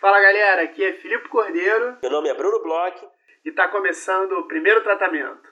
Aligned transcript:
Fala 0.00 0.18
galera, 0.18 0.62
aqui 0.62 0.82
é 0.82 0.94
Filipe 0.94 1.28
Cordeiro. 1.28 1.98
Meu 2.00 2.10
nome 2.10 2.30
é 2.30 2.34
Bruno 2.34 2.62
Bloch. 2.62 2.96
E 3.44 3.50
está 3.50 3.68
começando 3.68 4.32
o 4.32 4.48
primeiro 4.48 4.82
tratamento. 4.82 5.50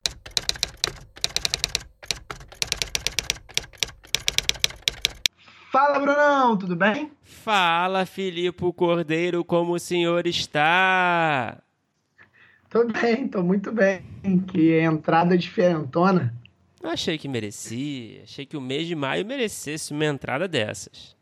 Fala 5.70 5.98
Brunão, 5.98 6.56
tudo 6.56 6.74
bem? 6.74 7.12
Fala 7.22 8.06
Filipe 8.06 8.72
Cordeiro, 8.72 9.44
como 9.44 9.74
o 9.74 9.78
senhor 9.78 10.26
está? 10.26 11.62
Tô 12.70 12.86
bem, 12.86 13.28
tô 13.28 13.42
muito 13.42 13.70
bem. 13.70 14.02
Que 14.50 14.78
entrada 14.80 15.36
diferentona. 15.36 16.34
Achei 16.82 17.18
que 17.18 17.28
merecia, 17.28 18.22
achei 18.22 18.46
que 18.46 18.56
o 18.56 18.62
mês 18.62 18.86
de 18.86 18.94
maio 18.94 19.26
merecesse 19.26 19.92
uma 19.92 20.06
entrada 20.06 20.48
dessas. 20.48 21.14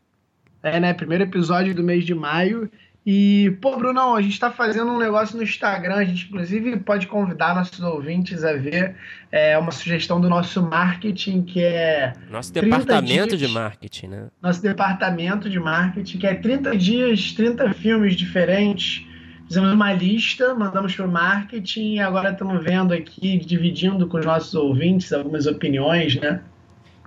É, 0.63 0.79
né? 0.79 0.95
Primeiro 0.95 1.25
episódio 1.25 1.75
do 1.75 1.83
mês 1.83 2.05
de 2.05 2.15
maio 2.15 2.71
e, 3.07 3.57
pô, 3.61 3.77
Brunão, 3.77 4.17
a 4.17 4.21
gente 4.21 4.33
está 4.33 4.51
fazendo 4.51 4.91
um 4.91 4.99
negócio 4.99 5.37
no 5.37 5.45
Instagram, 5.45 5.95
a 5.95 6.05
gente 6.05 6.27
inclusive 6.27 6.77
pode 6.79 7.07
convidar 7.07 7.55
nossos 7.55 7.79
ouvintes 7.79 8.43
a 8.43 8.55
ver 8.55 8.97
é, 9.31 9.57
uma 9.57 9.71
sugestão 9.71 10.21
do 10.21 10.29
nosso 10.29 10.61
marketing, 10.61 11.43
que 11.43 11.63
é. 11.63 12.13
Nosso 12.29 12.53
departamento 12.53 13.37
dias, 13.37 13.39
de 13.39 13.47
marketing, 13.47 14.07
né? 14.09 14.27
Nosso 14.43 14.61
departamento 14.61 15.49
de 15.49 15.61
marketing, 15.61 16.19
que 16.19 16.27
é 16.27 16.35
30 16.35 16.77
dias, 16.77 17.31
30 17.31 17.73
filmes 17.75 18.17
diferentes. 18.17 19.07
Fizemos 19.47 19.73
uma 19.73 19.93
lista, 19.93 20.53
mandamos 20.57 20.93
para 20.97 21.07
o 21.07 21.13
marketing 21.13 21.95
e 21.95 22.01
agora 22.01 22.31
estamos 22.31 22.61
vendo 22.65 22.93
aqui, 22.93 23.39
dividindo 23.39 24.09
com 24.09 24.19
os 24.19 24.27
nossos 24.27 24.53
ouvintes 24.57 25.13
algumas 25.13 25.47
opiniões, 25.47 26.17
né? 26.17 26.41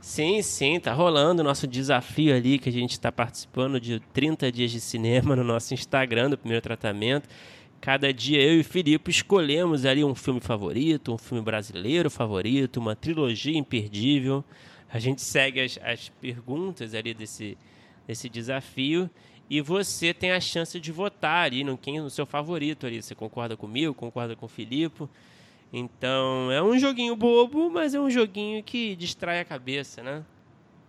Sim, 0.01 0.41
sim, 0.41 0.79
tá 0.79 0.93
rolando 0.93 1.41
o 1.41 1.45
nosso 1.45 1.67
desafio 1.67 2.33
ali 2.33 2.57
que 2.57 2.69
a 2.69 2.71
gente 2.71 2.91
está 2.91 3.11
participando 3.11 3.79
de 3.81 3.99
30 4.13 4.49
dias 4.51 4.71
de 4.71 4.79
cinema 4.79 5.35
no 5.35 5.43
nosso 5.43 5.73
Instagram 5.73 6.29
do 6.29 6.37
primeiro 6.37 6.61
tratamento. 6.61 7.27
Cada 7.81 8.13
dia 8.13 8.41
eu 8.41 8.57
e 8.57 8.61
o 8.61 8.63
Filipe 8.63 9.11
escolhemos 9.11 9.85
ali 9.85 10.03
um 10.03 10.15
filme 10.15 10.39
favorito, 10.39 11.13
um 11.13 11.17
filme 11.17 11.43
brasileiro 11.43 12.09
favorito, 12.09 12.77
uma 12.77 12.95
trilogia 12.95 13.57
imperdível. 13.57 14.43
A 14.91 14.99
gente 14.99 15.21
segue 15.21 15.61
as, 15.61 15.77
as 15.83 16.09
perguntas 16.21 16.93
ali 16.93 17.13
desse, 17.13 17.57
desse 18.07 18.29
desafio 18.29 19.09
e 19.49 19.61
você 19.61 20.13
tem 20.13 20.31
a 20.31 20.39
chance 20.39 20.79
de 20.79 20.91
votar 20.91 21.45
ali 21.45 21.63
no, 21.63 21.77
quem, 21.77 21.99
no 21.99 22.09
seu 22.09 22.25
favorito 22.25 22.85
ali. 22.85 23.01
Você 23.01 23.15
concorda 23.15 23.57
comigo, 23.57 23.93
concorda 23.93 24.35
com 24.35 24.45
o 24.45 24.49
Filipe? 24.49 25.09
Então, 25.71 26.51
é 26.51 26.61
um 26.61 26.77
joguinho 26.77 27.15
bobo, 27.15 27.69
mas 27.69 27.93
é 27.93 27.99
um 27.99 28.09
joguinho 28.09 28.63
que 28.63 28.95
distrai 28.95 29.39
a 29.39 29.45
cabeça, 29.45 30.01
né? 30.01 30.23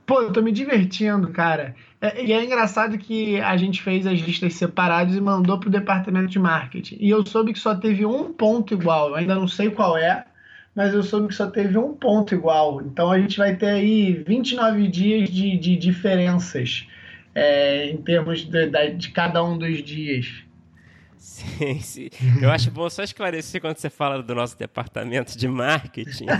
Pô, 0.06 0.22
eu 0.22 0.32
tô 0.32 0.42
me 0.42 0.50
divertindo, 0.50 1.28
cara. 1.28 1.76
É, 2.00 2.24
e 2.24 2.32
é 2.32 2.44
engraçado 2.44 2.98
que 2.98 3.38
a 3.40 3.56
gente 3.56 3.80
fez 3.80 4.06
as 4.06 4.18
listas 4.18 4.54
separadas 4.54 5.14
e 5.14 5.20
mandou 5.20 5.60
pro 5.60 5.70
departamento 5.70 6.26
de 6.26 6.38
marketing. 6.38 6.96
E 6.98 7.08
eu 7.10 7.24
soube 7.24 7.52
que 7.52 7.58
só 7.60 7.76
teve 7.76 8.04
um 8.04 8.32
ponto 8.32 8.74
igual. 8.74 9.10
Eu 9.10 9.14
ainda 9.16 9.36
não 9.36 9.46
sei 9.46 9.70
qual 9.70 9.96
é, 9.96 10.24
mas 10.74 10.92
eu 10.94 11.02
soube 11.04 11.28
que 11.28 11.34
só 11.34 11.46
teve 11.46 11.78
um 11.78 11.94
ponto 11.94 12.34
igual. 12.34 12.82
Então 12.82 13.12
a 13.12 13.20
gente 13.20 13.38
vai 13.38 13.54
ter 13.54 13.68
aí 13.68 14.12
29 14.12 14.88
dias 14.88 15.30
de, 15.30 15.56
de 15.56 15.76
diferenças 15.76 16.88
é, 17.34 17.90
em 17.90 17.98
termos 17.98 18.40
de, 18.40 18.66
de, 18.66 18.90
de 18.94 19.10
cada 19.10 19.44
um 19.44 19.56
dos 19.56 19.82
dias. 19.82 20.42
Sim, 21.30 21.80
sim. 21.80 22.10
Eu 22.42 22.50
acho 22.50 22.72
bom 22.72 22.90
só 22.90 23.04
esclarecer 23.04 23.60
quando 23.60 23.76
você 23.76 23.88
fala 23.88 24.20
do 24.20 24.34
nosso 24.34 24.58
departamento 24.58 25.38
de 25.38 25.46
marketing. 25.46 26.26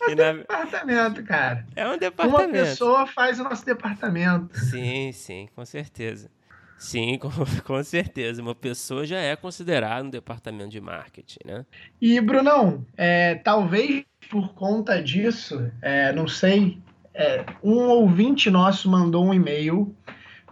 é 0.00 0.10
um 0.10 0.14
na... 0.14 0.32
departamento, 0.32 1.22
cara. 1.22 1.66
É 1.76 1.86
um 1.86 1.98
departamento. 1.98 2.48
Uma 2.48 2.64
pessoa 2.64 3.06
faz 3.06 3.38
o 3.38 3.44
nosso 3.44 3.64
departamento. 3.64 4.58
Sim, 4.58 5.12
sim, 5.12 5.48
com 5.54 5.66
certeza. 5.66 6.30
Sim, 6.78 7.18
com, 7.20 7.28
com 7.62 7.84
certeza. 7.84 8.40
Uma 8.40 8.54
pessoa 8.54 9.04
já 9.04 9.18
é 9.18 9.36
considerada 9.36 10.06
um 10.06 10.10
departamento 10.10 10.70
de 10.70 10.80
marketing, 10.80 11.40
né? 11.44 11.66
E, 12.00 12.18
Brunão, 12.22 12.86
é, 12.96 13.34
talvez 13.34 14.04
por 14.30 14.54
conta 14.54 15.02
disso, 15.02 15.70
é, 15.82 16.10
não 16.10 16.26
sei, 16.26 16.78
é, 17.12 17.44
um 17.62 17.80
ouvinte 17.80 18.48
nosso 18.48 18.90
mandou 18.90 19.26
um 19.26 19.34
e-mail 19.34 19.94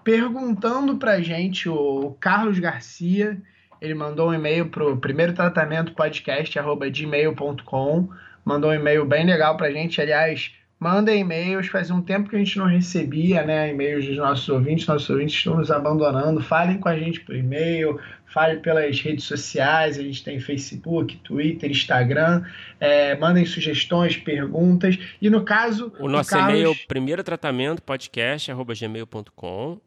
perguntando 0.03 0.97
pra 0.97 1.21
gente, 1.21 1.69
o 1.69 2.17
Carlos 2.21 2.59
Garcia, 2.59 3.41
ele 3.81 3.95
mandou 3.95 4.31
um 4.31 4.35
e-mail 4.35 4.69
pro 4.69 4.97
primeiro 4.97 5.33
tratamento 5.33 5.93
podcast 5.95 6.57
gmail.com, 6.93 8.09
mandou 8.45 8.71
um 8.71 8.75
e-mail 8.75 9.05
bem 9.05 9.27
legal 9.27 9.57
pra 9.57 9.71
gente, 9.71 10.01
aliás, 10.01 10.53
manda 10.83 11.15
e-mails, 11.15 11.69
faz 11.69 11.93
um 11.93 12.03
tempo 12.03 12.29
que 12.29 12.35
a 12.35 12.39
gente 12.41 12.59
não 12.59 12.67
recebia, 12.67 13.45
né, 13.45 13.71
e-mails 13.71 14.05
dos 14.05 14.17
nossos 14.17 14.49
ouvintes, 14.49 14.85
nossos 14.87 15.09
ouvintes 15.09 15.37
estão 15.37 15.57
nos 15.57 15.71
abandonando, 15.71 16.41
falem 16.41 16.79
com 16.79 16.89
a 16.89 16.99
gente 16.99 17.21
por 17.21 17.37
e-mail, 17.37 18.01
fale 18.27 18.59
pelas 18.59 19.01
redes 19.01 19.25
sociais, 19.25 19.97
a 19.97 20.03
gente 20.03 20.25
tem 20.25 20.41
Facebook, 20.41 21.17
Twitter, 21.19 21.71
Instagram, 21.71 22.43
é, 22.81 23.15
mandem 23.17 23.45
sugestões, 23.47 24.17
perguntas, 24.17 24.99
e 25.21 25.31
no 25.31 25.45
caso... 25.45 25.93
O 26.01 26.09
nosso 26.09 26.31
Carlos... 26.31 26.59
e-mail, 26.59 26.77
primeiro 26.89 27.23
tratamento 27.23 27.81
podcast, 27.81 28.51
arroba 28.51 28.75
gmail.com, 28.75 29.81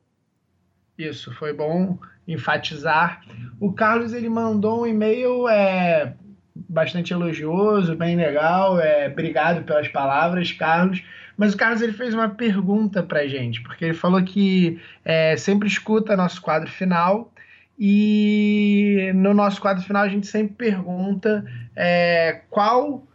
isso, 0.97 1.33
foi 1.33 1.53
bom 1.53 1.97
enfatizar. 2.27 3.21
O 3.59 3.73
Carlos 3.73 4.13
ele 4.13 4.29
mandou 4.29 4.83
um 4.83 4.87
e-mail 4.87 5.47
é, 5.47 6.13
bastante 6.55 7.13
elogioso, 7.13 7.95
bem 7.95 8.15
legal. 8.15 8.79
É, 8.79 9.07
obrigado 9.07 9.63
pelas 9.63 9.87
palavras, 9.87 10.51
Carlos. 10.51 11.03
Mas 11.37 11.53
o 11.53 11.57
Carlos 11.57 11.81
ele 11.81 11.93
fez 11.93 12.13
uma 12.13 12.29
pergunta 12.29 13.03
para 13.03 13.27
gente, 13.27 13.61
porque 13.61 13.85
ele 13.85 13.93
falou 13.93 14.23
que 14.23 14.79
é, 15.03 15.35
sempre 15.35 15.67
escuta 15.67 16.15
nosso 16.15 16.41
quadro 16.41 16.69
final 16.69 17.31
e 17.77 19.11
no 19.13 19.33
nosso 19.33 19.59
quadro 19.59 19.83
final 19.83 20.03
a 20.03 20.07
gente 20.07 20.27
sempre 20.27 20.55
pergunta 20.55 21.45
é, 21.75 22.41
qual 22.49 23.05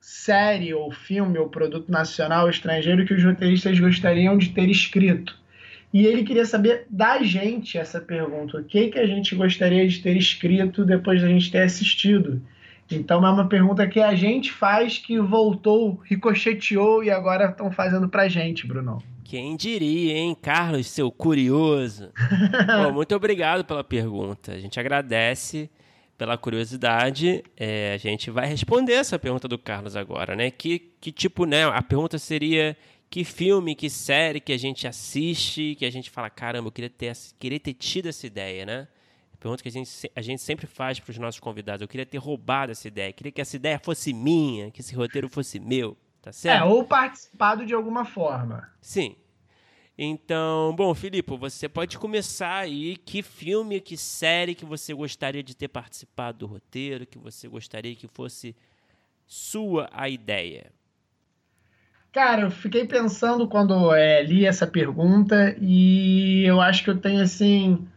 série 0.00 0.74
ou 0.74 0.90
filme 0.90 1.38
ou 1.38 1.48
produto 1.48 1.90
nacional 1.90 2.44
ou 2.44 2.50
estrangeiro 2.50 3.06
que 3.06 3.14
os 3.14 3.24
roteiristas 3.24 3.78
gostariam 3.78 4.36
de 4.36 4.50
ter 4.50 4.68
escrito. 4.68 5.38
E 5.94 6.04
ele 6.04 6.24
queria 6.24 6.44
saber 6.44 6.86
da 6.90 7.22
gente 7.22 7.78
essa 7.78 8.00
pergunta: 8.00 8.58
o 8.58 8.64
que, 8.64 8.88
que 8.88 8.98
a 8.98 9.06
gente 9.06 9.32
gostaria 9.36 9.86
de 9.86 10.00
ter 10.00 10.16
escrito 10.16 10.84
depois 10.84 11.22
da 11.22 11.28
gente 11.28 11.52
ter 11.52 11.62
assistido? 11.62 12.42
Então 12.90 13.24
é 13.24 13.30
uma 13.30 13.48
pergunta 13.48 13.86
que 13.86 14.00
a 14.00 14.12
gente 14.16 14.50
faz 14.50 14.98
que 14.98 15.20
voltou, 15.20 16.02
ricocheteou 16.04 17.04
e 17.04 17.10
agora 17.10 17.48
estão 17.48 17.70
fazendo 17.70 18.08
pra 18.08 18.28
gente, 18.28 18.66
Bruno. 18.66 19.00
Quem 19.22 19.56
diria, 19.56 20.18
hein, 20.18 20.36
Carlos, 20.40 20.88
seu 20.88 21.12
curioso? 21.12 22.10
Bom, 22.84 22.92
muito 22.92 23.14
obrigado 23.14 23.64
pela 23.64 23.84
pergunta. 23.84 24.52
A 24.52 24.58
gente 24.58 24.78
agradece 24.80 25.70
pela 26.18 26.36
curiosidade. 26.36 27.42
É, 27.56 27.94
a 27.94 27.98
gente 27.98 28.30
vai 28.30 28.46
responder 28.46 28.94
essa 28.94 29.18
pergunta 29.18 29.46
do 29.46 29.58
Carlos 29.58 29.94
agora, 29.94 30.34
né? 30.34 30.50
Que, 30.50 30.78
que 31.00 31.12
tipo, 31.12 31.46
né? 31.46 31.64
A 31.64 31.82
pergunta 31.82 32.18
seria 32.18 32.76
que 33.14 33.22
filme, 33.22 33.76
que 33.76 33.88
série 33.88 34.40
que 34.40 34.52
a 34.52 34.56
gente 34.56 34.88
assiste, 34.88 35.76
que 35.76 35.86
a 35.86 35.90
gente 35.90 36.10
fala, 36.10 36.28
caramba, 36.28 36.66
eu 36.66 36.72
queria 36.72 36.90
ter, 36.90 37.16
queria 37.38 37.60
ter 37.60 37.72
tido 37.72 38.08
essa 38.08 38.26
ideia, 38.26 38.66
né? 38.66 38.88
Pergunta 39.38 39.62
que 39.62 39.68
a 39.68 39.70
gente, 39.70 40.10
a 40.16 40.20
gente 40.20 40.42
sempre 40.42 40.66
faz 40.66 40.98
para 40.98 41.12
os 41.12 41.18
nossos 41.18 41.38
convidados. 41.38 41.80
Eu 41.80 41.86
queria 41.86 42.04
ter 42.04 42.18
roubado 42.18 42.72
essa 42.72 42.88
ideia, 42.88 43.12
queria 43.12 43.30
que 43.30 43.40
essa 43.40 43.54
ideia 43.54 43.78
fosse 43.78 44.12
minha, 44.12 44.68
que 44.72 44.80
esse 44.80 44.96
roteiro 44.96 45.28
fosse 45.28 45.60
meu, 45.60 45.96
tá 46.20 46.32
certo? 46.32 46.64
É, 46.64 46.64
ou 46.64 46.82
participado 46.82 47.64
de 47.64 47.72
alguma 47.72 48.04
forma. 48.04 48.68
Sim. 48.80 49.14
Então, 49.96 50.74
bom, 50.74 50.92
Filipe, 50.92 51.36
você 51.36 51.68
pode 51.68 51.96
começar 51.96 52.56
aí. 52.56 52.96
Que 52.96 53.22
filme, 53.22 53.80
que 53.80 53.96
série 53.96 54.56
que 54.56 54.64
você 54.64 54.92
gostaria 54.92 55.40
de 55.40 55.54
ter 55.54 55.68
participado 55.68 56.38
do 56.38 56.46
roteiro, 56.46 57.06
que 57.06 57.18
você 57.18 57.46
gostaria 57.46 57.94
que 57.94 58.08
fosse 58.08 58.56
sua 59.24 59.88
a 59.92 60.08
ideia? 60.08 60.72
Cara, 62.14 62.42
eu 62.42 62.50
fiquei 62.52 62.86
pensando 62.86 63.48
quando 63.48 63.92
é, 63.92 64.22
li 64.22 64.46
essa 64.46 64.68
pergunta 64.68 65.56
e 65.60 66.44
eu 66.46 66.60
acho 66.60 66.84
que 66.84 66.90
eu 66.90 66.96
tenho, 66.96 67.20
assim, 67.20 67.88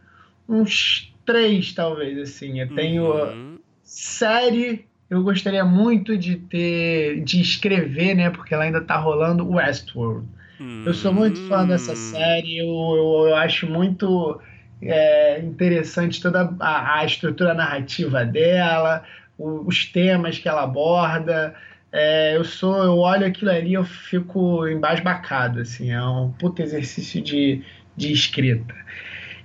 uns 0.48 1.14
três, 1.24 1.72
talvez, 1.72 2.18
assim. 2.18 2.60
Eu 2.60 2.74
tenho 2.74 3.04
uhum. 3.04 3.58
série, 3.84 4.86
eu 5.08 5.22
gostaria 5.22 5.64
muito 5.64 6.18
de 6.18 6.34
ter, 6.34 7.22
de 7.22 7.40
escrever, 7.40 8.16
né, 8.16 8.28
porque 8.28 8.52
ela 8.52 8.64
ainda 8.64 8.80
tá 8.80 8.96
rolando, 8.96 9.48
Westworld. 9.48 10.26
Uhum. 10.58 10.82
Eu 10.84 10.94
sou 10.94 11.12
muito 11.12 11.38
fã 11.46 11.64
dessa 11.64 11.92
hum. 11.92 11.96
série, 11.96 12.58
eu, 12.58 12.66
eu, 12.66 13.28
eu 13.28 13.36
acho 13.36 13.68
muito 13.68 14.40
é, 14.82 15.38
interessante 15.38 16.20
toda 16.20 16.52
a, 16.58 16.98
a, 16.98 17.04
estrutura 17.04 17.54
narrativa 17.54 18.24
dela, 18.24 19.04
os 19.38 19.84
temas 19.86 20.40
que 20.40 20.48
ela 20.48 20.64
aborda, 20.64 21.54
é, 21.90 22.36
eu 22.36 22.44
sou, 22.44 22.76
eu 22.76 22.98
olho 22.98 23.26
aquilo 23.26 23.50
ali 23.50 23.72
eu 23.72 23.84
fico 23.84 24.66
embasbacado, 24.66 25.60
assim, 25.60 25.90
é 25.90 26.02
um 26.02 26.30
puto 26.32 26.60
exercício 26.60 27.20
de, 27.20 27.64
de 27.96 28.12
escrita. 28.12 28.74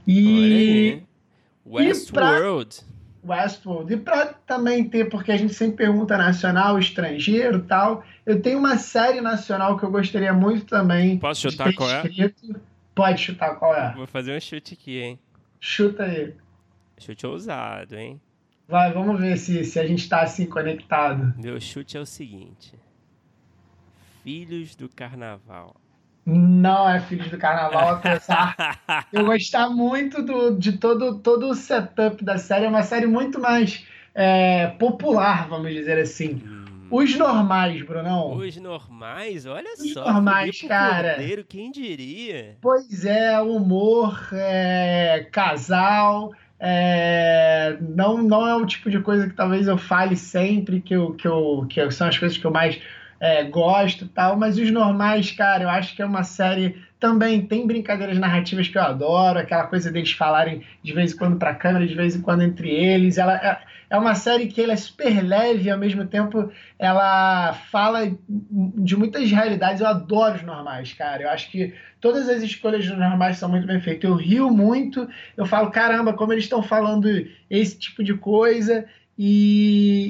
E. 0.08 1.02
Westworld. 1.66 2.82
Westworld. 3.26 3.94
E 3.94 3.98
para 3.98 4.34
também 4.46 4.84
ter, 4.84 5.06
porque 5.06 5.32
a 5.32 5.38
gente 5.38 5.54
sempre 5.54 5.86
pergunta 5.86 6.18
nacional, 6.18 6.78
estrangeiro 6.78 7.62
tal, 7.64 8.04
eu 8.26 8.42
tenho 8.42 8.60
uma 8.60 8.78
série 8.78 9.22
nacional 9.22 9.78
que 9.78 9.86
eu 9.86 9.92
gostaria 9.92 10.34
muito 10.34 10.66
também. 10.66 11.18
Posso 11.20 11.50
chutar 11.50 11.74
qual 11.74 11.90
escrito. 11.90 12.52
é? 12.52 12.60
Pode 12.94 13.22
chutar 13.22 13.56
qual 13.56 13.74
é. 13.74 13.94
Vou 13.96 14.06
fazer 14.06 14.36
um 14.36 14.42
chute 14.42 14.74
aqui, 14.74 15.00
hein? 15.00 15.20
Chuta 15.60 16.04
aí. 16.04 16.34
Chute 17.00 17.26
ousado, 17.26 17.96
hein? 17.96 18.20
Vai, 18.68 18.92
vamos 18.94 19.20
ver 19.20 19.38
se, 19.38 19.64
se 19.66 19.80
a 19.80 19.86
gente 19.86 20.08
tá 20.08 20.22
assim 20.22 20.46
conectado. 20.46 21.34
Meu 21.38 21.60
chute 21.60 21.98
é 21.98 22.00
o 22.00 22.06
seguinte: 22.06 22.74
Filhos 24.24 24.76
do 24.76 24.88
Carnaval. 24.88 25.76
Não 26.26 26.88
é 26.88 27.02
Filhos 27.02 27.30
do 27.30 27.38
Carnaval, 27.38 27.96
apesar 27.96 28.80
eu 29.12 29.26
gostar 29.26 29.70
muito 29.70 30.24
do, 30.24 30.58
de 30.58 30.78
todo, 30.78 31.20
todo 31.20 31.50
o 31.50 31.54
setup 31.54 32.24
da 32.24 32.38
série. 32.38 32.66
É 32.66 32.70
uma 32.70 32.84
série 32.84 33.06
muito 33.06 33.42
mais 33.42 33.86
é, 34.16 34.68
popular, 34.68 35.50
vamos 35.50 35.74
dizer 35.74 36.00
assim. 36.00 36.42
Hum. 36.46 36.64
Os 36.90 37.18
normais, 37.18 37.82
Brunão. 37.82 38.38
Os 38.38 38.56
normais, 38.56 39.46
olha 39.48 39.74
Os 39.74 39.94
só. 39.94 40.14
normais, 40.14 40.56
Filipe 40.56 40.68
cara. 40.68 41.16
Cordeiro, 41.16 41.44
quem 41.44 41.72
diria? 41.72 42.56
Pois 42.62 43.04
é, 43.04 43.42
humor, 43.42 44.30
é, 44.32 45.28
casal. 45.32 46.32
É, 46.66 47.76
não, 47.82 48.24
não 48.24 48.48
é 48.48 48.56
o 48.56 48.66
tipo 48.66 48.90
de 48.90 48.98
coisa 49.02 49.28
que 49.28 49.36
talvez 49.36 49.68
eu 49.68 49.78
fale 49.78 50.16
sempre, 50.16 50.80
que, 50.80 50.96
eu, 50.96 51.14
que, 51.14 51.28
eu, 51.28 51.66
que 51.70 51.92
são 51.92 52.08
as 52.08 52.18
coisas 52.18 52.38
que 52.38 52.46
eu 52.46 52.52
mais 52.52 52.80
é, 53.20 53.44
gosto 53.44 54.08
tal, 54.08 54.38
mas 54.38 54.58
os 54.58 54.72
normais, 54.72 55.30
cara, 55.32 55.64
eu 55.64 55.70
acho 55.70 55.94
que 55.94 56.02
é 56.02 56.06
uma 56.06 56.24
série. 56.24 56.82
Também 57.04 57.46
tem 57.46 57.68
brincadeiras 57.68 58.18
narrativas 58.18 58.70
que 58.70 58.78
eu 58.78 58.82
adoro, 58.82 59.38
aquela 59.38 59.68
coisa 59.68 59.92
deles 59.92 60.14
falarem 60.14 60.64
de 60.82 60.94
vez 60.94 61.12
em 61.12 61.18
quando 61.18 61.36
pra 61.36 61.54
câmera, 61.54 61.86
de 61.86 61.94
vez 61.94 62.16
em 62.16 62.22
quando 62.22 62.44
entre 62.44 62.70
eles. 62.70 63.18
Ela 63.18 63.36
é, 63.36 63.60
é 63.90 63.98
uma 63.98 64.16
série 64.16 64.48
que 64.48 64.62
ela 64.62 64.72
é 64.72 64.78
super 64.78 65.22
leve 65.22 65.68
e 65.68 65.70
ao 65.70 65.78
mesmo 65.78 66.06
tempo 66.06 66.50
ela 66.80 67.52
fala 67.70 68.10
de 68.30 68.96
muitas 68.96 69.30
realidades. 69.30 69.82
Eu 69.82 69.88
adoro 69.88 70.36
os 70.36 70.44
normais, 70.44 70.94
cara. 70.94 71.24
Eu 71.24 71.30
acho 71.30 71.52
que 71.52 71.74
todas 72.00 72.30
as 72.30 72.42
escolhas 72.42 72.88
dos 72.88 72.98
normais 72.98 73.38
são 73.38 73.50
muito 73.50 73.68
bem 73.68 73.82
feitas. 73.82 74.10
Eu 74.10 74.16
rio 74.16 74.50
muito, 74.50 75.06
eu 75.36 75.46
falo, 75.46 75.72
caramba, 75.72 76.14
como 76.14 76.32
eles 76.32 76.46
estão 76.46 76.64
falando 76.64 77.10
esse 77.50 77.78
tipo 77.78 78.02
de 78.02 78.14
coisa. 78.14 78.86
E, 79.18 80.10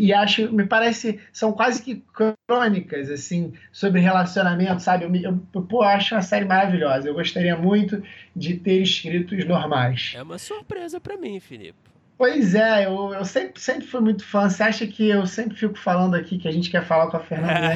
e, 0.00 0.06
e 0.06 0.12
acho, 0.14 0.50
me 0.52 0.64
parece, 0.66 1.20
são 1.32 1.52
quase 1.52 1.82
que 1.82 2.02
crônicas, 2.48 3.10
assim, 3.10 3.52
sobre 3.72 4.00
relacionamento, 4.00 4.80
sabe? 4.80 5.04
Eu, 5.04 5.10
me- 5.10 5.22
eu, 5.22 5.36
pô, 5.68 5.82
eu 5.84 5.88
acho 5.88 6.14
uma 6.14 6.22
série 6.22 6.44
maravilhosa. 6.44 7.08
Eu 7.08 7.14
gostaria 7.14 7.56
muito 7.56 8.02
de 8.34 8.54
ter 8.54 8.82
escrito 8.82 9.34
os 9.34 9.44
normais. 9.46 10.12
É 10.16 10.22
uma 10.22 10.38
surpresa 10.38 11.00
pra 11.00 11.16
mim, 11.16 11.38
Filipe. 11.40 11.74
Pois 12.18 12.54
é, 12.54 12.86
eu, 12.86 13.12
eu 13.12 13.24
sempre, 13.26 13.60
sempre 13.60 13.86
fui 13.86 14.00
muito 14.00 14.24
fã. 14.24 14.48
Você 14.48 14.62
acha 14.62 14.86
que 14.86 15.06
eu 15.06 15.26
sempre 15.26 15.54
fico 15.54 15.78
falando 15.78 16.14
aqui 16.14 16.38
que 16.38 16.48
a 16.48 16.52
gente 16.52 16.70
quer 16.70 16.82
falar 16.82 17.10
com 17.10 17.18
a 17.18 17.20
Fernanda? 17.20 17.74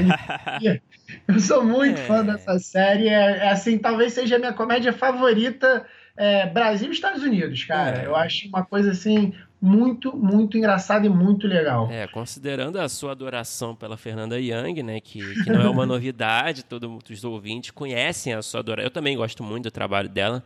Eu 1.28 1.40
sou 1.40 1.62
muito 1.64 2.00
É. 2.00 2.04
fã 2.04 2.24
dessa 2.24 2.58
série. 2.58 3.08
É, 3.08 3.38
é 3.38 3.48
assim, 3.50 3.76
talvez 3.76 4.14
seja 4.14 4.36
a 4.36 4.38
minha 4.38 4.52
comédia 4.54 4.92
favorita 4.94 5.84
é, 6.16 6.46
Brasil 6.46 6.88
e 6.88 6.92
Estados 6.92 7.22
Unidos, 7.22 7.64
cara. 7.64 7.98
É. 8.02 8.06
Eu 8.06 8.16
acho 8.16 8.48
uma 8.48 8.64
coisa 8.64 8.92
assim 8.92 9.34
muito, 9.60 10.16
muito 10.16 10.56
engraçada 10.56 11.04
e 11.04 11.08
muito 11.08 11.46
legal. 11.46 11.90
É, 11.90 12.06
considerando 12.06 12.78
a 12.78 12.88
sua 12.88 13.12
adoração 13.12 13.76
pela 13.76 13.96
Fernanda 13.96 14.40
Young, 14.40 14.82
né, 14.82 15.00
que, 15.00 15.20
que 15.42 15.50
não 15.50 15.60
é 15.60 15.68
uma 15.68 15.84
novidade, 15.86 16.64
todos 16.64 16.90
os 17.10 17.24
ouvintes 17.24 17.70
conhecem 17.70 18.32
a 18.32 18.40
sua 18.40 18.60
adoração. 18.60 18.86
Eu 18.86 18.90
também 18.90 19.16
gosto 19.16 19.42
muito 19.42 19.64
do 19.64 19.70
trabalho 19.70 20.08
dela, 20.08 20.42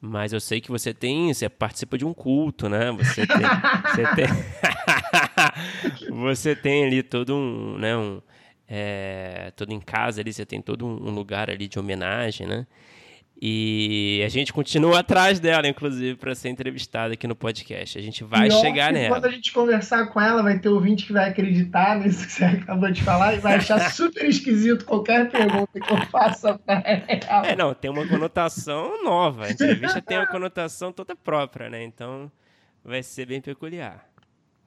mas 0.00 0.32
eu 0.32 0.40
sei 0.40 0.60
que 0.60 0.70
você 0.70 0.92
tem, 0.92 1.32
você 1.32 1.48
participa 1.48 1.96
de 1.96 2.04
um 2.04 2.12
culto, 2.12 2.68
né? 2.68 2.90
Você 2.92 3.26
tem, 3.26 3.36
você 3.86 4.14
tem, 4.14 4.26
você 6.10 6.56
tem 6.56 6.84
ali 6.86 7.02
todo 7.02 7.36
um, 7.36 7.78
né, 7.78 7.96
um, 7.96 8.20
é, 8.66 9.52
todo 9.54 9.72
em 9.72 9.80
casa 9.80 10.20
ali, 10.20 10.32
você 10.32 10.44
tem 10.44 10.60
todo 10.60 10.84
um 10.84 11.10
lugar 11.10 11.50
ali 11.50 11.68
de 11.68 11.78
homenagem, 11.78 12.46
né? 12.46 12.66
E 13.42 14.22
a 14.22 14.28
gente 14.28 14.52
continua 14.52 14.98
atrás 14.98 15.40
dela, 15.40 15.66
inclusive, 15.66 16.14
para 16.14 16.34
ser 16.34 16.50
entrevistada 16.50 17.14
aqui 17.14 17.26
no 17.26 17.34
podcast. 17.34 17.98
A 17.98 18.02
gente 18.02 18.22
vai 18.22 18.48
Pior 18.48 18.60
chegar 18.60 18.92
nela. 18.92 19.16
Quando 19.16 19.24
a 19.24 19.30
gente 19.30 19.50
conversar 19.50 20.08
com 20.08 20.20
ela, 20.20 20.42
vai 20.42 20.58
ter 20.58 20.68
ouvinte 20.68 21.06
que 21.06 21.12
vai 21.14 21.30
acreditar 21.30 21.98
nisso 21.98 22.26
que 22.26 22.32
você 22.32 22.44
acabou 22.60 22.90
de 22.90 23.02
falar 23.02 23.32
e 23.34 23.38
vai 23.38 23.54
achar 23.54 23.78
super 23.92 24.26
esquisito 24.26 24.84
qualquer 24.84 25.30
pergunta 25.30 25.80
que 25.80 25.90
eu 25.90 26.06
faça 26.08 26.58
pra 26.58 26.82
ela. 26.84 27.46
É, 27.46 27.56
não, 27.56 27.72
tem 27.72 27.90
uma 27.90 28.06
conotação 28.06 29.02
nova. 29.02 29.46
A 29.46 29.50
entrevista 29.50 30.02
tem 30.02 30.18
uma 30.18 30.26
conotação 30.26 30.92
toda 30.92 31.16
própria, 31.16 31.70
né? 31.70 31.82
Então 31.82 32.30
vai 32.84 33.02
ser 33.02 33.24
bem 33.24 33.40
peculiar. 33.40 34.09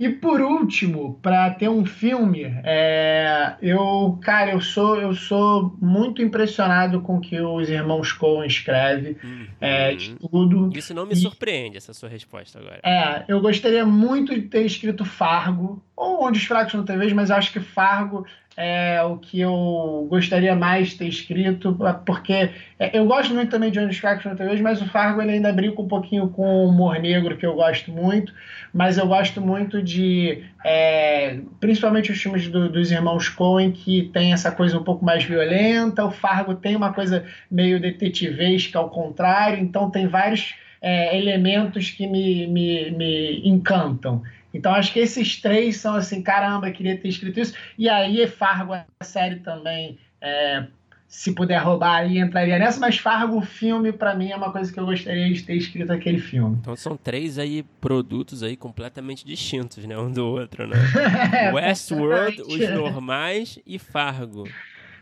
E 0.04 0.10
por 0.10 0.42
último, 0.42 1.18
para 1.22 1.50
ter 1.52 1.70
um 1.70 1.86
filme, 1.86 2.44
é, 2.66 3.56
eu, 3.62 4.20
cara, 4.22 4.52
eu 4.52 4.60
sou, 4.60 5.00
eu 5.00 5.14
sou 5.14 5.78
muito 5.82 6.22
impressionado 6.22 7.00
com 7.00 7.16
o 7.16 7.22
que 7.22 7.40
os 7.40 7.70
irmãos 7.70 8.12
Coen 8.12 8.46
escrevem, 8.46 9.16
é, 9.62 9.96
de 9.96 10.16
tudo. 10.16 10.64
Uhum. 10.64 10.72
Isso 10.76 10.94
não 10.94 11.06
me 11.06 11.16
surpreende, 11.16 11.78
essa 11.78 11.94
sua 11.94 12.10
resposta 12.10 12.60
agora. 12.60 12.82
É, 12.84 13.24
eu 13.30 13.40
gostaria 13.40 13.86
muito 13.86 14.36
de 14.36 14.42
ter 14.42 14.66
escrito 14.66 15.06
Fargo, 15.06 15.82
ou 15.96 16.26
Onde 16.26 16.38
os 16.38 16.44
Fracos 16.44 16.74
Não 16.74 16.84
Tem 16.84 16.98
Vez, 16.98 17.14
mas 17.14 17.30
eu 17.30 17.38
acho 17.38 17.54
que 17.54 17.62
Fargo 17.62 18.26
é 18.56 19.02
o 19.04 19.18
que 19.18 19.40
eu 19.40 20.06
gostaria 20.10 20.56
mais 20.56 20.90
de 20.90 20.98
ter 20.98 21.08
escrito, 21.08 21.78
porque 22.06 22.50
é, 22.80 22.98
eu 22.98 23.06
gosto 23.06 23.34
muito 23.34 23.50
também 23.50 23.72
de 23.72 23.94
Fracos 24.00 24.26
Não 24.26 24.36
Tem 24.36 24.48
Vez, 24.48 24.62
mas 24.62 24.82
o 24.82 24.86
Fargo 24.88 25.22
ele 25.22 25.32
ainda 25.32 25.52
brinca 25.52 25.82
um 25.82 25.88
pouquinho 25.88 26.28
com 26.30 26.44
o 26.44 26.70
humor 26.70 27.00
negro, 27.00 27.36
que 27.38 27.46
eu 27.46 27.56
gosto 27.56 27.92
muito, 27.92 28.34
mas 28.74 28.98
eu 28.98 29.08
gosto 29.08 29.42
muito 29.42 29.82
de, 29.82 30.44
é, 30.64 31.40
principalmente 31.60 32.12
os 32.12 32.22
filmes 32.22 32.48
do- 32.48 32.70
dos 32.70 32.92
irmãos 32.92 33.28
Coen, 33.30 33.72
que 33.72 34.04
tem 34.14 34.34
essa 34.34 34.52
coisa 34.52 34.78
um 34.78 34.84
pouco 34.84 35.04
mais 35.04 35.24
violenta, 35.24 36.06
o 36.06 36.12
Fargo 36.12 36.56
tem 36.56 36.76
uma 36.76 36.94
coisa 36.94 37.26
meio 37.50 37.80
detetivesca 37.80 38.78
ao 38.78 38.90
contrário, 38.90 39.60
então 39.60 39.90
tem 39.90 40.08
vários 40.08 40.56
é, 40.82 41.18
elementos 41.18 41.90
que 41.90 42.06
me, 42.06 42.46
me, 42.48 42.92
me 42.92 43.48
encantam. 43.48 44.22
Então 44.54 44.74
acho 44.74 44.94
que 44.94 45.00
esses 45.00 45.42
três 45.42 45.78
são 45.78 45.96
assim, 45.96 46.22
caramba, 46.22 46.70
queria 46.72 46.98
ter 46.98 47.08
escrito 47.08 47.40
isso. 47.40 47.56
E 47.78 47.90
aí 47.90 48.28
Fargo, 48.28 48.74
a 48.74 48.86
série 49.04 49.38
também, 49.38 49.98
é, 50.22 50.68
se 51.08 51.34
puder 51.34 51.58
roubar 51.58 51.98
aí, 51.98 52.18
entraria 52.18 52.58
nessa, 52.58 52.80
mas 52.80 52.98
Fargo, 52.98 53.38
o 53.38 53.42
filme, 53.42 53.92
pra 53.92 54.16
mim, 54.16 54.32
é 54.32 54.36
uma 54.36 54.52
coisa 54.52 54.72
que 54.72 54.80
eu 54.80 54.86
gostaria 54.86 55.32
de 55.32 55.44
ter 55.44 55.56
escrito 55.56 55.92
aquele 55.92 56.20
filme. 56.20 56.58
Então 56.60 56.76
são 56.76 56.98
três 56.98 57.38
aí 57.38 57.64
produtos 57.82 58.42
aí 58.42 58.56
completamente 58.56 59.26
distintos, 59.26 59.86
né? 59.86 59.98
Um 59.98 60.12
do 60.12 60.26
outro, 60.26 60.68
né? 60.68 60.78
É, 61.34 61.54
Westworld, 61.54 62.42
os 62.42 62.70
normais 62.70 63.60
e 63.66 63.78
Fargo. 63.78 64.48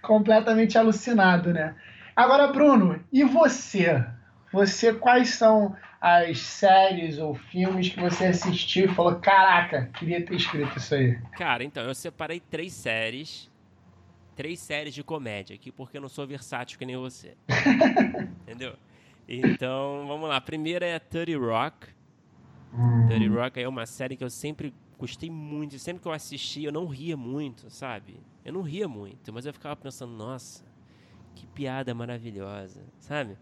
completamente 0.02 0.78
alucinado, 0.78 1.54
né? 1.54 1.76
Agora, 2.16 2.48
Bruno, 2.48 3.00
e 3.12 3.24
você? 3.24 4.04
Você, 4.52 4.94
quais 4.94 5.30
são 5.30 5.76
as 6.02 6.40
séries 6.40 7.20
ou 7.20 7.36
filmes 7.36 7.90
que 7.90 8.02
você 8.02 8.26
assistiu 8.26 8.86
e 8.86 8.88
falou, 8.88 9.18
caraca, 9.20 9.86
queria 9.94 10.26
ter 10.26 10.34
escrito 10.34 10.76
isso 10.76 10.96
aí? 10.96 11.22
Cara, 11.34 11.64
então, 11.64 11.84
eu 11.84 11.94
separei 11.94 12.40
três 12.40 12.74
séries. 12.74 13.52
Três 14.36 14.60
séries 14.60 14.96
de 14.96 15.04
comédia 15.04 15.56
aqui, 15.56 15.72
porque 15.72 15.98
eu 15.98 16.02
não 16.02 16.10
sou 16.10 16.26
versátil 16.26 16.80
que 16.80 16.86
nem 16.86 16.98
você. 16.98 17.38
Entendeu? 18.42 18.76
Então, 19.28 20.06
vamos 20.08 20.28
lá. 20.28 20.38
A 20.38 20.42
primeira 20.42 20.86
é 20.86 20.98
30 20.98 21.38
Rock. 21.38 21.88
30 23.08 23.34
Rock 23.36 23.62
é 23.62 23.68
uma 23.68 23.86
série 23.86 24.16
que 24.16 24.24
eu 24.24 24.30
sempre 24.30 24.74
gostei 24.98 25.30
muito. 25.30 25.78
Sempre 25.78 26.02
que 26.02 26.08
eu 26.08 26.12
assisti, 26.12 26.64
eu 26.64 26.72
não 26.72 26.88
ria 26.88 27.16
muito, 27.16 27.70
sabe? 27.70 28.20
Eu 28.44 28.54
não 28.54 28.62
ria 28.62 28.88
muito, 28.88 29.32
mas 29.32 29.46
eu 29.46 29.54
ficava 29.54 29.76
pensando, 29.76 30.14
nossa, 30.14 30.66
que 31.36 31.46
piada 31.46 31.94
maravilhosa, 31.94 32.82
sabe? 32.98 33.38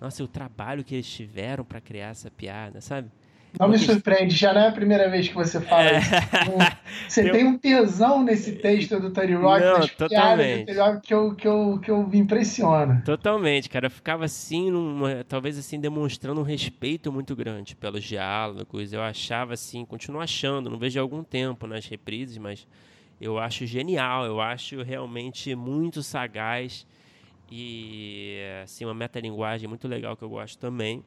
Nossa, 0.00 0.22
o 0.22 0.28
trabalho 0.28 0.84
que 0.84 0.94
eles 0.94 1.06
tiveram 1.10 1.64
pra 1.64 1.80
criar 1.80 2.08
essa 2.08 2.30
piada, 2.30 2.80
sabe? 2.80 3.08
Não 3.58 3.66
me 3.66 3.78
Porque- 3.78 3.92
surpreende, 3.92 4.36
já 4.36 4.52
não 4.52 4.60
é 4.60 4.68
a 4.68 4.72
primeira 4.72 5.08
vez 5.10 5.26
que 5.26 5.34
você 5.34 5.58
fala 5.58 5.88
É. 5.88 5.98
isso. 5.98 6.10
Você 7.08 7.22
Tem- 7.22 7.32
tem 7.32 7.46
um 7.46 7.56
tesão 7.58 8.22
nesse 8.22 8.52
texto 8.56 9.00
do 9.00 9.10
Tony 9.10 9.32
Rock, 9.34 9.64
Não, 9.64 9.72
piadas 9.74 9.90
totalmente. 9.96 10.72
Rock 10.74 11.06
que 11.06 11.14
eu, 11.14 11.34
que, 11.34 11.48
eu, 11.48 11.78
que 11.82 11.90
eu 11.90 12.06
me 12.06 12.18
impressiona. 12.18 13.02
Totalmente, 13.06 13.68
cara. 13.70 13.86
Eu 13.86 13.90
ficava 13.90 14.26
assim, 14.26 14.70
numa- 14.70 15.24
talvez 15.26 15.58
assim, 15.58 15.80
demonstrando 15.80 16.40
um 16.40 16.44
respeito 16.44 17.10
muito 17.10 17.34
grande 17.34 17.74
pelos 17.74 18.04
diálogos. 18.04 18.92
Eu 18.92 19.02
achava 19.02 19.54
assim, 19.54 19.82
continuo 19.84 20.20
achando, 20.20 20.68
não 20.68 20.78
vejo 20.78 20.98
há 21.00 21.02
algum 21.02 21.24
tempo 21.24 21.66
nas 21.66 21.86
reprises, 21.86 22.36
mas 22.36 22.66
eu 23.18 23.38
acho 23.38 23.64
genial, 23.66 24.26
eu 24.26 24.40
acho 24.42 24.82
realmente 24.82 25.54
muito 25.54 26.02
sagaz 26.02 26.86
e 27.50 28.38
assim, 28.62 28.84
uma 28.84 28.94
metalinguagem 28.94 29.68
muito 29.68 29.88
legal 29.88 30.16
que 30.16 30.22
eu 30.22 30.28
gosto 30.28 30.58
também. 30.58 31.04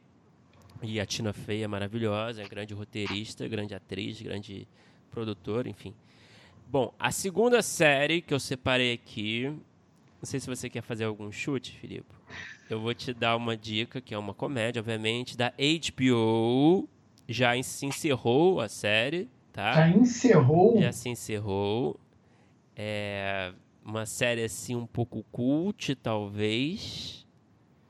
E 0.82 0.98
a 0.98 1.06
Tina 1.06 1.32
Fey 1.32 1.62
é 1.62 1.68
maravilhosa, 1.68 2.42
é 2.42 2.48
grande 2.48 2.74
roteirista, 2.74 3.46
grande 3.46 3.74
atriz, 3.74 4.20
grande 4.20 4.66
produtora, 5.10 5.68
enfim. 5.68 5.94
Bom, 6.66 6.92
a 6.98 7.12
segunda 7.12 7.62
série 7.62 8.20
que 8.20 8.34
eu 8.34 8.40
separei 8.40 8.94
aqui, 8.94 9.44
não 9.48 10.24
sei 10.24 10.40
se 10.40 10.46
você 10.46 10.68
quer 10.68 10.82
fazer 10.82 11.04
algum 11.04 11.30
chute, 11.30 11.78
Filipe. 11.78 12.12
Eu 12.68 12.80
vou 12.80 12.94
te 12.94 13.12
dar 13.12 13.36
uma 13.36 13.56
dica, 13.56 14.00
que 14.00 14.14
é 14.14 14.18
uma 14.18 14.34
comédia, 14.34 14.80
obviamente, 14.80 15.36
da 15.36 15.52
HBO. 15.52 16.88
Já 17.28 17.62
se 17.62 17.86
encerrou 17.86 18.60
a 18.60 18.68
série, 18.68 19.28
tá? 19.52 19.74
Já 19.74 19.88
encerrou? 19.88 20.80
Já 20.80 20.90
se 20.90 21.08
encerrou. 21.08 22.00
É 22.74 23.52
uma 23.84 24.06
série 24.06 24.44
assim 24.44 24.74
um 24.76 24.86
pouco 24.86 25.24
cult, 25.32 25.94
talvez. 25.96 27.26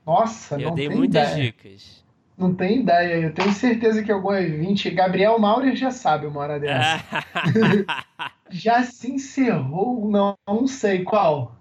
Nossa, 0.05 0.55
Eu 0.59 0.69
não 0.69 0.75
dei 0.75 0.87
tem 0.87 0.97
muitas 0.97 1.31
ideia. 1.31 1.43
dicas. 1.45 2.03
Não 2.37 2.53
tem 2.53 2.79
ideia. 2.81 3.15
Eu 3.15 3.33
tenho 3.33 3.51
certeza 3.53 4.01
que 4.03 4.11
algum 4.11 4.31
20. 4.31 4.89
Gabriel 4.91 5.37
Maurer 5.39 5.75
já 5.75 5.91
sabe 5.91 6.25
uma 6.25 6.39
hora 6.41 6.59
dessa. 6.59 7.03
já 8.49 8.83
se 8.83 9.11
encerrou, 9.11 10.09
não, 10.09 10.35
não 10.47 10.65
sei 10.67 11.03
qual. 11.03 11.55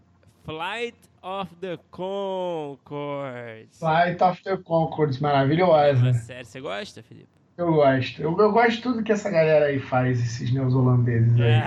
Flight 0.45 0.97
of 1.23 1.55
the 1.57 1.79
Concords. 1.91 3.79
Flight 3.79 4.23
of 4.25 4.43
the 4.43 4.57
Concords, 4.57 5.19
maravilhosa. 5.21 6.15
Sério, 6.15 6.45
você 6.47 6.61
gosta, 6.61 7.03
Felipe? 7.03 7.29
Eu 7.57 7.75
gosto. 7.75 8.23
Eu, 8.23 8.37
eu, 8.39 8.51
gosto 8.51 8.77
de 8.77 8.83
tudo 8.83 9.03
que 9.03 9.13
essa 9.13 9.31
galera 9.31 9.67
aí 9.67 9.79
faz, 9.79 10.19
esses 10.19 10.53
neozelandeses 10.53 11.39
aí. 11.39 11.63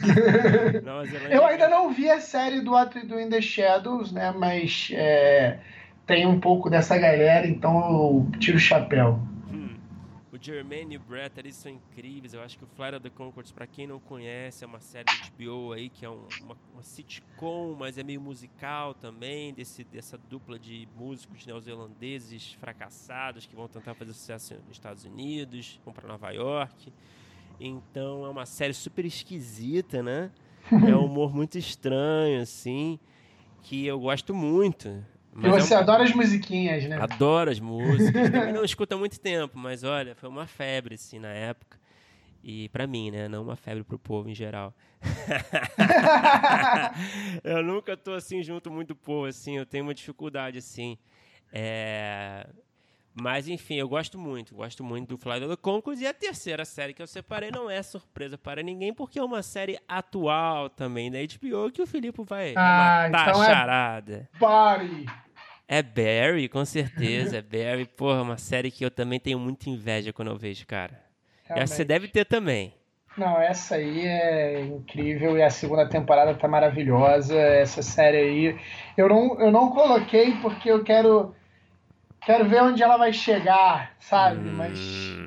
eu 1.30 1.46
ainda 1.46 1.68
não 1.68 1.92
vi 1.92 2.10
a 2.10 2.20
série 2.20 2.60
do 2.60 2.72
What 2.72 2.96
We 2.96 3.04
Do 3.04 3.20
in 3.20 3.28
the 3.28 3.40
Shadows, 3.40 4.10
né? 4.10 4.32
Mas 4.36 4.90
é, 4.92 5.58
tem 6.06 6.26
um 6.26 6.40
pouco 6.40 6.70
dessa 6.70 6.96
galera, 6.96 7.46
então 7.46 7.78
eu 7.78 8.26
tiro 8.38 8.56
o 8.56 8.60
chapéu. 8.60 9.20
O 10.38 10.44
Jermaine 10.44 10.94
e 10.94 10.96
o 10.96 11.00
Brett, 11.00 11.36
eles 11.36 11.56
são 11.56 11.72
incríveis. 11.72 12.32
Eu 12.32 12.40
acho 12.40 12.56
que 12.56 12.62
o 12.62 12.66
Flight 12.68 12.94
of 12.94 13.02
the 13.02 13.10
Concords, 13.10 13.50
para 13.50 13.66
quem 13.66 13.88
não 13.88 13.98
conhece, 13.98 14.62
é 14.62 14.66
uma 14.68 14.78
série 14.78 15.04
de 15.04 15.46
HBO 15.46 15.72
aí, 15.72 15.88
que 15.88 16.04
é 16.04 16.10
um, 16.10 16.28
uma, 16.40 16.56
uma, 16.72 16.82
sitcom, 16.82 17.74
mas 17.76 17.98
é 17.98 18.04
meio 18.04 18.20
musical 18.20 18.94
também, 18.94 19.52
desse, 19.52 19.82
dessa 19.82 20.16
dupla 20.16 20.56
de 20.56 20.88
músicos 20.96 21.44
neozelandeses 21.44 22.52
fracassados 22.52 23.46
que 23.46 23.56
vão 23.56 23.66
tentar 23.66 23.94
fazer 23.94 24.12
sucesso 24.12 24.54
nos 24.68 24.76
Estados 24.76 25.04
Unidos, 25.04 25.80
vão 25.84 25.92
para 25.92 26.06
Nova 26.06 26.30
York. 26.30 26.92
Então 27.58 28.24
é 28.24 28.28
uma 28.28 28.46
série 28.46 28.74
super 28.74 29.04
esquisita, 29.04 30.02
né? 30.02 30.30
É 30.86 30.94
um 30.94 31.06
humor 31.06 31.34
muito 31.34 31.58
estranho, 31.58 32.42
assim, 32.42 33.00
que 33.62 33.86
eu 33.86 33.98
gosto 33.98 34.32
muito. 34.32 35.04
Mas 35.32 35.46
e 35.46 35.60
você 35.60 35.74
é 35.74 35.76
um... 35.76 35.80
adora 35.80 36.04
as 36.04 36.12
musiquinhas, 36.12 36.84
né? 36.84 36.98
Adoro 37.00 37.50
as 37.50 37.60
músicas. 37.60 38.30
Também 38.30 38.52
não 38.56 38.64
escuto 38.64 38.94
há 38.94 38.98
muito 38.98 39.20
tempo, 39.20 39.58
mas 39.58 39.84
olha, 39.84 40.14
foi 40.14 40.28
uma 40.28 40.46
febre, 40.46 40.94
assim, 40.94 41.18
na 41.18 41.28
época. 41.28 41.78
E 42.42 42.68
para 42.70 42.86
mim, 42.86 43.10
né? 43.10 43.28
Não 43.28 43.42
uma 43.42 43.56
febre 43.56 43.84
pro 43.84 43.98
povo 43.98 44.28
em 44.28 44.34
geral. 44.34 44.74
eu 47.44 47.62
nunca 47.62 47.96
tô 47.96 48.12
assim 48.12 48.42
junto 48.42 48.70
muito 48.70 48.94
povo, 48.94 49.26
assim. 49.26 49.56
Eu 49.56 49.66
tenho 49.66 49.84
uma 49.84 49.94
dificuldade, 49.94 50.58
assim. 50.58 50.98
É... 51.52 52.46
Mas, 53.20 53.48
enfim, 53.48 53.76
eu 53.76 53.88
gosto 53.88 54.18
muito. 54.18 54.54
Gosto 54.54 54.84
muito 54.84 55.08
do 55.08 55.18
Fly 55.18 55.40
the 55.40 55.56
Concords. 55.56 56.02
E 56.02 56.06
a 56.06 56.14
terceira 56.14 56.64
série 56.64 56.94
que 56.94 57.02
eu 57.02 57.06
separei 57.06 57.50
não 57.50 57.70
é 57.70 57.82
surpresa 57.82 58.38
para 58.38 58.62
ninguém, 58.62 58.92
porque 58.92 59.18
é 59.18 59.22
uma 59.22 59.42
série 59.42 59.78
atual 59.88 60.70
também 60.70 61.10
da 61.10 61.18
HBO 61.18 61.70
que 61.72 61.82
o 61.82 61.86
Filipe 61.86 62.22
vai 62.24 62.54
ah, 62.56 63.08
matar 63.10 63.30
então 63.30 63.40
a 63.40 63.44
é 63.44 63.48
charada. 63.50 64.30
É 64.34 64.38
Barry! 64.38 65.06
É 65.66 65.82
Barry, 65.82 66.48
com 66.48 66.64
certeza. 66.64 67.38
É 67.38 67.42
Barry. 67.42 67.84
Porra, 67.84 68.22
uma 68.22 68.38
série 68.38 68.70
que 68.70 68.84
eu 68.84 68.90
também 68.90 69.20
tenho 69.20 69.38
muita 69.38 69.68
inveja 69.68 70.12
quando 70.12 70.30
eu 70.30 70.36
vejo, 70.36 70.66
cara. 70.66 70.98
Realmente. 71.44 71.64
Essa 71.64 71.74
você 71.76 71.84
deve 71.84 72.08
ter 72.08 72.24
também. 72.24 72.74
Não, 73.18 73.40
essa 73.40 73.74
aí 73.74 74.06
é 74.06 74.60
incrível 74.60 75.36
e 75.36 75.42
a 75.42 75.50
segunda 75.50 75.88
temporada 75.88 76.34
tá 76.34 76.46
maravilhosa. 76.46 77.36
Essa 77.36 77.82
série 77.82 78.16
aí. 78.16 78.60
Eu 78.96 79.08
não, 79.08 79.40
eu 79.40 79.50
não 79.50 79.70
coloquei 79.70 80.36
porque 80.40 80.70
eu 80.70 80.84
quero. 80.84 81.34
Quero 82.28 82.46
ver 82.46 82.62
onde 82.62 82.82
ela 82.82 82.98
vai 82.98 83.10
chegar, 83.10 83.96
sabe? 83.98 84.50
Hum... 84.50 84.54
Mas. 84.54 84.78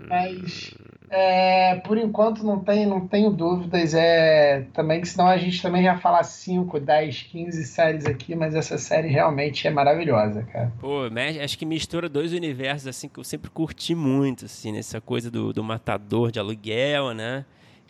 mas 0.07 0.75
é, 1.09 1.77
por 1.77 1.97
enquanto 1.97 2.43
não, 2.43 2.59
tem, 2.59 2.85
não 2.85 3.07
tenho 3.07 3.31
dúvidas. 3.31 3.95
É, 3.95 4.67
também 4.71 5.01
que 5.01 5.07
senão 5.07 5.25
a 5.25 5.35
gente 5.35 5.59
também 5.63 5.85
ia 5.85 5.97
falar 5.97 6.21
5, 6.21 6.79
10, 6.79 7.23
15 7.23 7.63
séries 7.65 8.05
aqui, 8.05 8.35
mas 8.35 8.53
essa 8.53 8.77
série 8.77 9.07
realmente 9.07 9.67
é 9.67 9.71
maravilhosa, 9.71 10.43
cara. 10.43 10.71
Pô, 10.79 10.99
acho 11.43 11.57
que 11.57 11.65
mistura 11.65 12.07
dois 12.07 12.33
universos 12.33 12.87
assim 12.87 13.09
que 13.09 13.19
eu 13.19 13.23
sempre 13.23 13.49
curti 13.49 13.95
muito, 13.95 14.45
assim, 14.45 14.71
nessa 14.71 15.01
coisa 15.01 15.31
do, 15.31 15.51
do 15.51 15.63
matador 15.63 16.31
de 16.31 16.37
aluguel, 16.37 17.15
né? 17.15 17.43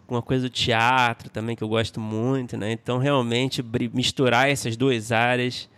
Com 0.08 0.15
uma 0.15 0.22
coisa 0.22 0.48
do 0.48 0.50
teatro 0.50 1.30
também 1.30 1.53
que 1.53 1.63
eu 1.65 1.68
gosto 1.68 2.00
muito, 2.00 2.56
né? 2.56 2.72
Então 2.72 2.98
realmente 2.98 3.62
misturar 3.94 4.50
essas 4.50 4.77
duas 4.77 5.12
áreas, 5.12 5.70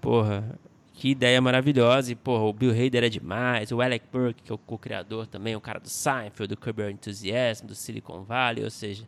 porra, 0.00 0.58
que 0.94 1.10
ideia 1.10 1.40
maravilhosa. 1.40 2.12
E, 2.12 2.14
porra, 2.14 2.44
o 2.44 2.52
Bill 2.52 2.70
Hader 2.70 3.04
é 3.04 3.08
demais. 3.08 3.72
O 3.72 3.80
Alec 3.80 4.06
Burke, 4.10 4.42
que 4.44 4.52
é 4.52 4.54
o 4.54 4.58
co-criador 4.58 5.26
também, 5.26 5.56
o 5.56 5.60
cara 5.60 5.80
do 5.80 5.88
Seinfeld, 5.88 6.54
do 6.54 6.56
Curb 6.56 6.80
Your 6.80 6.90
Enthusiasm, 6.90 7.66
do 7.66 7.74
Silicon 7.74 8.22
Valley. 8.22 8.64
Ou 8.64 8.70
seja, 8.70 9.04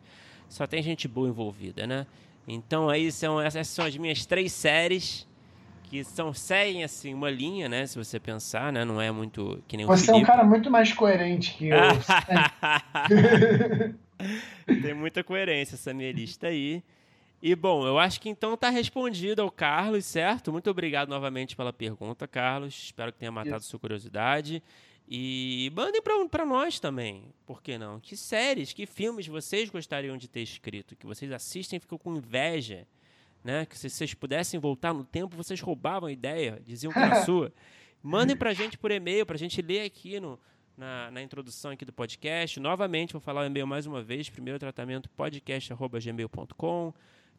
só 0.49 0.67
tem 0.67 0.83
gente 0.83 1.09
boa 1.09 1.29
envolvida, 1.29 1.87
né? 1.87 2.07
Então, 2.47 2.89
aí 2.89 3.11
são, 3.11 3.41
essas 3.41 3.69
são 3.69 3.85
as 3.85 3.97
minhas 3.97 4.27
três 4.27 4.53
séries 4.53 5.27
que 5.85 6.03
são 6.03 6.35
seguem 6.35 6.83
assim 6.83 7.15
uma 7.15 7.31
linha, 7.31 7.69
né? 7.69 7.87
Se 7.87 7.97
você 7.97 8.19
pensar, 8.19 8.73
né? 8.73 8.85
Não 8.85 9.01
é 9.01 9.13
muito 9.13 9.63
que 9.69 9.77
nem 9.77 9.87
o 9.87 9.89
Você 9.89 10.11
é 10.11 10.15
um 10.15 10.25
cara 10.25 10.45
muito 10.45 10.71
mais 10.71 10.93
coerente 10.93 11.55
que 11.55 11.69
eu. 11.69 11.79
Tem 14.83 14.95
muita 14.95 15.23
coerência 15.23 15.77
essa 15.77 15.95
minha 15.95 16.11
lista 16.11 16.49
aí. 16.49 16.83
E 17.47 17.55
bom, 17.55 17.87
eu 17.87 17.97
acho 17.97 18.21
que 18.21 18.29
então 18.29 18.55
está 18.55 18.71
respondido 18.71 19.41
ao 19.41 19.53
Carlos, 19.53 20.05
certo? 20.05 20.51
Muito 20.51 20.69
obrigado 20.69 21.09
novamente 21.09 21.55
pela 21.55 21.73
pergunta, 21.73 22.27
Carlos. 22.27 22.75
Espero 22.87 23.13
que 23.13 23.21
tenha 23.21 23.31
matado 23.31 23.61
Isso. 23.61 23.71
sua 23.71 23.79
curiosidade. 23.79 24.61
E 25.09 25.71
mandem 25.73 26.03
para 26.29 26.45
nós 26.45 26.81
também, 26.81 27.33
por 27.47 27.63
que 27.63 27.79
não? 27.79 28.01
Que 28.01 28.17
séries, 28.17 28.73
que 28.73 28.85
filmes 28.85 29.29
vocês 29.29 29.71
gostariam 29.71 30.17
de 30.17 30.27
ter 30.27 30.41
escrito, 30.41 30.97
que 30.97 31.07
vocês 31.07 31.31
assistem 31.31 31.77
e 31.77 31.81
ficam 31.81 31.97
com 31.97 32.17
inveja, 32.17 32.85
né? 33.45 33.65
Que 33.65 33.79
se 33.79 33.89
vocês 33.89 34.13
pudessem 34.13 34.59
voltar 34.59 34.93
no 34.93 35.05
tempo, 35.05 35.37
vocês 35.37 35.61
roubavam 35.61 36.09
a 36.09 36.13
ideia, 36.13 36.61
diziam 36.67 36.93
que 36.93 36.99
era 36.99 37.23
sua. 37.25 37.53
Mandem 38.03 38.37
para 38.37 38.51
a 38.51 38.55
gente 38.55 38.77
por 38.77 38.91
e-mail, 38.91 39.25
para 39.25 39.37
a 39.37 39.39
gente 39.39 39.63
ler 39.63 39.83
aqui 39.83 40.19
no, 40.19 40.37
na, 40.77 41.13
na, 41.13 41.23
introdução 41.23 41.71
aqui 41.71 41.85
do 41.85 41.93
podcast. 41.93 42.59
Novamente, 42.59 43.13
vou 43.13 43.21
falar 43.21 43.43
o 43.43 43.45
e-mail 43.45 43.69
mais 43.69 43.87
uma 43.87 44.03
vez, 44.03 44.29
primeiro 44.29 44.59
tratamento 44.59 45.09
podcast.gmail.com. 45.11 46.93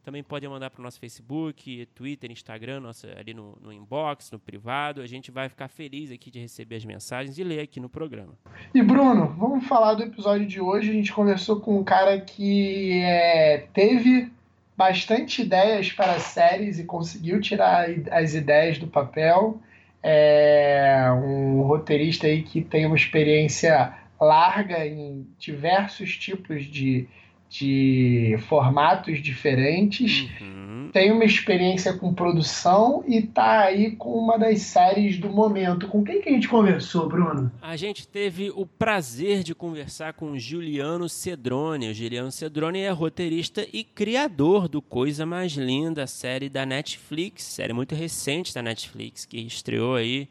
Também 0.07 0.23
pode 0.23 0.47
mandar 0.47 0.69
para 0.69 0.79
o 0.79 0.83
nosso 0.83 1.01
Facebook, 1.01 1.85
Twitter, 1.93 2.31
Instagram, 2.31 2.79
nossa, 2.79 3.13
ali 3.19 3.33
no, 3.33 3.57
no, 3.61 3.73
inbox, 3.73 4.31
no 4.31 4.39
privado. 4.39 5.01
A 5.01 5.05
gente 5.05 5.29
vai 5.31 5.49
ficar 5.49 5.67
feliz 5.67 6.13
aqui 6.13 6.31
de 6.31 6.39
receber 6.39 6.77
as 6.77 6.85
mensagens 6.85 7.37
e 7.37 7.43
ler 7.43 7.59
aqui 7.59 7.77
no 7.81 7.89
programa. 7.89 8.31
E 8.73 8.81
Bruno, 8.81 9.27
vamos 9.37 9.67
falar 9.67 9.95
do 9.95 10.03
episódio 10.03 10.47
de 10.47 10.61
hoje. 10.61 10.91
A 10.91 10.93
gente 10.93 11.11
conversou 11.11 11.59
com 11.59 11.77
um 11.77 11.83
cara 11.83 12.21
que 12.21 13.01
é, 13.01 13.67
teve 13.73 14.31
bastante 14.77 15.41
ideias 15.41 15.91
para 15.91 16.17
séries 16.21 16.79
e 16.79 16.85
conseguiu 16.85 17.41
tirar 17.41 17.87
as 18.09 18.33
ideias 18.33 18.77
do 18.77 18.87
papel. 18.87 19.59
É 20.01 21.11
um 21.21 21.63
roteirista 21.63 22.27
aí 22.27 22.43
que 22.43 22.61
tem 22.61 22.85
uma 22.85 22.95
experiência 22.95 23.93
larga 24.21 24.87
em 24.87 25.27
diversos 25.37 26.15
tipos 26.15 26.63
de 26.63 27.09
de 27.49 28.37
formatos 28.47 29.21
diferentes, 29.21 30.29
uhum. 30.41 30.89
tem 30.91 31.11
uma 31.11 31.23
experiência 31.23 31.93
com 31.93 32.13
produção 32.13 33.03
e 33.07 33.21
tá 33.21 33.61
aí 33.61 33.95
com 33.95 34.11
uma 34.11 34.37
das 34.37 34.61
séries 34.61 35.17
do 35.17 35.29
momento. 35.29 35.87
Com 35.87 36.03
quem 36.03 36.21
que 36.21 36.29
a 36.29 36.31
gente 36.31 36.47
conversou, 36.47 37.07
Bruno? 37.07 37.51
A 37.61 37.75
gente 37.77 38.07
teve 38.07 38.51
o 38.53 38.65
prazer 38.65 39.43
de 39.43 39.55
conversar 39.55 40.13
com 40.13 40.31
o 40.31 40.39
Juliano 40.39 41.07
Cedrone. 41.07 41.89
O 41.89 41.93
Juliano 41.93 42.31
Cedrone 42.31 42.79
é 42.79 42.89
roteirista 42.89 43.65
e 43.71 43.83
criador 43.83 44.67
do 44.67 44.81
Coisa 44.81 45.25
Mais 45.25 45.53
Linda, 45.53 46.05
série 46.05 46.49
da 46.49 46.65
Netflix, 46.65 47.43
série 47.43 47.73
muito 47.73 47.95
recente 47.95 48.53
da 48.53 48.61
Netflix, 48.61 49.25
que 49.25 49.39
estreou 49.39 49.95
aí 49.95 50.27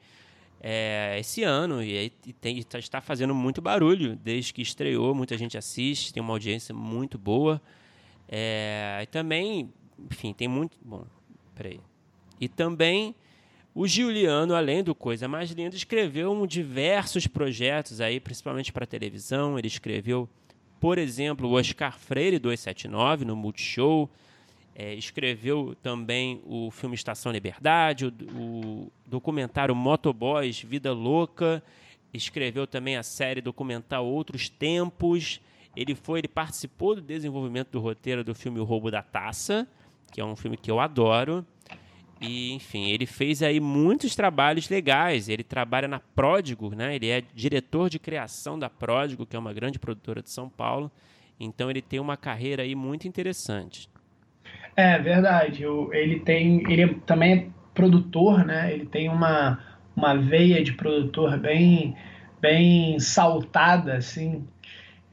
é, 0.61 1.17
esse 1.19 1.43
ano 1.43 1.83
e, 1.83 2.13
e 2.27 2.33
tem, 2.33 2.63
tá, 2.63 2.79
está 2.79 3.01
fazendo 3.01 3.35
muito 3.35 3.61
barulho 3.61 4.17
desde 4.17 4.53
que 4.53 4.63
estreou. 4.63 5.15
Muita 5.15 5.37
gente 5.37 5.57
assiste, 5.57 6.13
tem 6.13 6.23
uma 6.23 6.33
audiência 6.33 6.75
muito 6.75 7.19
boa. 7.19 7.61
É, 8.29 9.01
e 9.03 9.07
também, 9.07 9.73
enfim, 10.11 10.33
tem 10.33 10.49
muito. 10.49 10.77
Bom, 10.83 11.05
peraí. 11.55 11.81
E 12.41 12.49
também 12.49 13.15
o 13.79 13.87
Giuliano, 13.87 14.55
além 14.55 14.83
do 14.83 14.95
Coisa 14.95 15.29
Mais 15.29 15.51
Linda, 15.51 15.77
escreveu 15.77 16.47
diversos 16.47 17.27
projetos 17.27 18.01
aí, 18.01 18.19
principalmente 18.19 18.73
para 18.73 18.87
televisão. 18.87 19.59
Ele 19.59 19.69
escreveu, 19.69 20.27
por 20.81 20.97
exemplo, 20.97 21.47
o 21.47 21.53
Oscar 21.53 21.99
Freire 21.99 22.39
279 22.39 23.27
no 23.27 23.37
Multishow. 23.37 24.11
É, 24.79 24.93
escreveu 24.93 25.75
também 25.83 26.43
o 26.45 26.71
filme 26.71 26.95
Estação 26.95 27.33
Liberdade, 27.33 28.05
o, 28.05 28.13
o, 28.39 28.93
documentário 29.07 29.75
Motoboys 29.75 30.61
Vida 30.61 30.93
Louca, 30.93 31.63
escreveu 32.13 32.67
também 32.67 32.95
a 32.95 33.03
série 33.03 33.41
documental 33.41 34.05
Outros 34.05 34.51
Tempos. 34.51 35.41
Ele 35.75 35.95
foi, 35.95 36.19
ele 36.19 36.29
participou 36.29 36.95
do 36.95 37.01
desenvolvimento 37.01 37.71
do 37.71 37.81
roteiro 37.81 38.23
do 38.23 38.35
filme 38.35 38.61
O 38.61 38.65
Roubo 38.65 38.91
da 38.91 39.01
Taça, 39.01 39.67
que 40.13 40.21
é 40.21 40.25
um 40.25 40.37
filme 40.37 40.59
que 40.59 40.71
eu 40.71 40.79
adoro. 40.79 41.43
E, 42.21 42.53
enfim, 42.53 42.91
ele 42.91 43.07
fez 43.07 43.43
aí 43.43 43.59
muitos 43.59 44.15
trabalhos 44.15 44.69
legais. 44.69 45.31
Ele 45.31 45.43
trabalha 45.43 45.89
na 45.89 46.01
Pródigo, 46.01 46.75
né? 46.75 46.95
Ele 46.95 47.09
é 47.09 47.23
diretor 47.35 47.89
de 47.89 47.99
criação 47.99 48.59
da 48.59 48.69
Pródigo, 48.69 49.25
que 49.25 49.37
é 49.37 49.39
uma 49.39 49.55
grande 49.55 49.79
produtora 49.79 50.23
de 50.23 50.29
São 50.29 50.51
Paulo. 50.51 50.93
Então 51.41 51.71
ele 51.71 51.81
tem 51.81 51.99
uma 51.99 52.17
carreira 52.17 52.63
aí 52.63 52.75
muito 52.75 53.09
interessante. 53.09 53.89
É 54.77 54.99
verdade. 54.99 55.65
ele 55.93 56.21
tem, 56.21 56.63
ele 56.71 56.95
também 57.07 57.33
é 57.33 57.47
produtor, 57.75 58.45
né? 58.45 58.73
Ele 58.73 58.87
tem 58.87 59.09
uma 59.09 59.59
uma 59.97 60.15
veia 60.15 60.63
de 60.63 60.73
produtor 60.73 61.39
bem, 61.39 61.97
bem 62.41 63.01
saltada, 63.01 63.95
assim. 63.95 64.47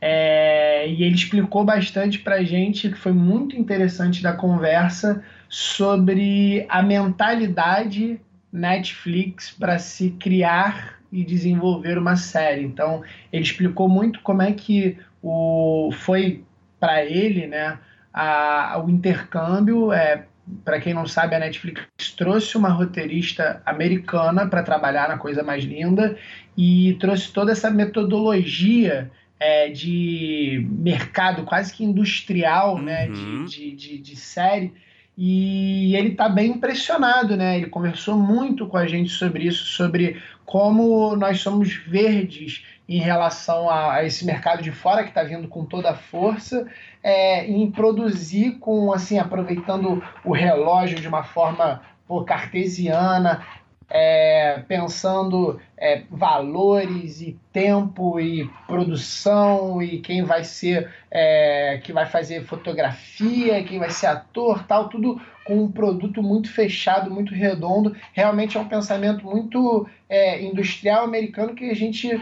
É, 0.02 0.86
e 0.90 1.02
ele 1.04 1.16
explicou 1.16 1.64
bastante 1.64 2.20
para 2.20 2.44
gente, 2.44 2.90
que 2.90 2.98
foi 2.98 3.14
muito 3.14 3.56
interessante 3.56 4.22
da 4.22 4.34
conversa, 4.34 5.24
sobre 5.48 6.66
a 6.68 6.84
mentalidade 6.84 8.20
Netflix 8.52 9.50
para 9.50 9.80
se 9.80 10.12
criar 10.12 11.00
e 11.10 11.24
desenvolver 11.24 11.98
uma 11.98 12.18
série. 12.18 12.64
Então, 12.64 13.02
ele 13.32 13.44
explicou 13.44 13.88
muito 13.88 14.20
como 14.22 14.42
é 14.42 14.52
que 14.52 14.98
o, 15.22 15.90
foi 15.94 16.44
para 16.80 17.06
ele 17.06 17.48
né, 17.48 17.80
a, 18.14 18.82
o 18.84 18.90
intercâmbio. 18.90 19.92
É, 19.92 20.26
para 20.64 20.80
quem 20.80 20.94
não 20.94 21.06
sabe, 21.06 21.36
a 21.36 21.40
Netflix 21.40 22.12
trouxe 22.18 22.58
uma 22.58 22.70
roteirista 22.70 23.62
americana 23.66 24.46
para 24.46 24.62
trabalhar 24.62 25.08
na 25.08 25.18
Coisa 25.18 25.42
Mais 25.42 25.64
Linda 25.64 26.18
e 26.58 26.98
trouxe 27.00 27.32
toda 27.32 27.52
essa 27.54 27.72
metodologia 27.72 29.10
é, 29.40 29.70
de 29.70 30.68
mercado 30.70 31.44
quase 31.44 31.74
que 31.74 31.84
industrial 31.84 32.78
né, 32.78 33.08
uhum. 33.08 33.46
de, 33.46 33.72
de, 33.72 33.76
de, 33.76 33.98
de 34.00 34.16
série 34.16 34.74
e 35.18 35.96
ele 35.96 36.10
está 36.10 36.28
bem 36.28 36.52
impressionado, 36.52 37.38
né? 37.38 37.58
Ele 37.58 37.68
conversou 37.68 38.18
muito 38.18 38.68
com 38.68 38.78
a 38.78 38.88
gente 38.88 39.12
sobre 39.12 39.46
isso, 39.46 39.66
sobre 39.66 40.22
como 40.44 41.16
nós 41.16 41.40
somos 41.40 41.74
verdes 41.74 42.66
em 42.90 43.00
relação 43.00 43.70
a, 43.70 43.94
a 43.94 44.04
esse 44.04 44.26
mercado 44.26 44.64
de 44.64 44.72
fora 44.72 45.04
que 45.04 45.10
está 45.10 45.24
vindo 45.24 45.48
com 45.48 45.66
toda 45.66 45.92
a 45.92 45.96
força, 45.96 46.68
é, 47.04 47.46
em 47.46 47.70
produzir 47.70 48.60
com 48.60 48.94
assim 48.94 49.20
aproveitando 49.20 50.02
o 50.24 50.32
relógio 50.32 51.00
de 51.00 51.08
uma 51.08 51.24
forma 51.24 51.82
pô, 52.08 52.24
cartesiana, 52.24 53.46
é, 53.90 54.64
pensando 54.68 55.60
é, 55.78 56.04
valores 56.10 57.22
e 57.22 57.38
tempo 57.52 58.20
e 58.20 58.50
produção 58.66 59.82
e 59.82 60.00
quem 60.00 60.24
vai 60.24 60.44
ser 60.44 60.90
é, 61.12 61.80
que 61.84 61.94
vai 61.94 62.06
fazer 62.06 62.44
fotografia, 62.46 63.64
quem 63.64 63.78
vai 63.78 63.92
ser 63.92 64.08
ator, 64.08 64.64
tal, 64.66 64.90
tudo 64.90 65.22
com 65.46 65.64
um 65.64 65.72
produto 65.72 66.24
muito 66.24 66.52
fechado, 66.52 67.12
muito 67.12 67.36
redondo. 67.36 67.96
Realmente 68.14 68.58
é 68.58 68.60
um 68.60 68.68
pensamento 68.68 69.26
muito 69.26 69.88
é, 70.10 70.42
industrial 70.42 71.04
americano 71.04 71.54
que 71.54 71.70
a 71.70 71.76
gente 71.76 72.20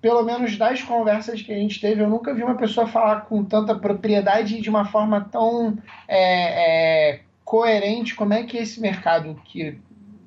pelo 0.00 0.22
menos 0.22 0.56
das 0.56 0.82
conversas 0.82 1.42
que 1.42 1.52
a 1.52 1.56
gente 1.56 1.80
teve, 1.80 2.02
eu 2.02 2.08
nunca 2.08 2.34
vi 2.34 2.42
uma 2.42 2.56
pessoa 2.56 2.86
falar 2.86 3.22
com 3.22 3.44
tanta 3.44 3.74
propriedade 3.74 4.56
e 4.56 4.60
de 4.60 4.70
uma 4.70 4.86
forma 4.86 5.28
tão 5.30 5.76
é, 6.08 7.10
é, 7.12 7.20
coerente. 7.44 8.14
Como 8.14 8.32
é 8.32 8.44
que 8.44 8.56
esse 8.56 8.80
mercado 8.80 9.40
que 9.44 9.78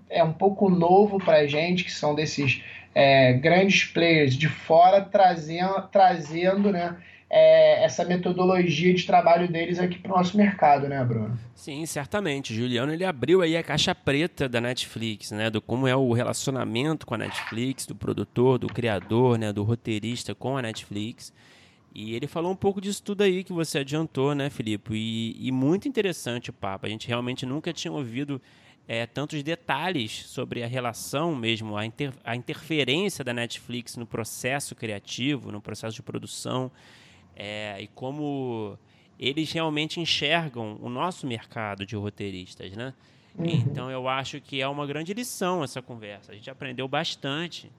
é 0.10 0.24
um 0.24 0.34
pouco 0.34 0.70
novo 0.70 1.18
para 1.18 1.38
a 1.38 1.48
gente, 1.48 1.84
que 1.84 1.92
são 1.92 2.14
desses 2.14 2.64
é, 2.94 3.34
grandes 3.34 3.86
players 3.86 4.36
de 4.36 4.48
fora, 4.48 5.02
trazendo, 5.02 5.82
trazendo 5.92 6.72
né, 6.72 6.96
é, 7.36 7.84
essa 7.84 8.06
metodologia 8.06 8.94
de 8.94 9.08
trabalho 9.08 9.52
deles 9.52 9.80
aqui 9.80 9.98
para 9.98 10.14
o 10.14 10.18
nosso 10.18 10.38
mercado, 10.38 10.88
né, 10.88 11.04
Bruno? 11.04 11.36
Sim, 11.56 11.84
certamente. 11.88 12.54
Juliano 12.54 12.94
ele 12.94 13.04
abriu 13.04 13.42
aí 13.42 13.58
a 13.58 13.64
caixa 13.64 13.96
preta 13.96 14.48
da 14.48 14.62
Netflix, 14.62 15.32
né, 15.32 15.50
do 15.50 15.60
como 15.60 15.88
é 15.88 15.96
o 15.96 16.14
relacionamento 16.14 17.08
com 17.08 17.16
a 17.16 17.18
Netflix, 17.18 17.88
do 17.88 17.96
produtor, 17.96 18.60
do 18.60 18.68
criador, 18.68 19.40
né, 19.40 19.52
do 19.52 19.64
roteirista 19.64 20.36
com 20.36 20.58
a 20.58 20.62
Netflix. 20.62 21.34
E 21.92 22.14
ele 22.14 22.28
falou 22.28 22.52
um 22.52 22.56
pouco 22.56 22.80
disso 22.80 23.02
tudo 23.02 23.24
aí 23.24 23.44
que 23.44 23.52
você 23.52 23.80
adiantou, 23.80 24.36
né, 24.36 24.52
Filipe? 24.52 24.94
E, 24.94 25.36
e 25.48 25.52
muito 25.52 25.88
interessante 25.88 26.52
o 26.52 26.54
papo. 26.54 26.86
A 26.86 26.90
gente 26.90 27.08
realmente 27.08 27.48
nunca 27.48 27.74
tinha 27.74 27.92
ouvido 27.92 28.40
é, 28.88 29.08
tantos 29.08 29.42
detalhes 29.42 30.12
sobre 30.28 30.62
a 30.62 30.68
relação 30.68 31.36
mesmo, 31.36 31.76
a, 31.76 31.84
inter, 31.84 32.14
a 32.24 32.36
interferência 32.36 33.24
da 33.24 33.34
Netflix 33.34 33.98
no 33.98 34.06
processo 34.06 34.76
criativo, 34.76 35.52
no 35.52 35.60
processo 35.60 35.96
de 35.96 36.04
produção, 36.04 36.72
é, 37.36 37.82
e 37.82 37.88
como 37.88 38.78
eles 39.20 39.52
realmente 39.52 40.00
enxergam 40.00 40.78
o 40.82 40.90
nosso 40.90 41.26
mercado 41.26 41.86
de 41.86 41.96
roteiristas, 41.96 42.76
né? 42.76 42.94
Uhum. 43.38 43.46
Então 43.46 43.90
eu 43.90 44.08
acho 44.08 44.40
que 44.42 44.62
é 44.62 44.68
uma 44.68 44.86
grande 44.86 45.14
lição 45.14 45.64
essa 45.64 45.82
conversa. 45.82 46.32
A 46.32 46.36
gente 46.36 46.50
aprendeu 46.50 46.88
bastante. 46.88 47.72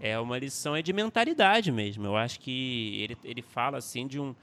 É 0.00 0.18
uma 0.18 0.38
lição 0.38 0.76
é 0.76 0.82
de 0.82 0.92
mentalidade 0.92 1.72
mesmo. 1.72 2.04
Eu 2.06 2.16
acho 2.16 2.38
que 2.40 3.00
ele, 3.00 3.16
ele 3.24 3.42
fala 3.42 3.78
assim 3.78 4.06
de 4.06 4.20
um 4.20 4.34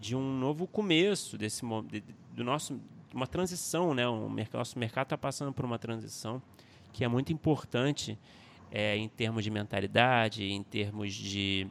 de 0.00 0.14
um 0.14 0.38
novo 0.38 0.64
começo 0.66 1.36
desse 1.36 1.62
de, 1.90 2.04
do 2.32 2.44
nosso 2.44 2.80
uma 3.12 3.26
transição, 3.26 3.94
né? 3.94 4.06
O 4.06 4.28
nosso 4.52 4.78
mercado 4.78 5.06
está 5.06 5.18
passando 5.18 5.52
por 5.52 5.64
uma 5.64 5.78
transição 5.78 6.42
que 6.92 7.04
é 7.04 7.08
muito 7.08 7.32
importante 7.32 8.18
é, 8.70 8.96
em 8.96 9.08
termos 9.08 9.44
de 9.44 9.50
mentalidade, 9.50 10.44
em 10.44 10.62
termos 10.62 11.14
de, 11.14 11.66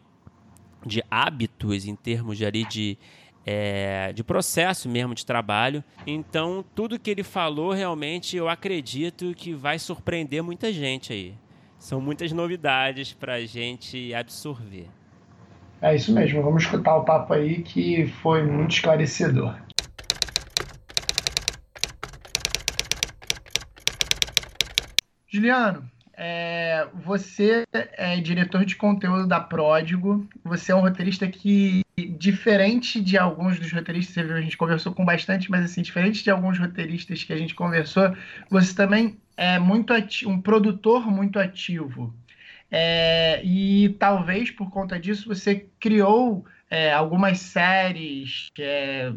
de 0.85 1.03
hábitos, 1.09 1.85
em 1.85 1.95
termos 1.95 2.37
de, 2.37 2.45
ali 2.45 2.65
de, 2.65 2.97
é, 3.45 4.11
de 4.13 4.23
processo 4.23 4.89
mesmo 4.89 5.15
de 5.15 5.25
trabalho. 5.25 5.83
Então, 6.05 6.63
tudo 6.75 6.99
que 6.99 7.09
ele 7.09 7.23
falou, 7.23 7.71
realmente, 7.71 8.37
eu 8.37 8.49
acredito 8.49 9.33
que 9.35 9.53
vai 9.53 9.79
surpreender 9.79 10.43
muita 10.43 10.71
gente 10.71 11.13
aí. 11.13 11.35
São 11.79 12.01
muitas 12.01 12.31
novidades 12.31 13.13
para 13.13 13.35
a 13.35 13.45
gente 13.45 14.13
absorver. 14.13 14.87
É 15.79 15.95
isso 15.95 16.11
mesmo, 16.11 16.41
vamos 16.41 16.63
escutar 16.63 16.95
o 16.95 17.05
papo 17.05 17.33
aí 17.33 17.61
que 17.61 18.07
foi 18.07 18.43
muito 18.43 18.71
esclarecedor. 18.71 19.55
Juliano, 25.27 25.87
é, 26.17 26.87
você 26.95 27.63
é 27.71 28.19
diretor 28.19 28.65
de 28.65 28.75
conteúdo 28.75 29.27
da 29.27 29.39
Pródigo. 29.39 30.27
Você 30.43 30.71
é 30.71 30.75
um 30.75 30.81
roteirista 30.81 31.27
que, 31.27 31.83
diferente 32.17 32.99
de 32.99 33.17
alguns 33.17 33.59
dos 33.59 33.71
roteiristas, 33.71 34.15
você 34.15 34.23
viu, 34.23 34.35
a 34.35 34.41
gente 34.41 34.57
conversou 34.57 34.93
com 34.93 35.05
bastante, 35.05 35.51
mas 35.51 35.63
assim, 35.63 35.83
diferente 35.83 36.23
de 36.23 36.31
alguns 36.31 36.57
roteiristas 36.57 37.23
que 37.23 37.31
a 37.31 37.37
gente 37.37 37.53
conversou, 37.53 38.15
você 38.49 38.73
também 38.73 39.19
é 39.37 39.59
muito 39.59 39.93
ativo, 39.93 40.31
um 40.31 40.41
produtor 40.41 41.05
muito 41.05 41.37
ativo. 41.37 42.11
É, 42.71 43.39
e 43.45 43.95
talvez 43.99 44.49
por 44.51 44.69
conta 44.71 44.99
disso 44.99 45.29
você 45.29 45.67
criou 45.79 46.45
é, 46.69 46.91
algumas 46.91 47.39
séries. 47.39 48.49
É, 48.59 49.11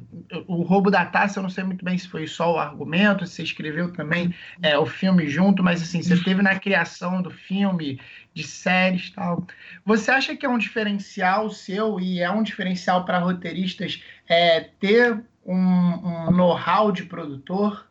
o 0.47 0.63
Roubo 0.63 0.91
da 0.91 1.05
Taça, 1.05 1.39
eu 1.39 1.43
não 1.43 1.51
sei 1.51 1.65
muito 1.65 1.85
bem 1.85 1.99
se 1.99 2.09
foi 2.09 2.27
só 2.27 2.55
o 2.55 2.59
argumento, 2.59 3.27
se 3.27 3.35
você 3.35 3.43
escreveu 3.43 3.93
também 3.93 4.35
é, 4.63 4.79
o 4.79 4.87
filme 4.87 5.29
junto, 5.29 5.63
mas 5.63 5.83
assim, 5.83 6.03
você 6.03 6.17
teve 6.23 6.43
na 6.43 6.59
criação 6.59 7.21
do 7.21 7.31
filme, 7.31 8.01
de 8.33 8.45
séries 8.45 9.11
tal. 9.11 9.47
Você 9.85 10.11
acha 10.11 10.37
que 10.37 10.47
é 10.47 10.49
um 10.49 10.59
diferencial 10.59 11.51
seu 11.51 11.99
e 11.99 12.21
é 12.21 12.31
um 12.31 12.43
diferencial 12.43 13.05
para 13.05 13.19
roteiristas 13.19 14.03
é, 14.29 14.61
ter 14.61 15.21
um, 15.45 15.57
um 15.57 16.31
know-how 16.31 16.93
de 16.93 17.05
produtor? 17.05 17.87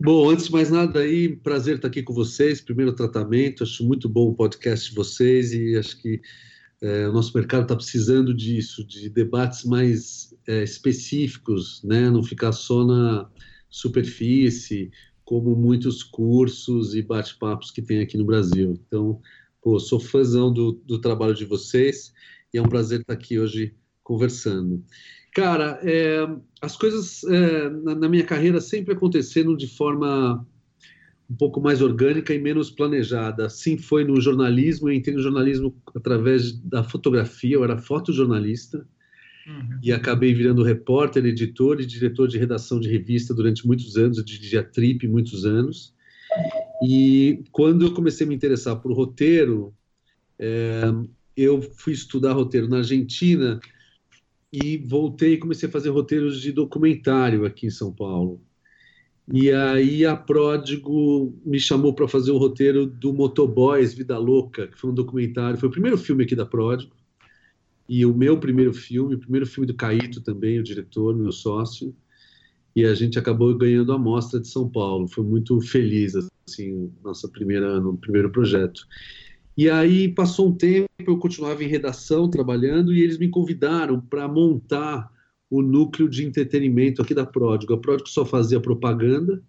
Bom, 0.00 0.30
antes 0.30 0.46
de 0.46 0.52
mais 0.52 0.68
nada 0.68 0.98
aí, 0.98 1.36
prazer 1.36 1.76
estar 1.76 1.86
aqui 1.86 2.02
com 2.02 2.12
vocês, 2.12 2.60
primeiro 2.60 2.92
tratamento, 2.92 3.62
acho 3.62 3.86
muito 3.86 4.08
bom 4.08 4.30
o 4.30 4.34
podcast 4.34 4.90
de 4.90 4.96
vocês 4.96 5.52
e 5.52 5.76
acho 5.76 6.02
que 6.02 6.20
é, 6.82 7.08
o 7.08 7.12
nosso 7.12 7.36
mercado 7.36 7.62
está 7.62 7.76
precisando 7.76 8.34
disso, 8.34 8.84
de 8.84 9.08
debates 9.08 9.64
mais 9.64 10.34
é, 10.48 10.64
específicos, 10.64 11.80
né? 11.84 12.10
não 12.10 12.24
ficar 12.24 12.50
só 12.50 12.84
na 12.84 13.30
superfície, 13.70 14.90
como 15.24 15.54
muitos 15.54 16.02
cursos 16.02 16.96
e 16.96 17.00
bate-papos 17.00 17.70
que 17.70 17.80
tem 17.80 18.00
aqui 18.00 18.18
no 18.18 18.24
Brasil. 18.24 18.74
Então, 18.86 19.20
pô, 19.62 19.78
sou 19.78 20.00
fãzão 20.00 20.52
do, 20.52 20.72
do 20.72 21.00
trabalho 21.00 21.34
de 21.34 21.44
vocês 21.44 22.12
e 22.52 22.58
é 22.58 22.62
um 22.62 22.68
prazer 22.68 23.00
estar 23.00 23.14
aqui 23.14 23.38
hoje 23.38 23.76
conversando. 24.02 24.84
Cara, 25.32 25.78
é, 25.82 26.28
as 26.60 26.76
coisas 26.76 27.22
é, 27.24 27.70
na, 27.70 27.94
na, 27.94 28.08
minha 28.08 28.24
carreira 28.24 28.60
sempre 28.60 28.92
aconteceram 28.92 29.56
de 29.56 29.68
forma 29.68 30.46
um 31.32 31.34
pouco 31.34 31.62
mais 31.62 31.80
orgânica 31.80 32.34
e 32.34 32.38
menos 32.38 32.70
planejada. 32.70 33.46
Assim 33.46 33.78
foi 33.78 34.04
no 34.04 34.20
jornalismo, 34.20 34.88
eu 34.88 34.92
entrei 34.92 35.14
no 35.14 35.22
jornalismo 35.22 35.74
através 35.94 36.52
da 36.52 36.84
fotografia, 36.84 37.54
eu 37.54 37.64
era 37.64 37.78
fotojornalista 37.78 38.86
uhum. 39.46 39.78
e 39.82 39.90
acabei 39.90 40.34
virando 40.34 40.62
repórter, 40.62 41.24
editor 41.24 41.80
e 41.80 41.86
diretor 41.86 42.28
de 42.28 42.36
redação 42.36 42.78
de 42.78 42.88
revista 42.90 43.32
durante 43.32 43.66
muitos 43.66 43.96
anos, 43.96 44.18
eu 44.18 44.24
dirigia 44.24 44.62
Trip 44.62 45.08
muitos 45.08 45.46
anos. 45.46 45.94
E 46.82 47.42
quando 47.50 47.86
eu 47.86 47.94
comecei 47.94 48.26
a 48.26 48.28
me 48.28 48.34
interessar 48.34 48.76
por 48.76 48.92
roteiro, 48.92 49.74
é, 50.38 50.82
eu 51.34 51.62
fui 51.62 51.94
estudar 51.94 52.34
roteiro 52.34 52.68
na 52.68 52.78
Argentina 52.78 53.58
e 54.52 54.76
voltei 54.76 55.34
e 55.34 55.38
comecei 55.38 55.66
a 55.66 55.72
fazer 55.72 55.88
roteiros 55.88 56.42
de 56.42 56.52
documentário 56.52 57.46
aqui 57.46 57.66
em 57.66 57.70
São 57.70 57.90
Paulo. 57.90 58.38
E 59.34 59.50
aí 59.50 60.04
a 60.04 60.14
Pródigo 60.14 61.34
me 61.42 61.58
chamou 61.58 61.94
para 61.94 62.06
fazer 62.06 62.30
o 62.32 62.36
roteiro 62.36 62.84
do 62.84 63.14
Motoboys 63.14 63.94
Vida 63.94 64.18
Louca, 64.18 64.66
que 64.66 64.78
foi 64.78 64.90
um 64.90 64.94
documentário, 64.94 65.58
foi 65.58 65.70
o 65.70 65.72
primeiro 65.72 65.96
filme 65.96 66.24
aqui 66.24 66.36
da 66.36 66.44
Pródigo, 66.44 66.94
e 67.88 68.04
o 68.04 68.14
meu 68.14 68.38
primeiro 68.38 68.74
filme, 68.74 69.14
o 69.14 69.18
primeiro 69.18 69.46
filme 69.46 69.66
do 69.66 69.74
Caíto 69.74 70.20
também, 70.20 70.60
o 70.60 70.62
diretor, 70.62 71.16
meu 71.16 71.32
sócio. 71.32 71.94
e 72.76 72.84
a 72.84 72.94
gente 72.94 73.18
acabou 73.18 73.56
ganhando 73.56 73.92
a 73.92 73.98
mostra 73.98 74.40
de 74.40 74.48
São 74.48 74.68
Paulo. 74.68 75.08
Foi 75.08 75.24
muito 75.24 75.60
feliz, 75.62 76.14
assim, 76.46 76.90
nossa 77.02 77.28
primeira, 77.28 77.80
no 77.80 77.96
primeiro 77.96 78.30
projeto. 78.30 78.86
E 79.56 79.68
aí 79.68 80.08
passou 80.08 80.48
um 80.48 80.54
tempo, 80.54 80.88
eu 81.06 81.18
continuava 81.18 81.62
em 81.62 81.68
redação 81.68 82.30
trabalhando 82.30 82.92
e 82.92 83.02
eles 83.02 83.18
me 83.18 83.28
convidaram 83.28 84.00
para 84.00 84.26
montar 84.26 85.11
o 85.52 85.60
núcleo 85.60 86.08
de 86.08 86.24
entretenimento 86.24 87.02
aqui 87.02 87.12
da 87.12 87.26
Pródigo. 87.26 87.74
A 87.74 87.78
Pródigo 87.78 88.08
só 88.08 88.24
fazia 88.24 88.58
propaganda, 88.58 89.42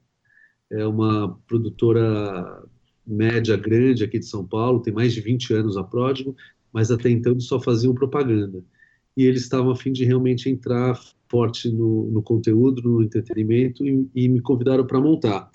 é 0.69 0.85
uma 0.85 1.39
produtora 1.47 2.61
média 3.07 3.55
grande 3.55 4.03
aqui 4.03 4.19
de 4.19 4.25
São 4.25 4.45
Paulo, 4.45 4.81
tem 4.81 4.93
mais 4.93 5.13
de 5.13 5.21
20 5.21 5.53
anos 5.53 5.77
a 5.77 5.83
Pródigo, 5.83 6.35
mas 6.73 6.91
até 6.91 7.09
então 7.09 7.31
eles 7.31 7.45
só 7.45 7.57
faziam 7.57 7.93
propaganda. 7.93 8.61
E 9.15 9.23
eles 9.23 9.43
estavam 9.43 9.71
a 9.71 9.77
fim 9.77 9.93
de 9.93 10.03
realmente 10.03 10.49
entrar 10.49 10.99
forte 11.29 11.71
no, 11.71 12.11
no 12.11 12.21
conteúdo, 12.21 12.81
no 12.81 13.01
entretenimento, 13.01 13.87
e, 13.87 14.05
e 14.13 14.27
me 14.27 14.41
convidaram 14.41 14.85
para 14.85 14.99
montar. 14.99 15.49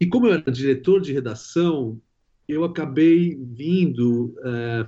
E 0.00 0.06
como 0.06 0.28
eu 0.28 0.32
era 0.32 0.50
diretor 0.50 1.02
de 1.02 1.12
redação, 1.12 2.00
eu 2.48 2.64
acabei 2.64 3.38
vindo 3.38 4.34
é, 4.42 4.86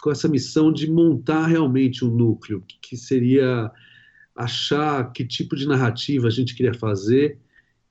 com 0.00 0.10
essa 0.10 0.26
missão 0.26 0.72
de 0.72 0.90
montar 0.90 1.48
realmente 1.48 2.02
um 2.02 2.10
núcleo, 2.10 2.62
que, 2.66 2.78
que 2.80 2.96
seria 2.96 3.70
achar 4.34 5.12
que 5.12 5.24
tipo 5.24 5.54
de 5.54 5.66
narrativa 5.66 6.26
a 6.26 6.30
gente 6.30 6.54
queria 6.54 6.74
fazer 6.74 7.38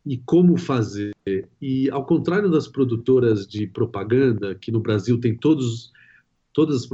e 0.06 0.18
como 0.18 0.58
fazer. 0.58 1.14
E 1.62 1.90
ao 1.90 2.06
contrário 2.06 2.52
das 2.52 2.68
produtoras 2.68 3.48
de 3.48 3.68
propaganda, 3.68 4.54
que 4.56 4.72
no 4.72 4.80
Brasil 4.80 5.20
tem 5.20 5.36
todos 5.36 5.92
todas 6.52 6.84
as, 6.84 6.90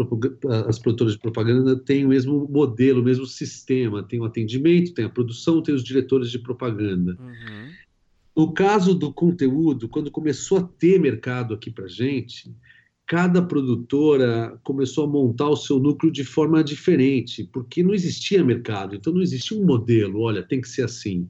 as 0.68 0.80
produtoras 0.80 1.14
de 1.14 1.20
propaganda 1.20 1.76
têm 1.76 2.06
o 2.06 2.10
mesmo 2.10 2.48
modelo, 2.50 3.02
o 3.02 3.04
mesmo 3.04 3.26
sistema, 3.26 4.02
tem 4.02 4.20
o 4.20 4.24
atendimento, 4.24 4.94
tem 4.94 5.04
a 5.04 5.10
produção, 5.10 5.62
tem 5.62 5.76
os 5.76 5.84
diretores 5.84 6.32
de 6.32 6.40
propaganda. 6.40 7.18
Uhum. 7.20 7.70
No 8.36 8.54
caso 8.54 8.96
do 8.96 9.12
conteúdo, 9.12 9.90
quando 9.90 10.10
começou 10.10 10.60
a 10.60 10.64
ter 10.64 10.98
mercado 10.98 11.54
aqui 11.54 11.70
para 11.70 11.88
gente, 11.88 12.56
cada 13.10 13.42
produtora 13.42 14.60
começou 14.64 15.06
a 15.06 15.08
montar 15.08 15.50
o 15.50 15.56
seu 15.56 15.80
núcleo 15.80 16.12
de 16.12 16.24
forma 16.24 16.64
diferente, 16.64 17.44
porque 17.44 17.82
não 17.82 17.92
existia 17.92 18.44
mercado, 18.44 18.96
então 18.96 19.12
não 19.12 19.24
existia 19.24 19.58
um 19.58 19.66
modelo, 19.66 20.22
olha, 20.22 20.44
tem 20.44 20.62
que 20.62 20.70
ser 20.70 20.84
assim. 20.84 21.28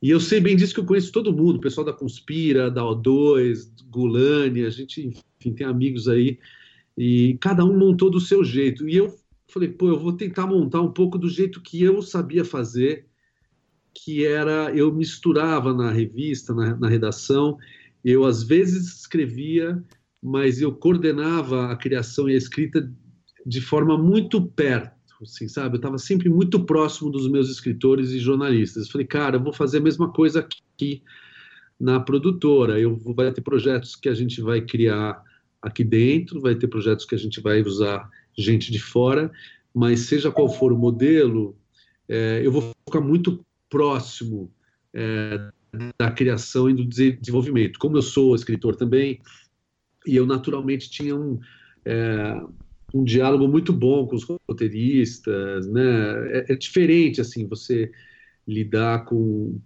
E 0.00 0.08
eu 0.08 0.20
sei 0.20 0.38
bem 0.38 0.54
disso 0.54 0.72
que 0.72 0.78
eu 0.78 0.86
conheço 0.86 1.10
todo 1.10 1.32
mundo, 1.32 1.56
o 1.56 1.60
pessoal 1.60 1.84
da 1.84 1.92
Conspira, 1.92 2.70
da 2.70 2.82
O2, 2.82 3.72
Gulani, 3.90 4.64
a 4.64 4.70
gente, 4.70 5.04
enfim, 5.40 5.52
tem 5.52 5.66
amigos 5.66 6.06
aí, 6.06 6.38
e 6.96 7.36
cada 7.40 7.64
um 7.64 7.76
montou 7.76 8.08
do 8.08 8.20
seu 8.20 8.44
jeito. 8.44 8.88
E 8.88 8.98
eu 8.98 9.12
falei, 9.48 9.70
pô, 9.70 9.88
eu 9.88 9.98
vou 9.98 10.12
tentar 10.12 10.46
montar 10.46 10.80
um 10.80 10.92
pouco 10.92 11.18
do 11.18 11.28
jeito 11.28 11.60
que 11.60 11.82
eu 11.82 12.00
sabia 12.02 12.44
fazer, 12.44 13.04
que 13.92 14.24
era 14.24 14.70
eu 14.72 14.94
misturava 14.94 15.74
na 15.74 15.90
revista, 15.90 16.54
na, 16.54 16.76
na 16.76 16.88
redação, 16.88 17.58
eu 18.04 18.24
às 18.24 18.44
vezes 18.44 19.00
escrevia, 19.00 19.82
mas 20.22 20.60
eu 20.60 20.72
coordenava 20.72 21.70
a 21.70 21.76
criação 21.76 22.28
e 22.28 22.34
a 22.34 22.38
escrita 22.38 22.90
de 23.46 23.60
forma 23.60 23.96
muito 23.96 24.42
perto, 24.42 25.14
assim, 25.22 25.48
sabe? 25.48 25.76
Eu 25.76 25.78
estava 25.78 25.98
sempre 25.98 26.28
muito 26.28 26.64
próximo 26.64 27.10
dos 27.10 27.28
meus 27.30 27.48
escritores 27.50 28.10
e 28.10 28.18
jornalistas. 28.18 28.86
Eu 28.86 28.92
falei, 28.92 29.06
cara, 29.06 29.36
eu 29.36 29.42
vou 29.42 29.52
fazer 29.52 29.78
a 29.78 29.82
mesma 29.82 30.12
coisa 30.12 30.40
aqui 30.40 31.02
na 31.78 32.00
produtora. 32.00 32.78
Eu 32.78 32.96
vou, 32.96 33.14
vai 33.14 33.32
ter 33.32 33.40
projetos 33.40 33.94
que 33.94 34.08
a 34.08 34.14
gente 34.14 34.40
vai 34.40 34.60
criar 34.60 35.22
aqui 35.62 35.84
dentro, 35.84 36.40
vai 36.40 36.54
ter 36.54 36.68
projetos 36.68 37.04
que 37.04 37.14
a 37.14 37.18
gente 37.18 37.40
vai 37.40 37.62
usar 37.62 38.08
gente 38.36 38.70
de 38.70 38.78
fora, 38.78 39.30
mas 39.74 40.00
seja 40.00 40.30
qual 40.30 40.48
for 40.48 40.72
o 40.72 40.78
modelo, 40.78 41.56
é, 42.08 42.40
eu 42.44 42.52
vou 42.52 42.72
ficar 42.86 43.00
muito 43.00 43.44
próximo 43.68 44.52
é, 44.94 45.50
da 45.98 46.10
criação 46.10 46.70
e 46.70 46.74
do 46.74 46.84
desenvolvimento. 46.84 47.78
Como 47.78 47.96
eu 47.96 48.02
sou 48.02 48.34
escritor 48.34 48.76
também, 48.76 49.20
e 50.08 50.16
eu 50.16 50.26
naturalmente 50.26 50.90
tinha 50.90 51.14
um, 51.14 51.38
é, 51.84 52.40
um 52.94 53.04
diálogo 53.04 53.46
muito 53.46 53.72
bom 53.72 54.06
com 54.06 54.16
os 54.16 54.24
roteiristas, 54.48 55.68
né? 55.68 56.38
É, 56.38 56.52
é, 56.52 56.56
diferente 56.56 57.20
assim 57.20 57.46
você 57.46 57.90
lidar 58.46 59.04
com, 59.04 59.60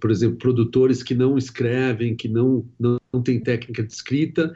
por 0.00 0.10
exemplo, 0.10 0.36
produtores 0.36 1.02
que 1.02 1.14
não 1.14 1.38
escrevem, 1.38 2.14
que 2.14 2.28
não 2.28 2.68
não, 2.78 2.98
não 3.12 3.22
têm 3.22 3.40
técnica 3.40 3.82
de 3.82 3.92
escrita 3.92 4.54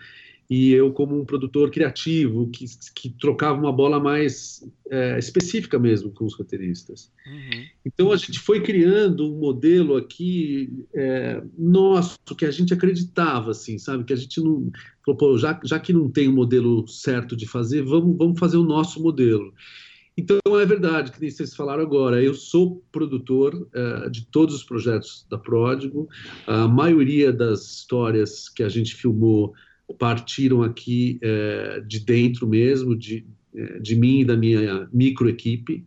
e 0.51 0.73
eu 0.73 0.93
como 0.93 1.17
um 1.17 1.25
produtor 1.25 1.71
criativo 1.71 2.51
que, 2.51 2.65
que 2.93 3.09
trocava 3.09 3.57
uma 3.57 3.73
bola 3.73 4.01
mais 4.01 4.69
é, 4.91 5.17
específica 5.17 5.79
mesmo 5.79 6.11
com 6.11 6.25
os 6.25 6.35
roteiristas. 6.35 7.13
Uhum. 7.25 7.65
Então 7.87 8.11
a 8.11 8.17
gente 8.17 8.41
foi 8.41 8.61
criando 8.61 9.33
um 9.33 9.39
modelo 9.39 9.97
aqui 9.97 10.85
é, 10.93 11.41
nosso 11.57 12.19
que 12.37 12.45
a 12.45 12.51
gente 12.51 12.75
acreditava, 12.75 13.53
assim, 13.53 13.79
sabe, 13.79 14.03
que 14.03 14.13
a 14.13 14.17
gente 14.17 14.41
não 14.41 14.69
falou, 15.07 15.39
já, 15.39 15.59
já 15.63 15.79
que 15.79 15.93
não 15.93 16.11
tem 16.11 16.29
um 16.29 16.35
modelo 16.35 16.85
certo 16.89 17.37
de 17.37 17.47
fazer, 17.47 17.83
vamos, 17.83 18.19
vamos 18.19 18.39
fazer 18.39 18.57
o 18.57 18.65
nosso 18.65 19.01
modelo. 19.01 19.55
Então 20.19 20.39
é 20.59 20.67
verdade, 20.67 21.13
que 21.13 21.21
nem 21.21 21.31
vocês 21.31 21.55
falaram 21.55 21.83
agora, 21.83 22.21
eu 22.21 22.35
sou 22.35 22.85
produtor 22.91 23.55
uh, 23.55 24.11
de 24.11 24.27
todos 24.27 24.57
os 24.57 24.65
projetos 24.65 25.25
da 25.31 25.39
Pródigo, 25.39 26.09
a 26.45 26.67
maioria 26.67 27.33
das 27.33 27.63
histórias 27.71 28.49
que 28.49 28.65
a 28.65 28.69
gente 28.69 28.97
filmou 28.97 29.55
partiram 29.99 30.63
aqui 30.63 31.19
é, 31.23 31.81
de 31.87 32.01
dentro 32.01 32.47
mesmo, 32.47 32.97
de, 32.97 33.27
é, 33.55 33.79
de 33.79 33.97
mim 33.97 34.21
e 34.21 34.25
da 34.25 34.37
minha 34.37 34.89
microequipe. 34.93 35.85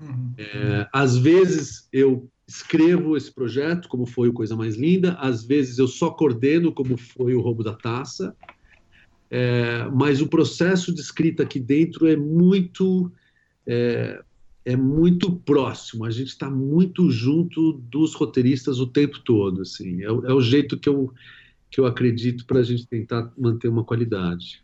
Uhum. 0.00 0.34
É, 0.36 0.88
às 0.92 1.16
vezes 1.16 1.88
eu 1.92 2.28
escrevo 2.46 3.16
esse 3.16 3.32
projeto, 3.32 3.88
como 3.88 4.04
foi 4.04 4.28
o 4.28 4.32
Coisa 4.32 4.56
Mais 4.56 4.76
Linda, 4.76 5.14
às 5.14 5.44
vezes 5.44 5.78
eu 5.78 5.86
só 5.86 6.10
coordeno, 6.10 6.72
como 6.72 6.96
foi 6.96 7.34
o 7.34 7.40
Roubo 7.40 7.62
da 7.62 7.72
Taça, 7.72 8.36
é, 9.30 9.88
mas 9.94 10.20
o 10.20 10.26
processo 10.26 10.94
de 10.94 11.00
escrita 11.00 11.42
aqui 11.44 11.58
dentro 11.58 12.06
é 12.06 12.16
muito 12.16 13.10
é, 13.66 14.20
é 14.64 14.76
muito 14.76 15.32
próximo, 15.32 16.04
a 16.04 16.10
gente 16.10 16.28
está 16.28 16.50
muito 16.50 17.10
junto 17.10 17.72
dos 17.72 18.14
roteiristas 18.14 18.78
o 18.78 18.86
tempo 18.86 19.18
todo, 19.20 19.62
assim, 19.62 20.02
é, 20.02 20.06
é 20.06 20.32
o 20.34 20.40
jeito 20.40 20.78
que 20.78 20.88
eu 20.88 21.12
que 21.72 21.80
eu 21.80 21.86
acredito 21.86 22.44
para 22.44 22.60
a 22.60 22.62
gente 22.62 22.86
tentar 22.86 23.32
manter 23.36 23.66
uma 23.66 23.82
qualidade. 23.82 24.62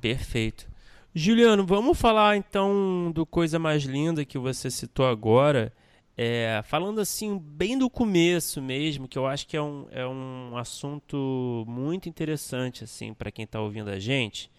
Perfeito. 0.00 0.66
Juliano, 1.14 1.64
vamos 1.64 1.96
falar 1.96 2.36
então 2.36 3.12
do 3.14 3.24
Coisa 3.24 3.56
Mais 3.56 3.84
Linda 3.84 4.24
que 4.24 4.36
você 4.36 4.68
citou 4.68 5.06
agora. 5.06 5.72
É, 6.16 6.60
falando 6.64 7.00
assim, 7.00 7.38
bem 7.38 7.78
do 7.78 7.88
começo 7.88 8.60
mesmo, 8.60 9.06
que 9.06 9.16
eu 9.16 9.26
acho 9.26 9.46
que 9.46 9.56
é 9.56 9.62
um, 9.62 9.86
é 9.90 10.04
um 10.04 10.56
assunto 10.56 11.64
muito 11.68 12.08
interessante 12.08 12.82
assim 12.82 13.14
para 13.14 13.30
quem 13.30 13.44
está 13.44 13.60
ouvindo 13.60 13.90
a 13.90 13.98
gente. 13.98 14.50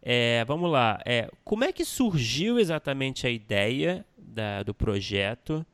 É, 0.00 0.44
vamos 0.44 0.70
lá, 0.70 1.00
é, 1.04 1.28
como 1.44 1.64
é 1.64 1.72
que 1.72 1.84
surgiu 1.84 2.60
exatamente 2.60 3.26
a 3.26 3.30
ideia 3.30 4.06
da, 4.16 4.62
do 4.62 4.72
projeto? 4.72 5.66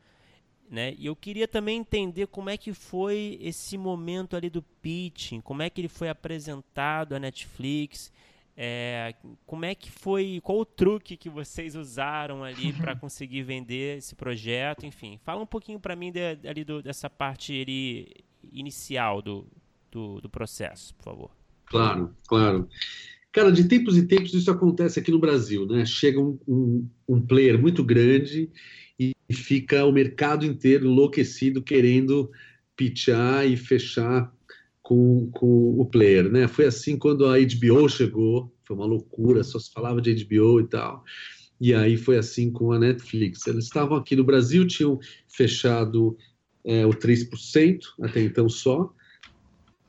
Né? 0.72 0.94
E 0.98 1.04
eu 1.04 1.14
queria 1.14 1.46
também 1.46 1.80
entender 1.80 2.26
como 2.28 2.48
é 2.48 2.56
que 2.56 2.72
foi 2.72 3.38
esse 3.42 3.76
momento 3.76 4.34
ali 4.34 4.48
do 4.48 4.62
pitching, 4.62 5.42
como 5.42 5.60
é 5.60 5.68
que 5.68 5.82
ele 5.82 5.88
foi 5.88 6.08
apresentado 6.08 7.14
à 7.14 7.18
Netflix, 7.18 8.10
é, 8.56 9.14
como 9.44 9.66
é 9.66 9.74
que 9.74 9.90
foi, 9.90 10.40
qual 10.42 10.60
o 10.60 10.64
truque 10.64 11.14
que 11.14 11.28
vocês 11.28 11.76
usaram 11.76 12.42
ali 12.42 12.72
para 12.72 12.96
conseguir 12.96 13.42
vender 13.42 13.98
esse 13.98 14.14
projeto, 14.14 14.86
enfim. 14.86 15.20
Fala 15.22 15.42
um 15.42 15.46
pouquinho 15.46 15.78
para 15.78 15.94
mim 15.94 16.10
de, 16.10 16.38
ali 16.48 16.64
do, 16.64 16.82
dessa 16.82 17.10
parte 17.10 17.52
ali, 17.52 18.24
inicial 18.50 19.20
do, 19.20 19.46
do, 19.90 20.22
do 20.22 20.30
processo, 20.30 20.94
por 20.94 21.04
favor. 21.04 21.30
Claro, 21.66 22.16
claro. 22.26 22.66
Cara, 23.30 23.52
de 23.52 23.64
tempos 23.64 23.98
em 23.98 24.06
tempos 24.06 24.32
isso 24.32 24.50
acontece 24.50 24.98
aqui 24.98 25.10
no 25.10 25.18
Brasil, 25.18 25.66
né? 25.66 25.84
Chega 25.84 26.18
um, 26.18 26.38
um, 26.48 26.88
um 27.06 27.20
player 27.20 27.60
muito 27.60 27.84
grande 27.84 28.50
e 29.28 29.34
fica 29.34 29.84
o 29.84 29.92
mercado 29.92 30.44
inteiro 30.44 30.86
enlouquecido 30.86 31.62
querendo 31.62 32.30
pitchar 32.76 33.46
e 33.46 33.56
fechar 33.56 34.32
com, 34.82 35.30
com 35.32 35.80
o 35.80 35.86
player, 35.86 36.30
né? 36.30 36.48
Foi 36.48 36.66
assim 36.66 36.98
quando 36.98 37.26
a 37.26 37.38
HBO 37.38 37.88
chegou, 37.88 38.52
foi 38.64 38.76
uma 38.76 38.86
loucura, 38.86 39.42
só 39.42 39.58
se 39.58 39.72
falava 39.72 40.00
de 40.00 40.24
HBO 40.24 40.60
e 40.60 40.66
tal. 40.68 41.04
E 41.60 41.72
aí 41.72 41.96
foi 41.96 42.18
assim 42.18 42.50
com 42.50 42.72
a 42.72 42.78
Netflix. 42.78 43.46
Eles 43.46 43.64
estavam 43.64 43.96
aqui 43.96 44.16
no 44.16 44.24
Brasil, 44.24 44.66
tinham 44.66 44.98
fechado 45.28 46.16
é, 46.64 46.84
o 46.84 46.90
3%, 46.90 47.80
até 48.02 48.20
então 48.20 48.48
só, 48.48 48.92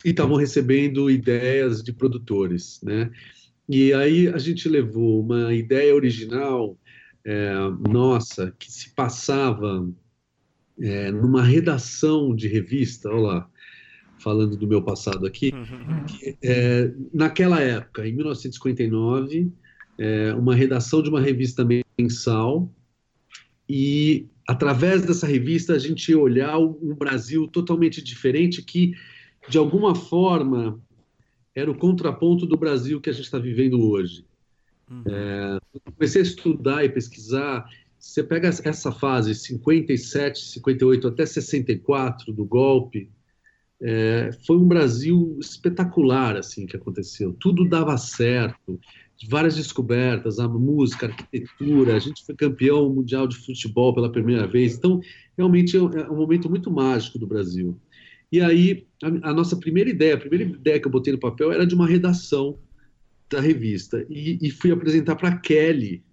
e 0.06 0.10
estavam 0.10 0.38
recebendo 0.38 1.10
ideias 1.10 1.82
de 1.82 1.91
produtores, 1.91 2.80
né? 2.84 3.12
E 3.67 3.93
aí 3.93 4.28
a 4.28 4.38
gente 4.38 4.67
levou 4.67 5.21
uma 5.21 5.54
ideia 5.54 5.95
original 5.95 6.78
é, 7.25 7.53
nossa 7.88 8.53
que 8.57 8.71
se 8.71 8.89
passava 8.93 9.89
é, 10.79 11.12
numa 11.12 11.43
redação 11.43 12.36
de 12.36 12.47
revista, 12.47 13.09
olha 13.09 13.21
lá, 13.21 13.49
falando 14.17 14.55
do 14.55 14.67
meu 14.67 14.81
passado 14.81 15.25
aqui, 15.25 15.51
que, 16.07 16.38
é, 16.41 16.93
naquela 17.13 17.59
época, 17.59 18.07
em 18.07 18.13
1959, 18.13 19.51
é, 19.97 20.33
uma 20.33 20.55
redação 20.55 21.01
de 21.01 21.09
uma 21.09 21.21
revista 21.21 21.67
mensal 21.97 22.71
e 23.69 24.27
através 24.47 25.05
dessa 25.05 25.27
revista 25.27 25.73
a 25.73 25.79
gente 25.79 26.09
ia 26.09 26.19
olhar 26.19 26.57
um 26.57 26.95
Brasil 26.95 27.47
totalmente 27.47 28.01
diferente 28.01 28.62
que, 28.62 28.93
de 29.47 29.57
alguma 29.57 29.93
forma, 29.93 30.81
era 31.55 31.69
o 31.69 31.77
contraponto 31.77 32.45
do 32.45 32.57
Brasil 32.57 32.99
que 32.99 33.09
a 33.09 33.13
gente 33.13 33.25
está 33.25 33.38
vivendo 33.38 33.81
hoje. 33.81 34.25
Uhum. 34.89 35.04
É, 35.08 35.60
comecei 35.96 36.22
a 36.22 36.26
estudar 36.26 36.84
e 36.84 36.89
pesquisar. 36.89 37.65
Você 37.98 38.24
pega 38.24 38.50
essa 38.50 38.91
fase 38.91 39.34
57, 39.34 40.39
58 40.39 41.08
até 41.08 41.26
64 41.26 42.34
do 42.34 42.43
golpe, 42.43 43.10
é, 43.82 44.32
foi 44.48 44.56
um 44.56 44.67
Brasil 44.67 45.38
espetacular 45.41 46.38
assim 46.38 46.65
que 46.65 46.76
aconteceu. 46.78 47.36
Tudo 47.38 47.67
dava 47.67 47.98
certo, 47.98 48.80
várias 49.30 49.56
descobertas, 49.56 50.39
a 50.39 50.48
música, 50.48 51.06
a 51.06 51.10
arquitetura. 51.10 51.96
A 51.96 52.00
gente 52.00 52.26
foi 52.26 52.34
campeão 52.34 52.89
mundial 52.89 53.28
de 53.28 53.36
futebol 53.36 53.93
pela 53.93 54.12
primeira 54.12 54.48
vez. 54.48 54.76
Então, 54.76 55.02
realmente 55.38 55.76
é 55.76 55.82
um 55.82 55.91
é 55.91 56.08
momento 56.08 56.50
muito 56.50 56.72
mágico 56.72 57.19
do 57.19 57.28
Brasil. 57.28 57.78
E 58.32 58.39
aí, 58.39 58.88
a, 59.04 59.30
a 59.30 59.34
nossa 59.34 59.58
primeira 59.58 59.89
ideia, 59.89 60.15
a 60.15 60.19
primeira 60.19 60.46
ideia 60.46 60.80
que 60.80 60.88
eu 60.88 60.91
botei 60.91 61.12
no 61.12 61.19
papel 61.19 61.52
era 61.52 61.67
de 61.67 61.76
uma 61.76 61.88
redação 61.88 62.58
da 63.34 63.41
revista 63.41 64.06
e, 64.10 64.38
e 64.41 64.50
fui 64.52 64.72
apresentar 64.72 65.15
para 65.15 65.30
a 65.30 65.38
Kelly, 65.38 66.04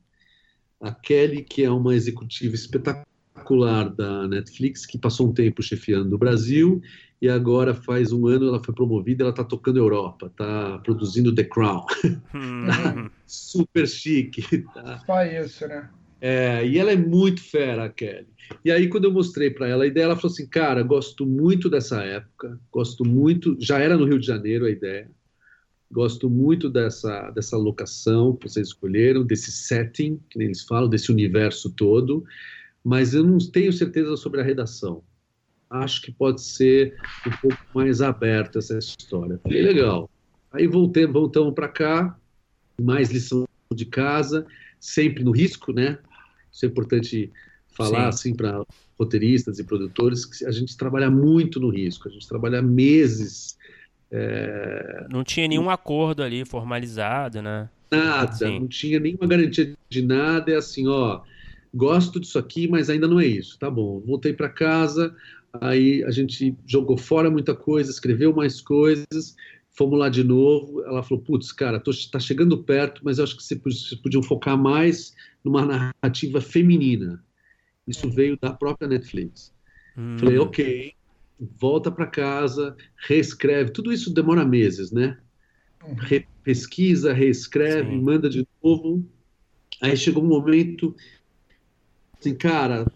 a 0.80 0.92
Kelly 0.92 1.42
que 1.42 1.62
é 1.62 1.70
uma 1.70 1.94
executiva 1.94 2.54
espetacular 2.54 3.88
da 3.90 4.26
Netflix 4.26 4.86
que 4.86 4.98
passou 4.98 5.28
um 5.28 5.32
tempo 5.32 5.62
chefiando 5.62 6.14
o 6.14 6.18
Brasil 6.18 6.80
e 7.20 7.28
agora 7.28 7.74
faz 7.74 8.12
um 8.12 8.26
ano 8.26 8.48
ela 8.48 8.62
foi 8.62 8.74
promovida, 8.74 9.22
ela 9.22 9.30
está 9.30 9.44
tocando 9.44 9.78
Europa, 9.78 10.26
está 10.26 10.78
produzindo 10.78 11.34
The 11.34 11.44
Crown, 11.44 11.84
tá 12.66 13.10
super 13.26 13.86
chique. 13.86 14.64
Tá? 14.74 15.02
Só 15.04 15.24
isso, 15.24 15.68
né? 15.68 15.90
É, 16.20 16.66
e 16.66 16.78
ela 16.78 16.92
é 16.92 16.96
muito 16.96 17.42
fera, 17.42 17.84
a 17.84 17.88
Kelly. 17.88 18.28
E 18.64 18.70
aí, 18.70 18.88
quando 18.88 19.04
eu 19.04 19.12
mostrei 19.12 19.48
para 19.48 19.68
ela 19.68 19.84
a 19.84 19.86
ideia, 19.86 20.04
ela 20.04 20.16
falou 20.16 20.32
assim: 20.32 20.46
Cara, 20.46 20.82
gosto 20.82 21.24
muito 21.24 21.70
dessa 21.70 22.02
época, 22.02 22.60
gosto 22.70 23.04
muito. 23.06 23.56
Já 23.58 23.78
era 23.78 23.96
no 23.96 24.04
Rio 24.04 24.18
de 24.18 24.26
Janeiro 24.26 24.66
a 24.66 24.70
ideia, 24.70 25.10
gosto 25.90 26.30
muito 26.30 26.68
dessa, 26.70 27.30
dessa 27.30 27.56
locação 27.56 28.36
que 28.36 28.48
vocês 28.48 28.68
escolheram, 28.68 29.24
desse 29.24 29.50
setting, 29.50 30.20
que 30.30 30.40
eles 30.42 30.62
falam, 30.62 30.88
desse 30.88 31.10
universo 31.10 31.70
todo, 31.70 32.24
mas 32.84 33.14
eu 33.14 33.24
não 33.24 33.38
tenho 33.38 33.72
certeza 33.72 34.16
sobre 34.16 34.40
a 34.40 34.44
redação 34.44 35.02
acho 35.70 36.02
que 36.02 36.10
pode 36.10 36.42
ser 36.42 36.96
um 37.26 37.30
pouco 37.30 37.64
mais 37.72 38.02
aberta 38.02 38.58
essa 38.58 38.76
história. 38.76 39.38
Falei, 39.42 39.62
legal. 39.62 40.10
Aí 40.52 40.66
voltei, 40.66 41.06
voltamos 41.06 41.54
para 41.54 41.68
cá, 41.68 42.18
mais 42.82 43.10
lição 43.10 43.46
de 43.72 43.86
casa, 43.86 44.44
sempre 44.80 45.22
no 45.22 45.30
risco, 45.30 45.72
né? 45.72 45.98
Isso 46.52 46.66
é 46.66 46.68
importante 46.68 47.30
falar 47.68 48.12
Sim. 48.12 48.30
assim 48.30 48.34
para 48.34 48.66
roteiristas 48.98 49.60
e 49.60 49.64
produtores 49.64 50.26
que 50.26 50.44
a 50.44 50.50
gente 50.50 50.76
trabalha 50.76 51.08
muito 51.08 51.60
no 51.60 51.70
risco, 51.70 52.08
a 52.08 52.10
gente 52.10 52.28
trabalha 52.28 52.60
meses. 52.60 53.56
É... 54.10 55.06
Não 55.10 55.22
tinha 55.22 55.46
nenhum 55.46 55.70
acordo 55.70 56.22
ali 56.22 56.44
formalizado, 56.44 57.40
né? 57.40 57.68
Nada, 57.90 58.32
Sim. 58.32 58.60
não 58.60 58.68
tinha 58.68 59.00
nenhuma 59.00 59.26
garantia 59.26 59.74
de 59.88 60.02
nada. 60.02 60.52
É 60.52 60.56
assim, 60.56 60.86
ó, 60.86 61.20
gosto 61.74 62.20
disso 62.20 62.38
aqui, 62.38 62.68
mas 62.68 62.88
ainda 62.88 63.08
não 63.08 63.20
é 63.20 63.26
isso. 63.26 63.58
Tá 63.58 63.70
bom, 63.70 64.00
voltei 64.00 64.32
para 64.32 64.48
casa, 64.48 65.14
Aí 65.58 66.04
a 66.04 66.10
gente 66.10 66.56
jogou 66.66 66.96
fora 66.96 67.30
muita 67.30 67.54
coisa, 67.54 67.90
escreveu 67.90 68.32
mais 68.32 68.60
coisas, 68.60 69.34
fomos 69.70 69.98
lá 69.98 70.08
de 70.08 70.22
novo. 70.22 70.82
Ela 70.84 71.02
falou: 71.02 71.22
Putz, 71.22 71.50
cara, 71.50 71.80
tô, 71.80 71.90
tá 72.10 72.20
chegando 72.20 72.62
perto, 72.62 73.00
mas 73.04 73.18
eu 73.18 73.24
acho 73.24 73.36
que 73.36 73.42
vocês 73.42 73.94
podiam 74.00 74.22
focar 74.22 74.56
mais 74.56 75.14
numa 75.42 75.66
narrativa 75.66 76.40
feminina. 76.40 77.22
Isso 77.86 78.06
é. 78.06 78.10
veio 78.10 78.38
da 78.40 78.52
própria 78.52 78.86
Netflix. 78.86 79.52
Hum. 79.96 80.18
Falei: 80.18 80.38
Ok, 80.38 80.94
volta 81.58 81.90
para 81.90 82.06
casa, 82.06 82.76
reescreve. 82.96 83.70
Tudo 83.70 83.92
isso 83.92 84.12
demora 84.12 84.44
meses, 84.44 84.90
né? 84.90 85.18
Uhum. 85.86 85.94
Re 85.94 86.26
pesquisa, 86.42 87.12
reescreve, 87.12 87.90
Sim. 87.90 88.02
manda 88.02 88.28
de 88.28 88.46
novo. 88.62 89.04
Aí 89.80 89.96
chegou 89.96 90.22
um 90.22 90.26
momento 90.26 90.94
assim, 92.18 92.34
cara, 92.34 92.90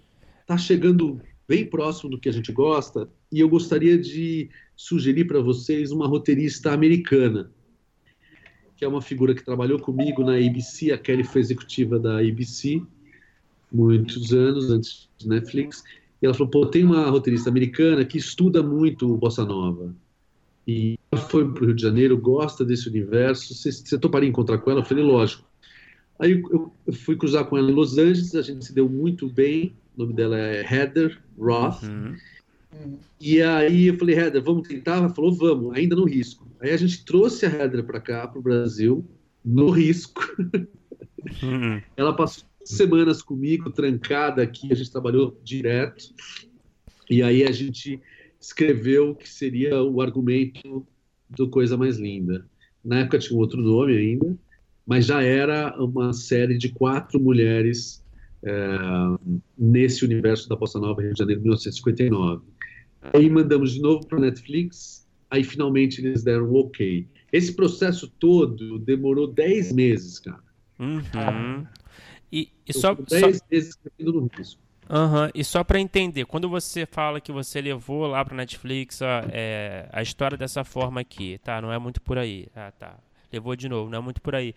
tá 0.47 0.57
chegando 0.57 1.21
bem 1.49 1.67
próximo 1.67 2.11
do 2.11 2.19
que 2.19 2.29
a 2.29 2.33
gente 2.33 2.53
gosta, 2.53 3.09
e 3.31 3.41
eu 3.41 3.49
gostaria 3.49 3.99
de 3.99 4.51
sugerir 4.77 5.27
para 5.27 5.41
vocês 5.41 5.91
uma 5.91 6.07
roteirista 6.07 6.73
americana, 6.73 7.51
que 8.77 8.85
é 8.85 8.89
uma 8.89 9.03
figura 9.03 9.35
que 9.35 9.45
trabalhou 9.45 9.79
comigo 9.79 10.25
na 10.25 10.37
ABC, 10.37 10.91
a 10.91 10.99
Kelly 10.99 11.25
foi 11.25 11.41
executiva 11.41 11.99
da 11.99 12.19
ABC 12.19 12.83
muitos 13.75 14.33
anos 14.33 14.71
antes 14.71 15.09
de 15.19 15.29
Netflix, 15.29 15.83
ela 16.25 16.35
falou, 16.35 16.51
pô, 16.51 16.67
tem 16.67 16.85
uma 16.85 17.09
roteirista 17.09 17.51
americana 17.51 18.05
que 18.05 18.19
estuda 18.19 18.63
muito 18.63 19.17
Bossa 19.17 19.45
Nova, 19.45 19.95
e 20.67 20.99
ela 21.13 21.21
foi 21.21 21.51
para 21.51 21.63
o 21.63 21.67
Rio 21.67 21.75
de 21.75 21.83
Janeiro, 21.83 22.17
gosta 22.17 22.65
desse 22.65 22.89
universo, 22.89 23.55
você, 23.55 23.71
você 23.71 23.99
toparia 23.99 24.29
encontrar 24.29 24.59
com 24.59 24.71
ela? 24.71 24.81
Eu 24.81 24.85
falei, 24.85 25.05
lógico. 25.05 25.45
Aí 26.19 26.43
eu 26.51 26.73
fui 26.93 27.17
cruzar 27.17 27.45
com 27.45 27.59
ela 27.59 27.71
em 27.71 27.75
Los 27.75 27.99
Angeles, 27.99 28.35
a 28.35 28.43
gente 28.43 28.65
se 28.65 28.73
deu 28.73 28.89
muito 28.89 29.29
bem, 29.29 29.75
o 29.97 30.03
nome 30.03 30.15
dela 30.15 30.39
é 30.39 30.63
Heather 30.63 31.21
Roth. 31.39 31.83
Uhum. 31.83 32.17
E 33.21 33.43
aí 33.43 33.87
eu 33.87 33.99
falei, 33.99 34.17
Heather, 34.17 34.43
vamos 34.43 34.67
tentar? 34.67 34.97
Ela 34.97 35.09
falou, 35.09 35.33
vamos, 35.33 35.77
ainda 35.77 35.95
no 35.95 36.05
risco. 36.05 36.47
Aí 36.61 36.71
a 36.71 36.77
gente 36.77 37.05
trouxe 37.05 37.47
a 37.47 37.51
Heather 37.51 37.85
para 37.85 38.01
cá, 38.01 38.27
para 38.27 38.39
o 38.39 38.43
Brasil, 38.43 39.05
no 39.45 39.71
risco. 39.71 40.23
Uhum. 41.43 41.83
Ela 41.97 42.15
passou 42.15 42.45
semanas 42.65 43.23
comigo, 43.23 43.71
trancada 43.71 44.43
aqui, 44.43 44.73
a 44.73 44.75
gente 44.75 44.91
trabalhou 44.91 45.39
direto. 45.43 46.15
E 47.09 47.23
aí 47.23 47.45
a 47.45 47.53
gente 47.53 48.01
escreveu 48.41 49.11
o 49.11 49.15
que 49.15 49.29
seria 49.29 49.83
o 49.83 50.01
argumento 50.01 50.87
do 51.31 51.49
Coisa 51.49 51.77
Mais 51.77 51.99
Linda. 51.99 52.47
Na 52.85 53.01
época 53.01 53.19
tinha 53.19 53.37
um 53.37 53.41
outro 53.41 53.61
nome 53.61 53.97
ainda, 53.97 54.37
mas 54.87 55.07
já 55.07 55.23
era 55.23 55.75
uma 55.83 56.13
série 56.13 56.59
de 56.59 56.69
quatro 56.69 57.19
mulheres 57.19 58.05
é, 58.43 58.53
nesse 59.57 60.05
universo 60.05 60.49
da 60.49 60.57
Bossa 60.57 60.79
Nova 60.79 61.01
Rio 61.01 61.13
de 61.13 61.19
Janeiro, 61.19 61.41
1959. 61.41 62.45
Aí 63.13 63.29
mandamos 63.29 63.73
de 63.73 63.81
novo 63.81 64.07
para 64.07 64.21
Netflix, 64.21 65.07
aí 65.31 65.43
finalmente 65.43 66.05
eles 66.05 66.23
deram 66.23 66.51
um 66.51 66.57
ok. 66.57 67.07
Esse 67.33 67.53
processo 67.55 68.13
todo 68.19 68.79
demorou 68.79 69.27
10 69.27 69.73
meses, 69.73 70.19
cara. 70.19 70.45
Uhum. 70.79 71.67
E, 72.35 72.49
e 72.67 72.73
só 72.73 72.97
10 72.97 73.37
só... 73.39 73.45
meses 73.49 73.79
no 73.97 74.29
risco. 74.37 74.61
Uhum. 74.91 75.31
E 75.33 75.45
só 75.45 75.63
para 75.63 75.79
entender, 75.79 76.27
quando 76.27 76.49
você 76.49 76.85
fala 76.85 77.21
que 77.21 77.31
você 77.31 77.61
levou 77.61 78.09
lá 78.09 78.25
para 78.25 78.37
Netflix 78.37 79.01
ó, 79.01 79.23
é, 79.31 79.89
a 79.93 80.03
história 80.03 80.37
dessa 80.37 80.65
forma 80.65 81.01
aqui, 81.01 81.39
tá? 81.45 81.63
Não 81.63 81.73
é 81.73 81.79
muito 81.79 82.03
por 82.03 82.19
aí. 82.19 82.49
Ah, 82.57 82.73
tá. 82.73 82.99
Levou 83.33 83.55
de 83.55 83.69
novo, 83.69 83.89
não 83.89 83.99
é 83.99 84.03
muito 84.03 84.21
por 84.21 84.35
aí. 84.35 84.53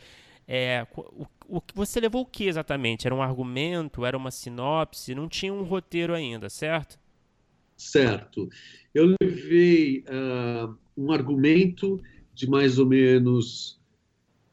É, 0.48 0.88
o, 0.96 1.28
o, 1.48 1.62
você 1.76 2.00
levou 2.00 2.24
o 2.24 2.26
que 2.26 2.46
exatamente? 2.46 3.06
Era 3.06 3.14
um 3.14 3.22
argumento? 3.22 4.04
Era 4.04 4.18
uma 4.18 4.32
sinopse? 4.32 5.14
Não 5.14 5.30
tinha 5.30 5.54
um 5.54 5.62
roteiro 5.62 6.16
ainda, 6.16 6.50
certo? 6.50 6.98
Certo. 7.78 8.50
Eu 8.92 9.16
levei 9.22 10.04
uh, 10.10 10.76
um 10.98 11.12
argumento 11.12 12.02
de 12.34 12.50
mais 12.50 12.80
ou 12.80 12.88
menos 12.88 13.80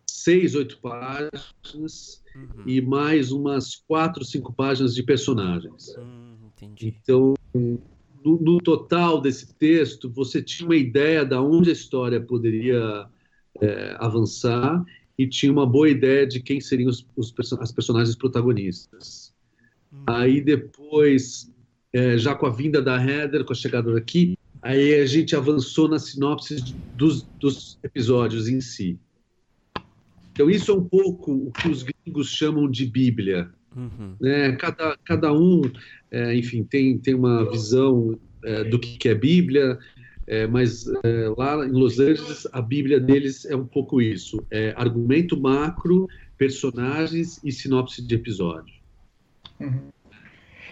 seis, 0.07 0.55
oito 0.55 0.79
páginas 0.79 2.23
uhum. 2.35 2.65
e 2.67 2.81
mais 2.81 3.33
umas 3.33 3.77
quatro, 3.77 4.25
cinco 4.25 4.53
páginas 4.53 4.95
de 4.95 5.03
personagens. 5.03 5.95
Hum, 5.99 6.37
entendi. 6.47 6.95
Então, 7.03 7.35
no, 7.53 8.41
no, 8.41 8.59
total 8.59 9.21
desse 9.21 9.55
texto, 9.55 10.11
você 10.11 10.43
tinha 10.43 10.69
uma 10.69 10.77
ideia 10.77 11.25
de 11.25 11.35
onde 11.37 11.71
a 11.71 11.73
história 11.73 12.21
poderia 12.21 13.07
é, 13.61 13.97
avançar 13.99 14.85
e 15.17 15.27
tinha 15.27 15.53
uma 15.53 15.67
boa 15.67 15.89
ideia 15.89 16.27
de 16.27 16.41
quem 16.41 16.61
seriam 16.61 16.89
os, 16.89 17.07
os 17.17 17.33
as 17.61 17.71
personagens 17.71 18.17
protagonistas. 18.17 19.33
Hum. 19.93 20.03
Aí 20.07 20.41
depois, 20.41 21.53
é, 21.93 22.19
já 22.19 22.35
com 22.35 22.47
a 22.47 22.51
vinda 22.51 22.83
da 22.83 22.97
Heather, 22.97 23.45
com 23.45 23.53
a 23.53 23.57
chegada 23.57 23.93
daqui, 23.93 24.37
aí 24.61 24.95
a 25.01 25.07
gente 25.07 25.37
avançou 25.37 25.89
na 25.89 25.99
sinopse 25.99 26.57
dos, 26.97 27.23
dos 27.39 27.79
episódios 27.83 28.49
em 28.49 28.61
si. 28.61 28.99
Então 30.35 30.51
isso 30.51 30.73
é 30.73 30.75
um 30.75 30.83
pouco 30.83 31.33
o 31.33 31.53
que 31.53 31.69
os 31.69 31.85
gringos 31.85 32.29
chamam 32.29 32.69
de 32.69 32.87
Bíblia. 32.87 33.51
Uhum. 33.75 34.17
Né? 34.21 34.51
Cada, 34.57 34.99
cada 35.05 35.33
um, 35.33 35.63
é, 36.11 36.35
enfim, 36.37 36.65
tem, 36.65 36.99
tem 36.99 37.15
uma 37.15 37.49
visão 37.49 38.19
é, 38.43 38.65
do 38.65 38.77
que 38.77 39.09
é 39.09 39.15
Bíblia, 39.15 39.79
é, 40.27 40.45
mas 40.49 40.87
é, 41.05 41.33
lá 41.39 41.65
em 41.65 41.71
Los 41.71 42.01
Angeles, 42.01 42.49
a 42.53 42.61
Bíblia 42.61 42.99
deles 42.99 43.45
é 43.45 43.55
um 43.55 43.65
pouco 43.65 44.03
isso: 44.03 44.45
é 44.51 44.75
argumento 44.77 45.41
macro, 45.41 46.09
personagens 46.37 47.41
e 47.45 47.53
sinopse 47.53 48.03
de 48.03 48.17
episódio. 48.17 48.75
Uhum. 49.61 49.89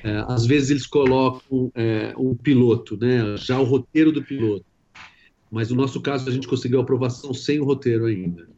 É, 0.03 0.25
às 0.27 0.45
vezes 0.45 0.71
eles 0.71 0.87
colocam 0.89 1.71
é, 1.77 2.13
um 2.19 2.35
piloto, 2.35 2.97
né, 2.97 3.37
já 3.37 3.61
o 3.61 3.65
roteiro 3.65 4.11
do 4.11 4.25
piloto. 4.25 4.67
Mas 5.49 5.71
no 5.71 5.77
nosso 5.77 6.01
caso, 6.01 6.29
a 6.29 6.33
gente 6.33 6.49
conseguiu 6.49 6.81
aprovação 6.81 7.33
sem 7.33 7.61
o 7.61 7.65
roteiro 7.65 8.07
ainda. 8.07 8.49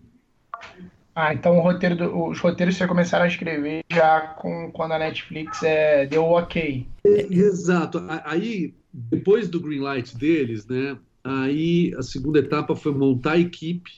Ah, 1.15 1.33
então 1.33 1.61
roteiro 1.61 1.95
do, 1.95 2.29
os 2.29 2.41
roteiros 2.41 2.77
você 2.77 2.87
começaram 2.89 3.25
a 3.25 3.29
escrever 3.29 3.85
já 3.91 4.21
com 4.21 4.71
quando 4.73 4.93
a 4.93 4.99
Netflix 4.99 5.63
é, 5.63 6.07
deu 6.07 6.25
o 6.25 6.37
ok. 6.37 6.87
É, 7.05 7.33
exato. 7.33 8.03
Aí, 8.25 8.75
depois 8.93 9.49
do 9.49 9.61
green 9.61 9.81
light 9.81 10.17
deles, 10.17 10.67
né? 10.67 10.99
Aí 11.23 11.95
a 11.97 12.03
segunda 12.03 12.41
etapa 12.41 12.75
foi 12.75 12.93
montar 12.93 13.33
a 13.33 13.39
equipe, 13.39 13.91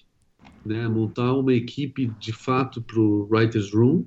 né? 0.65 0.87
Montar 0.89 1.33
uma 1.35 1.55
equipe 1.55 2.07
de 2.07 2.33
fato 2.33 2.83
para 2.83 3.01
o 3.01 3.27
Writers 3.31 3.73
Room. 3.73 4.05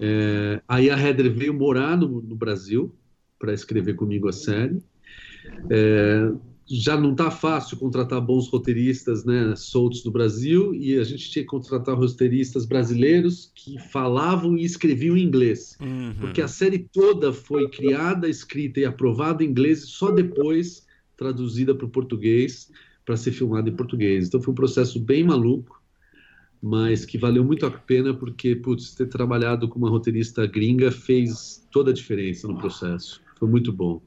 É, 0.00 0.60
aí 0.68 0.90
a 0.90 0.98
Heather 0.98 1.32
veio 1.32 1.54
morar 1.54 1.96
no, 1.96 2.20
no 2.20 2.36
Brasil 2.36 2.94
para 3.38 3.54
escrever 3.54 3.94
comigo 3.94 4.28
a 4.28 4.32
série. 4.32 4.82
É, 5.70 6.30
já 6.70 7.00
não 7.00 7.12
está 7.12 7.30
fácil 7.30 7.78
contratar 7.78 8.20
bons 8.20 8.48
roteiristas 8.48 9.24
né, 9.24 9.54
soltos 9.56 10.02
do 10.02 10.10
Brasil 10.10 10.74
e 10.74 10.98
a 10.98 11.04
gente 11.04 11.30
tinha 11.30 11.42
que 11.42 11.48
contratar 11.48 11.96
roteiristas 11.96 12.66
brasileiros 12.66 13.50
que 13.54 13.78
falavam 13.78 14.56
e 14.56 14.64
escreviam 14.64 15.16
em 15.16 15.22
inglês. 15.22 15.76
Uhum. 15.80 16.14
Porque 16.20 16.42
a 16.42 16.48
série 16.48 16.78
toda 16.78 17.32
foi 17.32 17.68
criada, 17.70 18.28
escrita 18.28 18.80
e 18.80 18.84
aprovada 18.84 19.42
em 19.42 19.48
inglês 19.48 19.82
e 19.82 19.86
só 19.86 20.10
depois 20.10 20.86
traduzida 21.16 21.74
para 21.74 21.86
o 21.86 21.90
português 21.90 22.70
para 23.04 23.16
ser 23.16 23.32
filmada 23.32 23.70
em 23.70 23.74
português. 23.74 24.28
Então 24.28 24.40
foi 24.40 24.52
um 24.52 24.56
processo 24.56 25.00
bem 25.00 25.24
maluco, 25.24 25.82
mas 26.62 27.06
que 27.06 27.16
valeu 27.16 27.42
muito 27.42 27.64
a 27.64 27.70
pena 27.70 28.12
porque, 28.12 28.54
putz, 28.54 28.94
ter 28.94 29.06
trabalhado 29.06 29.68
com 29.68 29.78
uma 29.78 29.88
roteirista 29.88 30.46
gringa 30.46 30.92
fez 30.92 31.66
toda 31.72 31.90
a 31.90 31.94
diferença 31.94 32.46
no 32.46 32.58
processo. 32.58 33.22
Foi 33.38 33.48
muito 33.48 33.72
bom 33.72 34.02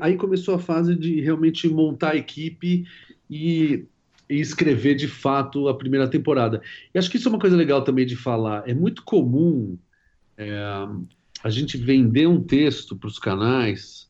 aí 0.00 0.16
começou 0.16 0.54
a 0.54 0.58
fase 0.58 0.94
de 0.94 1.20
realmente 1.20 1.68
montar 1.68 2.12
a 2.12 2.16
equipe 2.16 2.86
e, 3.30 3.84
e, 4.28 4.40
escrever 4.40 4.94
de 4.94 5.08
fato 5.08 5.68
a 5.68 5.76
primeira 5.76 6.08
temporada. 6.08 6.62
E 6.94 6.98
acho 6.98 7.10
que 7.10 7.16
isso 7.16 7.28
é 7.28 7.32
uma 7.32 7.38
coisa 7.38 7.56
legal 7.56 7.82
também 7.82 8.06
de 8.06 8.16
falar. 8.16 8.68
É 8.68 8.74
muito 8.74 9.02
comum 9.02 9.78
é, 10.36 10.58
a 11.42 11.50
gente 11.50 11.76
vender 11.76 12.26
um 12.26 12.42
texto 12.42 12.96
para 12.96 13.08
os 13.08 13.18
canais 13.18 14.06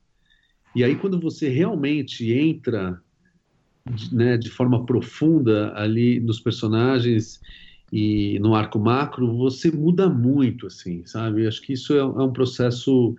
e 0.75 0.85
aí 0.85 0.95
quando 0.95 1.19
você 1.19 1.49
realmente 1.49 2.31
entra 2.33 3.01
né, 4.13 4.37
de 4.37 4.51
forma 4.51 4.85
profunda 4.85 5.73
ali 5.75 6.21
nos 6.21 6.41
personagens 6.41 7.41
e 7.93 8.39
no 8.41 8.55
arco 8.55 8.79
macro, 8.79 9.37
você 9.37 9.71
muda 9.71 10.09
muito, 10.09 10.67
assim, 10.67 11.05
sabe? 11.05 11.47
Acho 11.47 11.63
que 11.63 11.73
isso 11.73 11.95
é, 11.95 11.99
é 11.99 12.03
um 12.03 12.33
processo 12.33 13.15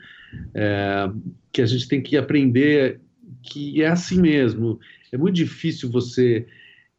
é, 0.53 1.09
que 1.51 1.61
a 1.61 1.65
gente 1.65 1.87
tem 1.87 2.01
que 2.01 2.17
aprender 2.17 2.99
que 3.41 3.81
é 3.81 3.87
assim 3.87 4.19
mesmo. 4.19 4.79
É 5.11 5.17
muito 5.17 5.35
difícil 5.35 5.89
você, 5.89 6.45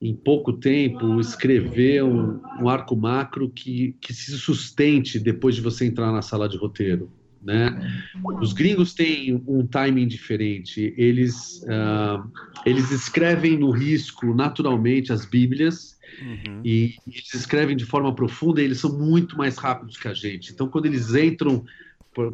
em 0.00 0.14
pouco 0.14 0.52
tempo, 0.52 1.20
escrever 1.20 2.02
um, 2.02 2.40
um 2.60 2.68
arco 2.68 2.96
macro 2.96 3.50
que, 3.50 3.94
que 4.00 4.14
se 4.14 4.32
sustente 4.38 5.18
depois 5.18 5.54
de 5.54 5.60
você 5.60 5.84
entrar 5.84 6.10
na 6.10 6.22
sala 6.22 6.48
de 6.48 6.56
roteiro. 6.56 7.10
Né? 7.42 8.02
Os 8.40 8.52
gringos 8.52 8.94
têm 8.94 9.42
um 9.46 9.66
timing 9.66 10.08
diferente. 10.08 10.92
Eles, 10.96 11.62
uh, 11.64 12.28
eles 12.64 12.90
escrevem 12.90 13.58
no 13.58 13.70
risco 13.70 14.34
naturalmente 14.34 15.12
as 15.12 15.24
Bíblias 15.24 15.97
uhum. 16.20 16.62
e 16.64 16.94
eles 17.06 17.34
escrevem 17.34 17.76
de 17.76 17.84
forma 17.84 18.14
profunda. 18.14 18.60
E 18.60 18.64
eles 18.64 18.78
são 18.78 18.98
muito 18.98 19.36
mais 19.36 19.56
rápidos 19.56 19.96
que 19.96 20.08
a 20.08 20.14
gente. 20.14 20.52
Então, 20.52 20.68
quando 20.68 20.86
eles 20.86 21.14
entram 21.14 21.64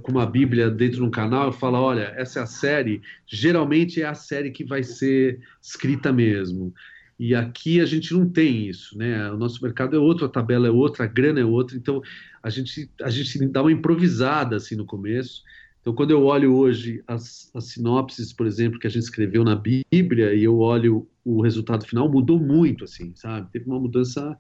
com 0.03 0.13
uma 0.13 0.25
Bíblia 0.25 0.71
dentro 0.71 0.97
de 0.97 1.03
um 1.03 1.11
canal 1.11 1.51
e 1.51 1.53
fala, 1.53 1.81
olha, 1.81 2.15
essa 2.17 2.41
é 2.41 2.43
a 2.43 2.47
série, 2.47 3.03
geralmente 3.27 4.01
é 4.01 4.07
a 4.07 4.15
série 4.15 4.51
que 4.51 4.65
vai 4.65 4.83
ser 4.83 5.41
escrita 5.61 6.13
mesmo. 6.13 6.73
E 7.19 7.35
aqui 7.35 7.81
a 7.81 7.85
gente 7.85 8.13
não 8.13 8.29
tem 8.29 8.67
isso, 8.67 8.97
né? 8.99 9.31
O 9.31 9.37
nosso 9.37 9.63
mercado 9.63 9.95
é 9.95 9.99
outro, 9.99 10.27
a 10.27 10.29
tabela 10.29 10.67
é 10.67 10.71
outra, 10.71 11.05
a 11.05 11.07
grana 11.07 11.41
é 11.41 11.45
outra, 11.45 11.77
então 11.77 12.03
a 12.43 12.51
gente, 12.51 12.91
a 13.01 13.11
gente 13.11 13.47
dá 13.49 13.63
uma 13.63 13.73
improvisada 13.73 14.57
assim 14.57 14.75
no 14.75 14.85
começo. 14.85 15.43
Então, 15.85 15.95
quando 15.95 16.13
eu 16.13 16.25
olho 16.25 16.57
hoje 16.57 17.05
as, 17.07 17.51
as 17.55 17.65
sinopses, 17.65 18.33
por 18.33 18.47
exemplo, 18.47 18.79
que 18.79 18.87
a 18.87 18.91
gente 18.91 19.03
escreveu 19.03 19.45
na 19.45 19.55
Bíblia, 19.55 20.33
e 20.33 20.43
eu 20.43 20.59
olho 20.59 21.07
o 21.23 21.43
resultado 21.43 21.85
final, 21.87 22.11
mudou 22.11 22.41
muito, 22.41 22.85
assim, 22.85 23.13
sabe? 23.15 23.51
Teve 23.53 23.67
uma 23.67 23.79
mudança 23.79 24.35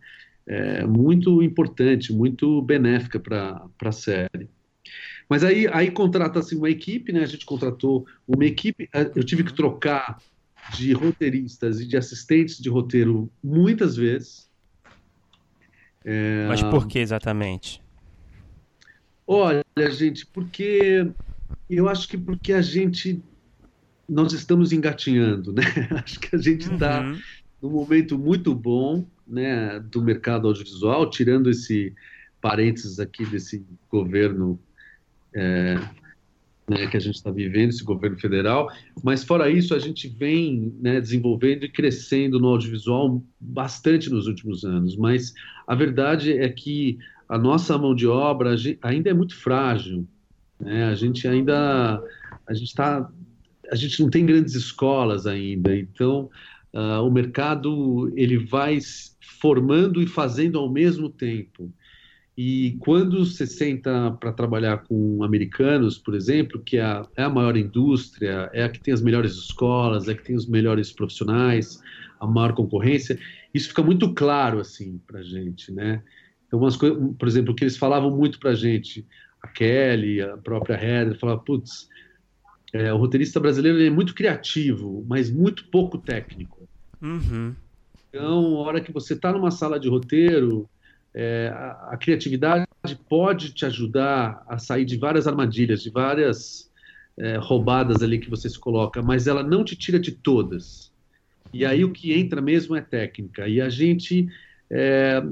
é, 0.46 0.86
muito 0.86 1.42
importante, 1.42 2.14
muito 2.14 2.62
benéfica 2.62 3.20
para 3.20 3.68
a 3.78 3.92
série. 3.92 4.48
Mas 5.28 5.44
aí, 5.44 5.68
aí 5.70 5.90
contrata-se 5.90 6.56
uma 6.56 6.70
equipe, 6.70 7.12
né? 7.12 7.20
A 7.20 7.26
gente 7.26 7.44
contratou 7.44 8.06
uma 8.26 8.46
equipe. 8.46 8.88
Eh, 8.90 9.12
eu 9.14 9.22
tive 9.22 9.44
que 9.44 9.52
trocar 9.52 10.22
de 10.74 10.94
roteiristas 10.94 11.78
e 11.78 11.86
de 11.86 11.98
assistentes 11.98 12.58
de 12.58 12.70
roteiro 12.70 13.30
muitas 13.42 13.96
vezes. 13.96 14.48
É... 16.02 16.46
Mas 16.48 16.62
por 16.62 16.86
que 16.86 17.00
exatamente? 17.00 17.82
Olha, 19.26 19.62
gente, 19.90 20.26
porque 20.26 21.06
eu 21.68 21.88
acho 21.88 22.08
que 22.08 22.18
porque 22.18 22.52
a 22.52 22.62
gente 22.62 23.22
nós 24.08 24.32
estamos 24.32 24.72
engatinhando, 24.72 25.52
né? 25.52 25.62
Acho 26.04 26.20
que 26.20 26.36
a 26.36 26.38
gente 26.38 26.70
está 26.70 27.00
uhum. 27.00 27.18
num 27.62 27.70
momento 27.70 28.18
muito 28.18 28.54
bom, 28.54 29.06
né, 29.26 29.80
do 29.80 30.02
mercado 30.02 30.46
audiovisual, 30.46 31.08
tirando 31.08 31.48
esse 31.48 31.94
parênteses 32.40 33.00
aqui 33.00 33.24
desse 33.24 33.64
governo 33.90 34.60
é, 35.34 35.76
né, 36.68 36.86
que 36.86 36.96
a 36.96 37.00
gente 37.00 37.14
está 37.14 37.30
vivendo, 37.30 37.70
esse 37.70 37.82
governo 37.82 38.18
federal, 38.18 38.70
mas 39.02 39.24
fora 39.24 39.50
isso, 39.50 39.74
a 39.74 39.78
gente 39.78 40.08
vem 40.08 40.74
né, 40.80 41.00
desenvolvendo 41.00 41.64
e 41.64 41.68
crescendo 41.68 42.38
no 42.38 42.48
audiovisual 42.48 43.22
bastante 43.40 44.10
nos 44.10 44.26
últimos 44.26 44.64
anos, 44.64 44.96
mas 44.96 45.32
a 45.66 45.74
verdade 45.74 46.32
é 46.32 46.48
que 46.48 46.98
a 47.28 47.38
nossa 47.38 47.76
mão 47.78 47.94
de 47.94 48.06
obra 48.06 48.54
ainda 48.82 49.10
é 49.10 49.14
muito 49.14 49.34
frágil, 49.34 50.06
né? 50.60 50.84
a 50.86 50.94
gente 50.94 51.26
ainda, 51.26 52.02
a 52.46 52.54
gente 52.54 52.68
está, 52.68 53.10
a 53.70 53.74
gente 53.74 54.00
não 54.02 54.10
tem 54.10 54.26
grandes 54.26 54.54
escolas 54.54 55.26
ainda, 55.26 55.76
então 55.76 56.30
uh, 56.72 57.02
o 57.02 57.10
mercado 57.10 58.12
ele 58.16 58.38
vai 58.38 58.78
formando 59.40 60.02
e 60.02 60.06
fazendo 60.06 60.58
ao 60.58 60.70
mesmo 60.70 61.08
tempo, 61.08 61.72
e 62.36 62.76
quando 62.80 63.24
você 63.24 63.46
senta 63.46 64.10
para 64.18 64.32
trabalhar 64.32 64.78
com 64.78 65.22
americanos, 65.22 65.96
por 65.96 66.14
exemplo, 66.14 66.60
que 66.60 66.78
é 66.78 66.82
a, 66.82 67.06
é 67.16 67.22
a, 67.22 67.30
maior 67.30 67.56
indústria, 67.56 68.50
é 68.52 68.64
a 68.64 68.68
que 68.68 68.80
tem 68.80 68.92
as 68.92 69.00
melhores 69.00 69.34
escolas, 69.34 70.08
é 70.08 70.12
a 70.12 70.16
que 70.16 70.24
tem 70.24 70.34
os 70.34 70.46
melhores 70.46 70.90
profissionais, 70.90 71.80
a 72.18 72.26
maior 72.26 72.52
concorrência, 72.52 73.18
isso 73.52 73.68
fica 73.68 73.82
muito 73.82 74.12
claro 74.12 74.58
assim 74.58 75.00
para 75.06 75.22
gente, 75.22 75.70
né? 75.70 76.02
Então, 76.46 76.58
umas 76.58 76.76
coisas, 76.76 76.98
por 77.16 77.28
exemplo, 77.28 77.52
o 77.52 77.54
que 77.54 77.64
eles 77.64 77.76
falavam 77.76 78.10
muito 78.10 78.40
para 78.40 78.54
gente, 78.54 79.06
a 79.44 79.46
Kelly, 79.46 80.22
a 80.22 80.38
própria 80.38 80.74
Heather, 80.74 81.18
falava, 81.18 81.40
putz, 81.40 81.88
é, 82.72 82.92
o 82.92 82.96
roteirista 82.96 83.38
brasileiro 83.38 83.82
é 83.82 83.90
muito 83.90 84.14
criativo, 84.14 85.04
mas 85.06 85.30
muito 85.30 85.66
pouco 85.66 85.98
técnico. 85.98 86.66
Uhum. 87.00 87.54
Então, 88.08 88.56
a 88.56 88.60
hora 88.62 88.80
que 88.80 88.90
você 88.90 89.12
está 89.12 89.32
numa 89.32 89.50
sala 89.50 89.78
de 89.78 89.88
roteiro, 89.88 90.68
é, 91.12 91.52
a, 91.54 91.90
a, 91.92 91.96
criatividade 91.96 92.66
pode 93.08 93.52
te 93.52 93.66
ajudar 93.66 94.42
a 94.48 94.56
sair 94.56 94.84
de 94.84 94.96
várias 94.96 95.26
armadilhas, 95.26 95.82
de 95.82 95.90
várias 95.90 96.70
é, 97.18 97.36
roubadas 97.36 98.02
ali 98.02 98.18
que 98.18 98.30
você 98.30 98.48
se 98.48 98.58
coloca, 98.58 99.02
mas 99.02 99.26
ela 99.26 99.42
não 99.42 99.62
te 99.62 99.76
tira 99.76 99.98
de 100.00 100.12
todas. 100.12 100.90
E 101.52 101.66
aí 101.66 101.84
o 101.84 101.92
que 101.92 102.14
entra 102.14 102.40
mesmo 102.40 102.74
é 102.74 102.80
técnica. 102.80 103.46
E 103.46 103.60
a 103.60 103.68
gente 103.68 104.26
é, 104.70 105.22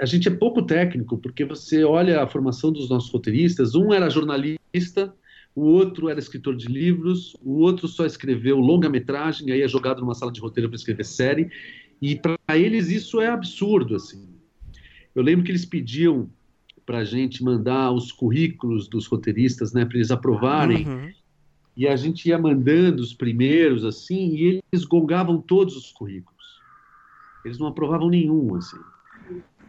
a 0.00 0.06
gente 0.06 0.28
é 0.28 0.30
pouco 0.30 0.62
técnico, 0.62 1.18
porque 1.18 1.44
você 1.44 1.84
olha 1.84 2.22
a 2.22 2.26
formação 2.26 2.72
dos 2.72 2.88
nossos 2.88 3.10
roteiristas, 3.10 3.74
um 3.74 3.92
era 3.92 4.10
jornalista, 4.10 5.14
o 5.54 5.62
outro 5.62 6.08
era 6.08 6.18
escritor 6.18 6.56
de 6.56 6.66
livros, 6.66 7.36
o 7.42 7.60
outro 7.60 7.86
só 7.86 8.04
escreveu 8.04 8.58
longa-metragem, 8.58 9.52
aí 9.52 9.62
é 9.62 9.68
jogado 9.68 10.00
numa 10.00 10.14
sala 10.14 10.32
de 10.32 10.40
roteiro 10.40 10.68
para 10.68 10.76
escrever 10.76 11.04
série, 11.04 11.48
e 12.02 12.16
para 12.16 12.36
eles 12.58 12.90
isso 12.90 13.20
é 13.20 13.28
absurdo, 13.28 13.94
assim. 13.94 14.28
Eu 15.14 15.22
lembro 15.22 15.44
que 15.44 15.50
eles 15.50 15.64
pediam 15.64 16.28
para 16.84 16.98
a 16.98 17.04
gente 17.04 17.42
mandar 17.42 17.92
os 17.92 18.12
currículos 18.12 18.88
dos 18.88 19.06
roteiristas, 19.06 19.72
né, 19.72 19.84
para 19.84 19.96
eles 19.96 20.10
aprovarem. 20.10 20.86
Uhum. 20.86 21.12
E 21.76 21.88
a 21.88 21.96
gente 21.96 22.28
ia 22.28 22.38
mandando 22.38 23.02
os 23.02 23.14
primeiros, 23.14 23.84
assim, 23.84 24.34
e 24.34 24.60
eles 24.72 24.84
gongavam 24.84 25.40
todos 25.40 25.76
os 25.76 25.90
currículos. 25.90 26.60
Eles 27.44 27.58
não 27.58 27.66
aprovavam 27.66 28.08
nenhum, 28.08 28.54
assim. 28.54 28.78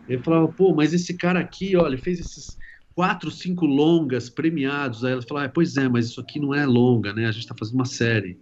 Ele 0.08 0.22
falava, 0.22 0.48
pô, 0.48 0.74
mas 0.74 0.94
esse 0.94 1.14
cara 1.16 1.40
aqui, 1.40 1.76
olha, 1.76 1.98
fez 1.98 2.20
esses 2.20 2.58
quatro, 2.94 3.30
cinco 3.30 3.66
longas 3.66 4.30
premiados. 4.30 5.04
Aí 5.04 5.12
ela 5.12 5.22
falava, 5.22 5.48
ah, 5.48 5.50
pois 5.50 5.76
é, 5.78 5.88
mas 5.90 6.08
isso 6.08 6.22
aqui 6.22 6.40
não 6.40 6.54
é 6.54 6.66
longa, 6.66 7.14
né? 7.14 7.26
A 7.26 7.32
gente 7.32 7.44
está 7.44 7.56
fazendo 7.58 7.76
uma 7.76 7.86
série. 7.86 8.40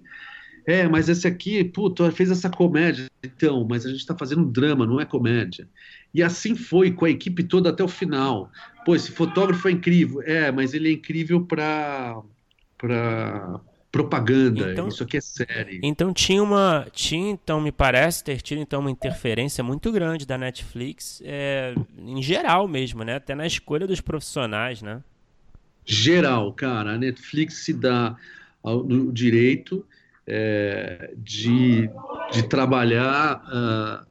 É, 0.65 0.87
mas 0.87 1.09
esse 1.09 1.27
aqui, 1.27 1.63
puto, 1.63 2.09
fez 2.11 2.31
essa 2.31 2.49
comédia. 2.49 3.07
Então, 3.23 3.65
mas 3.69 3.85
a 3.85 3.89
gente 3.89 3.99
está 3.99 4.15
fazendo 4.15 4.43
um 4.43 4.51
drama, 4.51 4.85
não 4.85 4.99
é 4.99 5.05
comédia. 5.05 5.67
E 6.13 6.21
assim 6.21 6.55
foi 6.55 6.91
com 6.91 7.05
a 7.05 7.09
equipe 7.09 7.43
toda 7.43 7.69
até 7.69 7.83
o 7.83 7.87
final. 7.87 8.51
Pô, 8.85 8.95
esse 8.95 9.11
fotógrafo 9.11 9.67
é 9.67 9.71
incrível. 9.71 10.21
É, 10.21 10.51
mas 10.51 10.73
ele 10.73 10.89
é 10.89 10.93
incrível 10.93 11.45
para 11.45 12.21
propaganda, 13.93 14.71
então, 14.71 14.87
isso 14.87 15.03
aqui 15.03 15.17
é 15.17 15.21
série. 15.21 15.79
Então 15.83 16.11
tinha 16.11 16.41
uma, 16.41 16.87
tinha 16.91 17.29
então 17.29 17.61
me 17.61 17.71
parece 17.71 18.23
ter 18.23 18.41
tido 18.41 18.59
então 18.59 18.79
uma 18.79 18.89
interferência 18.89 19.63
muito 19.63 19.91
grande 19.91 20.25
da 20.25 20.35
Netflix, 20.35 21.21
é, 21.23 21.75
em 21.95 22.19
geral 22.19 22.67
mesmo, 22.67 23.03
né? 23.03 23.17
Até 23.17 23.35
na 23.35 23.45
escolha 23.45 23.85
dos 23.85 24.01
profissionais, 24.01 24.81
né? 24.81 25.03
Geral, 25.85 26.51
cara, 26.53 26.93
a 26.93 26.97
Netflix 26.97 27.65
se 27.65 27.71
dá 27.71 28.17
o 28.63 29.11
direito 29.11 29.85
é, 30.25 31.13
de, 31.15 31.87
de 32.31 32.47
trabalhar 32.49 33.43
uh, 33.43 34.07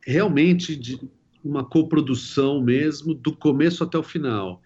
realmente 0.00 0.74
de 0.74 0.98
uma 1.44 1.62
coprodução 1.62 2.62
mesmo 2.62 3.12
do 3.12 3.36
começo 3.36 3.84
até 3.84 3.98
o 3.98 4.02
final. 4.02 4.62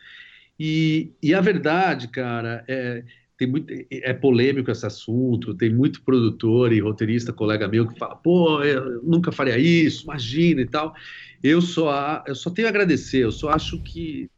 E, 0.61 1.11
e 1.21 1.35
a 1.35 1.41
verdade, 1.41 2.07
cara, 2.07 2.65
é 2.69 3.03
tem 3.39 3.47
muito, 3.47 3.73
é 3.89 4.13
polêmico 4.13 4.69
esse 4.69 4.85
assunto, 4.85 5.55
tem 5.55 5.73
muito 5.73 6.03
produtor 6.03 6.73
e 6.73 6.81
roteirista, 6.81 7.33
colega 7.33 7.69
meu, 7.69 7.87
que 7.87 7.97
fala, 7.97 8.17
pô, 8.17 8.63
eu 8.65 9.01
nunca 9.05 9.31
faria 9.31 9.57
isso, 9.57 10.03
imagina 10.03 10.61
e 10.61 10.67
tal. 10.67 10.93
Eu 11.41 11.63
só, 11.63 12.25
eu 12.27 12.35
só 12.35 12.51
tenho 12.51 12.67
a 12.67 12.71
agradecer, 12.71 13.19
eu 13.19 13.31
só 13.31 13.51
acho 13.51 13.81
que 13.81 14.29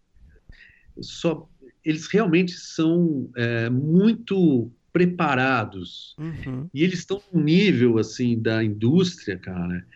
só, 1.01 1.48
eles 1.82 2.07
realmente 2.09 2.53
são 2.53 3.30
é, 3.34 3.70
muito 3.70 4.70
preparados 4.92 6.14
uhum. 6.18 6.68
e 6.74 6.84
eles 6.84 6.98
estão 6.98 7.22
num 7.32 7.42
nível 7.42 7.98
assim 7.98 8.38
da 8.38 8.62
indústria, 8.62 9.38
cara, 9.38 9.86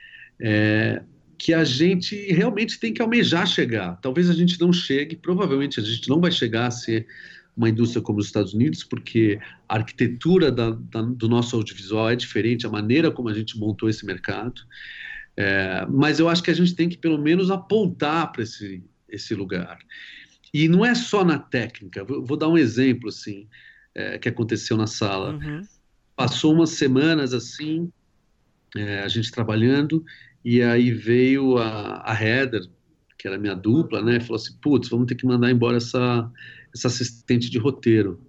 é, 0.41 1.03
que 1.37 1.53
a 1.53 1.63
gente 1.63 2.17
realmente 2.33 2.81
tem 2.81 2.95
que 2.95 3.03
almejar 3.03 3.47
chegar. 3.47 4.01
Talvez 4.01 4.31
a 4.31 4.33
gente 4.33 4.59
não 4.59 4.73
chegue, 4.73 5.15
provavelmente 5.15 5.79
a 5.79 5.83
gente 5.83 6.09
não 6.09 6.23
vai 6.23 6.31
chegar 6.31 6.69
a 6.69 6.71
ser 6.71 7.07
uma 7.57 7.69
indústria 7.69 8.03
como 8.03 8.19
os 8.19 8.27
Estados 8.27 8.53
Unidos, 8.53 8.83
porque 8.83 9.39
a 9.69 9.77
arquitetura 9.77 10.51
da, 10.51 10.71
da, 10.71 11.03
do 11.03 11.29
nosso 11.29 11.57
audiovisual 11.57 12.11
é 12.11 12.17
diferente, 12.17 12.67
a 12.67 12.71
maneira 12.71 13.11
como 13.11 13.29
a 13.29 13.35
gente 13.35 13.59
montou 13.59 13.89
esse 13.89 14.05
mercado. 14.05 14.63
É, 15.37 15.87
mas 15.89 16.19
eu 16.19 16.29
acho 16.29 16.43
que 16.43 16.51
a 16.51 16.55
gente 16.55 16.75
tem 16.75 16.89
que, 16.89 16.99
pelo 16.99 17.19
menos, 17.19 17.51
apontar 17.51 18.33
para 18.33 18.43
esse, 18.43 18.83
esse 19.09 19.35
lugar. 19.35 19.79
E 20.53 20.69
não 20.69 20.85
é 20.85 20.95
só 20.95 21.25
na 21.25 21.39
técnica. 21.39 22.05
Vou, 22.05 22.25
vou 22.25 22.37
dar 22.37 22.49
um 22.49 22.59
exemplo 22.59 23.09
assim 23.09 23.49
é, 23.95 24.19
que 24.19 24.29
aconteceu 24.29 24.77
na 24.77 24.87
sala. 24.87 25.35
Uhum. 25.35 25.63
Passou 26.17 26.53
umas 26.55 26.71
semanas 26.71 27.33
assim, 27.33 27.91
é, 28.77 29.01
a 29.01 29.09
gente 29.09 29.31
trabalhando, 29.31 30.05
e 30.45 30.63
aí 30.63 30.93
veio 30.93 31.59
a, 31.59 32.03
a 32.05 32.23
Heather, 32.23 32.63
que 33.19 33.27
era 33.27 33.39
minha 33.39 33.55
dupla, 33.55 34.03
né? 34.03 34.21
Falou 34.21 34.37
assim: 34.37 34.57
putz, 34.61 34.89
vamos 34.89 35.07
ter 35.07 35.15
que 35.15 35.27
mandar 35.27 35.51
embora 35.51 35.79
essa, 35.79 36.31
essa 36.75 36.89
assistente 36.89 37.51
de 37.51 37.59
roteiro. 37.59 38.21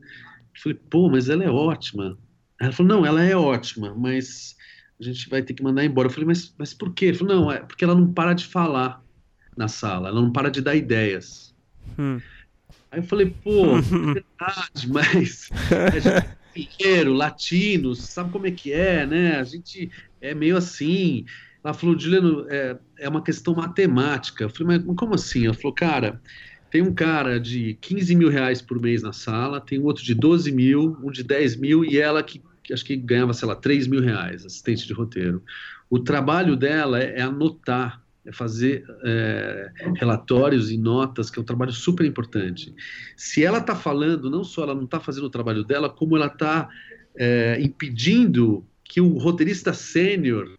Eu 0.56 0.62
falei, 0.62 0.80
pô, 0.90 1.10
mas 1.10 1.30
ela 1.30 1.44
é 1.44 1.50
ótima. 1.50 2.18
Ela 2.60 2.72
falou, 2.72 2.98
não, 2.98 3.06
ela 3.06 3.24
é 3.24 3.36
ótima, 3.36 3.94
mas 3.96 4.56
a 5.00 5.04
gente 5.04 5.30
vai 5.30 5.42
ter 5.42 5.54
que 5.54 5.64
mandar 5.64 5.84
embora. 5.84 6.08
Eu 6.08 6.12
falei, 6.12 6.28
mas, 6.28 6.54
mas 6.58 6.74
por 6.74 6.94
quê? 6.94 7.08
Ele 7.08 7.18
falou, 7.18 7.36
não, 7.36 7.52
é 7.52 7.60
porque 7.60 7.84
ela 7.84 7.96
não 7.96 8.14
para 8.14 8.34
de 8.34 8.46
falar 8.46 9.04
na 9.58 9.68
sala, 9.68 10.10
ela 10.10 10.22
não 10.22 10.32
para 10.32 10.50
de 10.50 10.62
dar 10.62 10.76
ideias. 10.76 11.54
Hum. 11.98 12.20
Aí 12.92 13.00
eu 13.00 13.04
falei, 13.04 13.34
pô, 13.44 13.78
é 13.78 13.82
verdade, 14.14 14.90
mas 14.90 15.50
a 15.72 16.00
gente 16.58 16.88
é 16.88 17.04
latino, 17.04 17.94
sabe 17.96 18.32
como 18.32 18.48
é 18.48 18.52
que 18.52 18.72
é, 18.72 19.06
né? 19.06 19.38
A 19.38 19.44
gente 19.44 19.92
é 20.22 20.34
meio 20.34 20.56
assim. 20.56 21.26
Ela 21.64 21.74
falou, 21.74 21.98
Juliano, 22.00 22.46
é, 22.48 22.78
é 23.00 23.10
uma 23.10 23.22
questão 23.22 23.56
matemática. 23.56 24.46
Eu 24.46 24.50
falei, 24.50 24.80
mas 24.86 24.96
como 24.96 25.16
assim? 25.16 25.46
Ela 25.46 25.54
falou, 25.54 25.74
cara, 25.74 26.22
tem 26.76 26.82
um 26.82 26.94
cara 26.94 27.40
de 27.40 27.76
15 27.80 28.14
mil 28.18 28.28
reais 28.28 28.62
por 28.62 28.82
mês 28.82 29.02
na 29.02 29.14
sala, 29.14 29.62
tem 29.62 29.80
outro 29.80 30.04
de 30.04 30.14
12 30.14 30.52
mil, 30.52 30.98
um 31.02 31.10
de 31.10 31.24
10 31.24 31.56
mil 31.56 31.86
e 31.86 31.98
ela 31.98 32.22
que, 32.22 32.42
que 32.62 32.74
acho 32.74 32.84
que 32.84 32.98
ganhava, 32.98 33.32
sei 33.32 33.48
lá, 33.48 33.56
3 33.56 33.88
mil 33.88 34.02
reais, 34.02 34.46
assistente 34.46 34.86
de 34.86 34.92
roteiro. 34.92 35.42
O 35.90 36.00
trabalho 36.00 36.58
dela 36.58 37.02
é, 37.02 37.20
é 37.20 37.22
anotar, 37.22 38.04
é 38.26 38.34
fazer 38.34 38.84
é, 39.06 39.72
relatórios 39.96 40.70
e 40.70 40.78
notas, 40.78 41.30
que 41.30 41.40
é 41.40 41.42
um 41.42 41.46
trabalho 41.46 41.72
super 41.72 42.06
importante. 42.06 42.76
Se 43.16 43.42
ela 43.42 43.60
está 43.60 43.74
falando, 43.74 44.30
não 44.30 44.44
só 44.44 44.64
ela 44.64 44.76
não 44.76 44.84
está 44.84 45.00
fazendo 45.00 45.28
o 45.28 45.30
trabalho 45.30 45.64
dela, 45.64 45.90
como 45.90 46.18
ela 46.18 46.28
está 46.28 46.68
é, 47.16 47.58
impedindo 47.62 48.66
que 48.84 49.00
o 49.00 49.18
roteirista 49.18 49.72
sênior 49.72 50.58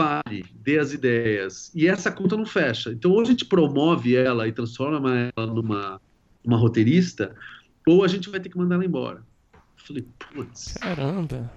fale, 0.00 0.46
dê 0.54 0.78
as 0.78 0.92
ideias. 0.92 1.70
E 1.74 1.86
essa 1.86 2.10
conta 2.10 2.36
não 2.36 2.46
fecha. 2.46 2.90
Então, 2.90 3.10
ou 3.10 3.20
a 3.20 3.24
gente 3.24 3.44
promove 3.44 4.16
ela 4.16 4.48
e 4.48 4.52
transforma 4.52 5.30
ela 5.36 5.46
numa, 5.46 6.00
numa 6.42 6.56
roteirista, 6.56 7.36
ou 7.86 8.02
a 8.02 8.08
gente 8.08 8.30
vai 8.30 8.40
ter 8.40 8.48
que 8.48 8.56
mandar 8.56 8.76
ela 8.76 8.84
embora. 8.84 9.22
Eu 9.52 9.60
falei, 9.86 10.06
putz. 10.32 10.74
Caramba. 10.80 11.50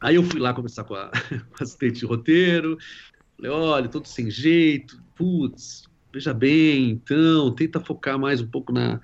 Aí 0.00 0.16
eu 0.16 0.22
fui 0.22 0.38
lá 0.38 0.52
conversar 0.52 0.84
com 0.84 0.94
a, 0.94 1.10
com 1.30 1.56
a 1.60 1.62
assistente 1.62 2.00
de 2.00 2.06
roteiro. 2.06 2.76
Falei, 3.36 3.50
olha, 3.50 3.88
todo 3.88 4.06
sem 4.06 4.30
jeito, 4.30 5.02
putz, 5.16 5.84
veja 6.12 6.34
bem, 6.34 6.90
então, 6.90 7.54
tenta 7.54 7.80
focar 7.80 8.18
mais 8.18 8.40
um 8.40 8.46
pouco 8.46 8.72
na 8.72 9.00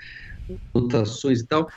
anotações 0.74 1.40
e 1.40 1.46
tal. 1.46 1.70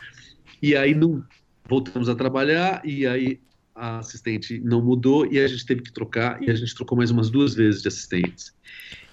E 0.62 0.76
aí 0.76 0.93
não 0.93 1.24
voltamos 1.68 2.09
a 2.09 2.16
trabalhar, 2.16 2.82
e 2.84 3.07
aí 3.07 3.39
a 3.76 3.99
assistente 3.99 4.59
não 4.59 4.82
mudou 4.82 5.26
e 5.26 5.39
a 5.39 5.47
gente 5.47 5.65
teve 5.65 5.82
que 5.82 5.93
trocar, 5.93 6.41
e 6.43 6.49
a 6.49 6.55
gente 6.55 6.76
trocou 6.76 6.97
mais 6.97 7.11
umas 7.11 7.30
duas 7.30 7.55
vezes 7.55 7.82
de 7.82 7.88
assistentes. 7.88 8.53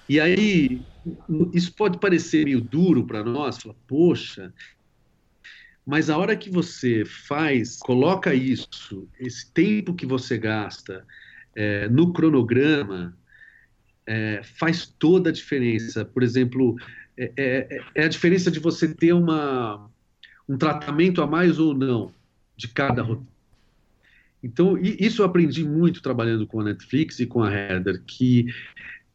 E 0.07 0.19
aí, 0.19 0.81
isso 1.53 1.73
pode 1.75 1.99
parecer 1.99 2.45
meio 2.45 2.61
duro 2.61 3.05
para 3.05 3.23
nós, 3.23 3.57
falar, 3.57 3.75
poxa, 3.87 4.53
mas 5.85 6.09
a 6.09 6.17
hora 6.17 6.35
que 6.35 6.49
você 6.49 7.03
faz, 7.05 7.77
coloca 7.77 8.33
isso, 8.33 9.07
esse 9.19 9.51
tempo 9.51 9.93
que 9.93 10.05
você 10.05 10.37
gasta 10.37 11.05
é, 11.55 11.87
no 11.89 12.13
cronograma, 12.13 13.17
é, 14.05 14.41
faz 14.43 14.85
toda 14.85 15.29
a 15.29 15.33
diferença. 15.33 16.03
Por 16.03 16.23
exemplo, 16.23 16.75
é, 17.17 17.31
é, 17.37 17.83
é, 17.95 18.03
a 18.03 18.07
diferença 18.07 18.49
de 18.49 18.59
você 18.59 18.93
ter 18.93 19.13
uma, 19.13 19.89
um 20.47 20.57
tratamento 20.57 21.21
a 21.21 21.27
mais 21.27 21.59
ou 21.59 21.73
não 21.73 22.13
de 22.55 22.67
cada 22.67 23.01
roteiro 23.01 23.38
então, 24.43 24.77
isso 24.77 25.21
eu 25.21 25.25
aprendi 25.25 25.63
muito 25.63 26.01
trabalhando 26.01 26.47
com 26.47 26.61
a 26.61 26.63
Netflix 26.63 27.19
e 27.19 27.25
com 27.25 27.43
a 27.43 27.53
Heather, 27.53 28.01
que 28.05 28.45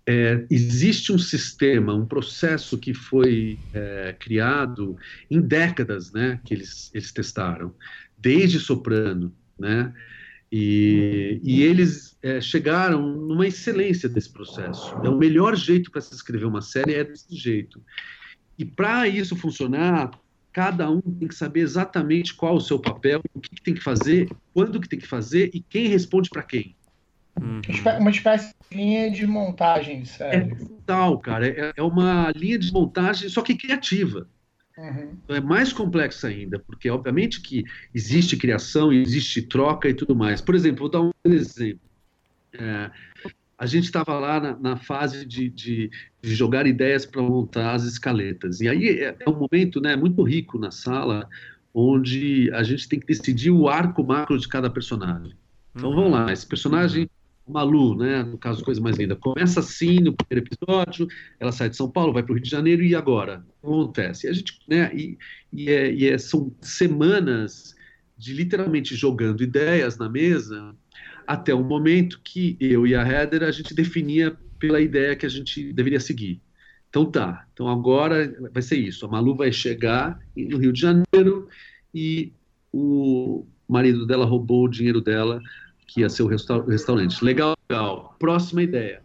é, 0.07 0.47
existe 0.51 1.13
um 1.13 1.19
sistema, 1.19 1.95
um 1.95 2.07
processo 2.07 2.79
que 2.79 2.93
foi 2.93 3.61
é, 3.73 4.15
criado 4.19 4.97
em 5.31 5.41
décadas, 5.41 6.13
né, 6.13 6.41
que 6.45 6.53
eles, 6.53 6.91
eles 6.93 7.11
testaram, 7.11 7.75
desde 8.19 8.61
Soprano, 8.61 9.35
né, 9.59 9.95
e, 10.53 11.41
e 11.43 11.63
eles 11.63 12.19
é, 12.23 12.41
chegaram 12.41 13.17
numa 13.17 13.47
excelência 13.47 14.09
desse 14.09 14.33
processo. 14.33 14.95
É 15.03 15.09
o 15.09 15.19
melhor 15.19 15.57
jeito 15.57 15.91
para 15.91 16.01
se 16.01 16.15
escrever 16.15 16.45
uma 16.45 16.63
série 16.63 16.95
é 16.95 17.03
desse 17.03 17.35
jeito. 17.35 17.83
E 18.57 18.65
para 18.65 19.09
isso 19.09 19.35
funcionar, 19.35 20.11
cada 20.55 20.89
um 20.89 21.01
tem 21.01 21.27
que 21.27 21.35
saber 21.35 21.61
exatamente 21.61 22.33
qual 22.33 22.55
o 22.55 22.61
seu 22.61 22.79
papel, 22.79 23.21
o 23.35 23.41
que, 23.41 23.57
que 23.57 23.61
tem 23.61 23.75
que 23.75 23.83
fazer, 23.83 24.31
quando 24.55 24.81
que 24.81 24.89
tem 24.89 25.01
que 25.01 25.07
fazer 25.07 25.51
e 25.53 25.61
quem 25.61 25.89
responde 25.89 26.31
para 26.31 26.45
quem. 26.45 26.77
Uhum. 27.39 27.61
Uma 27.99 28.11
espécie 28.13 28.55
de 28.71 28.77
linha 28.77 29.11
de 29.11 29.27
montagem, 29.27 30.05
sério. 30.05 30.53
É 30.53 30.65
total, 30.65 31.19
cara. 31.19 31.49
É, 31.49 31.73
é 31.77 31.83
uma 31.83 32.31
linha 32.37 32.57
de 32.57 32.73
montagem, 32.73 33.29
só 33.29 33.43
que 33.43 33.57
criativa. 33.57 34.29
Uhum. 34.79 35.19
Então 35.25 35.37
é 35.37 35.41
mais 35.41 35.73
complexa 35.73 36.29
ainda, 36.29 36.61
porque 36.61 36.89
obviamente 36.89 37.41
que 37.41 37.65
existe 37.93 38.37
criação, 38.37 38.93
existe 38.93 39.43
troca 39.43 39.89
e 39.89 39.95
tudo 39.95 40.15
mais. 40.15 40.41
Por 40.41 40.55
exemplo, 40.55 40.89
vou 40.89 40.89
dar 40.89 41.01
um 41.03 41.11
exemplo. 41.25 41.81
É, 42.53 42.91
a 43.59 43.67
gente 43.67 43.85
estava 43.85 44.19
lá 44.19 44.41
na, 44.41 44.57
na 44.59 44.77
fase 44.77 45.25
de, 45.25 45.49
de, 45.49 45.91
de, 46.21 46.35
jogar 46.35 46.67
ideias 46.67 47.07
para 47.07 47.23
montar 47.23 47.75
as 47.75 47.85
escaletas. 47.85 48.61
E 48.61 48.69
aí 48.69 48.89
é, 48.89 49.17
é, 49.19 49.31
um 49.31 49.39
momento 49.39 49.81
né, 49.81 49.97
muito 49.97 50.23
rico 50.23 50.59
na 50.59 50.71
sala, 50.71 51.29
onde 51.73 52.51
a 52.53 52.63
gente 52.63 52.89
tem 52.89 52.99
que 52.99 53.07
decidir 53.07 53.51
o 53.51 53.69
arco 53.69 54.05
macro 54.05 54.39
de 54.39 54.49
cada 54.49 54.69
personagem. 54.69 55.35
Então 55.75 55.91
uhum. 55.91 55.97
vamos 55.97 56.13
lá, 56.13 56.33
esse 56.33 56.47
personagem, 56.47 57.09
Malu, 57.47 57.97
né, 57.97 58.23
no 58.23 58.39
caso 58.39 58.65
Coisa 58.65 58.81
Mais 58.81 58.97
Linda, 58.97 59.15
começa 59.17 59.61
assim 59.61 60.01
no 60.01 60.15
primeiro 60.15 60.49
episódio, 60.49 61.07
ela 61.39 61.53
sai 61.53 61.69
de 61.69 61.77
São 61.77 61.91
Paulo, 61.91 62.13
vai 62.13 62.23
para 62.23 62.33
o 62.33 62.35
Rio 62.35 62.43
de 62.43 62.51
Janeiro, 62.51 62.83
e 62.83 62.95
agora? 62.95 63.45
O 63.63 63.69
que 63.69 63.75
acontece? 63.75 64.27
E 64.27 64.31
a 64.31 64.33
gente, 64.33 64.59
né, 64.67 64.91
e, 64.95 65.19
e, 65.53 65.71
é, 65.71 65.93
e 65.93 66.09
é, 66.09 66.17
são 66.17 66.53
semanas 66.61 67.75
de 68.17 68.33
literalmente 68.33 68.95
jogando 68.95 69.43
ideias 69.43 69.99
na 69.99 70.09
mesa, 70.09 70.75
até 71.27 71.55
o 71.55 71.63
momento 71.63 72.21
que 72.23 72.57
eu 72.61 72.87
e 72.87 72.95
a 72.95 73.07
Heather 73.07 73.43
a 73.43 73.51
gente 73.51 73.75
definia 73.75 74.37
pela 74.59 74.81
ideia 74.81 75.17
que 75.17 75.27
a 75.27 75.29
gente 75.29 75.73
deveria 75.73 76.01
seguir. 76.01 76.41
Então 76.89 77.05
tá, 77.05 77.45
então 77.53 77.69
agora 77.69 78.33
vai 78.53 78.63
ser 78.63 78.77
isso. 78.77 79.05
A 79.05 79.09
Malu 79.09 79.35
vai 79.35 79.53
chegar 79.53 80.19
no 80.37 80.59
Rio 80.59 80.73
de 80.73 80.81
Janeiro 80.81 81.49
e 81.93 82.33
o 82.73 83.47
marido 83.69 84.07
dela 84.07 84.25
roubou 84.25 84.65
o 84.65 84.69
dinheiro 84.69 85.01
dela, 85.01 85.41
que 85.87 86.01
ia 86.01 86.09
ser 86.09 86.23
o 86.23 86.27
restaurante. 86.27 87.25
Legal, 87.25 87.55
legal. 87.69 88.15
Próxima 88.19 88.63
ideia. 88.63 89.03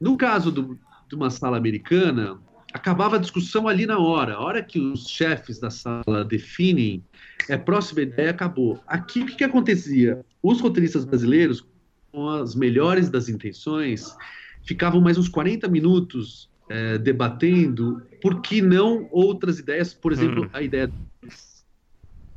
No 0.00 0.16
caso 0.16 0.50
do, 0.50 0.78
de 1.08 1.14
uma 1.14 1.30
sala 1.30 1.56
americana, 1.56 2.38
acabava 2.72 3.16
a 3.16 3.18
discussão 3.18 3.68
ali 3.68 3.86
na 3.86 3.98
hora. 3.98 4.34
A 4.34 4.40
hora 4.40 4.62
que 4.62 4.78
os 4.78 5.06
chefes 5.06 5.58
da 5.58 5.70
sala 5.70 6.24
definem, 6.24 7.04
é 7.48 7.56
próxima 7.56 8.02
ideia, 8.02 8.30
acabou. 8.30 8.82
Aqui, 8.86 9.22
o 9.22 9.26
que, 9.26 9.36
que 9.36 9.44
acontecia? 9.44 10.24
Os 10.42 10.60
roteiristas 10.60 11.04
brasileiros, 11.04 11.64
com 12.10 12.28
as 12.28 12.54
melhores 12.54 13.08
das 13.08 13.28
intenções, 13.28 14.16
ficavam 14.64 15.00
mais 15.00 15.16
uns 15.16 15.28
40 15.28 15.68
minutos 15.68 16.50
é, 16.68 16.98
debatendo 16.98 18.02
por 18.20 18.40
que 18.40 18.60
não 18.60 19.08
outras 19.10 19.58
ideias, 19.58 19.94
por 19.94 20.12
exemplo, 20.12 20.44
hum. 20.44 20.50
a 20.52 20.62
ideia 20.62 20.90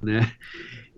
né? 0.01 0.31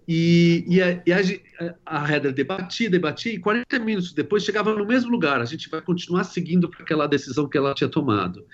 E, 0.07 0.63
e, 0.67 0.81
a, 0.81 1.03
e 1.05 1.11
a, 1.11 1.75
a 1.85 2.09
Heather 2.09 2.33
debatia, 2.33 2.89
debatia, 2.89 3.33
e 3.33 3.39
40 3.39 3.79
minutos 3.79 4.13
depois 4.13 4.43
chegava 4.43 4.73
no 4.73 4.85
mesmo 4.85 5.11
lugar. 5.11 5.41
A 5.41 5.45
gente 5.45 5.69
vai 5.69 5.81
continuar 5.81 6.23
seguindo 6.23 6.71
aquela 6.79 7.07
decisão 7.07 7.47
que 7.47 7.57
ela 7.57 7.73
tinha 7.73 7.89
tomado. 7.89 8.45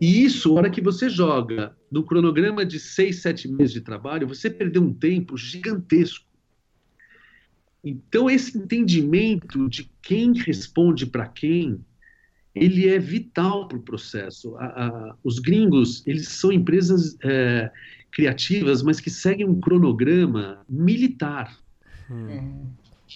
E 0.00 0.22
isso, 0.22 0.50
a 0.50 0.54
hora 0.54 0.70
que 0.70 0.82
você 0.82 1.08
joga 1.08 1.74
no 1.90 2.04
cronograma 2.04 2.64
de 2.64 2.78
seis, 2.78 3.22
sete 3.22 3.48
meses 3.48 3.72
de 3.72 3.80
trabalho, 3.80 4.28
você 4.28 4.50
perdeu 4.50 4.82
um 4.82 4.92
tempo 4.92 5.36
gigantesco. 5.36 6.26
Então, 7.84 8.30
esse 8.30 8.56
entendimento 8.56 9.68
de 9.68 9.90
quem 10.00 10.32
responde 10.32 11.06
para 11.06 11.26
quem, 11.26 11.80
ele 12.54 12.88
é 12.88 12.98
vital 12.98 13.66
para 13.66 13.78
o 13.78 13.82
processo. 13.82 14.56
A, 14.56 14.66
a, 14.66 15.16
os 15.24 15.38
gringos, 15.38 16.06
eles 16.06 16.28
são 16.28 16.52
empresas 16.52 17.16
é, 17.24 17.70
criativas, 18.10 18.82
mas 18.82 19.00
que 19.00 19.10
seguem 19.10 19.48
um 19.48 19.60
cronograma 19.60 20.64
militar. 20.68 21.58
Hum. 22.10 22.66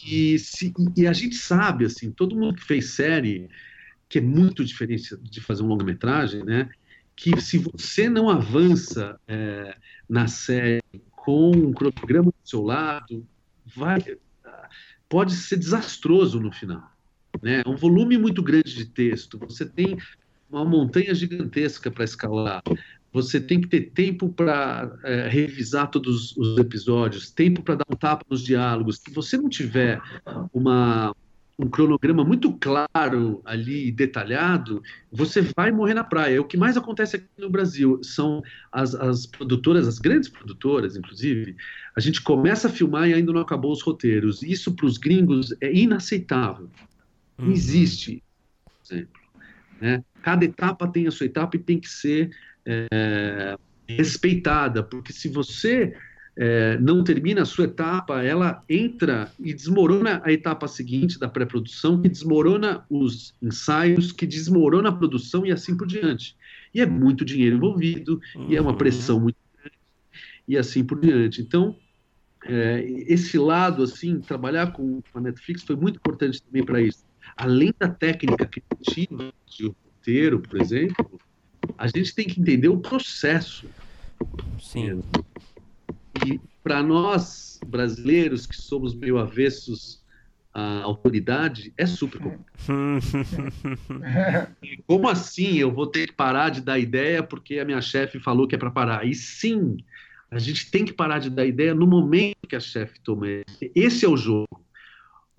E, 0.04 0.38
se, 0.38 0.72
e 0.96 1.06
a 1.06 1.12
gente 1.12 1.36
sabe, 1.36 1.84
assim, 1.84 2.10
todo 2.10 2.36
mundo 2.36 2.54
que 2.54 2.64
fez 2.64 2.90
série 2.90 3.48
que 4.08 4.18
é 4.18 4.22
muito 4.22 4.64
diferente 4.64 5.16
de 5.16 5.40
fazer 5.40 5.62
um 5.62 5.66
longa-metragem, 5.66 6.44
né? 6.44 6.70
Que 7.14 7.40
se 7.40 7.58
você 7.58 8.08
não 8.08 8.28
avança 8.28 9.18
é, 9.26 9.76
na 10.08 10.28
série 10.28 10.82
com 11.10 11.50
um 11.50 11.72
cronograma 11.72 12.30
do 12.30 12.48
seu 12.48 12.62
lado, 12.62 13.26
vai, 13.64 14.00
pode 15.08 15.34
ser 15.34 15.56
desastroso 15.56 16.40
no 16.40 16.52
final. 16.52 16.90
Né? 17.42 17.62
É 17.64 17.68
um 17.68 17.76
volume 17.76 18.16
muito 18.18 18.42
grande 18.42 18.74
de 18.74 18.86
texto. 18.86 19.38
Você 19.38 19.64
tem 19.64 19.96
uma 20.50 20.64
montanha 20.64 21.14
gigantesca 21.14 21.90
para 21.90 22.04
escalar. 22.04 22.62
Você 23.12 23.40
tem 23.40 23.60
que 23.60 23.68
ter 23.68 23.90
tempo 23.92 24.28
para 24.28 24.94
é, 25.02 25.28
revisar 25.28 25.90
todos 25.90 26.36
os 26.36 26.58
episódios, 26.58 27.30
tempo 27.30 27.62
para 27.62 27.76
dar 27.76 27.86
um 27.90 27.96
tapa 27.96 28.24
nos 28.28 28.42
diálogos. 28.42 28.98
Se 28.98 29.10
você 29.10 29.36
não 29.36 29.48
tiver 29.48 30.00
uma, 30.52 31.14
um 31.58 31.68
cronograma 31.68 32.22
muito 32.22 32.52
claro 32.58 33.40
ali, 33.44 33.90
detalhado, 33.90 34.82
você 35.10 35.40
vai 35.56 35.72
morrer 35.72 35.94
na 35.94 36.04
praia. 36.04 36.40
O 36.40 36.44
que 36.44 36.56
mais 36.56 36.76
acontece 36.76 37.16
aqui 37.16 37.26
no 37.38 37.48
Brasil 37.48 37.98
são 38.02 38.42
as, 38.70 38.94
as 38.94 39.24
produtoras, 39.24 39.88
as 39.88 39.98
grandes 39.98 40.28
produtoras, 40.28 40.96
inclusive, 40.96 41.56
a 41.96 42.00
gente 42.00 42.20
começa 42.20 42.68
a 42.68 42.70
filmar 42.70 43.08
e 43.08 43.14
ainda 43.14 43.32
não 43.32 43.40
acabou 43.40 43.72
os 43.72 43.80
roteiros. 43.82 44.42
Isso 44.42 44.74
para 44.74 44.84
os 44.84 44.98
gringos 44.98 45.54
é 45.60 45.72
inaceitável. 45.72 46.68
Não 47.38 47.46
uhum. 47.46 47.52
existe, 47.52 48.22
por 48.64 48.94
exemplo. 48.94 49.20
Né? 49.80 50.04
Cada 50.22 50.44
etapa 50.44 50.86
tem 50.86 51.06
a 51.06 51.10
sua 51.10 51.26
etapa 51.26 51.56
e 51.56 51.60
tem 51.60 51.80
que 51.80 51.88
ser 51.88 52.36
é, 52.66 53.56
respeitada, 53.88 54.82
porque 54.82 55.12
se 55.12 55.28
você 55.28 55.96
é, 56.36 56.78
não 56.78 57.02
termina 57.02 57.42
a 57.42 57.46
sua 57.46 57.64
etapa, 57.64 58.22
ela 58.22 58.62
entra 58.68 59.32
e 59.40 59.54
desmorona 59.54 60.20
a 60.22 60.30
etapa 60.30 60.68
seguinte 60.68 61.18
da 61.18 61.28
pré-produção, 61.28 62.00
que 62.00 62.08
desmorona 62.08 62.84
os 62.90 63.34
ensaios, 63.40 64.12
que 64.12 64.26
desmorona 64.26 64.90
a 64.90 64.92
produção 64.92 65.46
e 65.46 65.50
assim 65.50 65.76
por 65.76 65.86
diante. 65.86 66.36
E 66.74 66.80
é 66.80 66.86
muito 66.86 67.24
dinheiro 67.24 67.56
envolvido, 67.56 68.20
uhum. 68.34 68.50
e 68.50 68.56
é 68.56 68.60
uma 68.60 68.72
uhum. 68.72 68.76
pressão 68.76 69.18
muito 69.18 69.38
grande, 69.56 69.78
e 70.46 70.58
assim 70.58 70.84
por 70.84 71.00
diante. 71.00 71.40
Então, 71.40 71.74
é, 72.44 72.84
esse 73.08 73.38
lado, 73.38 73.82
assim, 73.82 74.20
trabalhar 74.20 74.72
com 74.72 75.02
a 75.14 75.20
Netflix 75.20 75.62
foi 75.62 75.74
muito 75.74 75.96
importante 75.96 76.42
também 76.42 76.64
para 76.64 76.82
isso. 76.82 77.04
Além 77.34 77.72
da 77.78 77.88
técnica 77.88 78.46
criativa 78.46 79.32
de 79.46 79.66
roteiro, 79.66 80.40
por 80.40 80.60
exemplo, 80.60 81.18
a 81.78 81.88
gente 81.88 82.14
tem 82.14 82.26
que 82.26 82.40
entender 82.40 82.68
o 82.68 82.78
processo. 82.78 83.66
Sim. 84.60 85.02
Para 86.62 86.82
nós, 86.82 87.60
brasileiros, 87.66 88.46
que 88.46 88.56
somos 88.56 88.94
meio 88.94 89.18
avessos 89.18 90.02
à 90.52 90.82
autoridade, 90.82 91.72
é 91.76 91.86
super 91.86 92.20
Como 94.86 95.08
assim 95.08 95.58
eu 95.58 95.70
vou 95.70 95.86
ter 95.86 96.08
que 96.08 96.14
parar 96.14 96.48
de 96.48 96.60
dar 96.60 96.78
ideia 96.78 97.22
porque 97.22 97.58
a 97.58 97.64
minha 97.64 97.80
chefe 97.80 98.18
falou 98.18 98.48
que 98.48 98.54
é 98.54 98.58
para 98.58 98.70
parar? 98.70 99.06
E 99.06 99.14
sim, 99.14 99.76
a 100.30 100.38
gente 100.38 100.70
tem 100.70 100.84
que 100.84 100.92
parar 100.92 101.18
de 101.18 101.30
dar 101.30 101.46
ideia 101.46 101.74
no 101.74 101.86
momento 101.86 102.46
que 102.48 102.56
a 102.56 102.60
chefe 102.60 102.98
toma. 103.00 103.26
Esse 103.74 104.04
é 104.04 104.08
o 104.08 104.16
jogo. 104.16 104.64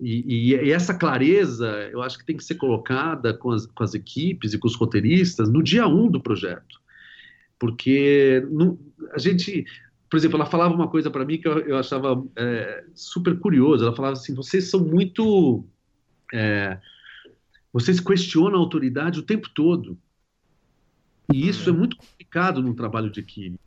E, 0.00 0.52
e, 0.52 0.54
e, 0.54 0.70
essa 0.70 0.94
clareza, 0.94 1.88
eu 1.92 2.00
acho 2.00 2.18
que 2.18 2.24
tem 2.24 2.36
que 2.36 2.44
ser 2.44 2.54
colocada 2.54 3.34
com 3.34 3.50
as, 3.50 3.66
com 3.66 3.82
as 3.82 3.94
equipes 3.94 4.54
e 4.54 4.58
com 4.58 4.68
os 4.68 4.76
roteiristas 4.76 5.50
no 5.50 5.62
dia 5.62 5.86
um 5.88 6.08
do 6.08 6.20
projeto. 6.20 6.80
Porque 7.58 8.44
a 9.12 9.18
gente, 9.18 9.66
por 10.08 10.16
exemplo, 10.16 10.36
ela 10.36 10.46
falava 10.46 10.74
uma 10.74 10.88
coisa 10.88 11.10
para 11.10 11.24
mim 11.24 11.38
que 11.38 11.46
eu, 11.46 11.58
eu 11.60 11.76
achava 11.76 12.24
é, 12.36 12.84
super 12.94 13.38
curioso. 13.38 13.84
Ela 13.84 13.94
falava 13.94 14.14
assim: 14.14 14.34
vocês 14.34 14.70
são 14.70 14.80
muito. 14.80 15.64
É, 16.32 16.78
vocês 17.72 18.00
questionam 18.00 18.58
a 18.58 18.62
autoridade 18.62 19.20
o 19.20 19.24
tempo 19.24 19.48
todo. 19.50 19.98
E 21.32 21.46
isso 21.46 21.68
é 21.68 21.72
muito 21.72 21.96
complicado 21.96 22.62
no 22.62 22.74
trabalho 22.74 23.10
de 23.10 23.20
equipe. 23.20 23.58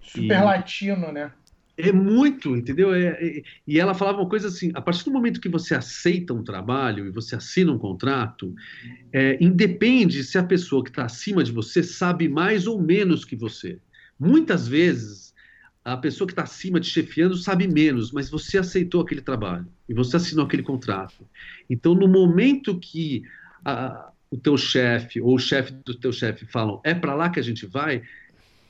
Super 0.00 0.40
e, 0.40 0.44
latino, 0.44 1.12
né? 1.12 1.32
É 1.76 1.92
muito, 1.92 2.56
entendeu? 2.56 2.94
É, 2.94 3.08
é, 3.08 3.42
e 3.66 3.78
ela 3.78 3.92
falava 3.92 4.18
uma 4.18 4.28
coisa 4.28 4.48
assim: 4.48 4.70
a 4.74 4.80
partir 4.80 5.04
do 5.04 5.10
momento 5.10 5.40
que 5.40 5.50
você 5.50 5.74
aceita 5.74 6.32
um 6.32 6.42
trabalho 6.42 7.06
e 7.06 7.10
você 7.10 7.36
assina 7.36 7.70
um 7.70 7.78
contrato, 7.78 8.54
é, 9.12 9.36
independe 9.38 10.24
se 10.24 10.38
a 10.38 10.42
pessoa 10.42 10.82
que 10.82 10.88
está 10.88 11.04
acima 11.04 11.44
de 11.44 11.52
você 11.52 11.82
sabe 11.82 12.26
mais 12.26 12.66
ou 12.66 12.80
menos 12.80 13.22
que 13.22 13.36
você. 13.36 13.78
Muitas 14.18 14.66
vezes 14.66 15.27
a 15.92 15.96
pessoa 15.96 16.26
que 16.26 16.32
está 16.32 16.42
acima 16.42 16.78
de 16.78 16.86
chefiando 16.86 17.36
sabe 17.36 17.66
menos, 17.66 18.12
mas 18.12 18.28
você 18.28 18.58
aceitou 18.58 19.00
aquele 19.00 19.22
trabalho 19.22 19.66
e 19.88 19.94
você 19.94 20.16
assinou 20.16 20.44
aquele 20.44 20.62
contrato. 20.62 21.26
Então, 21.68 21.94
no 21.94 22.06
momento 22.06 22.78
que 22.78 23.22
a, 23.64 24.10
o 24.30 24.36
teu 24.36 24.56
chefe 24.56 25.20
ou 25.20 25.34
o 25.34 25.38
chefe 25.38 25.72
do 25.84 25.94
teu 25.94 26.12
chefe 26.12 26.44
falam 26.44 26.80
é 26.84 26.94
para 26.94 27.14
lá 27.14 27.30
que 27.30 27.40
a 27.40 27.42
gente 27.42 27.64
vai, 27.64 28.02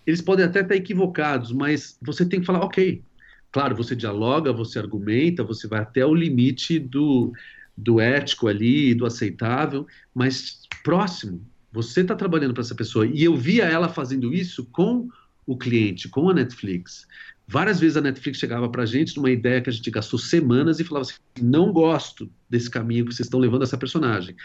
eles 0.06 0.22
podem 0.22 0.44
até 0.44 0.60
estar 0.60 0.76
equivocados, 0.76 1.52
mas 1.52 1.98
você 2.00 2.24
tem 2.24 2.40
que 2.40 2.46
falar 2.46 2.60
ok. 2.60 3.02
Claro, 3.50 3.74
você 3.74 3.96
dialoga, 3.96 4.52
você 4.52 4.78
argumenta, 4.78 5.42
você 5.42 5.66
vai 5.66 5.80
até 5.80 6.06
o 6.06 6.14
limite 6.14 6.78
do, 6.78 7.32
do 7.76 8.00
ético 8.00 8.46
ali, 8.46 8.94
do 8.94 9.04
aceitável, 9.04 9.86
mas 10.14 10.60
próximo. 10.84 11.44
Você 11.72 12.02
está 12.02 12.14
trabalhando 12.14 12.54
para 12.54 12.62
essa 12.62 12.74
pessoa. 12.74 13.06
E 13.06 13.24
eu 13.24 13.36
via 13.36 13.64
ela 13.64 13.88
fazendo 13.88 14.32
isso 14.32 14.64
com 14.66 15.08
o 15.48 15.56
cliente 15.56 16.10
com 16.10 16.28
a 16.28 16.34
Netflix. 16.34 17.06
Várias 17.46 17.80
vezes 17.80 17.96
a 17.96 18.02
Netflix 18.02 18.38
chegava 18.38 18.68
para 18.68 18.82
a 18.82 18.86
gente 18.86 19.16
numa 19.16 19.30
ideia 19.30 19.62
que 19.62 19.70
a 19.70 19.72
gente 19.72 19.90
gastou 19.90 20.18
semanas 20.18 20.78
e 20.78 20.84
falava 20.84 21.06
assim: 21.06 21.14
não 21.40 21.72
gosto 21.72 22.30
desse 22.50 22.68
caminho 22.68 23.06
que 23.06 23.14
vocês 23.14 23.26
estão 23.26 23.40
levando 23.40 23.62
essa 23.62 23.78
personagem. 23.78 24.36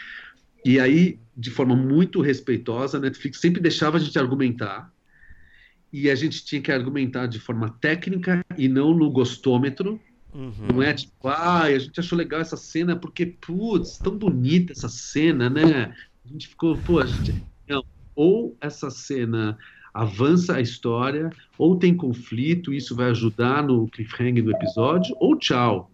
E 0.64 0.80
aí, 0.80 1.18
de 1.36 1.50
forma 1.50 1.76
muito 1.76 2.22
respeitosa, 2.22 2.96
a 2.96 3.00
Netflix 3.00 3.38
sempre 3.38 3.60
deixava 3.60 3.98
a 3.98 4.00
gente 4.00 4.18
argumentar. 4.18 4.90
E 5.92 6.08
a 6.10 6.14
gente 6.14 6.42
tinha 6.42 6.62
que 6.62 6.72
argumentar 6.72 7.26
de 7.26 7.38
forma 7.38 7.68
técnica 7.68 8.42
e 8.56 8.66
não 8.66 8.94
no 8.94 9.10
gostômetro. 9.10 10.00
Uhum. 10.32 10.68
Não 10.72 10.82
é 10.82 10.94
tipo, 10.94 11.28
ah, 11.28 11.64
a 11.64 11.78
gente 11.78 12.00
achou 12.00 12.16
legal 12.16 12.40
essa 12.40 12.56
cena 12.56 12.96
porque, 12.96 13.26
putz, 13.26 13.98
tão 13.98 14.16
bonita 14.16 14.72
essa 14.72 14.88
cena, 14.88 15.50
né? 15.50 15.94
A 16.24 16.28
gente 16.28 16.48
ficou, 16.48 16.78
pô, 16.78 16.98
a 16.98 17.06
gente. 17.06 17.44
Não. 17.68 17.84
Ou 18.16 18.56
essa 18.62 18.90
cena 18.90 19.58
avança 19.94 20.56
a 20.56 20.60
história, 20.60 21.30
ou 21.56 21.76
tem 21.76 21.96
conflito, 21.96 22.74
isso 22.74 22.96
vai 22.96 23.10
ajudar 23.10 23.62
no 23.62 23.86
cliffhanger 23.86 24.42
do 24.42 24.50
episódio, 24.50 25.16
ou 25.20 25.38
tchau. 25.38 25.88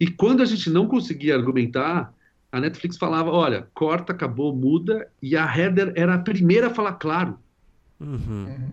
E 0.00 0.10
quando 0.10 0.40
a 0.42 0.46
gente 0.46 0.70
não 0.70 0.88
conseguia 0.88 1.36
argumentar, 1.36 2.14
a 2.50 2.58
Netflix 2.58 2.96
falava: 2.96 3.30
olha, 3.30 3.68
corta, 3.74 4.12
acabou, 4.12 4.56
muda, 4.56 5.06
e 5.22 5.36
a 5.36 5.44
Heather 5.44 5.92
era 5.94 6.14
a 6.14 6.18
primeira 6.18 6.68
a 6.68 6.74
falar 6.74 6.94
claro. 6.94 7.38
Uhum. 8.00 8.70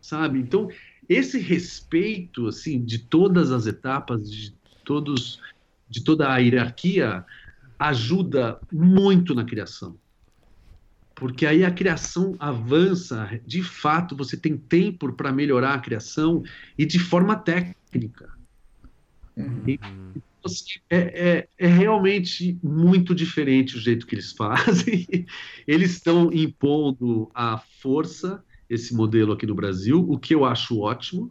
Sabe? 0.00 0.38
Então, 0.38 0.70
esse 1.06 1.38
respeito 1.38 2.48
assim 2.48 2.82
de 2.82 2.98
todas 2.98 3.52
as 3.52 3.66
etapas, 3.66 4.32
de 4.32 4.54
todos, 4.82 5.38
de 5.88 6.02
toda 6.02 6.32
a 6.32 6.38
hierarquia, 6.38 7.24
ajuda 7.78 8.58
muito 8.72 9.34
na 9.34 9.44
criação 9.44 9.96
porque 11.22 11.46
aí 11.46 11.64
a 11.64 11.70
criação 11.70 12.34
avança, 12.36 13.40
de 13.46 13.62
fato, 13.62 14.16
você 14.16 14.36
tem 14.36 14.56
tempo 14.56 15.12
para 15.12 15.30
melhorar 15.30 15.74
a 15.74 15.78
criação 15.78 16.42
e 16.76 16.84
de 16.84 16.98
forma 16.98 17.36
técnica. 17.36 18.28
Uhum. 19.36 19.62
E, 19.68 19.78
assim, 20.44 20.80
é, 20.90 20.96
é, 20.96 21.48
é, 21.56 21.66
realmente 21.68 22.58
muito 22.60 23.14
diferente 23.14 23.76
o 23.76 23.80
jeito 23.80 24.04
que 24.04 24.16
eles 24.16 24.32
fazem. 24.36 25.06
Eles 25.64 25.92
estão 25.92 26.28
impondo 26.32 27.30
a 27.32 27.56
força 27.80 28.42
esse 28.68 28.92
modelo 28.92 29.32
aqui 29.32 29.46
no 29.46 29.54
Brasil, 29.54 30.04
o 30.10 30.18
que 30.18 30.34
eu 30.34 30.44
acho 30.44 30.80
ótimo. 30.80 31.30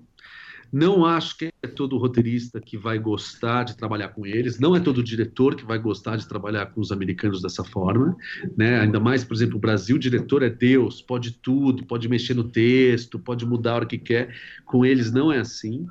Não 0.72 1.06
acho 1.06 1.38
que 1.38 1.52
é 1.62 1.68
todo 1.68 1.98
roteirista 1.98 2.62
que 2.62 2.78
vai 2.78 2.98
gostar 2.98 3.64
de 3.64 3.76
trabalhar 3.76 4.10
com 4.10 4.26
eles, 4.26 4.58
não 4.60 4.76
é 4.76 4.80
todo 4.80 5.04
diretor 5.04 5.56
que 5.56 5.66
vai 5.66 5.78
gostar 5.78 6.16
de 6.16 6.28
trabalhar 6.28 6.68
com 6.68 6.80
os 6.80 6.92
americanos 6.92 7.42
dessa 7.42 7.64
forma, 7.64 8.16
né? 8.56 8.80
Ainda 8.80 9.00
mais, 9.00 9.24
por 9.24 9.34
exemplo, 9.34 9.58
o 9.58 9.60
Brasil, 9.60 9.98
o 9.98 10.00
diretor 10.00 10.44
é 10.44 10.50
Deus, 10.50 11.02
pode 11.02 11.32
tudo, 11.32 11.86
pode 11.86 12.08
mexer 12.08 12.34
no 12.34 12.46
texto, 12.46 13.20
pode 13.20 13.46
mudar 13.46 13.72
a 13.72 13.76
hora 13.76 13.86
que 13.86 13.98
quer. 13.98 14.34
Com 14.66 14.86
eles 14.86 15.12
não 15.12 15.32
é 15.32 15.40
assim. 15.40 15.86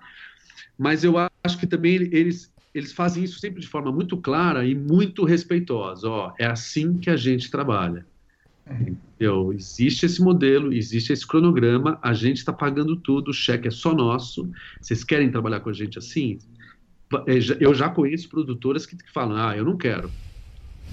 Mas 0.79 1.05
eu 1.05 1.15
acho 1.19 1.59
que 1.59 1.67
também 1.67 1.95
eles 1.95 2.51
eles 2.73 2.93
fazem 2.93 3.25
isso 3.25 3.41
sempre 3.41 3.61
de 3.61 3.67
forma 3.67 3.91
muito 3.91 4.17
clara 4.17 4.65
e 4.65 4.75
muito 4.75 5.25
respeitosa. 5.25 6.09
Ó, 6.09 6.33
é 6.39 6.47
assim 6.47 6.99
que 6.99 7.11
a 7.11 7.17
gente 7.17 7.51
trabalha. 7.51 8.07
Entendeu? 8.71 9.53
Existe 9.53 10.07
esse 10.07 10.23
modelo, 10.23 10.73
existe 10.73 11.13
esse 11.13 11.27
cronograma, 11.27 11.99
a 12.01 12.13
gente 12.13 12.39
está 12.39 12.53
pagando 12.53 12.97
tudo, 12.97 13.31
o 13.31 13.35
cheque 13.35 13.69
é 13.69 13.71
só 13.71 13.95
nosso. 13.95 14.51
Vocês 14.81 15.03
querem 15.03 15.31
trabalhar 15.31 15.61
com 15.61 15.71
a 15.71 15.73
gente 15.73 15.99
assim? 15.99 16.39
É, 17.27 17.39
eu 17.59 17.75
já 17.75 17.89
conheço 17.89 18.29
produtoras 18.29 18.87
que 18.87 18.97
falam: 19.13 19.37
ah, 19.37 19.57
eu 19.57 19.65
não 19.65 19.77
quero. 19.77 20.11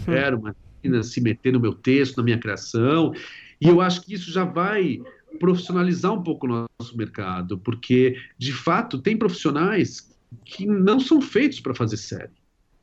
Quero 0.05 0.37
uma 0.37 0.55
se 1.03 1.19
meter 1.21 1.51
no 1.53 1.59
meu 1.59 1.73
texto, 1.73 2.17
na 2.17 2.23
minha 2.23 2.37
criação. 2.37 3.13
E 3.59 3.67
eu 3.67 3.81
acho 3.81 4.01
que 4.01 4.13
isso 4.13 4.31
já 4.31 4.43
vai 4.43 5.01
profissionalizar 5.39 6.13
um 6.13 6.23
pouco 6.23 6.47
o 6.47 6.65
nosso 6.79 6.97
mercado, 6.97 7.57
porque, 7.57 8.15
de 8.37 8.53
fato, 8.53 8.99
tem 8.99 9.17
profissionais 9.17 10.15
que 10.45 10.65
não 10.65 10.99
são 10.99 11.21
feitos 11.21 11.59
para 11.59 11.75
fazer 11.75 11.97
série, 11.97 12.31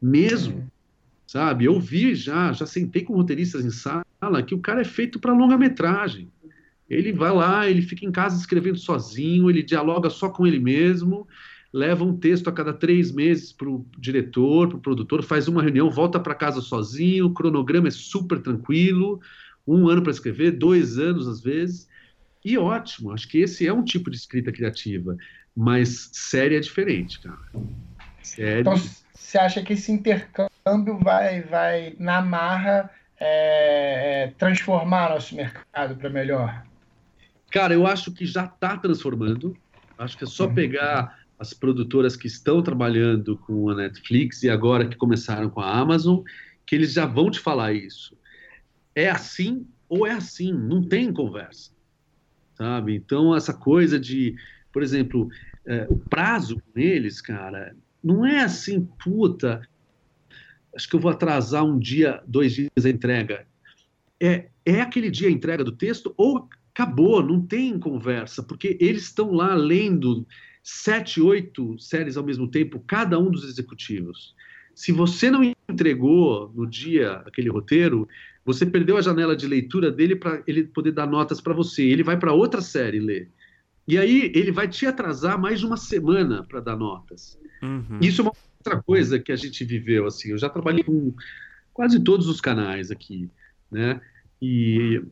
mesmo 0.01 0.71
sabe? 1.27 1.65
Eu 1.65 1.81
vi 1.81 2.15
já, 2.15 2.53
já 2.53 2.67
sentei 2.67 3.03
com 3.03 3.15
roteiristas 3.15 3.65
em 3.65 3.71
sala 3.71 4.05
que 4.47 4.55
o 4.55 4.61
cara 4.61 4.81
é 4.81 4.85
feito 4.85 5.19
para 5.19 5.33
longa-metragem. 5.33 6.31
Ele 6.89 7.13
vai 7.13 7.33
lá, 7.33 7.69
ele 7.69 7.83
fica 7.83 8.05
em 8.05 8.13
casa 8.13 8.39
escrevendo 8.39 8.79
sozinho, 8.79 9.49
ele 9.49 9.63
dialoga 9.63 10.11
só 10.11 10.29
com 10.29 10.47
ele 10.47 10.59
mesmo, 10.59 11.27
leva 11.73 12.05
um 12.05 12.17
texto 12.17 12.49
a 12.49 12.53
cada 12.53 12.73
três 12.73 13.11
meses 13.11 13.53
para 13.53 13.69
o 13.69 13.87
diretor, 13.99 14.69
para 14.69 14.77
o 14.77 14.81
produtor, 14.81 15.23
faz 15.23 15.49
uma 15.49 15.63
reunião, 15.63 15.91
volta 15.91 16.21
para 16.21 16.35
casa 16.35 16.61
sozinho, 16.61 17.27
o 17.27 17.35
cronograma 17.35 17.89
é 17.89 17.91
super 17.91 18.39
tranquilo, 18.39 19.21
um 19.67 19.89
ano 19.89 20.03
para 20.03 20.13
escrever, 20.13 20.53
dois 20.53 20.99
anos 20.99 21.27
às 21.27 21.41
vezes, 21.41 21.89
e 22.45 22.59
ótimo. 22.59 23.11
Acho 23.11 23.27
que 23.27 23.39
esse 23.39 23.67
é 23.67 23.73
um 23.73 23.83
tipo 23.83 24.11
de 24.11 24.17
escrita 24.17 24.53
criativa, 24.53 25.17
mas 25.57 26.11
série 26.13 26.55
é 26.55 26.61
diferente, 26.61 27.19
cara. 27.21 27.41
Série... 28.23 28.61
Então, 28.61 28.77
você 29.15 29.39
acha 29.39 29.63
que 29.63 29.73
esse 29.73 29.91
intercâmbio 29.91 30.54
vai, 31.03 31.43
vai 31.43 31.95
na 31.99 32.23
marra, 32.23 32.91
é, 33.21 34.25
é 34.25 34.29
transformar 34.39 35.11
nosso 35.11 35.35
mercado 35.35 35.95
para 35.97 36.09
melhor? 36.09 36.65
Cara, 37.51 37.75
eu 37.75 37.87
acho 37.87 38.11
que 38.13 38.25
já 38.25 38.47
está 38.47 38.77
transformando. 38.77 39.57
Acho 39.99 40.17
que 40.17 40.25
é 40.25 40.27
só 40.27 40.47
uhum. 40.47 40.55
pegar 40.55 41.19
as 41.39 41.53
produtoras 41.53 42.17
que 42.17 42.27
estão 42.27 42.63
trabalhando 42.63 43.37
com 43.37 43.69
a 43.69 43.75
Netflix 43.75 44.43
e 44.43 44.49
agora 44.49 44.89
que 44.89 44.97
começaram 44.97 45.51
com 45.51 45.61
a 45.61 45.71
Amazon, 45.71 46.21
que 46.67 46.75
eles 46.75 46.93
já 46.93 47.05
vão 47.05 47.31
te 47.31 47.39
falar 47.39 47.75
isso. 47.75 48.17
É 48.95 49.11
assim 49.11 49.67
ou 49.89 50.07
é 50.07 50.13
assim, 50.13 50.53
não 50.53 50.83
tem 50.83 51.13
conversa, 51.13 51.71
sabe? 52.55 52.95
Então 52.95 53.37
essa 53.37 53.53
coisa 53.53 54.01
de, 54.01 54.35
por 54.73 54.83
exemplo, 54.83 55.29
é, 55.67 55.87
o 55.91 55.99
prazo 55.99 56.57
com 56.57 56.81
eles, 56.81 57.21
cara, 57.21 57.77
não 58.03 58.25
é 58.25 58.41
assim, 58.41 58.89
puta, 59.05 59.61
acho 60.75 60.89
que 60.89 60.97
eu 60.97 61.01
vou 61.01 61.11
atrasar 61.11 61.65
um 61.65 61.79
dia, 61.79 62.23
dois 62.27 62.53
dias 62.53 62.85
a 62.85 62.89
entrega. 62.91 63.47
É, 64.21 64.49
é 64.65 64.81
aquele 64.81 65.11
dia 65.11 65.29
a 65.29 65.33
entrega 65.33 65.65
do 65.65 65.73
texto 65.73 66.15
ou 66.17 66.49
acabou, 66.73 67.23
não 67.23 67.41
tem 67.41 67.79
conversa, 67.79 68.43
porque 68.43 68.77
eles 68.81 69.05
estão 69.05 69.33
lá 69.33 69.55
lendo 69.55 70.27
sete, 70.63 71.21
oito 71.21 71.79
séries 71.79 72.17
ao 72.17 72.25
mesmo 72.25 72.49
tempo, 72.49 72.83
cada 72.87 73.19
um 73.19 73.31
dos 73.31 73.45
executivos. 73.45 74.35
Se 74.75 74.91
você 74.91 75.31
não 75.31 75.43
entregou 75.69 76.51
no 76.55 76.67
dia 76.67 77.23
aquele 77.27 77.49
roteiro, 77.49 78.09
você 78.45 78.67
perdeu 78.67 78.97
a 78.97 79.03
janela 79.03 79.37
de 79.37 79.47
leitura 79.47 79.91
dele 79.91 80.17
para 80.17 80.43
ele 80.47 80.65
poder 80.65 80.93
dar 80.93 81.07
notas 81.07 81.41
para 81.41 81.55
você. 81.55 81.83
Ele 81.85 82.03
vai 82.03 82.19
para 82.19 82.33
outra 82.33 82.61
série 82.61 82.99
ler. 82.99 83.31
E 83.87 83.97
aí 83.99 84.33
ele 84.35 84.51
vai 84.51 84.67
te 84.67 84.87
atrasar 84.87 85.39
mais 85.39 85.63
uma 85.63 85.77
semana 85.77 86.43
para 86.43 86.61
dar 86.61 86.77
notas. 86.77 87.39
Uhum. 87.63 87.99
Isso 88.01 88.23
é 88.23 88.25
uma 88.25 88.33
outra 88.65 88.83
coisa 88.83 89.19
que 89.19 89.31
a 89.31 89.37
gente 89.37 89.65
viveu, 89.65 90.07
assim, 90.07 90.31
eu 90.31 90.39
já 90.39 90.49
trabalhei 90.49 90.83
com 90.83 91.15
quase 91.73 92.01
todos 92.01 92.29
os 92.29 92.41
canais 92.41 92.91
aqui, 92.91 93.31
né, 93.71 94.01
e 94.41 95.03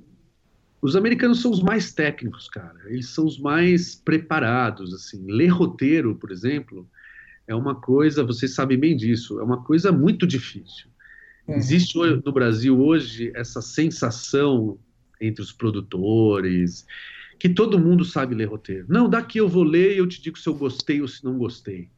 os 0.80 0.96
americanos 0.96 1.40
são 1.40 1.50
os 1.50 1.62
mais 1.62 1.92
técnicos, 1.92 2.48
cara, 2.48 2.78
eles 2.86 3.11
são 3.11 3.26
os 3.26 3.38
mais 3.38 3.94
preparados, 3.94 4.94
assim, 4.94 5.24
ler 5.26 5.48
roteiro, 5.48 6.14
por 6.14 6.30
exemplo, 6.30 6.88
é 7.46 7.55
uma 7.55 7.74
coisa, 7.74 8.24
vocês 8.24 8.55
sabem 8.55 8.78
bem 8.78 8.96
disso, 8.96 9.38
é 9.38 9.42
uma 9.42 9.62
coisa 9.62 9.92
muito 9.92 10.26
difícil. 10.26 10.88
Uhum. 11.46 11.57
Existe 11.57 11.98
no 12.24 12.32
Brasil 12.32 12.80
hoje 12.80 13.32
essa 13.34 13.61
sensação 13.61 14.78
entre 15.20 15.42
os 15.42 15.53
produtores 15.53 16.86
que 17.38 17.48
todo 17.48 17.78
mundo 17.78 18.05
sabe 18.05 18.36
ler 18.36 18.44
roteiro. 18.44 18.86
Não, 18.88 19.11
daqui 19.11 19.38
eu 19.38 19.48
vou 19.48 19.64
ler 19.64 19.94
e 19.94 19.98
eu 19.98 20.07
te 20.07 20.22
digo 20.22 20.38
se 20.38 20.48
eu 20.48 20.55
gostei 20.55 21.03
ou 21.03 21.09
se 21.09 21.24
não 21.24 21.36
gostei. 21.36 21.90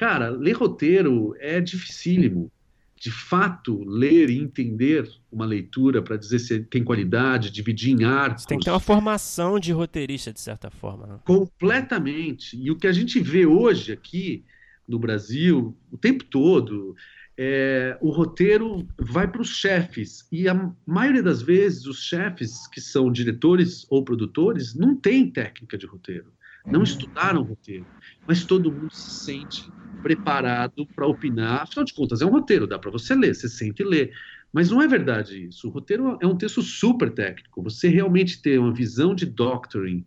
Cara, 0.00 0.30
ler 0.30 0.52
roteiro 0.52 1.36
é 1.38 1.60
dificílimo. 1.60 2.50
De 2.96 3.10
fato, 3.10 3.84
ler 3.84 4.30
e 4.30 4.38
entender 4.38 5.06
uma 5.30 5.44
leitura 5.44 6.00
para 6.00 6.16
dizer 6.16 6.38
se 6.38 6.60
tem 6.60 6.82
qualidade, 6.82 7.50
dividir 7.50 7.92
em 7.92 8.04
arcos. 8.04 8.44
Você 8.44 8.48
tem 8.48 8.58
que 8.58 8.64
ter 8.64 8.70
uma 8.70 8.80
formação 8.80 9.60
de 9.60 9.72
roteirista, 9.72 10.32
de 10.32 10.40
certa 10.40 10.70
forma. 10.70 11.06
Né? 11.06 11.18
Completamente. 11.26 12.56
E 12.58 12.70
o 12.70 12.76
que 12.76 12.86
a 12.86 12.92
gente 12.92 13.20
vê 13.20 13.44
hoje 13.44 13.92
aqui 13.92 14.42
no 14.88 14.98
Brasil, 14.98 15.76
o 15.92 15.98
tempo 15.98 16.24
todo, 16.24 16.96
é, 17.36 17.98
o 18.00 18.08
roteiro 18.08 18.88
vai 18.98 19.28
para 19.28 19.42
os 19.42 19.50
chefes. 19.50 20.26
E 20.32 20.48
a 20.48 20.72
maioria 20.86 21.22
das 21.22 21.42
vezes, 21.42 21.84
os 21.84 22.02
chefes, 22.02 22.66
que 22.68 22.80
são 22.80 23.12
diretores 23.12 23.86
ou 23.90 24.02
produtores, 24.02 24.74
não 24.74 24.96
têm 24.96 25.30
técnica 25.30 25.76
de 25.76 25.84
roteiro. 25.84 26.32
Não 26.64 26.82
estudaram 26.82 27.42
roteiro. 27.42 27.84
Mas 28.26 28.44
todo 28.44 28.72
mundo 28.72 28.94
se 28.94 29.10
sente 29.10 29.70
preparado 30.02 30.86
para 30.94 31.06
opinar. 31.06 31.62
Afinal 31.62 31.84
de 31.84 31.94
contas, 31.94 32.20
é 32.20 32.26
um 32.26 32.30
roteiro, 32.30 32.66
dá 32.66 32.78
para 32.78 32.90
você 32.90 33.14
ler, 33.14 33.34
você 33.34 33.48
sente 33.48 33.82
ler. 33.82 34.12
Mas 34.52 34.70
não 34.70 34.82
é 34.82 34.88
verdade 34.88 35.46
isso. 35.46 35.68
O 35.68 35.70
roteiro 35.70 36.18
é 36.20 36.26
um 36.26 36.36
texto 36.36 36.62
super 36.62 37.10
técnico. 37.10 37.62
Você 37.62 37.88
realmente 37.88 38.42
ter 38.42 38.58
uma 38.58 38.74
visão 38.74 39.14
de 39.14 39.26
doctoring 39.26 40.04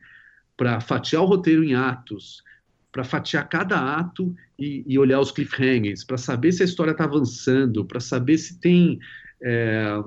para 0.58 0.80
fatiar 0.82 1.24
o 1.24 1.26
roteiro 1.26 1.64
em 1.64 1.74
atos, 1.74 2.44
para 2.92 3.04
fatiar 3.04 3.48
cada 3.48 3.98
ato 3.98 4.36
e, 4.60 4.84
e 4.86 5.00
olhar 5.00 5.20
os 5.20 5.32
cliffhangers, 5.32 6.04
para 6.04 6.18
saber 6.18 6.52
se 6.52 6.62
a 6.62 6.66
história 6.66 6.92
está 6.92 7.06
avançando, 7.06 7.86
para 7.86 8.00
saber 8.00 8.38
se 8.38 8.60
tem 8.60 9.00
é, 9.42 10.04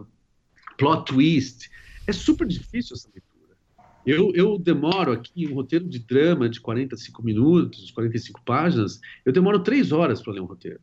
plot 0.78 1.12
twist. 1.12 1.70
É 2.06 2.12
super 2.12 2.46
difícil. 2.46 2.94
Eu, 4.06 4.32
eu 4.34 4.56
demoro 4.56 5.10
aqui 5.10 5.48
um 5.48 5.54
roteiro 5.54 5.84
de 5.84 5.98
drama 5.98 6.48
de 6.48 6.60
45 6.60 7.24
minutos, 7.24 7.90
45 7.90 8.40
páginas, 8.44 9.00
eu 9.24 9.32
demoro 9.32 9.58
três 9.58 9.90
horas 9.90 10.22
para 10.22 10.34
ler 10.34 10.40
um 10.40 10.46
roteiro. 10.46 10.78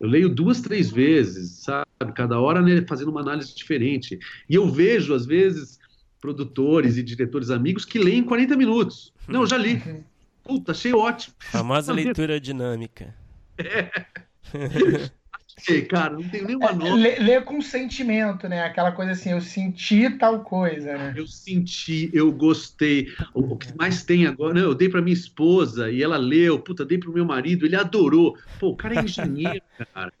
Eu 0.00 0.08
leio 0.08 0.28
duas, 0.28 0.60
três 0.60 0.90
vezes, 0.90 1.62
sabe? 1.62 1.86
Cada 2.14 2.40
hora 2.40 2.60
né, 2.60 2.84
fazendo 2.88 3.10
uma 3.10 3.20
análise 3.20 3.54
diferente. 3.54 4.18
E 4.48 4.54
eu 4.54 4.68
vejo, 4.68 5.14
às 5.14 5.26
vezes, 5.26 5.78
produtores 6.20 6.96
e 6.96 7.02
diretores 7.02 7.50
amigos 7.50 7.84
que 7.84 7.98
leem 7.98 8.24
40 8.24 8.56
minutos. 8.56 9.12
Não, 9.28 9.42
eu 9.42 9.46
já 9.46 9.56
li. 9.56 9.80
Puta, 10.42 10.72
achei 10.72 10.92
ótimo. 10.92 11.34
Famosa 11.38 11.92
leitura 11.94 12.40
dinâmica. 12.40 13.14
É. 13.58 13.90
cara, 15.88 16.14
não 16.14 16.28
tenho 16.28 16.46
nenhuma 16.46 16.70
é, 16.70 16.74
nota. 16.74 16.94
Lê, 16.94 17.18
lê, 17.18 17.40
com 17.40 17.60
sentimento, 17.60 18.48
né? 18.48 18.62
Aquela 18.62 18.92
coisa 18.92 19.12
assim, 19.12 19.30
eu 19.30 19.40
senti 19.40 20.10
tal 20.10 20.40
coisa, 20.40 20.96
né? 20.96 21.14
Eu 21.16 21.26
senti, 21.26 22.10
eu 22.12 22.30
gostei. 22.32 23.08
O, 23.34 23.56
que 23.56 23.76
mais 23.76 24.02
tem 24.04 24.26
agora, 24.26 24.54
né? 24.54 24.60
eu 24.60 24.74
dei 24.74 24.88
para 24.88 25.02
minha 25.02 25.14
esposa 25.14 25.90
e 25.90 26.02
ela 26.02 26.16
leu, 26.16 26.58
puta, 26.58 26.84
dei 26.84 26.98
pro 26.98 27.12
meu 27.12 27.24
marido, 27.24 27.66
ele 27.66 27.76
adorou. 27.76 28.36
Pô, 28.58 28.70
o 28.70 28.76
cara 28.76 29.00
é 29.00 29.04
engenheiro, 29.04 29.62
cara. 29.94 30.12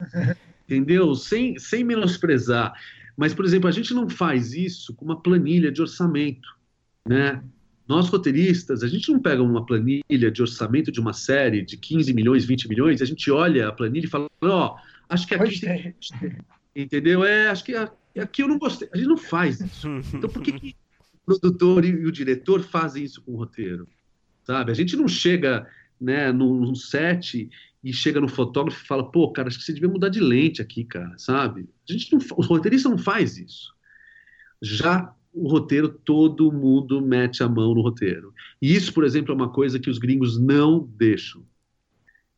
Entendeu? 0.66 1.14
Sem, 1.14 1.58
sem 1.58 1.82
menosprezar. 1.84 2.74
Mas, 3.16 3.34
por 3.34 3.44
exemplo, 3.44 3.68
a 3.68 3.72
gente 3.72 3.92
não 3.92 4.08
faz 4.08 4.52
isso 4.52 4.94
com 4.94 5.04
uma 5.04 5.20
planilha 5.20 5.72
de 5.72 5.80
orçamento, 5.80 6.48
né? 7.06 7.42
Nós, 7.88 8.06
roteiristas, 8.10 8.82
a 8.82 8.86
gente 8.86 9.10
não 9.10 9.18
pega 9.18 9.42
uma 9.42 9.64
planilha 9.64 10.30
de 10.30 10.42
orçamento 10.42 10.92
de 10.92 11.00
uma 11.00 11.14
série 11.14 11.62
de 11.62 11.78
15 11.78 12.12
milhões, 12.12 12.44
20 12.44 12.68
milhões, 12.68 13.00
a 13.00 13.06
gente 13.06 13.30
olha 13.30 13.66
a 13.66 13.72
planilha 13.72 14.04
e 14.04 14.10
fala, 14.10 14.28
ó, 14.42 14.74
oh, 14.74 14.97
Acho 15.08 15.26
que 15.26 15.34
aqui 15.34 15.60
tem... 15.60 15.94
Entendeu? 16.74 17.24
É, 17.24 17.48
acho 17.48 17.64
que 17.64 17.74
aqui 17.74 18.42
eu 18.42 18.48
não 18.48 18.58
gostei. 18.58 18.88
A 18.92 18.96
gente 18.96 19.08
não 19.08 19.16
faz 19.16 19.60
isso. 19.60 19.88
Então 20.14 20.30
por 20.30 20.42
que, 20.42 20.52
que 20.52 20.76
o 21.14 21.26
produtor 21.26 21.84
e 21.84 22.06
o 22.06 22.12
diretor 22.12 22.62
fazem 22.62 23.04
isso 23.04 23.22
com 23.22 23.32
o 23.32 23.36
roteiro? 23.36 23.88
Sabe? 24.44 24.70
A 24.70 24.74
gente 24.74 24.96
não 24.96 25.08
chega 25.08 25.68
né, 26.00 26.32
num 26.32 26.74
set 26.74 27.50
e 27.82 27.92
chega 27.92 28.20
no 28.20 28.28
fotógrafo 28.28 28.82
e 28.82 28.86
fala, 28.86 29.10
pô, 29.10 29.30
cara, 29.30 29.48
acho 29.48 29.58
que 29.58 29.64
você 29.64 29.72
devia 29.72 29.88
mudar 29.88 30.08
de 30.08 30.20
lente 30.20 30.60
aqui, 30.60 30.84
cara, 30.84 31.16
sabe? 31.18 31.68
A 31.88 31.92
gente 31.92 32.12
não, 32.12 32.20
o 32.36 32.42
roteirista 32.42 32.88
não 32.88 32.98
faz 32.98 33.38
isso. 33.38 33.72
Já 34.60 35.14
o 35.32 35.48
roteiro, 35.48 35.88
todo 35.88 36.52
mundo 36.52 37.00
mete 37.00 37.42
a 37.42 37.48
mão 37.48 37.74
no 37.74 37.80
roteiro. 37.80 38.34
E 38.60 38.74
isso, 38.74 38.92
por 38.92 39.04
exemplo, 39.04 39.32
é 39.32 39.34
uma 39.34 39.50
coisa 39.50 39.78
que 39.78 39.90
os 39.90 39.98
gringos 39.98 40.38
não 40.38 40.88
deixam. 40.96 41.44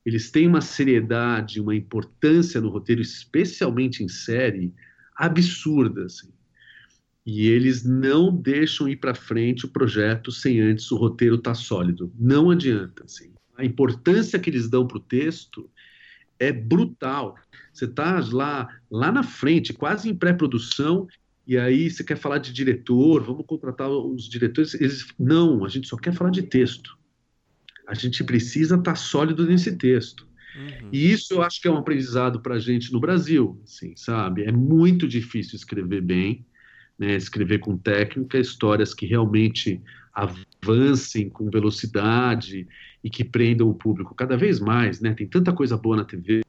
Eles 0.05 0.31
têm 0.31 0.47
uma 0.47 0.61
seriedade, 0.61 1.61
uma 1.61 1.75
importância 1.75 2.61
no 2.61 2.69
roteiro, 2.69 3.03
especialmente 3.03 4.03
em 4.03 4.09
série, 4.09 4.73
absurda, 5.15 6.05
assim. 6.05 6.31
E 7.27 7.49
eles 7.49 7.85
não 7.85 8.35
deixam 8.35 8.89
ir 8.89 8.97
para 8.97 9.15
frente 9.15 9.67
o 9.67 9.69
projeto 9.69 10.33
sem 10.33 10.61
antes 10.61 10.91
o 10.91 10.97
roteiro 10.97 11.37
estar 11.37 11.51
tá 11.51 11.55
sólido. 11.55 12.13
Não 12.19 12.51
adianta, 12.51 13.05
assim 13.05 13.31
a 13.61 13.65
importância 13.65 14.39
que 14.39 14.49
eles 14.51 14.69
dão 14.69 14.87
para 14.87 14.97
o 14.97 15.01
texto 15.01 15.71
é 16.39 16.51
brutal. 16.51 17.37
Você 17.73 17.85
está 17.85 18.19
lá, 18.33 18.69
lá 18.91 19.13
na 19.13 19.23
frente, 19.23 19.73
quase 19.73 20.09
em 20.09 20.15
pré-produção, 20.15 21.07
e 21.47 21.59
aí 21.59 21.91
você 21.91 22.03
quer 22.03 22.17
falar 22.17 22.39
de 22.39 22.53
diretor, 22.53 23.23
vamos 23.23 23.45
contratar 23.47 23.89
os 23.91 24.29
diretores. 24.29 24.75
Eles, 24.75 25.07
não, 25.19 25.65
a 25.65 25.69
gente 25.69 25.89
só 25.89 25.97
quer 25.97 26.15
falar 26.15 26.31
de 26.31 26.43
texto. 26.43 26.99
A 27.91 27.95
gente 27.95 28.23
precisa 28.23 28.77
estar 28.77 28.93
tá 28.93 28.95
sólido 28.95 29.45
nesse 29.45 29.77
texto. 29.77 30.25
Uhum. 30.55 30.89
E 30.93 31.11
isso 31.11 31.35
eu 31.35 31.43
acho 31.43 31.61
que 31.61 31.67
é 31.67 31.71
um 31.71 31.77
aprendizado 31.77 32.41
para 32.41 32.55
a 32.55 32.59
gente 32.59 32.93
no 32.93 33.01
Brasil, 33.01 33.61
assim, 33.65 33.95
sabe? 33.97 34.45
É 34.45 34.53
muito 34.53 35.09
difícil 35.09 35.57
escrever 35.57 36.01
bem, 36.01 36.47
né? 36.97 37.17
escrever 37.17 37.59
com 37.59 37.77
técnica, 37.77 38.39
histórias 38.39 38.95
que 38.95 39.07
realmente 39.07 39.83
avancem 40.15 41.29
com 41.29 41.51
velocidade 41.51 42.69
e 43.03 43.11
que 43.11 43.25
prendam 43.25 43.69
o 43.69 43.75
público 43.75 44.15
cada 44.15 44.37
vez 44.37 44.61
mais, 44.61 45.01
né? 45.01 45.13
Tem 45.13 45.27
tanta 45.27 45.53
coisa 45.53 45.77
boa 45.77 45.97
na 45.97 46.05
TV. 46.05 46.43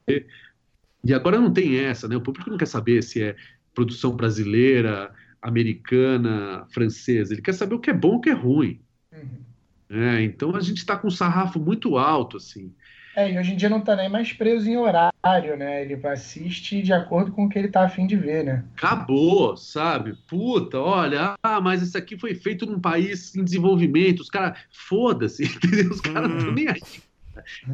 E 1.04 1.12
agora 1.12 1.40
não 1.40 1.52
tem 1.52 1.76
essa, 1.76 2.06
né? 2.06 2.16
O 2.16 2.20
público 2.20 2.50
não 2.50 2.56
quer 2.56 2.66
saber 2.66 3.02
se 3.02 3.20
é 3.20 3.36
produção 3.74 4.14
brasileira, 4.14 5.12
americana, 5.40 6.64
francesa. 6.70 7.34
Ele 7.34 7.42
quer 7.42 7.54
saber 7.54 7.74
o 7.74 7.80
que 7.80 7.90
é 7.90 7.94
bom 7.94 8.14
e 8.14 8.16
o 8.16 8.20
que 8.20 8.30
é 8.30 8.34
ruim. 8.34 8.80
Uhum. 9.12 9.51
É, 9.92 10.22
então 10.22 10.56
a 10.56 10.60
gente 10.60 10.78
está 10.78 10.96
com 10.96 11.08
um 11.08 11.10
sarrafo 11.10 11.60
muito 11.60 11.98
alto, 11.98 12.38
assim. 12.38 12.72
É, 13.14 13.30
e 13.30 13.38
hoje 13.38 13.52
em 13.52 13.56
dia 13.56 13.68
não 13.68 13.80
está 13.80 13.94
nem 13.94 14.08
mais 14.08 14.32
preso 14.32 14.66
em 14.66 14.78
horário, 14.78 15.56
né? 15.58 15.82
Ele 15.82 15.94
assiste 16.06 16.80
de 16.80 16.94
acordo 16.94 17.30
com 17.30 17.44
o 17.44 17.48
que 17.48 17.58
ele 17.58 17.66
está 17.66 17.84
afim 17.84 18.06
de 18.06 18.16
ver, 18.16 18.42
né? 18.42 18.64
Acabou, 18.74 19.54
sabe? 19.54 20.14
Puta, 20.26 20.78
olha, 20.80 21.34
ah, 21.42 21.60
mas 21.60 21.82
isso 21.82 21.98
aqui 21.98 22.18
foi 22.18 22.34
feito 22.34 22.64
num 22.64 22.80
país 22.80 23.34
em 23.36 23.44
desenvolvimento. 23.44 24.20
Os 24.20 24.30
caras, 24.30 24.58
foda-se, 24.70 25.44
entendeu? 25.56 25.90
Os 25.90 26.00
caras 26.00 26.30
não 26.30 26.38
estão 26.38 26.54
nem 26.54 26.68
aí. 26.68 26.80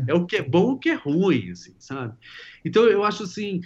É 0.08 0.14
o 0.14 0.26
que 0.26 0.36
é 0.36 0.42
bom 0.42 0.72
e 0.72 0.74
o 0.74 0.78
que 0.78 0.88
é 0.88 0.94
ruim, 0.94 1.52
assim, 1.52 1.74
sabe? 1.78 2.14
Então 2.64 2.84
eu 2.86 3.04
acho 3.04 3.22
assim 3.22 3.60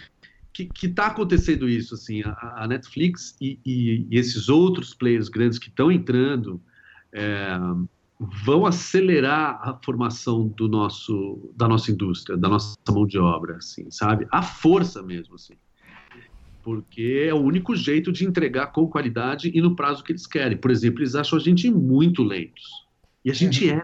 que, 0.53 0.69
está 0.83 1.07
acontecendo 1.07 1.67
isso, 1.67 1.95
assim, 1.95 2.23
a, 2.23 2.65
a 2.65 2.69
Netflix 2.69 3.35
e, 3.41 3.59
e, 3.65 4.07
e, 4.11 4.19
esses 4.19 4.51
outros 4.51 4.93
players 4.93 5.31
grandes 5.31 5.59
que 5.59 5.69
estão 5.69 5.91
entrando. 5.91 6.63
É, 7.15 7.57
vão 8.45 8.67
acelerar 8.67 9.61
a 9.63 9.79
formação 9.85 10.47
do 10.49 10.69
nosso, 10.69 11.53
da 11.57 11.67
nossa 11.67 11.91
indústria, 11.91 12.37
da 12.37 12.49
nossa 12.49 12.77
mão 12.91 13.07
de 13.07 13.19
obra, 13.19 13.57
assim, 13.57 13.91
sabe? 13.91 14.27
A 14.31 14.43
força 14.43 15.03
mesmo, 15.03 15.35
assim. 15.35 15.55
Porque 16.63 17.27
é 17.29 17.35
o 17.35 17.41
único 17.41 17.75
jeito 17.75 18.13
de 18.13 18.25
entregar 18.25 18.69
com 18.69 18.87
qualidade 18.87 19.51
e 19.53 19.61
no 19.61 19.75
prazo 19.75 20.05
que 20.05 20.13
eles 20.13 20.27
querem. 20.27 20.57
Por 20.57 20.71
exemplo, 20.71 21.01
eles 21.01 21.15
acham 21.15 21.39
a 21.39 21.43
gente 21.43 21.71
muito 21.71 22.23
lentos. 22.23 22.63
E 23.25 23.31
a 23.31 23.35
gente 23.35 23.69
é. 23.69 23.83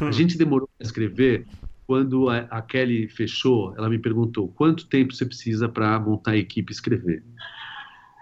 A 0.00 0.10
gente 0.10 0.36
demorou 0.36 0.68
para 0.76 0.84
escrever. 0.84 1.46
Quando 1.86 2.28
a, 2.28 2.38
a 2.38 2.62
Kelly 2.62 3.08
fechou, 3.08 3.74
ela 3.76 3.88
me 3.88 3.98
perguntou 3.98 4.48
quanto 4.48 4.86
tempo 4.86 5.14
você 5.14 5.26
precisa 5.26 5.68
para 5.68 5.98
montar 5.98 6.32
a 6.32 6.36
equipe 6.36 6.72
e 6.72 6.74
escrever. 6.74 7.22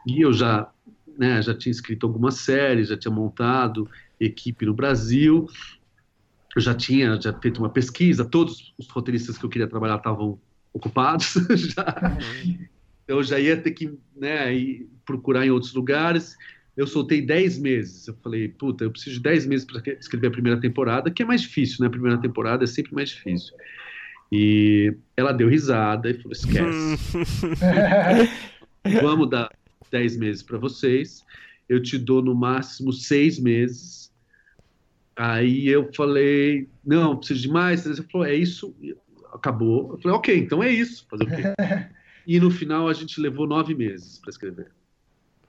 E 0.06 0.20
eu 0.20 0.32
já, 0.32 0.70
né, 1.18 1.42
já 1.42 1.54
tinha 1.54 1.70
escrito 1.70 2.06
algumas 2.06 2.36
séries, 2.36 2.88
já 2.88 2.96
tinha 2.96 3.12
montado, 3.12 3.88
equipe 4.20 4.66
no 4.66 4.74
Brasil. 4.74 5.48
Eu 6.54 6.60
já 6.60 6.74
tinha 6.74 7.20
já 7.20 7.32
feito 7.32 7.58
uma 7.58 7.70
pesquisa, 7.70 8.24
todos 8.24 8.74
os 8.76 8.88
roteiristas 8.88 9.38
que 9.38 9.44
eu 9.44 9.50
queria 9.50 9.66
trabalhar 9.66 9.96
estavam 9.96 10.38
ocupados. 10.72 11.34
já. 11.56 12.18
Então 13.04 13.18
eu 13.18 13.22
já 13.22 13.40
ia 13.40 13.56
ter 13.56 13.70
que 13.72 13.92
né, 14.16 14.54
ir 14.54 14.88
procurar 15.04 15.46
em 15.46 15.50
outros 15.50 15.72
lugares. 15.72 16.36
Eu 16.76 16.86
soltei 16.86 17.20
10 17.20 17.58
meses. 17.58 18.06
Eu 18.06 18.14
falei, 18.22 18.48
puta, 18.48 18.84
eu 18.84 18.90
preciso 18.90 19.16
de 19.16 19.22
10 19.22 19.46
meses 19.46 19.66
para 19.66 19.82
escrever 19.94 20.28
a 20.28 20.30
primeira 20.30 20.60
temporada, 20.60 21.10
que 21.10 21.22
é 21.22 21.26
mais 21.26 21.42
difícil, 21.42 21.78
né? 21.80 21.88
A 21.88 21.90
primeira 21.90 22.18
temporada 22.18 22.64
é 22.64 22.66
sempre 22.66 22.94
mais 22.94 23.10
difícil. 23.10 23.54
E 24.32 24.94
ela 25.16 25.32
deu 25.32 25.48
risada 25.48 26.10
e 26.10 26.14
falou: 26.14 26.32
esquece. 26.32 27.18
Vamos 29.02 29.28
dar 29.28 29.50
10 29.90 30.16
meses 30.16 30.42
para 30.42 30.58
vocês. 30.58 31.24
Eu 31.68 31.82
te 31.82 31.98
dou 31.98 32.22
no 32.22 32.34
máximo 32.34 32.92
seis 32.92 33.38
meses 33.38 33.99
Aí 35.20 35.68
eu 35.68 35.92
falei, 35.92 36.66
não, 36.82 37.14
preciso 37.14 37.42
de 37.42 37.48
mais. 37.50 37.84
Ele 37.84 38.02
falou, 38.10 38.26
é 38.26 38.34
isso, 38.34 38.74
acabou. 39.34 39.92
Eu 39.92 39.98
falei, 39.98 40.16
ok, 40.16 40.38
então 40.38 40.62
é 40.62 40.70
isso. 40.72 41.06
Fazer 41.10 41.24
o 41.24 41.26
quê? 41.26 41.42
e 42.26 42.40
no 42.40 42.50
final 42.50 42.88
a 42.88 42.94
gente 42.94 43.20
levou 43.20 43.46
nove 43.46 43.74
meses 43.74 44.18
para 44.18 44.30
escrever. 44.30 44.68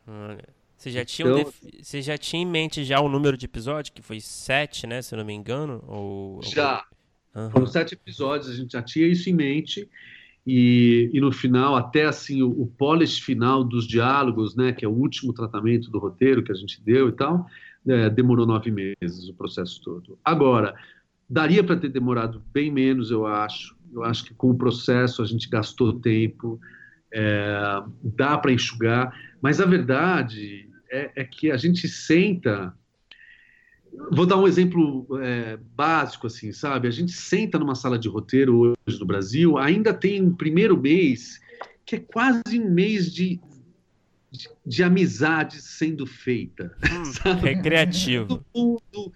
Olha. 0.06 0.44
Você 0.76 0.92
já, 0.92 1.06
tinha 1.06 1.26
então, 1.26 1.48
um 1.48 1.82
Você 1.82 2.02
já 2.02 2.18
tinha 2.18 2.42
em 2.42 2.46
mente 2.46 2.84
já 2.84 3.00
o 3.00 3.08
número 3.08 3.38
de 3.38 3.46
episódios, 3.46 3.94
que 3.96 4.02
foi 4.02 4.20
sete, 4.20 4.86
né? 4.86 5.02
Se 5.02 5.16
eu 5.16 5.20
não 5.20 5.26
me 5.26 5.34
engano? 5.34 5.82
Ou... 5.88 6.42
Já. 6.44 6.84
Uhum. 7.34 7.50
Foram 7.52 7.68
sete 7.68 7.94
episódios, 7.94 8.50
a 8.50 8.54
gente 8.54 8.74
já 8.74 8.82
tinha 8.82 9.08
isso 9.08 9.30
em 9.30 9.34
mente. 9.34 9.90
E, 10.46 11.10
e 11.14 11.22
no 11.22 11.32
final, 11.32 11.78
até 11.78 12.04
assim, 12.04 12.42
o, 12.42 12.50
o 12.50 12.68
polish 12.68 13.22
final 13.22 13.64
dos 13.64 13.88
diálogos, 13.88 14.54
né? 14.54 14.74
Que 14.74 14.84
é 14.84 14.88
o 14.88 14.92
último 14.92 15.32
tratamento 15.32 15.90
do 15.90 15.98
roteiro 15.98 16.44
que 16.44 16.52
a 16.52 16.56
gente 16.56 16.82
deu 16.82 17.08
e 17.08 17.14
tal 17.14 17.48
é, 17.88 18.10
demorou 18.10 18.46
nove 18.46 18.72
meses 18.72 19.30
o 19.30 19.34
processo 19.34 19.82
todo. 19.82 20.18
Agora, 20.24 20.76
daria 21.30 21.64
para 21.64 21.78
ter 21.78 21.90
demorado 21.90 22.42
bem 22.54 22.72
menos, 22.72 23.12
eu 23.12 23.26
acho. 23.26 23.76
Eu 23.94 24.04
acho 24.04 24.24
que 24.24 24.34
com 24.34 24.52
o 24.52 24.58
processo 24.58 25.22
a 25.22 25.26
gente 25.26 25.50
gastou 25.50 26.00
tempo, 26.00 26.60
é, 27.14 27.84
dá 28.02 28.38
para 28.38 28.54
enxugar, 28.54 29.14
mas 29.42 29.60
a 29.60 29.66
verdade 29.66 30.70
é, 30.90 31.12
é, 31.16 31.24
que 31.24 31.52
a 31.52 31.58
gente 31.58 31.88
senta. 31.88 32.74
Vou 34.10 34.26
dar 34.26 34.38
um 34.38 34.48
exemplo 34.48 35.06
é, 35.22 35.58
básico, 35.76 36.28
assim, 36.28 36.54
sabe? 36.54 36.88
A 36.88 36.92
gente 36.92 37.12
senta 37.12 37.60
numa 37.60 37.76
sala 37.76 38.00
de 38.00 38.08
roteiro 38.08 38.76
hoje 38.88 38.98
no 38.98 39.06
Brasil, 39.06 39.58
ainda 39.58 39.94
tem 39.94 40.22
um 40.22 40.34
primeiro 40.34 40.80
mês 40.80 41.42
que 41.86 41.98
é 41.98 42.00
quase 42.00 42.58
um 42.58 42.70
mês 42.72 43.14
de 43.14 43.40
de, 44.32 44.50
de 44.66 44.84
amizade 44.84 45.62
sendo 45.62 46.06
feita. 46.06 46.76
Hum, 46.84 47.36
recreativo. 47.42 48.28
Todo 48.28 48.46
mundo 48.56 49.14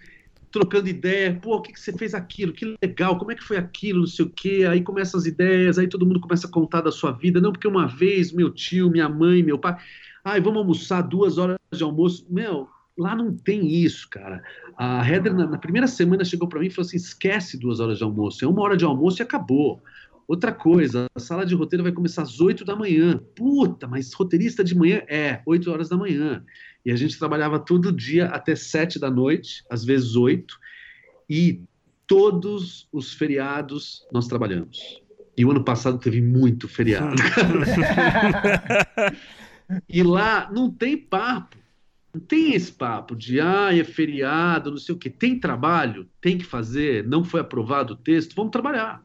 trocando 0.50 0.88
ideia, 0.88 1.38
pô, 1.40 1.56
o 1.56 1.60
que, 1.60 1.72
que 1.72 1.80
você 1.80 1.92
fez 1.92 2.14
aquilo? 2.14 2.52
Que 2.52 2.76
legal, 2.82 3.18
como 3.18 3.30
é 3.30 3.34
que 3.34 3.44
foi 3.44 3.56
aquilo, 3.56 4.00
não 4.00 4.06
sei 4.06 4.24
o 4.24 4.30
quê. 4.30 4.66
Aí 4.68 4.82
começam 4.82 5.18
as 5.18 5.26
ideias, 5.26 5.78
aí 5.78 5.86
todo 5.86 6.06
mundo 6.06 6.20
começa 6.20 6.46
a 6.46 6.50
contar 6.50 6.80
da 6.80 6.92
sua 6.92 7.12
vida. 7.12 7.40
Não, 7.40 7.52
porque 7.52 7.68
uma 7.68 7.86
vez 7.86 8.32
meu 8.32 8.50
tio, 8.50 8.90
minha 8.90 9.08
mãe, 9.08 9.42
meu 9.42 9.58
pai. 9.58 9.76
Ai, 10.24 10.40
vamos 10.40 10.58
almoçar 10.58 11.02
duas 11.02 11.38
horas 11.38 11.56
de 11.72 11.82
almoço. 11.82 12.26
Meu, 12.30 12.68
lá 12.96 13.14
não 13.14 13.36
tem 13.36 13.66
isso, 13.66 14.08
cara. 14.08 14.42
A 14.76 15.06
Heather, 15.06 15.34
na, 15.34 15.46
na 15.46 15.58
primeira 15.58 15.86
semana, 15.86 16.24
chegou 16.24 16.48
para 16.48 16.60
mim 16.60 16.66
e 16.66 16.70
falou 16.70 16.86
assim: 16.86 16.96
esquece 16.96 17.58
duas 17.58 17.80
horas 17.80 17.98
de 17.98 18.04
almoço, 18.04 18.44
é 18.44 18.48
uma 18.48 18.62
hora 18.62 18.76
de 18.76 18.84
almoço 18.84 19.20
e 19.20 19.24
acabou. 19.24 19.82
Outra 20.28 20.52
coisa, 20.52 21.06
a 21.14 21.20
sala 21.20 21.46
de 21.46 21.54
roteiro 21.54 21.84
vai 21.84 21.92
começar 21.92 22.22
às 22.22 22.40
8 22.40 22.64
da 22.64 22.74
manhã. 22.74 23.20
Puta, 23.34 23.86
mas 23.86 24.12
roteirista 24.12 24.64
de 24.64 24.76
manhã 24.76 25.02
é 25.08 25.40
8 25.46 25.70
horas 25.70 25.88
da 25.88 25.96
manhã. 25.96 26.44
E 26.84 26.90
a 26.90 26.96
gente 26.96 27.18
trabalhava 27.18 27.60
todo 27.60 27.92
dia 27.92 28.26
até 28.26 28.56
7 28.56 28.98
da 28.98 29.10
noite, 29.10 29.64
às 29.70 29.84
vezes 29.84 30.16
8, 30.16 30.58
e 31.30 31.62
todos 32.06 32.88
os 32.92 33.12
feriados 33.12 34.06
nós 34.12 34.26
trabalhamos. 34.26 35.00
E 35.36 35.44
o 35.44 35.50
ano 35.50 35.62
passado 35.62 35.98
teve 35.98 36.20
muito 36.20 36.66
feriado. 36.66 37.14
e 39.88 40.02
lá 40.02 40.50
não 40.52 40.70
tem 40.70 40.96
papo. 40.96 41.56
Não 42.12 42.20
tem 42.20 42.54
esse 42.54 42.72
papo 42.72 43.14
de, 43.14 43.40
ah, 43.40 43.76
é 43.76 43.84
feriado, 43.84 44.70
não 44.70 44.78
sei 44.78 44.94
o 44.94 44.98
quê. 44.98 45.10
Tem 45.10 45.38
trabalho, 45.38 46.08
tem 46.20 46.38
que 46.38 46.44
fazer, 46.44 47.06
não 47.06 47.22
foi 47.22 47.40
aprovado 47.40 47.92
o 47.92 47.96
texto, 47.96 48.34
vamos 48.34 48.50
trabalhar. 48.50 49.04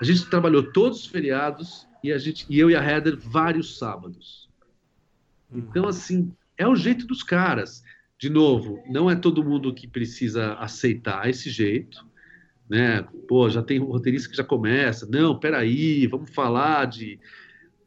A 0.00 0.04
gente 0.04 0.26
trabalhou 0.26 0.72
todos 0.72 1.00
os 1.00 1.06
feriados 1.06 1.86
e, 2.02 2.12
a 2.12 2.18
gente, 2.18 2.46
e 2.48 2.58
eu 2.58 2.70
e 2.70 2.76
a 2.76 2.82
Heather 2.82 3.16
vários 3.18 3.78
sábados. 3.78 4.48
Então, 5.52 5.84
uhum. 5.84 5.88
assim, 5.88 6.32
é 6.56 6.66
o 6.66 6.76
jeito 6.76 7.06
dos 7.06 7.22
caras. 7.22 7.82
De 8.18 8.28
novo, 8.28 8.82
não 8.88 9.10
é 9.10 9.16
todo 9.16 9.44
mundo 9.44 9.74
que 9.74 9.86
precisa 9.86 10.54
aceitar 10.54 11.28
esse 11.28 11.50
jeito. 11.50 12.06
Né? 12.68 13.02
Pô, 13.26 13.48
já 13.48 13.62
tem 13.62 13.78
roteirista 13.78 14.28
que 14.28 14.36
já 14.36 14.44
começa. 14.44 15.06
Não, 15.06 15.38
peraí, 15.38 16.06
vamos 16.06 16.30
falar 16.30 16.86
de 16.86 17.18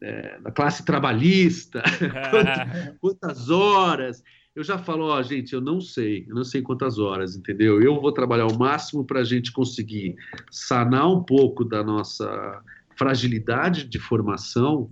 é, 0.02 0.40
da 0.40 0.52
classe 0.52 0.84
trabalhista, 0.84 1.84
quantas, 2.32 2.96
quantas 3.00 3.50
horas. 3.50 4.24
Eu 4.56 4.64
já 4.64 4.78
falo, 4.78 5.06
ó, 5.06 5.22
gente, 5.22 5.54
eu 5.54 5.62
não 5.62 5.80
sei, 5.80 6.26
eu 6.28 6.36
não 6.36 6.44
sei 6.44 6.62
quantas 6.62 7.00
horas, 7.00 7.36
entendeu? 7.36 7.82
Eu 7.82 8.02
vou 8.02 8.12
trabalhar 8.12 8.48
o 8.48 8.58
máximo 8.58 9.06
para 9.06 9.22
a 9.22 9.24
gente 9.24 9.52
conseguir 9.52 10.16
sanar 10.50 11.10
um 11.10 11.24
pouco 11.24 11.64
da 11.64 11.84
nossa 11.84 12.62
fragilidade 12.98 13.86
de 13.86 13.98
formação 13.98 14.90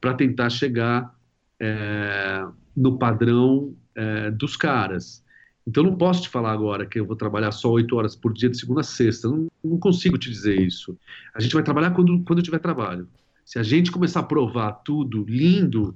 para 0.00 0.14
tentar 0.14 0.48
chegar 0.48 1.14
é, 1.60 2.46
no 2.74 2.98
padrão 2.98 3.74
é, 3.94 4.30
dos 4.30 4.56
caras. 4.56 5.22
Então, 5.66 5.82
não 5.82 5.96
posso 5.96 6.22
te 6.22 6.28
falar 6.28 6.52
agora 6.52 6.86
que 6.86 6.98
eu 6.98 7.04
vou 7.04 7.16
trabalhar 7.16 7.50
só 7.52 7.70
oito 7.72 7.96
horas 7.96 8.14
por 8.16 8.32
dia, 8.32 8.48
de 8.48 8.58
segunda 8.58 8.80
a 8.80 8.84
sexta. 8.84 9.28
Não, 9.28 9.48
não, 9.62 9.78
consigo 9.78 10.16
te 10.16 10.30
dizer 10.30 10.60
isso. 10.60 10.96
A 11.34 11.40
gente 11.40 11.54
vai 11.54 11.62
trabalhar 11.62 11.90
quando, 11.90 12.22
quando 12.22 12.42
tiver 12.42 12.60
trabalho. 12.60 13.08
Se 13.44 13.58
a 13.58 13.62
gente 13.62 13.90
começar 13.90 14.20
a 14.20 14.24
provar 14.24 14.72
tudo 14.84 15.24
lindo, 15.24 15.94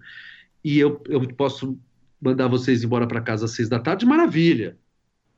e 0.62 0.78
eu, 0.78 1.00
eu 1.08 1.20
posso 1.34 1.78
mandar 2.20 2.48
vocês 2.48 2.84
embora 2.84 3.06
para 3.06 3.20
casa 3.20 3.46
às 3.46 3.52
seis 3.52 3.68
da 3.68 3.78
tarde, 3.78 4.04
maravilha. 4.06 4.76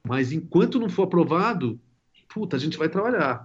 Mas 0.07 0.33
enquanto 0.33 0.81
não 0.81 0.89
for 0.89 1.05
aprovado, 1.05 1.81
puta, 2.29 2.57
a 2.57 2.59
gente 2.59 2.77
vai 2.77 2.89
trabalhar. 2.89 3.45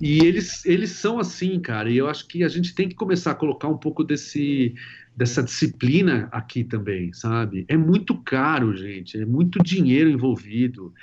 E 0.00 0.20
eles, 0.20 0.64
eles 0.64 0.90
são 0.92 1.18
assim, 1.18 1.58
cara. 1.58 1.90
E 1.90 1.96
eu 1.96 2.08
acho 2.08 2.26
que 2.28 2.44
a 2.44 2.48
gente 2.48 2.74
tem 2.74 2.88
que 2.88 2.94
começar 2.94 3.32
a 3.32 3.34
colocar 3.34 3.66
um 3.66 3.76
pouco 3.76 4.04
desse, 4.04 4.74
dessa 5.16 5.42
disciplina 5.42 6.28
aqui 6.30 6.62
também, 6.62 7.12
sabe? 7.12 7.64
É 7.68 7.76
muito 7.76 8.16
caro, 8.22 8.76
gente. 8.76 9.20
É 9.20 9.26
muito 9.26 9.60
dinheiro 9.62 10.08
envolvido. 10.08 10.94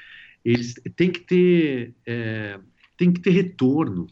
Eles 0.43 0.75
têm 0.95 1.11
que 1.11 1.19
ter, 1.19 1.93
é, 2.05 2.57
tem 2.97 3.11
que 3.11 3.19
ter 3.19 3.31
retorno, 3.31 4.07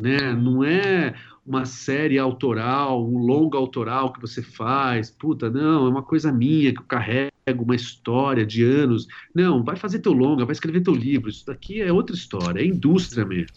né? 0.00 0.32
Não 0.32 0.62
é 0.62 1.14
uma 1.44 1.64
série 1.64 2.18
autoral, 2.18 3.04
um 3.04 3.18
longo 3.18 3.56
autoral 3.56 4.12
que 4.12 4.20
você 4.20 4.42
faz, 4.42 5.10
puta, 5.10 5.50
não, 5.50 5.86
é 5.86 5.88
uma 5.88 6.02
coisa 6.02 6.32
minha 6.32 6.72
que 6.72 6.80
eu 6.80 6.84
carrego 6.84 7.32
uma 7.58 7.74
história 7.74 8.46
de 8.46 8.62
anos. 8.62 9.08
Não, 9.34 9.64
vai 9.64 9.76
fazer 9.76 9.98
teu 9.98 10.12
longa, 10.12 10.44
vai 10.44 10.52
escrever 10.52 10.82
teu 10.82 10.94
livro. 10.94 11.28
Isso 11.28 11.44
daqui 11.44 11.80
é 11.82 11.92
outra 11.92 12.14
história, 12.14 12.60
é 12.60 12.66
indústria 12.66 13.24
mesmo. 13.24 13.56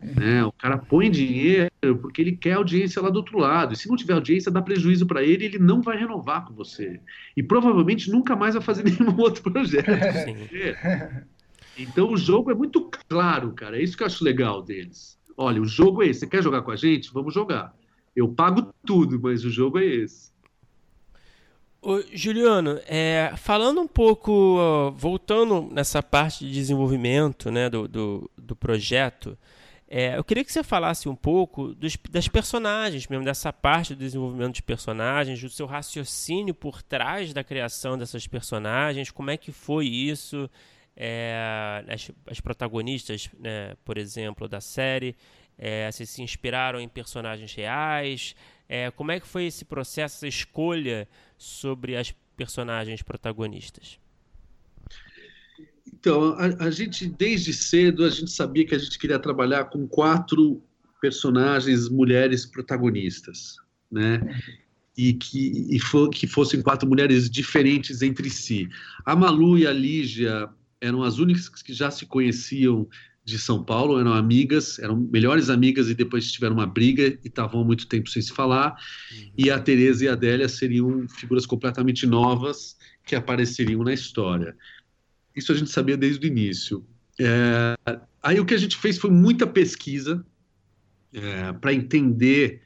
Né? 0.00 0.44
O 0.44 0.52
cara 0.52 0.76
põe 0.76 1.10
dinheiro 1.10 1.70
porque 2.02 2.20
ele 2.20 2.36
quer 2.36 2.54
audiência 2.54 3.00
lá 3.00 3.08
do 3.08 3.16
outro 3.16 3.38
lado. 3.38 3.72
E 3.72 3.76
se 3.76 3.88
não 3.88 3.96
tiver 3.96 4.12
audiência, 4.12 4.50
dá 4.50 4.60
prejuízo 4.60 5.06
para 5.06 5.22
ele, 5.22 5.46
ele 5.46 5.58
não 5.58 5.80
vai 5.80 5.96
renovar 5.96 6.44
com 6.44 6.52
você. 6.52 7.00
E 7.36 7.42
provavelmente 7.42 8.10
nunca 8.10 8.36
mais 8.36 8.54
vai 8.54 8.62
fazer 8.62 8.82
nenhum 8.84 9.16
outro 9.18 9.42
projeto. 9.50 9.86
Então 11.78 12.12
o 12.12 12.16
jogo 12.16 12.50
é 12.50 12.54
muito 12.54 12.90
claro, 13.08 13.52
cara. 13.52 13.78
É 13.78 13.82
isso 13.82 13.96
que 13.96 14.02
eu 14.02 14.06
acho 14.06 14.24
legal 14.24 14.62
deles. 14.62 15.18
Olha, 15.36 15.60
o 15.60 15.66
jogo 15.66 16.02
é 16.02 16.06
esse. 16.06 16.20
Você 16.20 16.26
quer 16.26 16.42
jogar 16.42 16.62
com 16.62 16.70
a 16.70 16.76
gente? 16.76 17.12
Vamos 17.12 17.34
jogar. 17.34 17.74
Eu 18.14 18.28
pago 18.28 18.72
tudo, 18.86 19.20
mas 19.20 19.44
o 19.44 19.50
jogo 19.50 19.78
é 19.78 19.84
esse. 19.84 20.32
Ô, 21.82 22.00
Juliano, 22.12 22.80
é, 22.86 23.34
falando 23.36 23.80
um 23.80 23.86
pouco, 23.86 24.92
voltando 24.96 25.68
nessa 25.70 26.02
parte 26.02 26.46
de 26.46 26.52
desenvolvimento 26.52 27.50
né, 27.50 27.68
do, 27.68 27.86
do, 27.86 28.30
do 28.38 28.56
projeto, 28.56 29.36
é, 29.86 30.16
eu 30.16 30.24
queria 30.24 30.42
que 30.42 30.52
você 30.52 30.62
falasse 30.62 31.08
um 31.08 31.14
pouco 31.14 31.74
dos, 31.74 31.96
das 32.10 32.26
personagens, 32.26 33.06
mesmo 33.06 33.24
dessa 33.24 33.52
parte 33.52 33.94
do 33.94 33.98
desenvolvimento 33.98 34.54
de 34.54 34.62
personagens, 34.62 35.40
do 35.40 35.50
seu 35.50 35.66
raciocínio 35.66 36.54
por 36.54 36.82
trás 36.82 37.34
da 37.34 37.44
criação 37.44 37.98
dessas 37.98 38.26
personagens, 38.26 39.10
como 39.10 39.30
é 39.30 39.36
que 39.36 39.52
foi 39.52 39.86
isso, 39.86 40.48
é, 40.96 41.84
as, 41.88 42.10
as, 42.26 42.40
protagonistas, 42.40 43.30
né, 43.38 43.74
por 43.84 43.98
exemplo, 43.98 44.48
da 44.48 44.60
série, 44.60 45.16
é, 45.58 45.90
se 45.90 46.06
se 46.06 46.22
inspiraram 46.22 46.80
em 46.80 46.88
personagens 46.88 47.52
reais, 47.54 48.34
é, 48.68 48.90
como 48.90 49.12
é 49.12 49.20
que 49.20 49.26
foi 49.26 49.46
esse 49.46 49.64
processo, 49.64 50.16
essa 50.16 50.28
escolha 50.28 51.08
sobre 51.36 51.96
as 51.96 52.14
personagens 52.36 53.02
protagonistas? 53.02 53.98
Então, 55.92 56.34
a, 56.34 56.66
a, 56.66 56.70
gente, 56.70 57.06
desde 57.06 57.52
cedo, 57.52 58.04
a 58.04 58.10
gente 58.10 58.30
sabia 58.30 58.66
que 58.66 58.74
a 58.74 58.78
gente 58.78 58.98
queria 58.98 59.18
trabalhar 59.18 59.64
com 59.64 59.86
quatro 59.86 60.62
personagens 61.00 61.88
mulheres 61.88 62.46
protagonistas, 62.46 63.56
né? 63.90 64.20
E 64.96 65.12
que, 65.12 65.68
e 65.70 65.78
que 66.10 66.26
fossem 66.26 66.62
quatro 66.62 66.88
mulheres 66.88 67.28
diferentes 67.28 68.00
entre 68.00 68.30
si. 68.30 68.68
A 69.04 69.16
Malu 69.16 69.58
e 69.58 69.66
a 69.66 69.72
Lígia 69.72 70.48
eram 70.84 71.02
as 71.02 71.18
únicas 71.18 71.48
que 71.48 71.72
já 71.72 71.90
se 71.90 72.04
conheciam 72.04 72.86
de 73.24 73.38
São 73.38 73.64
Paulo, 73.64 73.98
eram 73.98 74.12
amigas, 74.12 74.78
eram 74.78 74.96
melhores 74.96 75.48
amigas 75.48 75.88
e 75.88 75.94
depois 75.94 76.30
tiveram 76.30 76.56
uma 76.56 76.66
briga 76.66 77.06
e 77.06 77.18
estavam 77.24 77.62
há 77.62 77.64
muito 77.64 77.86
tempo 77.86 78.10
sem 78.10 78.20
se 78.20 78.32
falar. 78.32 78.76
Uhum. 79.12 79.30
E 79.38 79.50
a 79.50 79.58
Teresa 79.58 80.04
e 80.04 80.08
a 80.08 80.12
Adélia 80.12 80.46
seriam 80.46 81.08
figuras 81.08 81.46
completamente 81.46 82.06
novas 82.06 82.76
que 83.02 83.16
apareceriam 83.16 83.82
na 83.82 83.94
história. 83.94 84.54
Isso 85.34 85.52
a 85.52 85.54
gente 85.54 85.70
sabia 85.70 85.96
desde 85.96 86.26
o 86.26 86.28
início. 86.28 86.86
É, 87.18 87.76
aí 88.22 88.38
o 88.38 88.44
que 88.44 88.52
a 88.52 88.58
gente 88.58 88.76
fez 88.76 88.98
foi 88.98 89.10
muita 89.10 89.46
pesquisa 89.46 90.24
é, 91.14 91.52
para 91.54 91.72
entender, 91.72 92.60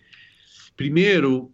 primeiro, 0.77 1.53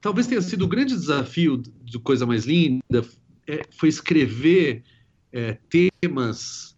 talvez 0.00 0.26
tenha 0.26 0.42
sido 0.42 0.64
o 0.64 0.68
grande 0.68 0.94
desafio 0.94 1.62
de 1.84 1.98
Coisa 2.00 2.26
Mais 2.26 2.46
Linda, 2.46 3.06
é, 3.46 3.62
foi 3.78 3.88
escrever 3.88 4.82
é, 5.34 5.58
temas 6.00 6.76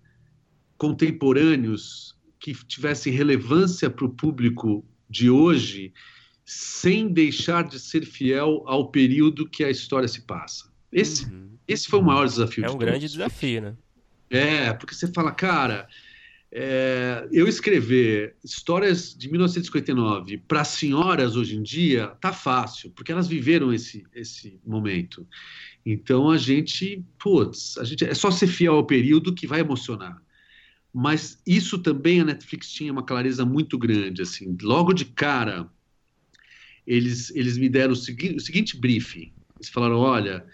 contemporâneos 0.78 2.16
que 2.40 2.54
tivessem 2.54 3.12
relevância 3.12 3.90
para 3.90 4.06
o 4.06 4.08
público 4.08 4.82
de 5.08 5.28
hoje, 5.28 5.92
sem 6.42 7.12
deixar 7.12 7.64
de 7.64 7.78
ser 7.78 8.06
fiel 8.06 8.62
ao 8.66 8.90
período 8.90 9.48
que 9.48 9.62
a 9.62 9.70
história 9.70 10.08
se 10.08 10.22
passa. 10.22 10.72
Esse, 10.90 11.26
uhum. 11.26 11.50
esse 11.68 11.86
foi 11.86 11.98
o 11.98 12.02
maior 12.02 12.26
desafio. 12.26 12.64
É 12.64 12.70
um 12.70 12.78
de 12.78 12.78
grande 12.78 13.06
desafio, 13.06 13.60
né? 13.60 13.76
É, 14.30 14.72
porque 14.72 14.94
você 14.94 15.06
fala, 15.12 15.32
cara, 15.32 15.86
é, 16.50 17.28
eu 17.30 17.46
escrever 17.46 18.36
histórias 18.42 19.14
de 19.14 19.28
1959 19.28 20.38
para 20.48 20.64
senhoras 20.64 21.36
hoje 21.36 21.56
em 21.56 21.62
dia 21.62 22.08
tá 22.20 22.32
fácil, 22.32 22.90
porque 22.92 23.12
elas 23.12 23.28
viveram 23.28 23.72
esse, 23.72 24.06
esse 24.14 24.58
momento. 24.64 25.26
Então 25.86 26.28
a 26.28 26.36
gente, 26.36 27.04
putz, 27.16 27.78
a 27.78 27.84
gente, 27.84 28.04
é 28.04 28.12
só 28.12 28.28
ser 28.28 28.48
fiel 28.48 28.74
ao 28.74 28.84
período 28.84 29.32
que 29.32 29.46
vai 29.46 29.60
emocionar. 29.60 30.20
Mas 30.92 31.40
isso 31.46 31.78
também 31.78 32.20
a 32.20 32.24
Netflix 32.24 32.72
tinha 32.72 32.92
uma 32.92 33.04
clareza 33.04 33.44
muito 33.44 33.78
grande, 33.78 34.20
assim. 34.20 34.56
Logo 34.60 34.92
de 34.92 35.04
cara, 35.04 35.70
eles, 36.84 37.30
eles 37.36 37.56
me 37.56 37.68
deram 37.68 37.92
o, 37.92 37.96
segui 37.96 38.34
o 38.34 38.40
seguinte 38.40 38.76
briefing. 38.76 39.32
Eles 39.56 39.68
falaram, 39.68 39.98
olha, 39.98 40.44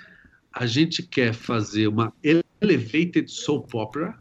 a 0.53 0.66
gente 0.66 1.03
quer 1.03 1.33
fazer 1.33 1.87
uma 1.87 2.12
elevated 2.22 3.30
soap 3.30 3.74
opera. 3.74 4.20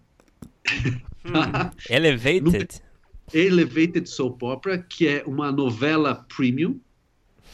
Hum, 1.23 1.69
elevated? 1.87 2.81
elevated 3.31 4.09
soap 4.09 4.41
opera, 4.41 4.79
que 4.79 5.07
é 5.07 5.23
uma 5.27 5.51
novela 5.51 6.15
premium. 6.35 6.79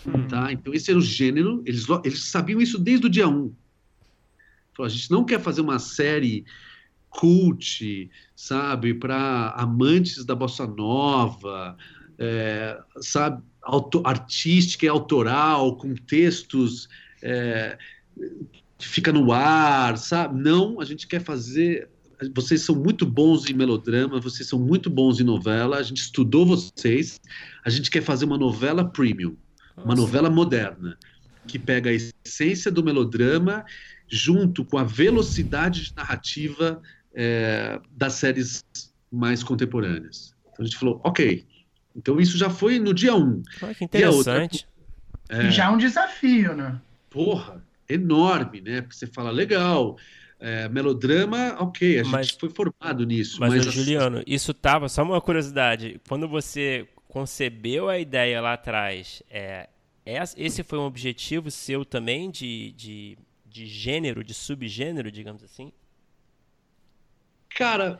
Hum. 0.05 0.27
Tá? 0.27 0.51
Então, 0.51 0.73
esse 0.73 0.89
era 0.89 0.99
o 0.99 1.01
gênero. 1.01 1.63
Eles, 1.65 1.85
eles 2.03 2.23
sabiam 2.25 2.61
isso 2.61 2.77
desde 2.77 3.07
o 3.07 3.09
dia 3.09 3.27
1. 3.27 3.53
a 4.79 4.89
gente 4.89 5.11
não 5.11 5.23
quer 5.23 5.39
fazer 5.39 5.61
uma 5.61 5.79
série 5.79 6.45
cult, 7.09 8.09
sabe, 8.35 8.93
para 8.93 9.49
amantes 9.57 10.23
da 10.23 10.35
bossa 10.35 10.67
nova, 10.67 11.75
é, 12.19 12.79
sabe, 13.01 13.41
auto, 13.61 14.01
artística 14.05 14.85
e 14.85 14.89
autoral, 14.89 15.75
com 15.77 15.95
textos 15.95 16.87
é, 17.21 17.77
que 18.77 18.87
fica 18.87 19.11
no 19.11 19.31
ar, 19.31 19.97
sabe? 19.97 20.41
Não, 20.41 20.79
a 20.79 20.85
gente 20.85 21.07
quer 21.07 21.21
fazer. 21.23 21.89
Vocês 22.33 22.61
são 22.61 22.75
muito 22.75 23.05
bons 23.05 23.47
em 23.49 23.53
melodrama, 23.53 24.19
vocês 24.19 24.47
são 24.47 24.57
muito 24.57 24.89
bons 24.89 25.19
em 25.19 25.23
novela, 25.23 25.77
a 25.77 25.83
gente 25.83 26.01
estudou 26.01 26.45
vocês, 26.45 27.19
a 27.63 27.69
gente 27.69 27.91
quer 27.91 28.01
fazer 28.01 28.25
uma 28.25 28.37
novela 28.37 28.83
premium, 28.83 29.35
uma 29.83 29.95
novela 29.95 30.29
moderna, 30.29 30.97
que 31.45 31.57
pega 31.57 31.89
a 31.89 31.93
essência 31.93 32.71
do 32.71 32.83
melodrama 32.83 33.65
junto 34.07 34.65
com 34.65 34.77
a 34.77 34.83
velocidade 34.83 35.85
de 35.85 35.95
narrativa 35.95 36.81
é, 37.13 37.79
das 37.91 38.13
séries 38.13 38.63
mais 39.11 39.43
contemporâneas. 39.43 40.33
Então 40.51 40.63
a 40.63 40.63
gente 40.65 40.77
falou, 40.77 41.01
ok. 41.03 41.45
Então 41.95 42.19
isso 42.19 42.37
já 42.37 42.49
foi 42.49 42.79
no 42.79 42.93
dia 42.93 43.15
1. 43.15 43.19
Um. 43.19 43.43
Ah, 43.61 43.73
que 43.73 43.83
interessante. 43.85 44.67
E, 45.29 45.31
outra, 45.31 45.45
é, 45.45 45.47
e 45.47 45.51
já 45.51 45.65
é 45.65 45.69
um 45.69 45.77
desafio, 45.77 46.55
né? 46.55 46.79
Porra, 47.09 47.63
enorme, 47.89 48.61
né? 48.61 48.81
Porque 48.81 48.95
você 48.95 49.07
fala, 49.07 49.31
legal, 49.31 49.97
é, 50.39 50.69
melodrama, 50.69 51.55
ok, 51.59 51.99
a 51.99 52.03
gente 52.03 52.11
mas, 52.11 52.31
foi 52.31 52.49
formado 52.49 53.05
nisso. 53.05 53.39
Mas, 53.39 53.53
mas 53.53 53.73
Juliano, 53.73 54.21
isso 54.27 54.53
tava, 54.53 54.87
só 54.87 55.03
uma 55.03 55.19
curiosidade, 55.19 55.99
quando 56.07 56.27
você 56.27 56.87
concebeu 57.17 57.89
a 57.89 57.97
ideia 57.97 58.39
lá 58.39 58.53
atrás, 58.53 59.23
é, 59.27 59.67
esse 60.05 60.61
foi 60.61 60.77
um 60.77 60.83
objetivo 60.83 61.49
seu 61.49 61.83
também 61.83 62.29
de, 62.29 62.71
de, 62.73 63.17
de 63.43 63.65
gênero, 63.65 64.23
de 64.23 64.35
subgênero, 64.35 65.11
digamos 65.11 65.43
assim? 65.43 65.71
Cara, 67.49 67.99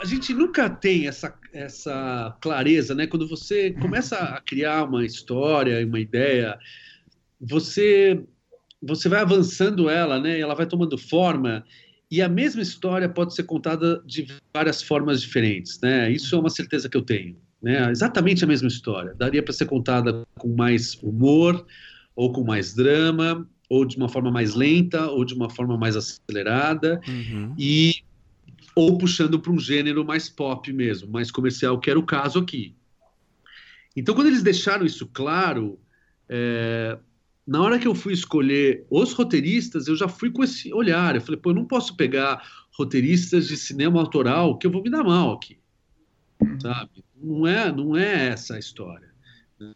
a 0.00 0.04
gente 0.04 0.34
nunca 0.34 0.68
tem 0.68 1.06
essa, 1.06 1.32
essa 1.52 2.36
clareza, 2.40 2.92
né? 2.92 3.06
Quando 3.06 3.28
você 3.28 3.70
começa 3.74 4.16
a 4.16 4.40
criar 4.40 4.82
uma 4.82 5.06
história, 5.06 5.86
uma 5.86 6.00
ideia, 6.00 6.58
você 7.40 8.20
você 8.82 9.08
vai 9.08 9.20
avançando 9.20 9.88
ela, 9.88 10.18
né? 10.18 10.40
Ela 10.40 10.56
vai 10.56 10.66
tomando 10.66 10.98
forma 10.98 11.64
e 12.10 12.20
a 12.20 12.28
mesma 12.28 12.62
história 12.62 13.08
pode 13.08 13.32
ser 13.32 13.44
contada 13.44 14.02
de 14.04 14.26
várias 14.52 14.82
formas 14.82 15.20
diferentes, 15.22 15.80
né? 15.80 16.10
Isso 16.10 16.34
é 16.34 16.38
uma 16.38 16.50
certeza 16.50 16.88
que 16.88 16.96
eu 16.96 17.02
tenho, 17.02 17.36
né? 17.66 17.90
Exatamente 17.90 18.44
a 18.44 18.46
mesma 18.46 18.68
história. 18.68 19.12
Daria 19.12 19.42
para 19.42 19.52
ser 19.52 19.66
contada 19.66 20.24
com 20.38 20.54
mais 20.54 20.94
humor 21.02 21.66
ou 22.14 22.32
com 22.32 22.44
mais 22.44 22.72
drama 22.72 23.44
ou 23.68 23.84
de 23.84 23.96
uma 23.96 24.08
forma 24.08 24.30
mais 24.30 24.54
lenta 24.54 25.10
ou 25.10 25.24
de 25.24 25.34
uma 25.34 25.50
forma 25.50 25.76
mais 25.76 25.96
acelerada 25.96 27.00
uhum. 27.08 27.52
e 27.58 28.04
ou 28.72 28.96
puxando 28.96 29.40
para 29.40 29.50
um 29.50 29.58
gênero 29.58 30.04
mais 30.04 30.28
pop 30.28 30.72
mesmo, 30.72 31.10
mais 31.10 31.32
comercial, 31.32 31.80
que 31.80 31.90
era 31.90 31.98
o 31.98 32.06
caso 32.06 32.38
aqui. 32.38 32.76
Então, 33.96 34.14
quando 34.14 34.28
eles 34.28 34.44
deixaram 34.44 34.86
isso 34.86 35.08
claro, 35.12 35.80
é, 36.28 36.96
na 37.44 37.60
hora 37.62 37.80
que 37.80 37.88
eu 37.88 37.96
fui 37.96 38.12
escolher 38.12 38.86
os 38.88 39.12
roteiristas, 39.12 39.88
eu 39.88 39.96
já 39.96 40.06
fui 40.06 40.30
com 40.30 40.44
esse 40.44 40.72
olhar. 40.72 41.16
Eu 41.16 41.20
falei, 41.20 41.40
pô, 41.40 41.50
eu 41.50 41.54
não 41.54 41.64
posso 41.64 41.96
pegar 41.96 42.46
roteiristas 42.78 43.48
de 43.48 43.56
cinema 43.56 43.98
autoral 43.98 44.56
que 44.56 44.68
eu 44.68 44.70
vou 44.70 44.84
me 44.84 44.90
dar 44.90 45.02
mal 45.02 45.32
aqui, 45.32 45.58
sabe? 46.60 47.05
Não 47.26 47.44
é, 47.44 47.72
não 47.72 47.96
é 47.96 48.28
essa 48.28 48.54
a 48.54 48.58
história. 48.58 49.08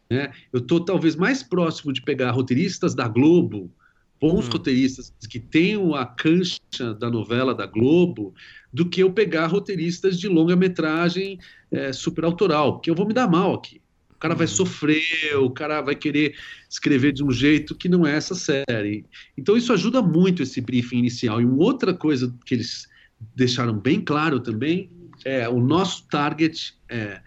Né? 0.09 0.33
Eu 0.53 0.61
estou 0.61 0.79
talvez 0.79 1.17
mais 1.17 1.43
próximo 1.43 1.93
de 1.93 2.01
pegar 2.01 2.31
roteiristas 2.31 2.95
da 2.95 3.09
Globo, 3.09 3.73
bons 4.21 4.47
hum. 4.47 4.51
roteiristas 4.53 5.13
que 5.29 5.41
tenham 5.41 5.95
a 5.95 6.07
cancha 6.07 6.61
da 6.99 7.11
novela 7.11 7.53
da 7.53 7.67
Globo, 7.67 8.33
do 8.73 8.89
que 8.89 9.03
eu 9.03 9.13
pegar 9.13 9.47
roteiristas 9.47 10.19
de 10.19 10.29
longa-metragem 10.29 11.41
é, 11.73 11.93
super 11.93 12.25
autoral, 12.25 12.75
porque 12.75 12.91
eu 12.91 12.95
vou 12.95 13.07
me 13.07 13.15
dar 13.15 13.29
mal 13.29 13.55
aqui. 13.55 13.81
O 14.11 14.21
cara 14.21 14.35
vai 14.35 14.47
uhum. 14.47 14.53
sofrer, 14.53 15.37
o 15.39 15.51
cara 15.51 15.81
vai 15.81 15.97
querer 15.97 16.37
escrever 16.69 17.11
de 17.11 17.25
um 17.25 17.31
jeito 17.31 17.75
que 17.75 17.89
não 17.89 18.07
é 18.07 18.15
essa 18.15 18.35
série. 18.35 19.07
Então 19.37 19.57
isso 19.57 19.73
ajuda 19.73 20.03
muito 20.03 20.43
esse 20.43 20.61
briefing 20.61 20.99
inicial. 20.99 21.41
E 21.41 21.45
uma 21.45 21.65
outra 21.65 21.95
coisa 21.95 22.33
que 22.45 22.55
eles 22.55 22.87
deixaram 23.35 23.73
bem 23.73 24.01
claro 24.01 24.39
também 24.39 24.91
é 25.25 25.49
o 25.49 25.59
nosso 25.59 26.07
target 26.09 26.75
é 26.89 27.21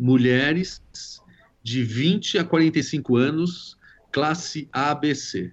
mulheres 0.00 0.82
de 1.62 1.84
20 1.84 2.38
a 2.38 2.44
45 2.44 3.16
anos, 3.16 3.78
classe 4.10 4.68
ABC. 4.72 5.52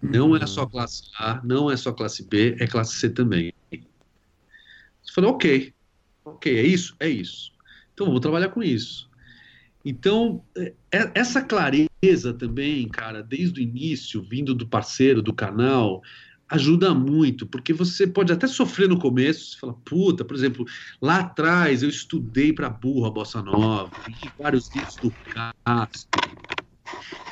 Não 0.00 0.36
é 0.36 0.46
só 0.46 0.64
classe 0.66 1.02
A, 1.18 1.40
não 1.42 1.70
é 1.70 1.76
só 1.76 1.92
classe 1.92 2.22
B, 2.28 2.56
é 2.60 2.66
classe 2.66 2.96
C 2.96 3.10
também. 3.10 3.52
Você 3.70 5.12
falou, 5.12 5.32
ok, 5.32 5.74
ok, 6.24 6.58
é 6.58 6.62
isso? 6.62 6.94
É 7.00 7.08
isso. 7.08 7.52
Então, 7.92 8.10
vou 8.10 8.20
trabalhar 8.20 8.50
com 8.50 8.62
isso. 8.62 9.10
Então, 9.84 10.44
é, 10.56 10.74
é, 10.92 11.10
essa 11.14 11.42
clareza 11.42 12.34
também, 12.38 12.88
cara, 12.88 13.22
desde 13.22 13.60
o 13.60 13.62
início, 13.62 14.22
vindo 14.22 14.54
do 14.54 14.66
parceiro, 14.66 15.22
do 15.22 15.32
canal, 15.32 16.02
ajuda 16.48 16.94
muito, 16.94 17.46
porque 17.46 17.72
você 17.72 18.06
pode 18.06 18.32
até 18.32 18.46
sofrer 18.46 18.88
no 18.88 18.98
começo, 18.98 19.52
você 19.52 19.58
fala, 19.58 19.74
puta, 19.84 20.24
por 20.24 20.36
exemplo, 20.36 20.64
lá 21.02 21.20
atrás 21.20 21.82
eu 21.82 21.88
estudei 21.88 22.52
para 22.52 22.70
burro 22.70 23.06
a 23.06 23.10
bossa 23.10 23.42
nova, 23.42 23.92
li 24.06 24.32
vários 24.38 24.70
livros 24.74 24.96
do 24.98 25.16
Castro, 25.64 26.22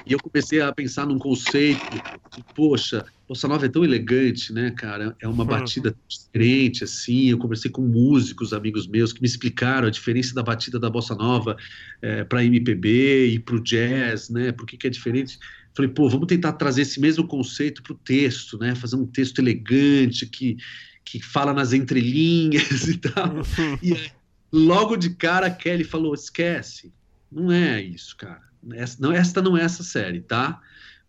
e 0.06 0.12
eu 0.12 0.20
comecei 0.20 0.60
a 0.60 0.72
pensar 0.72 1.06
num 1.06 1.18
conceito 1.18 1.88
de, 1.88 2.44
poxa, 2.54 3.04
Bossa 3.26 3.48
Nova 3.48 3.64
é 3.64 3.68
tão 3.68 3.84
elegante, 3.84 4.52
né, 4.52 4.70
cara? 4.72 5.16
É 5.20 5.26
uma 5.26 5.44
batida 5.46 5.96
diferente, 6.06 6.84
assim. 6.84 7.30
Eu 7.30 7.38
conversei 7.38 7.70
com 7.70 7.80
músicos, 7.82 8.52
amigos 8.52 8.86
meus, 8.86 9.12
que 9.14 9.20
me 9.22 9.26
explicaram 9.26 9.88
a 9.88 9.90
diferença 9.90 10.34
da 10.34 10.42
batida 10.42 10.78
da 10.78 10.90
Bossa 10.90 11.14
Nova 11.14 11.56
é, 12.02 12.22
para 12.24 12.44
MPB 12.44 13.28
e 13.28 13.38
para 13.38 13.56
o 13.56 13.62
jazz, 13.62 14.28
né? 14.28 14.52
Por 14.52 14.66
que, 14.66 14.76
que 14.76 14.86
é 14.86 14.90
diferente? 14.90 15.38
Falei, 15.75 15.91
pô, 15.91 16.09
vamos 16.09 16.27
tentar 16.27 16.53
trazer 16.53 16.83
esse 16.83 17.01
mesmo 17.01 17.27
conceito 17.27 17.83
para 17.83 17.93
o 17.93 17.99
texto, 17.99 18.59
né? 18.59 18.75
Fazer 18.75 18.97
um 18.97 19.07
texto 19.07 19.41
elegante 19.41 20.27
que, 20.27 20.57
que 21.05 21.20
fala 21.20 21.53
nas 21.53 21.72
entrelinhas 21.72 22.87
e 22.89 22.99
tal. 22.99 23.43
E 23.83 24.11
logo 24.53 24.97
de 24.97 25.11
cara, 25.11 25.47
a 25.49 25.51
Kelly 25.51 25.85
falou: 25.85 26.14
esquece, 26.14 26.93
não 27.31 27.51
é 27.51 27.83
isso, 27.83 28.16
cara 28.16 28.55
essa 28.72 28.97
não, 29.01 29.12
esta 29.12 29.43
não 29.43 29.57
é 29.57 29.62
essa 29.62 29.83
série, 29.83 30.20
tá? 30.20 30.61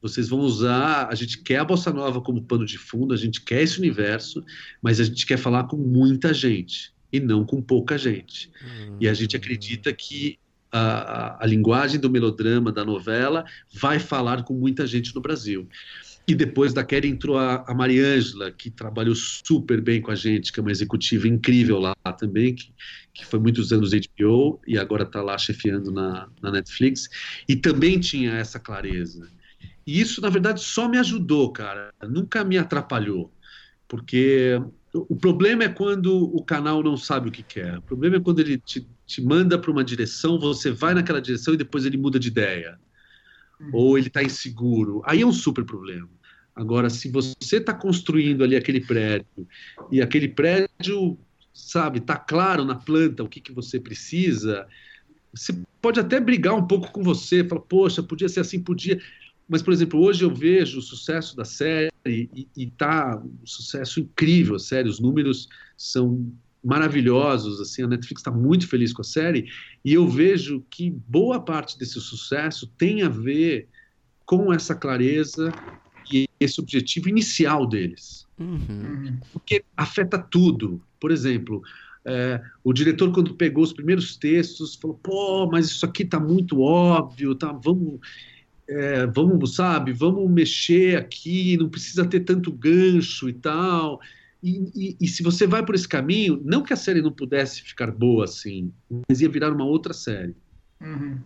Vocês 0.01 0.30
vão 0.30 0.39
usar. 0.39 1.07
A 1.07 1.16
gente 1.16 1.41
quer 1.41 1.57
a 1.57 1.66
bossa 1.66 1.91
nova 1.91 2.20
como 2.22 2.43
pano 2.43 2.66
de 2.66 2.78
fundo, 2.78 3.13
a 3.13 3.18
gente 3.18 3.41
quer 3.41 3.61
esse 3.61 3.78
universo, 3.78 4.43
mas 4.82 4.99
a 4.99 5.03
gente 5.03 5.26
quer 5.26 5.38
falar 5.38 5.66
com 5.66 5.78
muita 5.78 6.34
gente 6.34 6.93
e 7.11 7.20
não 7.20 7.45
com 7.45 7.61
pouca 7.61 7.97
gente. 7.97 8.51
Hum. 8.61 8.97
E 8.99 9.07
a 9.07 9.13
gente 9.13 9.36
acredita 9.36 9.93
que 9.93 10.38
a, 10.78 11.43
a, 11.43 11.45
linguagem 11.45 11.99
do 11.99 12.09
melodrama, 12.09 12.71
da 12.71 12.84
novela, 12.84 13.45
vai 13.73 13.97
falar 13.97 14.43
com 14.43 14.53
muita 14.53 14.86
gente 14.86 15.15
no 15.15 15.21
Brasil. 15.21 15.67
E 16.28 16.34
depois 16.34 16.73
da 16.73 16.84
Kelly 16.84 17.07
entrou 17.07 17.38
a, 17.38 17.63
a 17.67 17.73
Mariângela, 17.73 18.51
que 18.51 18.69
trabalhou 18.69 19.15
super 19.15 19.80
bem 19.80 20.01
com 20.01 20.11
a 20.11 20.15
gente, 20.15 20.51
que 20.51 20.59
é 20.59 20.61
uma 20.61 20.71
executiva 20.71 21.28
incrível 21.28 21.80
lá 21.80 21.95
também, 22.17 22.55
que, 22.55 22.73
que 23.13 23.26
foi 23.26 23.39
muitos 23.39 23.71
anos 23.71 23.91
HBO 23.91 24.59
e 24.67 24.78
agora 24.78 25.03
está 25.03 25.21
lá 25.21 25.38
chefiando 25.38 25.91
na, 25.91 26.28
na 26.41 26.51
Netflix. 26.51 27.07
E 27.47 27.55
também 27.55 27.99
tinha 27.99 28.34
essa 28.34 28.59
clareza. 28.59 29.30
E 29.88 30.01
isso, 30.01 30.19
na 30.19 30.30
verdade, 30.30 30.61
só 30.61 30.89
me 30.89 30.97
ajudou, 30.97 31.51
cara. 31.51 31.93
Nunca 32.03 32.43
me 32.43 32.57
atrapalhou. 32.57 33.32
Porque 33.88 34.59
o 35.09 35.15
problema 35.15 35.63
é 35.63 35.69
quando 35.69 36.23
o 36.35 36.43
canal 36.43 36.81
não 36.81 36.95
sabe 36.95 37.29
o 37.29 37.31
que 37.31 37.43
quer. 37.43 37.77
O 37.77 37.81
problema 37.81 38.17
é 38.17 38.19
quando 38.19 38.39
ele 38.39 38.57
te, 38.57 38.87
te 39.05 39.21
manda 39.21 39.59
para 39.59 39.71
uma 39.71 39.83
direção, 39.83 40.39
você 40.39 40.71
vai 40.71 40.93
naquela 40.93 41.21
direção 41.21 41.53
e 41.53 41.57
depois 41.57 41.85
ele 41.85 41.97
muda 41.97 42.19
de 42.19 42.29
ideia. 42.29 42.79
Uhum. 43.59 43.69
Ou 43.73 43.97
ele 43.97 44.07
está 44.07 44.23
inseguro. 44.23 45.01
Aí 45.05 45.21
é 45.21 45.25
um 45.25 45.33
super 45.33 45.65
problema. 45.65 46.09
Agora, 46.55 46.89
se 46.89 47.09
você 47.09 47.57
está 47.57 47.73
construindo 47.73 48.43
ali 48.43 48.55
aquele 48.55 48.79
prédio 48.79 49.47
e 49.91 50.01
aquele 50.01 50.29
prédio, 50.29 51.17
sabe, 51.53 51.99
está 51.99 52.15
claro 52.15 52.63
na 52.63 52.75
planta 52.75 53.23
o 53.23 53.27
que, 53.27 53.41
que 53.41 53.51
você 53.51 53.77
precisa, 53.77 54.65
você 55.33 55.53
pode 55.81 55.99
até 55.99 56.19
brigar 56.19 56.55
um 56.55 56.65
pouco 56.65 56.91
com 56.91 57.03
você, 57.03 57.43
falar, 57.43 57.61
poxa, 57.61 58.01
podia 58.01 58.29
ser 58.29 58.39
assim, 58.39 58.59
podia. 58.61 58.99
Mas, 59.47 59.61
por 59.61 59.73
exemplo, 59.73 59.99
hoje 59.99 60.23
eu 60.23 60.33
vejo 60.33 60.79
o 60.79 60.81
sucesso 60.81 61.35
da 61.35 61.45
série 61.45 61.89
e, 62.05 62.47
está 62.55 63.21
um 63.23 63.45
sucesso 63.45 63.99
incrível, 63.99 64.55
a 64.55 64.59
série, 64.59 64.89
os 64.89 64.99
números 64.99 65.47
são 65.77 66.31
maravilhosos, 66.63 67.61
assim, 67.61 67.83
a 67.83 67.87
Netflix 67.87 68.21
está 68.21 68.31
muito 68.31 68.67
feliz 68.67 68.91
com 68.91 69.01
a 69.01 69.05
série, 69.05 69.47
e 69.83 69.93
eu 69.93 70.07
vejo 70.07 70.65
que 70.69 70.89
boa 70.89 71.39
parte 71.39 71.77
desse 71.77 72.01
sucesso 72.01 72.65
tem 72.75 73.03
a 73.03 73.09
ver 73.09 73.67
com 74.25 74.51
essa 74.51 74.73
clareza 74.73 75.53
e 76.11 76.27
esse 76.39 76.59
objetivo 76.59 77.07
inicial 77.07 77.67
deles. 77.67 78.25
Uhum. 78.39 79.19
Porque 79.31 79.63
afeta 79.77 80.17
tudo. 80.17 80.81
Por 80.99 81.11
exemplo, 81.11 81.61
é, 82.03 82.41
o 82.63 82.73
diretor, 82.73 83.11
quando 83.11 83.35
pegou 83.35 83.63
os 83.63 83.73
primeiros 83.73 84.17
textos, 84.17 84.75
falou: 84.75 84.99
pô, 85.01 85.49
mas 85.51 85.67
isso 85.67 85.85
aqui 85.85 86.03
está 86.03 86.19
muito 86.19 86.61
óbvio, 86.61 87.35
tá? 87.35 87.51
Vamos. 87.51 87.99
É, 88.68 89.05
vamos, 89.05 89.55
sabe, 89.55 89.93
vamos 89.93 90.30
mexer 90.30 90.97
aqui, 90.97 91.55
não 91.57 91.70
precisa 91.70 92.05
ter 92.05 92.22
tanto 92.22 92.51
gancho 92.51 93.30
e 93.30 93.34
tal. 93.34 94.01
E, 94.41 94.72
e, 94.76 94.97
e, 95.01 95.07
se 95.07 95.24
você 95.24 95.47
vai 95.47 95.66
por 95.66 95.76
esse 95.76 95.88
caminho, 95.88 96.41
não 96.43 96.63
que 96.63 96.74
a 96.74 96.76
série 96.76 97.01
não 97.01 97.11
pudesse 97.11 97.61
ficar 97.61 97.91
boa 97.91 98.26
assim, 98.26 98.72
mas 99.07 99.22
ia 99.22 99.30
virar 99.30 99.51
uma 99.51 99.66
outra 99.66 99.93
série. 99.93 100.36
Uhum. 100.82 101.18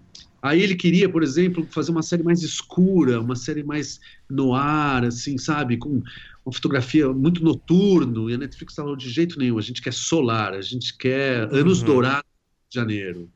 Aí 0.42 0.62
ele 0.62 0.76
queria, 0.76 1.10
por 1.10 1.22
exemplo, 1.22 1.68
fazer 1.70 1.92
uma 1.92 2.02
série 2.02 2.24
mais 2.24 2.42
escura, 2.42 3.20
uma 3.20 3.36
série 3.36 3.64
mais 3.64 4.00
no 4.30 4.54
ar, 4.54 5.04
assim, 5.04 5.38
sabe? 5.38 5.76
Com 5.76 6.02
uma 6.46 6.54
fotografia 6.54 7.12
muito 7.12 7.44
noturno. 7.44 8.30
E 8.30 8.34
a 8.34 8.38
Netflix 8.38 8.74
falou 8.74 8.96
de 8.96 9.10
jeito 9.10 9.38
nenhum, 9.38 9.58
a 9.58 9.62
gente 9.62 9.82
quer 9.82 9.94
solar, 9.94 10.54
a 10.54 10.62
gente 10.62 10.96
quer 10.98 11.54
anos 11.54 11.82
uhum. 11.82 11.86
dourados 11.88 12.30
de 12.70 12.80
janeiro. 12.80 13.30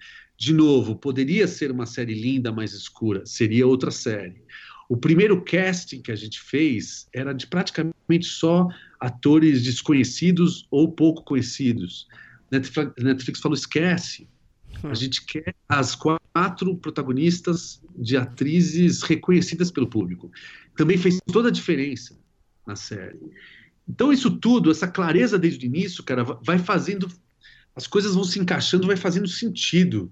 De 0.43 0.51
novo, 0.51 0.97
poderia 0.97 1.47
ser 1.47 1.71
uma 1.71 1.85
série 1.85 2.13
linda, 2.13 2.51
mais 2.51 2.73
escura, 2.73 3.25
seria 3.25 3.65
outra 3.65 3.89
série. 3.89 4.43
O 4.89 4.97
primeiro 4.97 5.41
casting 5.41 6.01
que 6.01 6.11
a 6.11 6.17
gente 6.17 6.37
fez 6.37 7.07
era 7.13 7.31
de 7.31 7.47
praticamente 7.47 8.25
só 8.25 8.67
atores 8.99 9.63
desconhecidos 9.63 10.67
ou 10.69 10.91
pouco 10.91 11.23
conhecidos. 11.23 12.09
Netflix, 12.51 12.91
Netflix 13.01 13.39
falou: 13.39 13.55
esquece, 13.55 14.27
a 14.83 14.89
hum. 14.89 14.95
gente 14.95 15.25
quer 15.25 15.55
as 15.69 15.95
quatro 15.95 16.75
protagonistas 16.75 17.81
de 17.95 18.17
atrizes 18.17 19.01
reconhecidas 19.01 19.71
pelo 19.71 19.87
público. 19.87 20.29
Também 20.75 20.97
fez 20.97 21.19
toda 21.31 21.47
a 21.47 21.53
diferença 21.53 22.19
na 22.67 22.75
série. 22.75 23.17
Então, 23.87 24.11
isso 24.11 24.29
tudo, 24.29 24.69
essa 24.69 24.89
clareza 24.89 25.39
desde 25.39 25.65
o 25.65 25.67
início, 25.67 26.03
cara, 26.03 26.25
vai 26.43 26.59
fazendo. 26.59 27.09
As 27.73 27.87
coisas 27.87 28.13
vão 28.13 28.25
se 28.25 28.39
encaixando, 28.39 28.87
vai 28.87 28.97
fazendo 28.97 29.29
sentido. 29.29 30.11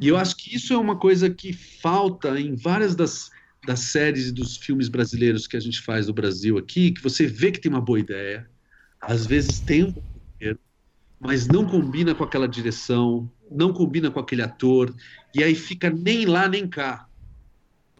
E 0.00 0.08
eu 0.08 0.16
acho 0.16 0.36
que 0.36 0.54
isso 0.56 0.72
é 0.72 0.78
uma 0.78 0.98
coisa 0.98 1.30
que 1.30 1.52
falta 1.52 2.40
em 2.40 2.54
várias 2.56 2.94
das, 2.96 3.30
das 3.66 3.80
séries 3.80 4.28
e 4.28 4.32
dos 4.32 4.56
filmes 4.56 4.88
brasileiros 4.88 5.46
que 5.46 5.56
a 5.56 5.60
gente 5.60 5.80
faz 5.82 6.06
no 6.08 6.14
Brasil 6.14 6.58
aqui, 6.58 6.92
que 6.92 7.02
você 7.02 7.26
vê 7.26 7.52
que 7.52 7.60
tem 7.60 7.70
uma 7.70 7.80
boa 7.82 8.00
ideia, 8.00 8.50
às 9.00 9.26
vezes 9.26 9.60
tem 9.60 9.84
um 9.84 9.92
roteiro, 9.92 10.60
mas 11.20 11.48
não 11.48 11.66
combina 11.66 12.14
com 12.14 12.24
aquela 12.24 12.48
direção, 12.48 13.32
não 13.50 13.72
combina 13.72 14.10
com 14.10 14.20
aquele 14.20 14.42
ator, 14.42 14.94
e 15.34 15.42
aí 15.44 15.54
fica 15.54 15.90
nem 15.90 16.26
lá 16.26 16.48
nem 16.48 16.68
cá. 16.68 17.08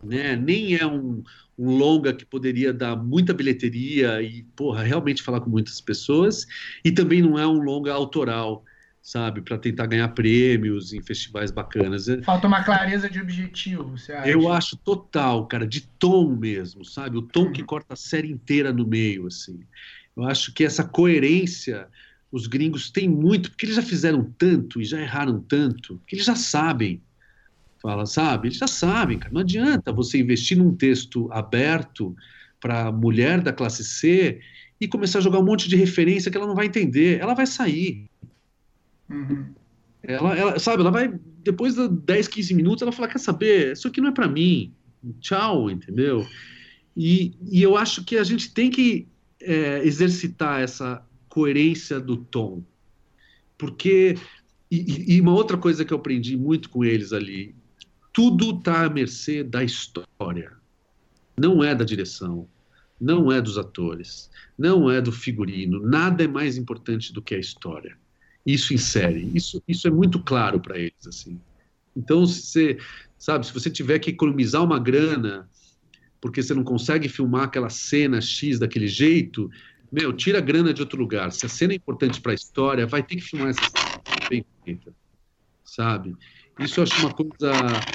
né? 0.03 0.36
Nem 0.36 0.76
é 0.76 0.86
um, 0.86 1.22
um 1.59 1.76
longa 1.76 2.14
que 2.14 2.24
poderia 2.24 2.72
dar 2.72 2.96
muita 2.96 3.34
bilheteria 3.34 4.22
e, 4.22 4.44
porra, 4.57 4.82
realmente 4.82 5.22
falar 5.22 5.40
com 5.40 5.51
muitas 5.51 5.80
pessoas, 5.80 6.46
e 6.84 6.92
também 6.92 7.22
não 7.22 7.38
é 7.38 7.46
um 7.46 7.61
longa 7.62 7.92
autoral, 7.92 8.64
sabe, 9.03 9.40
para 9.40 9.59
tentar 9.59 9.86
ganhar 9.86 10.09
prêmios 10.09 10.92
em 10.92 11.03
festivais 11.03 11.51
bacanas. 11.51 12.07
Falta 12.24 12.46
uma 12.46 12.62
clareza 12.62 13.09
de 13.09 13.20
objetivo, 13.20 13.96
você 13.96 14.12
acha? 14.12 14.28
Eu 14.28 14.53
acho 14.53 14.76
total, 14.76 15.46
cara, 15.46 15.66
de 15.66 15.80
tom 15.80 16.36
mesmo, 16.36 16.84
sabe? 16.84 17.16
O 17.16 17.22
tom 17.22 17.51
que 17.51 17.61
uhum. 17.61 17.66
corta 17.66 17.94
a 17.94 17.96
série 17.96 18.30
inteira 18.30 18.72
no 18.72 18.86
meio, 18.86 19.26
assim. 19.26 19.61
Eu 20.16 20.24
acho 20.24 20.53
que 20.53 20.64
essa 20.64 20.84
coerência 20.84 21.88
os 22.30 22.46
gringos 22.46 22.90
têm 22.90 23.09
muito, 23.09 23.51
porque 23.51 23.66
eles 23.66 23.74
já 23.74 23.82
fizeram 23.82 24.22
tanto 24.38 24.80
e 24.80 24.84
já 24.84 25.01
erraram 25.01 25.40
tanto, 25.40 26.01
que 26.07 26.14
eles 26.14 26.24
já 26.24 26.36
sabem 26.36 27.03
Fala, 27.80 28.05
sabe? 28.05 28.48
Eles 28.48 28.59
já 28.59 28.66
sabem, 28.66 29.18
cara. 29.18 29.32
Não 29.32 29.40
adianta 29.40 29.90
você 29.90 30.18
investir 30.18 30.57
num 30.57 30.74
texto 30.74 31.32
aberto 31.32 32.14
para 32.61 32.92
mulher 32.92 33.40
da 33.40 33.53
classe 33.53 33.82
C 33.82 34.40
e 34.78 34.86
começar 34.86 35.18
a 35.18 35.22
jogar 35.22 35.38
um 35.38 35.44
monte 35.44 35.68
de 35.68 35.76
referência 35.76 36.30
que 36.30 36.36
ela 36.36 36.46
não 36.46 36.55
vai 36.55 36.66
entender. 36.66 37.18
Ela 37.18 37.32
vai 37.32 37.46
sair. 37.46 38.09
Uhum. 39.11 39.54
Ela, 40.02 40.36
ela, 40.36 40.58
sabe, 40.58 40.80
ela 40.80 40.90
vai, 40.90 41.12
depois 41.42 41.74
de 41.74 41.88
10, 41.88 42.28
15 42.28 42.54
minutos, 42.54 42.82
ela 42.82 42.92
fala: 42.92 43.08
Quer 43.08 43.18
saber? 43.18 43.72
Isso 43.72 43.88
aqui 43.88 44.00
não 44.00 44.08
é 44.08 44.12
para 44.12 44.28
mim. 44.28 44.72
Tchau, 45.20 45.70
entendeu? 45.70 46.26
E, 46.96 47.34
e 47.50 47.62
eu 47.62 47.76
acho 47.76 48.04
que 48.04 48.16
a 48.16 48.24
gente 48.24 48.52
tem 48.52 48.70
que 48.70 49.06
é, 49.40 49.84
exercitar 49.84 50.61
essa 50.61 51.04
coerência 51.28 52.00
do 52.00 52.16
tom. 52.16 52.62
Porque. 53.58 54.16
E, 54.70 55.16
e, 55.16 55.20
uma 55.20 55.32
outra 55.32 55.58
coisa 55.58 55.84
que 55.84 55.92
eu 55.92 55.98
aprendi 55.98 56.36
muito 56.36 56.70
com 56.70 56.84
eles 56.84 57.12
ali, 57.12 57.56
tudo 58.12 58.56
está 58.56 58.84
à 58.84 58.88
mercê 58.88 59.42
da 59.42 59.64
história. 59.64 60.52
Não 61.36 61.64
é 61.64 61.74
da 61.74 61.84
direção, 61.84 62.46
não 63.00 63.32
é 63.32 63.40
dos 63.40 63.58
atores, 63.58 64.30
não 64.56 64.88
é 64.88 65.00
do 65.00 65.11
figurino. 65.11 65.80
Nada 65.80 66.22
é 66.22 66.28
mais 66.28 66.56
importante 66.56 67.12
do 67.12 67.20
que 67.20 67.34
a 67.34 67.38
história. 67.38 67.98
Isso 68.45 68.76
série. 68.78 69.30
Isso, 69.34 69.62
isso 69.66 69.86
é 69.86 69.91
muito 69.91 70.22
claro 70.22 70.61
para 70.61 70.78
eles. 70.78 71.07
assim. 71.07 71.41
Então, 71.97 72.24
se 72.26 72.43
você, 72.43 72.78
sabe, 73.18 73.47
se 73.47 73.53
você 73.53 73.70
tiver 73.70 73.99
que 73.99 74.11
economizar 74.11 74.62
uma 74.62 74.78
grana 74.78 75.49
porque 76.20 76.43
você 76.43 76.53
não 76.53 76.62
consegue 76.62 77.09
filmar 77.09 77.45
aquela 77.45 77.70
cena 77.70 78.20
X 78.20 78.59
daquele 78.59 78.86
jeito, 78.86 79.51
meu, 79.91 80.12
tira 80.12 80.38
a 80.38 80.43
grana 80.43 80.72
de 80.72 80.82
outro 80.82 80.99
lugar. 80.99 81.32
Se 81.32 81.47
a 81.47 81.49
cena 81.49 81.72
é 81.72 81.76
importante 81.76 82.20
para 82.20 82.32
a 82.32 82.34
história, 82.34 82.86
vai 82.86 83.03
ter 83.03 83.16
que 83.16 83.22
filmar 83.22 83.49
essa 83.49 83.64
cena 83.64 84.28
bem 84.28 84.45
feita, 84.64 84.95
sabe? 85.64 86.14
Isso 86.59 86.78
eu 86.78 86.84
acho 86.84 87.01
uma 87.01 87.12
coisa 87.12 87.86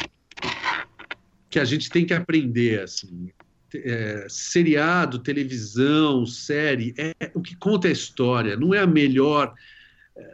que 1.49 1.59
a 1.59 1.65
gente 1.65 1.89
tem 1.89 2.05
que 2.05 2.13
aprender, 2.13 2.81
assim. 2.81 3.29
É, 3.73 4.25
seriado, 4.29 5.19
televisão, 5.19 6.25
série, 6.25 6.93
é, 6.97 7.13
o 7.33 7.41
que 7.41 7.55
conta 7.57 7.87
é 7.87 7.89
a 7.89 7.93
história, 7.93 8.55
não 8.55 8.73
é 8.73 8.79
a 8.79 8.87
melhor, 8.87 9.53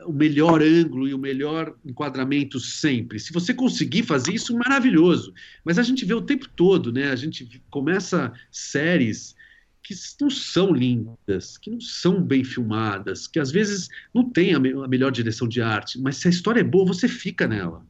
o 0.05 0.13
melhor 0.13 0.61
ângulo 0.61 1.07
e 1.07 1.13
o 1.13 1.17
melhor 1.17 1.75
enquadramento 1.85 2.59
sempre. 2.59 3.19
Se 3.19 3.33
você 3.33 3.53
conseguir 3.53 4.03
fazer 4.03 4.33
isso, 4.33 4.55
maravilhoso. 4.55 5.33
Mas 5.63 5.79
a 5.79 5.83
gente 5.83 6.05
vê 6.05 6.13
o 6.13 6.21
tempo 6.21 6.47
todo, 6.49 6.91
né? 6.91 7.11
A 7.11 7.15
gente 7.15 7.61
começa 7.69 8.31
séries 8.51 9.35
que 9.81 9.95
não 10.21 10.29
são 10.29 10.71
lindas, 10.71 11.57
que 11.57 11.71
não 11.71 11.81
são 11.81 12.21
bem 12.21 12.43
filmadas, 12.43 13.27
que 13.27 13.39
às 13.39 13.51
vezes 13.51 13.89
não 14.13 14.29
tem 14.29 14.53
a, 14.53 14.59
me 14.59 14.71
a 14.71 14.87
melhor 14.87 15.11
direção 15.11 15.47
de 15.47 15.61
arte, 15.61 15.99
mas 15.99 16.17
se 16.17 16.27
a 16.27 16.31
história 16.31 16.61
é 16.61 16.63
boa, 16.63 16.85
você 16.85 17.07
fica 17.07 17.47
nela. 17.47 17.83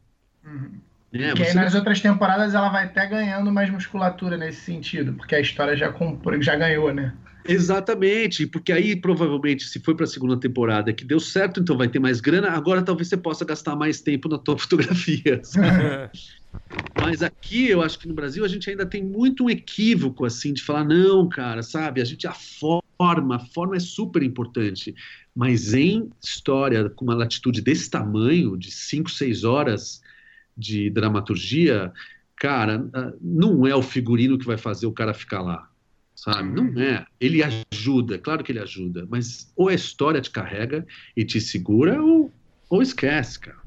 Uhum. 0.46 0.80
É, 1.14 1.34
que 1.34 1.44
você... 1.44 1.54
nas 1.54 1.76
outras 1.76 2.00
temporadas 2.00 2.54
ela 2.54 2.70
vai 2.70 2.86
até 2.86 3.06
ganhando 3.06 3.52
mais 3.52 3.70
musculatura 3.70 4.38
nesse 4.38 4.62
sentido, 4.62 5.14
porque 5.14 5.36
a 5.36 5.42
história 5.42 5.76
já, 5.76 5.94
já 6.40 6.56
ganhou, 6.56 6.94
né? 6.94 7.14
Exatamente, 7.48 8.46
porque 8.48 8.72
aí 8.72 8.96
provavelmente, 8.96 9.64
se 9.64 9.80
foi 9.80 9.96
para 9.96 10.06
a 10.06 10.08
segunda 10.08 10.40
temporada 10.40 10.94
que 10.94 11.04
deu 11.04 11.20
certo, 11.20 11.60
então 11.60 11.78
vai 11.78 11.90
ter 11.90 12.00
mais 12.00 12.22
grana, 12.22 12.52
agora 12.52 12.84
talvez 12.84 13.08
você 13.10 13.18
possa 13.18 13.44
gastar 13.44 13.76
mais 13.76 14.02
tempo 14.02 14.30
na 14.30 14.38
tua 14.38 14.58
fotografia. 14.60 15.42
Mas 16.96 17.24
aqui, 17.24 17.68
eu 17.70 17.82
acho 17.82 17.98
que 17.98 18.08
no 18.08 18.14
Brasil, 18.14 18.44
a 18.44 18.48
gente 18.48 18.70
ainda 18.70 18.86
tem 18.86 19.04
muito 19.04 19.46
um 19.46 19.50
equívoco, 19.50 20.26
assim, 20.26 20.54
de 20.54 20.62
falar, 20.62 20.84
não, 20.84 21.28
cara, 21.30 21.64
sabe, 21.64 22.02
a 22.02 22.06
gente, 22.06 22.28
a 22.28 22.34
forma, 22.34 23.38
a 23.38 23.40
forma 23.40 23.78
é 23.78 23.80
super 23.80 24.22
importante, 24.22 24.94
mas 25.34 25.74
em 25.74 26.14
história 26.22 26.90
com 26.90 27.06
uma 27.06 27.16
latitude 27.16 27.62
desse 27.62 27.90
tamanho, 27.90 28.58
de 28.58 28.72
5, 28.72 29.10
6 29.10 29.44
horas, 29.44 30.02
de 30.56 30.90
dramaturgia, 30.90 31.92
cara, 32.36 32.88
ah, 32.94 33.14
não 33.22 33.66
é 33.66 33.76
o 33.76 33.82
figurino 33.82 34.38
que 34.38 34.46
vai 34.46 34.58
fazer 34.58 34.86
o 34.86 34.94
cara 34.94 35.14
ficar 35.14 35.42
lá, 35.42 35.71
sabe? 36.22 36.50
Não 36.50 36.82
é. 36.82 37.06
Ele 37.20 37.42
ajuda, 37.44 38.20
claro 38.20 38.44
que 38.44 38.52
ele 38.52 38.60
ajuda, 38.60 39.08
mas 39.10 39.52
ou 39.56 39.70
a 39.70 39.74
história 39.74 40.22
te 40.22 40.30
carrega 40.30 40.86
e 41.16 41.26
te 41.26 41.42
segura, 41.42 42.02
ou, 42.02 42.32
ou 42.70 42.82
esquece, 42.82 43.40
cara. 43.40 43.58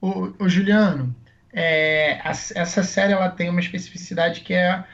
Ô, 0.00 0.32
ô 0.38 0.48
Juliano, 0.48 1.14
é, 1.52 2.20
a, 2.24 2.30
essa 2.30 2.82
série 2.82 3.12
ela 3.12 3.30
tem 3.30 3.48
uma 3.48 3.60
especificidade 3.60 4.40
que 4.40 4.54
é 4.54 4.84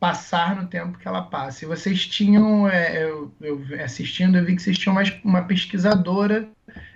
passar 0.00 0.56
no 0.56 0.66
tempo 0.66 0.98
que 0.98 1.06
ela 1.06 1.22
passa. 1.22 1.64
E 1.64 1.68
vocês 1.68 2.06
tinham, 2.06 2.68
é, 2.68 3.04
eu, 3.04 3.32
eu, 3.40 3.64
assistindo, 3.84 4.36
eu 4.36 4.44
vi 4.44 4.56
que 4.56 4.62
vocês 4.62 4.76
tinham 4.76 4.96
uma, 4.96 5.04
uma 5.22 5.44
pesquisadora 5.44 6.48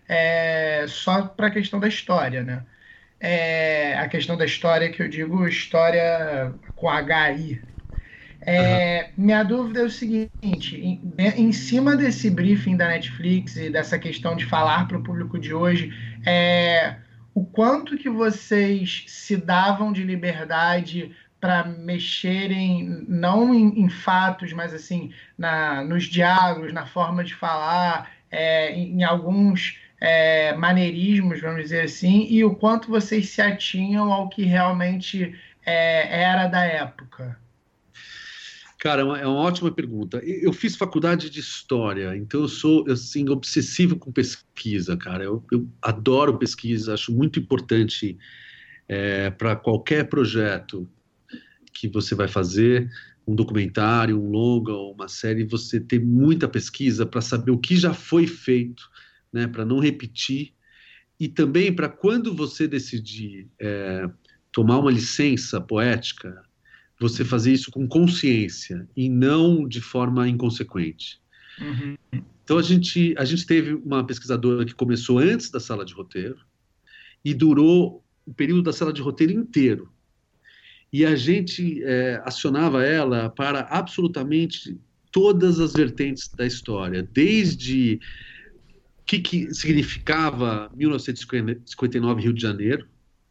é, 0.08 0.86
só 0.88 1.22
para 1.22 1.46
a 1.46 1.50
questão 1.50 1.78
da 1.78 1.86
história, 1.86 2.42
né? 2.42 2.64
é, 3.20 3.98
a 3.98 4.08
questão 4.08 4.36
da 4.36 4.44
história, 4.44 4.90
que 4.90 5.02
eu 5.02 5.08
digo 5.08 5.46
história 5.46 6.52
com 6.74 6.88
HI. 6.88 7.62
É, 8.46 9.10
uhum. 9.16 9.24
Minha 9.24 9.42
dúvida 9.42 9.80
é 9.80 9.84
o 9.84 9.90
seguinte: 9.90 10.80
em, 10.80 11.00
em, 11.18 11.52
cima 11.52 11.96
desse 11.96 12.30
briefing 12.30 12.76
da 12.76 12.86
Netflix 12.86 13.56
e 13.56 13.68
dessa 13.68 13.98
questão 13.98 14.36
de 14.36 14.46
falar 14.46 14.86
para 14.86 14.96
o 14.96 15.02
público 15.02 15.36
de 15.36 15.52
hoje, 15.52 15.92
é, 16.24 16.94
o 17.34 17.44
quanto 17.44 17.98
que 17.98 18.08
vocês 18.08 19.04
se 19.08 19.36
davam 19.36 19.92
de 19.92 20.04
liberdade 20.04 21.10
para 21.40 21.64
mexerem 21.64 23.04
não 23.08 23.52
em, 23.52 23.80
em, 23.80 23.88
fatos, 23.88 24.52
mas 24.52 24.72
assim 24.72 25.10
na, 25.36 25.82
nos 25.82 26.04
diálogos, 26.04 26.72
na 26.72 26.86
forma 26.86 27.24
de 27.24 27.34
falar, 27.34 28.12
é, 28.30 28.72
em, 28.72 29.00
em 29.00 29.02
alguns 29.02 29.76
é, 30.00 30.54
maneirismos, 30.54 31.40
vamos 31.40 31.62
dizer 31.62 31.82
assim, 31.82 32.28
e 32.30 32.44
o 32.44 32.54
quanto 32.54 32.88
vocês 32.88 33.28
se 33.28 33.42
atinham 33.42 34.12
ao 34.12 34.28
que 34.28 34.44
realmente 34.44 35.34
é, 35.64 36.22
era 36.22 36.46
da 36.46 36.64
época? 36.64 37.36
Cara, 38.86 39.02
é 39.02 39.04
uma, 39.04 39.18
é 39.18 39.26
uma 39.26 39.40
ótima 39.40 39.68
pergunta. 39.72 40.18
Eu 40.24 40.52
fiz 40.52 40.76
faculdade 40.76 41.28
de 41.28 41.40
história, 41.40 42.16
então 42.16 42.42
eu 42.42 42.48
sou 42.48 42.88
assim 42.88 43.28
obsessivo 43.28 43.96
com 43.96 44.12
pesquisa, 44.12 44.96
cara. 44.96 45.24
Eu, 45.24 45.44
eu 45.50 45.68
adoro 45.82 46.38
pesquisa, 46.38 46.94
acho 46.94 47.10
muito 47.12 47.40
importante 47.40 48.16
é, 48.86 49.28
para 49.28 49.56
qualquer 49.56 50.08
projeto 50.08 50.88
que 51.72 51.88
você 51.88 52.14
vai 52.14 52.28
fazer, 52.28 52.88
um 53.26 53.34
documentário, 53.34 54.22
um 54.22 54.30
longa, 54.30 54.72
uma 54.72 55.08
série, 55.08 55.42
você 55.42 55.80
ter 55.80 55.98
muita 55.98 56.46
pesquisa 56.46 57.04
para 57.04 57.20
saber 57.20 57.50
o 57.50 57.58
que 57.58 57.74
já 57.74 57.92
foi 57.92 58.24
feito 58.28 58.88
né, 59.32 59.48
para 59.48 59.64
não 59.64 59.80
repetir, 59.80 60.54
e 61.18 61.26
também 61.26 61.74
para 61.74 61.88
quando 61.88 62.32
você 62.32 62.68
decidir 62.68 63.48
é, 63.60 64.08
tomar 64.52 64.78
uma 64.78 64.92
licença 64.92 65.60
poética, 65.60 66.40
você 66.98 67.24
fazer 67.24 67.52
isso 67.52 67.70
com 67.70 67.86
consciência 67.86 68.88
e 68.96 69.08
não 69.08 69.68
de 69.68 69.80
forma 69.80 70.28
inconsequente. 70.28 71.20
Uhum. 71.60 71.96
Então 72.42 72.58
a 72.58 72.62
gente, 72.62 73.14
a 73.18 73.24
gente 73.24 73.46
teve 73.46 73.74
uma 73.74 74.04
pesquisadora 74.04 74.64
que 74.64 74.74
começou 74.74 75.18
antes 75.18 75.50
da 75.50 75.60
sala 75.60 75.84
de 75.84 75.92
roteiro 75.92 76.38
e 77.24 77.34
durou 77.34 78.04
o 78.24 78.32
período 78.32 78.62
da 78.62 78.72
sala 78.72 78.92
de 78.92 79.02
roteiro 79.02 79.32
inteiro. 79.32 79.90
E 80.92 81.04
a 81.04 81.16
gente 81.16 81.82
é, 81.82 82.22
acionava 82.24 82.84
ela 82.84 83.28
para 83.28 83.60
absolutamente 83.62 84.78
todas 85.10 85.58
as 85.60 85.72
vertentes 85.72 86.28
da 86.28 86.46
história, 86.46 87.02
desde 87.02 88.00
que, 89.04 89.18
que 89.20 89.54
significava 89.54 90.70
1959 90.74 92.22
Rio 92.22 92.32
de 92.32 92.42
Janeiro, 92.42 92.86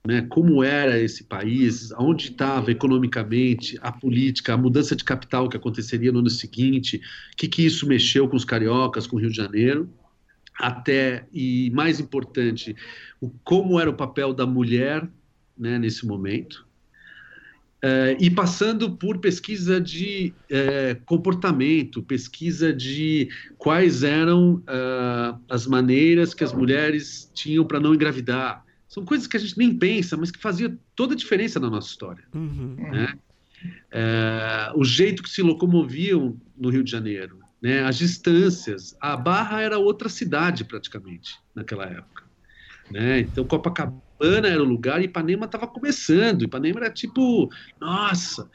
né, 0.05 0.21
como 0.29 0.63
era 0.63 0.99
esse 0.99 1.23
país, 1.23 1.91
onde 1.97 2.29
estava 2.29 2.71
economicamente, 2.71 3.77
a 3.81 3.91
política, 3.91 4.53
a 4.53 4.57
mudança 4.57 4.95
de 4.95 5.03
capital 5.03 5.49
que 5.49 5.57
aconteceria 5.57 6.11
no 6.11 6.19
ano 6.19 6.29
seguinte, 6.29 7.01
o 7.33 7.35
que, 7.35 7.47
que 7.47 7.65
isso 7.65 7.87
mexeu 7.87 8.27
com 8.27 8.35
os 8.35 8.45
cariocas, 8.45 9.07
com 9.07 9.15
o 9.15 9.19
Rio 9.19 9.31
de 9.31 9.37
Janeiro, 9.37 9.89
até, 10.59 11.25
e 11.33 11.71
mais 11.73 11.99
importante, 11.99 12.75
o, 13.19 13.29
como 13.43 13.79
era 13.79 13.89
o 13.89 13.95
papel 13.95 14.31
da 14.31 14.45
mulher 14.45 15.07
né, 15.57 15.79
nesse 15.79 16.05
momento, 16.05 16.65
Uh, 17.83 18.17
e 18.19 18.31
passando 18.31 18.97
por 18.97 19.19
pesquisa 19.19 19.79
de 19.79 20.33
uh, 20.49 20.99
comportamento, 21.05 22.01
pesquisa 22.01 22.73
de 22.73 23.29
quais 23.59 24.01
eram 24.01 24.55
uh, 24.55 25.39
as 25.47 25.67
maneiras 25.67 26.33
que 26.33 26.43
as 26.43 26.51
mulheres 26.51 27.29
tinham 27.31 27.63
para 27.63 27.79
não 27.79 27.93
engravidar, 27.93 28.64
São 28.95 29.03
coisas 29.03 29.27
que 29.27 29.35
a 29.35 29.39
gente 29.41 29.57
nem 29.57 29.77
pensa, 29.77 30.15
mas 30.15 30.31
que 30.31 30.39
faziam 30.39 30.79
toda 30.95 31.15
a 31.15 31.17
diferença 31.17 31.59
na 31.59 31.69
nossa 31.69 31.89
história. 31.89 32.23
Uhum. 32.33 32.77
Né? 32.77 33.13
É, 33.91 34.71
o 34.73 34.85
jeito 34.85 35.21
que 35.21 35.29
se 35.29 35.41
locomoviam 35.41 36.39
no 36.57 36.69
Rio 36.69 36.81
de 36.81 36.91
Janeiro, 36.91 37.39
né? 37.61 37.83
as 37.83 37.97
distâncias. 37.97 38.95
A 39.01 39.17
Barra 39.17 39.61
era 39.61 39.77
outra 39.77 40.07
cidade, 40.07 40.63
praticamente, 40.63 41.37
naquela 41.53 41.83
época. 41.83 42.23
Né? 42.89 43.19
Então, 43.19 43.43
Copacabana 43.43 44.47
era 44.47 44.63
o 44.63 44.65
lugar 44.65 45.01
e 45.01 45.05
Ipanema 45.07 45.45
estava 45.45 45.67
começando. 45.67 46.43
Ipanema 46.43 46.79
era 46.79 46.89
tipo, 46.89 47.49
nossa. 47.81 48.49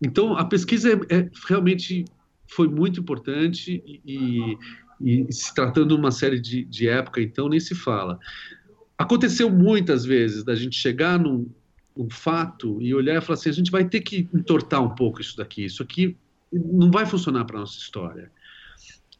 Então, 0.00 0.36
a 0.36 0.44
pesquisa 0.44 0.92
é, 0.92 1.18
é, 1.18 1.30
realmente 1.48 2.04
foi 2.46 2.68
muito 2.68 3.00
importante 3.00 3.82
e, 3.84 4.00
e, 4.06 5.26
e, 5.26 5.32
se 5.32 5.52
tratando 5.52 5.88
de 5.88 6.00
uma 6.00 6.12
série 6.12 6.38
de, 6.38 6.64
de 6.66 6.86
época, 6.86 7.20
então, 7.20 7.48
nem 7.48 7.58
se 7.58 7.74
fala. 7.74 8.20
Aconteceu 9.02 9.50
muitas 9.50 10.04
vezes 10.04 10.44
da 10.44 10.54
gente 10.54 10.76
chegar 10.76 11.18
num, 11.18 11.50
num 11.96 12.08
fato 12.08 12.80
e 12.80 12.94
olhar 12.94 13.16
e 13.16 13.20
falar 13.20 13.34
assim: 13.34 13.50
a 13.50 13.52
gente 13.52 13.70
vai 13.70 13.84
ter 13.84 14.00
que 14.00 14.28
entortar 14.32 14.82
um 14.82 14.94
pouco 14.94 15.20
isso 15.20 15.36
daqui. 15.36 15.64
Isso 15.64 15.82
aqui 15.82 16.16
não 16.52 16.90
vai 16.90 17.04
funcionar 17.04 17.44
para 17.44 17.58
nossa 17.58 17.78
história. 17.78 18.30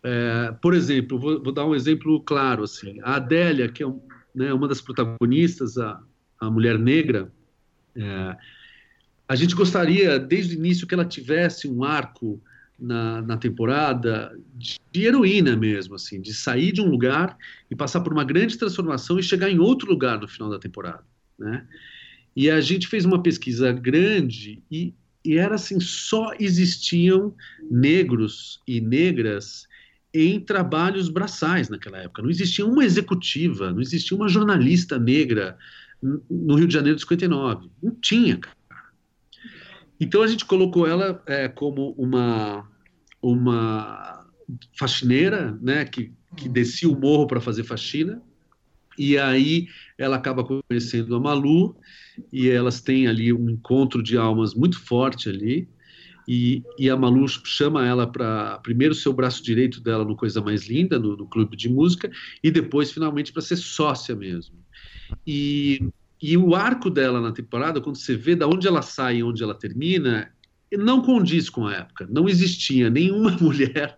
É, 0.05 0.55
por 0.61 0.75
exemplo, 0.75 1.19
vou, 1.19 1.43
vou, 1.43 1.53
dar 1.53 1.67
um 1.67 1.75
exemplo 1.75 2.21
claro 2.21 2.63
assim. 2.63 3.01
A 3.03 3.17
Adélia, 3.17 3.69
que 3.69 3.83
é 3.83 3.87
um, 3.87 4.01
né, 4.35 4.53
uma 4.53 4.69
das 4.69 4.81
protagonistas, 4.81 5.79
a, 5.79 6.01
a 6.41 6.51
mulher 6.51 6.79
negra, 6.79 7.33
é, 7.97 8.37
a 9.29 9.35
gente 9.35 9.55
gostaria 9.55 10.19
desde 10.19 10.55
o 10.55 10.59
início 10.59 10.87
que 10.87 10.95
ela 10.95 11.05
tivesse 11.05 11.69
um 11.69 11.83
arco 11.83 12.41
na, 12.83 13.23
na, 13.23 13.37
temporada 13.37 14.37
de, 14.55 14.79
de 14.91 15.05
heroína 15.05 15.57
mesmo, 15.57 15.95
assim, 15.95 16.21
de 16.21 16.35
sair 16.35 16.73
de 16.73 16.81
um 16.81 16.89
lugar 16.89 17.37
e 17.71 17.77
passar 17.77 18.01
por 18.01 18.13
uma 18.13 18.25
grande 18.25 18.59
transformação 18.59 19.19
e 19.19 19.23
chegar 19.23 19.49
em 19.49 19.59
outro 19.59 19.89
lugar 19.89 20.21
no 20.21 20.27
final 20.27 20.51
da 20.51 20.59
temporada, 20.59 21.05
né? 21.39 21.67
E 22.35 22.51
a 22.51 22.61
gente 22.61 22.89
fez 22.89 23.05
uma 23.05 23.23
pesquisa 23.23 23.73
grande 23.73 24.63
e, 24.71 24.95
e 25.25 25.37
era 25.37 25.55
assim, 25.55 25.79
só 25.79 26.33
existiam 26.41 27.35
negros 27.71 28.61
e 28.67 28.81
negras 28.81 29.69
em 30.13 30.41
trabalhos 30.41 31.09
braçais 31.09 31.69
naquela 31.69 31.99
época. 31.99 32.23
Não 32.23 32.31
existia 32.31 32.67
uma 32.67 32.85
executiva, 32.85 33.71
não 33.71 33.81
existia 33.81 34.17
uma 34.17 34.29
jornalista 34.29 34.99
negra 34.99 35.57
no 36.03 36.57
Rio 36.57 36.67
de 36.67 36.75
Janeiro 36.75 36.97
de 36.97 37.03
59. 37.03 37.71
Não 37.83 37.95
tinha, 37.95 38.39
cara. 38.39 38.57
Então 40.01 40.21
a 40.21 40.27
gente 40.27 40.45
colocou 40.45 40.87
ela 40.87 41.23
é, 41.27 41.49
como 41.49 41.95
uma 41.97 42.69
uma 43.23 44.27
faxineira, 44.77 45.57
né, 45.63 45.85
que, 45.85 46.13
que 46.37 46.49
descia 46.49 46.89
o 46.89 46.99
morro 46.99 47.27
para 47.27 47.41
fazer 47.41 47.63
faxina, 47.63 48.21
e 48.99 49.17
aí 49.17 49.69
ela 49.97 50.17
acaba 50.17 50.45
conhecendo 50.45 51.15
a 51.15 51.21
Malu, 51.21 51.77
e 52.33 52.49
elas 52.49 52.81
têm 52.81 53.07
ali 53.07 53.33
um 53.33 53.49
encontro 53.49 54.03
de 54.03 54.19
almas 54.19 54.55
muito 54.55 54.79
forte 54.79 55.29
ali, 55.29 55.69
e, 56.27 56.63
e 56.79 56.89
a 56.89 56.97
Malu 56.97 57.27
chama 57.29 57.87
ela 57.87 58.07
para 58.07 58.59
primeiro 58.59 58.95
ser 58.95 59.09
o 59.09 59.13
braço 59.13 59.43
direito 59.43 59.81
dela 59.81 60.05
no 60.05 60.17
Coisa 60.17 60.41
Mais 60.41 60.69
Linda, 60.69 60.99
no, 60.99 61.17
no 61.17 61.27
clube 61.27 61.57
de 61.57 61.69
música, 61.69 62.11
e 62.43 62.51
depois 62.51 62.93
finalmente 62.93 63.33
para 63.33 63.43
ser 63.43 63.57
sócia 63.57 64.15
mesmo. 64.15 64.57
E, 65.27 65.89
e 66.21 66.37
o 66.37 66.55
arco 66.55 66.89
dela 66.89 67.21
na 67.21 67.33
temporada, 67.33 67.81
quando 67.81 67.97
você 67.97 68.15
vê 68.15 68.37
da 68.37 68.47
onde 68.47 68.69
ela 68.69 68.83
sai 68.83 69.17
e 69.17 69.23
onde 69.23 69.43
ela 69.43 69.55
termina, 69.55 70.33
não 70.77 71.03
condiz 71.03 71.51
com 71.51 71.67
a 71.67 71.75
época. 71.75 72.07
Não 72.11 72.29
existia 72.29 72.91
nenhuma 72.91 73.31
mulher 73.41 73.97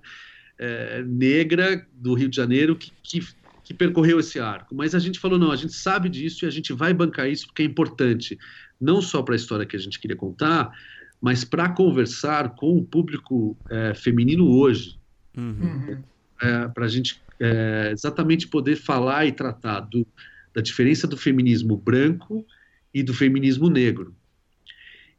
é, 0.59 1.03
negra 1.03 1.87
do 1.93 2.15
Rio 2.15 2.29
de 2.29 2.37
Janeiro 2.37 2.77
que, 2.77 2.93
que, 3.03 3.27
que, 3.63 3.75
percorreu 3.75 4.21
esse 4.21 4.39
arco. 4.39 4.75
Mas 4.75 4.95
a 4.95 4.99
gente 4.99 5.19
falou: 5.19 5.39
não, 5.39 5.51
a 5.51 5.57
gente 5.57 5.73
sabe 5.73 6.09
disso 6.09 6.45
e 6.45 6.49
a 6.49 6.51
gente 6.51 6.73
vai 6.73 6.93
bancar 6.93 7.29
isso 7.29 7.47
porque 7.47 7.63
é 7.63 7.67
importante, 7.67 8.39
não 8.81 9.01
só 9.01 9.23
para 9.23 9.35
a 9.35 9.37
história 9.37 9.67
que 9.67 9.77
a 9.77 9.81
gente 9.81 9.99
queria 9.99 10.17
contar, 10.17 10.73
mas 11.21 11.45
para 11.45 11.69
conversar 11.69 12.55
com 12.55 12.77
o 12.77 12.85
público 12.85 13.57
é, 13.71 13.95
feminino 13.95 14.49
hoje. 14.49 14.99
Uhum. 15.37 16.03
É, 16.41 16.69
para 16.69 16.85
a 16.85 16.89
gente 16.89 17.21
é, 17.41 17.91
exatamente 17.93 18.47
poder 18.47 18.77
falar 18.77 19.27
e 19.27 19.33
tratar 19.33 19.81
do, 19.81 20.07
da 20.55 20.61
diferença 20.61 21.07
do 21.07 21.17
feminismo 21.17 21.77
branco 21.77 22.47
e 22.93 23.03
do 23.03 23.13
feminismo 23.13 23.69
negro. 23.69 24.15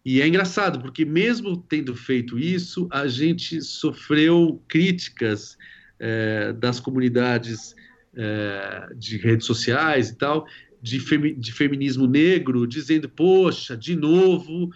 E 0.06 0.22
é 0.22 0.28
engraçado, 0.28 0.80
porque 0.80 1.04
mesmo 1.04 1.58
tendo 1.58 1.96
feito 1.96 2.38
isso, 2.38 2.88
a 2.92 3.08
gente 3.08 3.60
sofreu 3.62 4.62
críticas 4.68 5.58
é, 6.00 6.54
das 6.54 6.80
comunidades 6.80 7.76
é, 8.16 8.90
de 8.96 9.18
redes 9.18 9.48
sociais 9.48 10.10
e 10.10 10.16
tal, 10.16 10.46
de, 10.80 11.00
femi 11.00 11.34
de, 11.34 11.52
feminismo 11.52 12.06
negro, 12.06 12.68
dizendo, 12.68 13.10
poxa, 13.10 13.76
de 13.76 13.96
novo, 13.96 14.72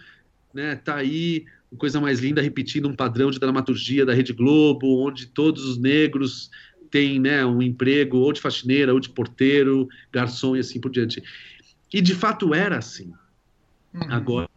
né, 0.52 0.74
tá 0.74 0.96
aí 0.96 1.44
coisa 1.78 2.00
mais 2.00 2.18
linda 2.18 2.42
repetindo 2.42 2.88
um 2.88 2.96
padrão 2.96 3.30
de 3.30 3.38
dramaturgia 3.38 4.04
da 4.04 4.12
Rede 4.12 4.32
Globo, 4.32 5.06
onde 5.06 5.26
todos 5.26 5.64
os 5.64 5.78
negros 5.78 6.50
têm 6.90 7.20
né, 7.20 7.46
um 7.46 7.62
emprego 7.62 8.16
ou 8.16 8.32
de 8.32 8.40
faxineira, 8.40 8.92
ou 8.92 8.98
de 8.98 9.08
porteiro, 9.08 9.88
garçom 10.12 10.56
e 10.56 10.58
assim 10.58 10.80
por 10.80 10.90
diante. 10.90 11.22
E 11.92 12.00
de 12.00 12.16
fato 12.16 12.52
era 12.52 12.78
assim. 12.78 13.12
Uhum. 13.94 14.10
Agora, 14.10 14.48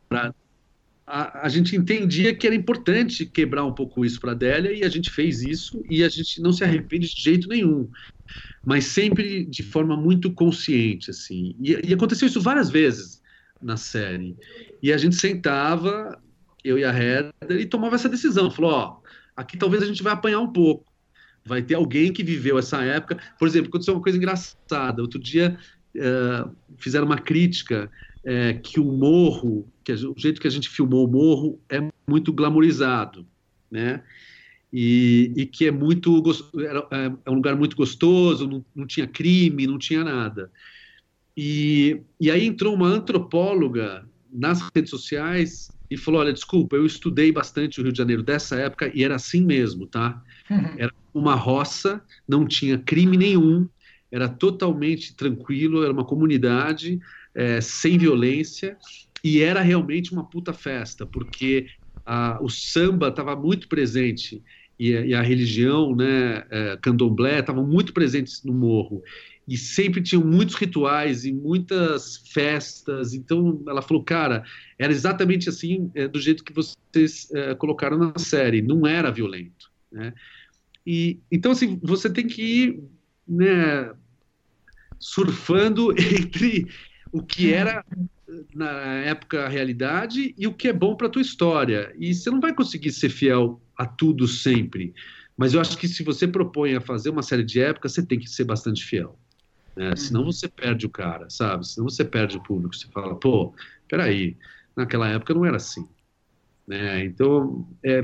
a, 1.14 1.48
gente 1.48 1.76
entendia 1.76 2.34
que 2.34 2.48
era 2.48 2.56
importante 2.56 3.24
quebrar 3.24 3.64
um 3.64 3.72
pouco 3.72 4.04
isso 4.04 4.20
para 4.20 4.32
a 4.32 4.34
Adélia 4.34 4.74
e 4.74 4.84
a 4.84 4.90
gente 4.90 5.12
fez 5.12 5.44
isso 5.44 5.84
e 5.88 6.04
a 6.04 6.10
gente 6.10 6.42
não 6.42 6.52
se 6.52 6.64
arrepende 6.64 7.14
de 7.14 7.22
jeito 7.22 7.48
nenhum, 7.48 7.88
mas 8.66 8.86
sempre 8.86 9.46
de 9.46 9.62
forma 9.62 9.96
muito 9.96 10.32
consciente, 10.34 11.12
assim. 11.12 11.56
E, 11.62 11.90
e 11.90 11.94
aconteceu 11.94 12.28
isso 12.28 12.42
várias 12.42 12.72
vezes 12.72 13.22
na 13.62 13.78
série. 13.78 14.36
E 14.82 14.92
a 14.92 14.98
gente 14.98 15.16
sentava, 15.16 16.20
eu 16.64 16.80
e 16.80 16.84
a 16.84 16.92
Heather, 16.92 17.60
e 17.60 17.66
tomava 17.68 17.94
essa 17.94 18.10
decisão. 18.10 18.50
Falou, 18.50 18.72
ó, 18.72 18.98
aqui 19.38 19.56
talvez 19.56 19.84
a 19.84 19.86
gente 19.86 20.02
vai 20.02 20.14
apanhar 20.14 20.40
um 20.40 20.52
pouco. 20.52 20.92
Vai 21.46 21.62
ter 21.62 21.76
alguém 21.76 22.12
que 22.12 22.24
viveu 22.24 22.58
essa 22.58 22.84
época. 22.84 23.20
Por 23.38 23.48
exemplo, 23.48 23.70
aconteceu 23.70 23.94
uma 23.94 24.02
coisa 24.02 24.18
engraçada. 24.18 25.00
Outro 25.00 25.20
dia 25.20 25.60
uh, 25.96 26.56
fizeram 26.80 27.06
uma 27.06 27.20
crítica 27.20 27.92
é, 28.24 28.54
que 28.54 28.80
o 28.80 28.86
morro, 28.86 29.68
que 29.84 29.92
a, 29.92 29.96
o 29.96 30.16
jeito 30.18 30.40
que 30.40 30.48
a 30.48 30.52
gente 30.52 30.70
filmou 30.70 31.06
o 31.06 31.12
morro 31.12 31.60
é 31.70 31.80
muito 32.08 32.32
glamorizado, 32.32 33.26
né? 33.70 34.04
E, 34.72 35.32
e 35.36 35.46
que 35.46 35.68
é 35.68 35.72
muito 35.72 36.24
é, 36.92 37.12
é 37.26 37.30
um 37.30 37.36
lugar 37.36 37.56
muito 37.56 37.76
gostoso, 37.76 38.48
não, 38.48 38.66
não 38.76 38.88
tinha 38.88 39.06
crime, 39.06 39.68
não 39.68 39.78
tinha 39.78 40.04
nada. 40.04 40.52
E, 41.38 42.02
e 42.20 42.32
aí 42.32 42.46
entrou 42.46 42.74
uma 42.74 42.88
antropóloga 42.88 44.06
nas 44.32 44.62
redes 44.76 44.90
sociais 44.90 45.72
e 45.90 45.98
falou: 45.98 46.22
Olha, 46.22 46.34
desculpa, 46.34 46.76
eu 46.76 46.86
estudei 46.86 47.32
bastante 47.32 47.80
o 47.80 47.84
Rio 47.84 47.92
de 47.92 47.98
Janeiro 47.98 48.24
dessa 48.24 48.56
época 48.56 48.92
e 48.94 49.04
era 49.04 49.16
assim 49.16 49.46
mesmo, 49.46 49.86
tá? 49.86 50.22
Uhum. 50.50 50.76
Era 50.78 50.94
uma 51.14 51.36
roça, 51.36 52.02
não 52.28 52.48
tinha 52.48 52.78
crime 52.80 53.16
nenhum, 53.16 53.68
era 54.12 54.28
totalmente 54.28 55.16
tranquilo, 55.16 55.84
era 55.84 55.94
uma 55.94 56.06
comunidade 56.06 57.00
é, 57.36 57.62
sem 57.62 57.98
violência, 57.98 58.78
e 59.24 59.42
era 59.42 59.62
realmente 59.62 60.12
uma 60.12 60.28
puta 60.30 60.54
festa, 60.54 61.06
porque 61.06 61.68
a, 62.06 62.40
o 62.42 62.50
samba 62.50 63.08
estava 63.08 63.36
muito 63.36 63.68
presente 63.68 64.44
e, 64.78 64.92
e, 64.92 65.14
a 65.14 65.22
religião, 65.22 65.96
né, 65.96 66.46
é, 66.50 66.78
candomblé, 66.82 67.40
estavam 67.40 67.66
muito 67.66 67.94
presentes 67.94 68.44
no 68.44 68.54
morro. 68.54 69.02
E 69.48 69.58
sempre 69.58 70.02
tinham 70.02 70.26
muitos 70.26 70.56
rituais 70.56 71.26
e 71.26 71.34
muitas 71.34 72.18
festas. 72.34 73.14
Então 73.14 73.62
ela 73.68 73.82
falou, 73.82 74.04
cara, 74.04 74.44
era 74.80 74.92
exatamente 74.92 75.50
assim, 75.50 75.92
é, 75.94 76.08
do 76.08 76.20
jeito 76.20 76.44
que 76.44 76.54
vocês 76.54 77.30
é, 77.34 77.54
colocaram 77.56 77.98
na 77.98 78.14
série. 78.18 78.62
Não 78.62 78.88
era 78.88 79.12
violento. 79.12 79.72
Né? 79.92 80.14
E, 80.86 81.20
então, 81.32 81.52
assim, 81.52 81.80
você 81.84 82.10
tem 82.10 82.28
que 82.28 82.42
ir 82.42 82.84
né, 83.28 83.92
surfando 85.00 85.92
entre 86.00 86.68
o 87.14 87.22
que 87.22 87.54
era 87.54 87.86
na 88.54 88.72
época 89.06 89.46
a 89.46 89.48
realidade 89.48 90.34
e 90.36 90.48
o 90.48 90.54
que 90.54 90.68
é 90.68 90.74
bom 90.74 90.96
para 90.96 91.08
a 91.08 91.10
tua 91.10 91.22
história. 91.22 91.94
E 91.98 92.14
você 92.14 92.30
não 92.32 92.42
vai 92.42 92.54
conseguir 92.54 92.92
ser 92.92 93.10
fiel 93.10 93.62
a 93.78 93.86
tudo 93.86 94.28
sempre. 94.28 94.94
Mas 95.38 95.54
eu 95.54 95.62
acho 95.62 95.78
que 95.78 95.88
se 95.88 96.04
você 96.04 96.28
propõe 96.28 96.76
a 96.76 96.82
fazer 96.82 97.12
uma 97.12 97.22
série 97.22 97.44
de 97.44 97.62
época, 97.62 97.88
você 97.88 98.04
tem 98.04 98.20
que 98.20 98.30
ser 98.30 98.44
bastante 98.44 98.84
fiel. 98.84 99.18
Né? 99.76 99.90
Uhum. 99.90 99.96
Senão 99.96 100.26
você 100.26 100.48
perde 100.48 100.88
o 100.88 100.90
cara, 100.90 101.30
sabe? 101.30 101.68
Senão 101.68 101.88
você 101.88 102.04
perde 102.04 102.38
o 102.38 102.44
público. 102.44 102.76
Você 102.76 102.88
fala, 102.88 103.16
pô, 103.16 103.54
peraí, 103.88 104.36
naquela 104.76 105.08
época 105.08 105.36
não 105.36 105.46
era 105.46 105.58
assim. 105.58 105.88
Né? 106.68 107.06
Então, 107.06 107.68
é, 107.84 108.02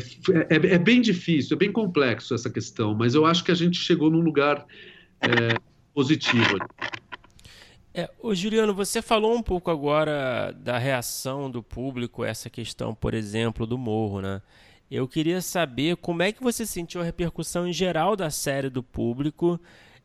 é, 0.50 0.74
é, 0.76 0.78
bem 0.78 1.02
difícil, 1.02 1.56
é 1.56 1.58
bem 1.58 1.72
complexo 1.72 2.36
essa 2.36 2.50
questão, 2.50 2.94
mas 2.94 3.16
eu 3.16 3.26
acho 3.26 3.44
que 3.44 3.52
a 3.52 3.56
gente 3.56 3.80
chegou 3.80 4.12
num 4.12 4.20
lugar 4.20 4.66
é, 5.22 5.58
positivo. 5.94 6.58
É, 8.00 8.10
ô 8.20 8.34
Juliano, 8.34 8.74
você 8.74 9.02
falou 9.02 9.36
um 9.36 9.42
pouco 9.42 9.70
agora 9.70 10.54
da 10.54 10.78
reação 10.78 11.52
do 11.52 11.62
público 11.62 12.24
a 12.24 12.28
essa 12.30 12.50
questão, 12.50 12.96
por 12.96 13.14
exemplo, 13.14 13.66
do 13.68 13.78
morro, 13.78 14.22
né? 14.22 14.42
Eu 14.90 15.08
queria 15.08 15.42
saber 15.42 15.98
como 15.98 16.24
é 16.24 16.32
que 16.32 16.42
você 16.42 16.66
sentiu 16.66 17.02
a 17.02 17.04
repercussão 17.04 17.68
em 17.68 17.74
geral 17.74 18.16
da 18.16 18.30
série 18.30 18.70
do 18.70 18.82
público 18.84 19.60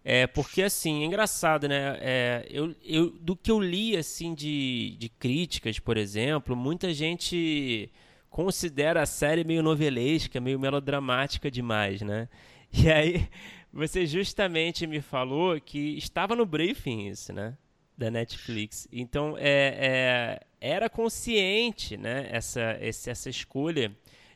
É, 0.05 0.27
porque 0.27 0.63
assim, 0.63 1.03
é 1.05 1.07
engraçado, 1.07 1.69
né? 1.69 1.99
É, 2.01 2.47
eu, 2.51 2.75
eu, 2.85 3.11
do 3.13 3.37
que 3.37 3.51
eu 3.51 3.61
li 3.61 3.97
assim 3.97 4.35
de, 4.35 4.97
de 4.99 5.09
críticas, 5.11 5.79
por 5.81 5.97
exemplo, 5.99 6.57
muita 6.57 6.95
gente 6.95 7.91
considera 8.31 9.03
a 9.03 9.07
série 9.07 9.45
meio 9.45 9.63
novelesca, 9.63 10.41
meio 10.41 10.61
melodramática 10.61 11.51
demais, 11.51 12.03
né? 12.03 12.29
E 12.73 12.91
aí, 12.91 13.29
você 13.73 14.07
justamente 14.07 14.87
me 14.87 15.01
falou 15.01 15.61
que 15.61 15.97
estava 15.99 16.37
no 16.37 16.47
briefing 16.47 17.09
isso, 17.09 17.33
né? 17.33 17.57
Da 17.97 18.11
Netflix. 18.11 18.89
Então, 18.91 19.37
é, 19.39 20.41
é 20.41 20.47
era 20.61 20.89
consciente, 20.89 21.97
né? 21.97 22.27
Essa, 22.31 22.79
essa 22.81 23.29
escolha 23.29 23.95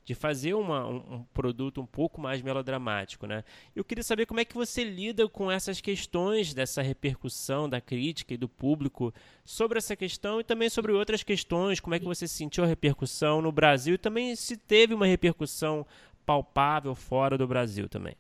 de 0.09 0.14
fazer 0.14 0.55
uma, 0.55 0.86
um, 0.86 0.97
um, 0.97 1.24
produto 1.35 1.80
um 1.80 1.86
pouco 1.86 2.20
mais 2.20 2.40
melodramático, 2.40 3.26
né? 3.26 3.43
Eu 3.74 3.82
queria 3.82 4.02
saber 4.02 4.24
como 4.24 4.40
é 4.40 4.44
que 4.44 4.55
você 4.55 4.85
lida 4.85 5.26
com 5.28 5.51
essas 5.51 5.80
questões 5.80 6.52
dessa 6.52 6.80
repercussão 6.82 7.68
da 7.68 7.80
crítica 7.80 8.32
e 8.32 8.36
do 8.39 8.48
público 8.48 9.12
sobre 9.44 9.76
essa 9.76 9.94
questão 9.94 10.40
e 10.40 10.44
também 10.44 10.68
sobre 10.68 10.93
outras 10.93 11.22
questões, 11.22 11.80
como 11.80 11.94
é 11.94 11.98
que 11.98 12.06
você 12.06 12.26
sentiu 12.26 12.64
a 12.64 12.66
repercussão 12.66 13.40
no 13.40 13.52
Brasil 13.52 13.94
e 13.94 13.98
também 13.98 14.35
se 14.35 14.56
teve 14.56 14.94
uma 14.94 15.06
repercussão 15.06 15.86
palpável 16.24 16.94
fora 16.94 17.36
do 17.36 17.47
Brasil 17.47 17.86
também. 17.86 18.16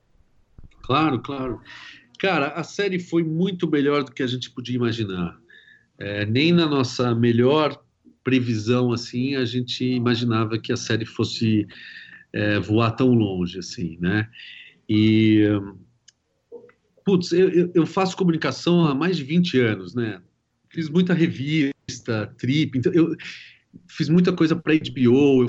Claro, 0.82 1.20
claro. 1.20 1.62
Cara, 2.18 2.48
a 2.48 2.64
série 2.64 2.98
foi 2.98 3.22
muito 3.22 3.70
melhor 3.70 4.02
do 4.04 4.12
que 4.12 4.22
a 4.22 4.26
gente 4.26 4.50
podia 4.50 4.76
imaginar. 4.76 5.38
É, 5.98 6.26
nem 6.26 6.52
na 6.52 6.66
nossa 6.66 7.14
melhor 7.14 7.82
previsão 8.22 8.92
assim 8.92 9.36
a 9.36 9.44
gente 9.44 9.84
imaginava 9.84 10.58
que 10.58 10.72
a 10.72 10.76
série 10.76 11.06
fosse 11.06 11.66
é, 12.32 12.58
voar 12.58 12.90
tão 12.92 13.14
longe 13.14 13.58
assim, 13.58 13.96
né? 14.00 14.28
E 14.88 15.44
putz, 17.04 17.32
eu, 17.32 17.70
eu, 17.74 17.86
faço 17.86 18.16
comunicação 18.16 18.84
há 18.84 18.94
mais 18.94 19.16
de 19.16 19.24
20 19.24 19.58
anos, 19.60 19.94
né? 19.94 20.20
Fiz 20.68 20.90
muita 20.90 21.14
revista, 21.14 22.26
trip, 22.36 22.76
então 22.76 22.92
eu 22.92 23.16
fiz 23.86 24.10
muita 24.10 24.32
coisa 24.32 24.54
para 24.54 24.74
HBO. 24.74 25.44
Eu, 25.44 25.48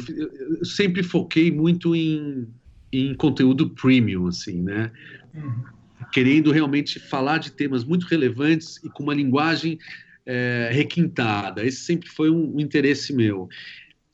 eu, 0.58 0.66
sempre 0.66 1.04
foquei 1.04 1.52
muito 1.52 1.94
em, 1.94 2.48
em 2.94 3.14
conteúdo 3.14 3.70
premium, 3.72 4.28
assim, 4.28 4.62
né? 4.62 4.92
Uhum. 5.34 5.79
Querendo 6.12 6.52
realmente 6.52 7.00
falar 7.00 7.38
de 7.38 7.52
temas 7.52 7.84
muito 7.84 8.06
relevantes 8.06 8.78
e 8.84 8.90
com 8.90 9.04
uma 9.04 9.14
linguagem 9.14 9.78
é, 10.26 10.70
requintada. 10.72 11.66
Esse 11.66 11.82
sempre 11.82 12.10
foi 12.10 12.30
um, 12.30 12.56
um 12.56 12.60
interesse 12.60 13.14
meu. 13.14 13.50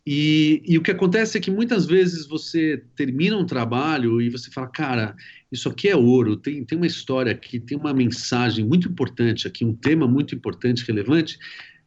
E, 0.07 0.61
e, 0.65 0.77
o 0.77 0.84
que 0.84 0.91
acontece 0.91 1.38
é 1.38 1.41
que 1.41 1.49
muitas 1.49 1.85
vezes 1.85 2.27
você 2.27 2.84
termina 2.95 3.35
um 3.35 3.45
trabalho 3.45 4.22
e 4.22 4.30
você 4.30 4.51
fala, 4.51 4.67
cara, 4.67 5.15
isso 5.51 5.67
aqui 5.67 5.89
é 5.89 5.95
ouro, 5.95 6.38
tem, 6.38 6.63
tem 6.63 6.77
uma 6.77 6.85
história 6.85 7.31
aqui, 7.31 7.59
tem 7.59 7.76
uma 7.77 7.93
mensagem 7.93 8.63
muito 8.63 8.88
importante 8.88 9.47
aqui, 9.47 9.65
um 9.65 9.73
tema 9.73 10.07
muito 10.07 10.35
importante, 10.35 10.85
relevante, 10.85 11.39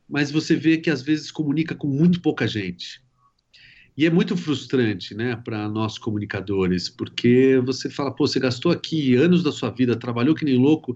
mas 0.08 0.32
você 0.32 0.56
vê 0.56 0.78
que 0.78 0.90
às 0.90 1.00
vezes 1.00 1.30
comunica 1.30 1.76
com 1.76 1.86
muito 1.86 2.20
pouca 2.20 2.46
gente. 2.48 3.00
E 3.98 4.06
é 4.06 4.10
muito 4.10 4.36
frustrante, 4.36 5.12
né, 5.12 5.34
para 5.34 5.68
nós 5.68 5.98
comunicadores, 5.98 6.88
porque 6.88 7.60
você 7.66 7.90
fala, 7.90 8.14
pô, 8.14 8.28
você 8.28 8.38
gastou 8.38 8.70
aqui 8.70 9.16
anos 9.16 9.42
da 9.42 9.50
sua 9.50 9.70
vida, 9.70 9.96
trabalhou 9.96 10.36
que 10.36 10.44
nem 10.44 10.56
louco, 10.56 10.94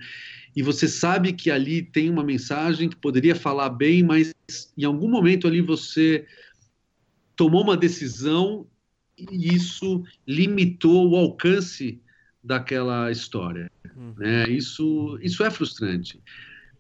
e 0.55 0.63
você 0.63 0.87
sabe 0.87 1.33
que 1.33 1.51
ali 1.51 1.83
tem 1.83 2.09
uma 2.09 2.23
mensagem 2.23 2.89
que 2.89 2.95
poderia 2.95 3.35
falar 3.35 3.71
bem, 3.71 4.05
mas 4.05 4.33
em 4.79 4.85
algum 4.85 5.09
momento 5.09 5.49
ali 5.49 5.61
você 5.61 6.25
tomou 7.35 7.65
uma 7.65 7.77
decisão 7.77 8.69
e 9.19 9.53
isso 9.53 10.05
limitou 10.25 11.11
o 11.11 11.17
alcance 11.17 12.01
daquela 12.41 13.11
história. 13.11 13.69
Uhum. 13.97 14.15
Né? 14.17 14.49
Isso, 14.49 15.19
isso 15.21 15.43
é 15.43 15.51
frustrante. 15.51 16.23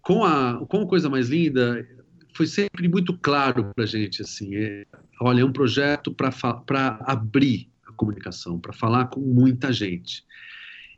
Com 0.00 0.22
a, 0.22 0.64
com 0.66 0.82
a 0.82 0.86
coisa 0.86 1.10
mais 1.10 1.30
linda, 1.30 1.84
foi 2.32 2.46
sempre 2.46 2.86
muito 2.86 3.18
claro 3.18 3.72
para 3.74 3.84
gente 3.86 4.22
assim, 4.22 4.54
é, 4.54 4.86
olha, 5.22 5.42
é 5.42 5.44
um 5.44 5.52
projeto 5.52 6.12
para 6.12 6.98
abrir 7.02 7.68
a 7.86 7.92
comunicação, 7.92 8.58
para 8.58 8.72
falar 8.72 9.06
com 9.06 9.20
muita 9.20 9.72
gente. 9.72 10.24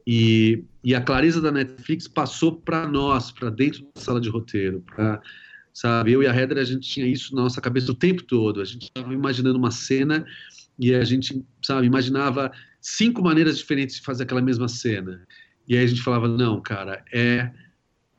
E, 0.06 0.64
e 0.82 0.94
a 0.94 1.00
clareza 1.00 1.40
da 1.40 1.50
Netflix 1.50 2.06
passou 2.06 2.56
para 2.56 2.86
nós, 2.86 3.30
para 3.30 3.50
dentro 3.50 3.82
da 3.94 4.00
sala 4.00 4.20
de 4.20 4.28
roteiro, 4.28 4.80
para 4.80 5.20
sabe? 5.72 6.12
Eu 6.12 6.22
e 6.22 6.26
a 6.26 6.34
Heather, 6.34 6.58
a 6.58 6.64
gente 6.64 6.88
tinha 6.88 7.06
isso 7.06 7.34
na 7.34 7.42
nossa 7.42 7.60
cabeça 7.60 7.90
o 7.90 7.94
tempo 7.94 8.22
todo. 8.22 8.60
A 8.60 8.64
gente 8.64 8.84
estava 8.84 9.12
imaginando 9.12 9.58
uma 9.58 9.72
cena 9.72 10.24
e 10.78 10.94
a 10.94 11.04
gente, 11.04 11.44
sabe, 11.62 11.86
imaginava 11.86 12.52
cinco 12.80 13.22
maneiras 13.22 13.58
diferentes 13.58 13.96
de 13.96 14.02
fazer 14.02 14.22
aquela 14.22 14.40
mesma 14.40 14.68
cena. 14.68 15.26
E 15.66 15.76
aí 15.76 15.84
a 15.84 15.86
gente 15.86 16.02
falava, 16.02 16.28
não, 16.28 16.60
cara, 16.60 17.04
é, 17.12 17.50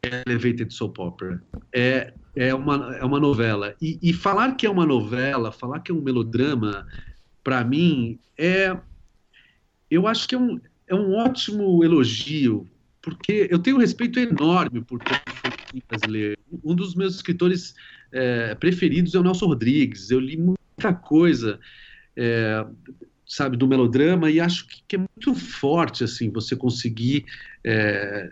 é 0.04 0.24
elevated 0.28 0.74
soap 0.74 1.00
opera, 1.00 1.42
é, 1.74 2.14
é, 2.36 2.54
uma, 2.54 2.96
é 2.98 3.04
uma 3.04 3.20
novela. 3.20 3.76
E, 3.82 3.98
e 4.02 4.14
falar 4.14 4.56
que 4.56 4.66
é 4.66 4.70
uma 4.70 4.86
novela, 4.86 5.52
falar 5.52 5.80
que 5.80 5.92
é 5.92 5.96
um 5.96 6.02
melodrama, 6.02 6.88
para 7.44 7.64
mim, 7.64 8.20
é... 8.38 8.78
Eu 9.90 10.08
acho 10.08 10.28
que 10.28 10.36
é 10.36 10.38
um, 10.38 10.60
é 10.88 10.96
um 10.96 11.14
ótimo 11.14 11.84
elogio, 11.84 12.68
porque 13.02 13.48
eu 13.52 13.60
tenho 13.60 13.78
um 13.78 13.80
respeito 13.80 14.20
enorme 14.20 14.82
por 14.82 15.00
todo 15.00 15.20
o 15.74 15.82
brasileiro. 15.88 16.38
Um 16.64 16.76
dos 16.76 16.96
meus 16.96 17.16
escritores 17.16 17.76
é, 18.12 18.56
preferidos 18.56 19.14
é 19.14 19.20
o 19.20 19.24
Nelson 19.24 19.46
Rodrigues. 19.46 20.10
Eu 20.10 20.20
li 20.20 20.38
muita 20.38 20.94
coisa, 20.94 21.60
é, 22.16 22.66
sabe, 23.26 23.58
do 23.58 23.68
melodrama 23.68 24.32
e 24.32 24.40
acho 24.40 24.68
que, 24.68 24.82
que, 24.88 24.96
é 24.96 25.00
muito 25.00 25.36
forte, 25.36 26.04
assim, 26.04 26.32
você 26.32 26.56
conseguir 26.56 27.26
é, 27.64 28.32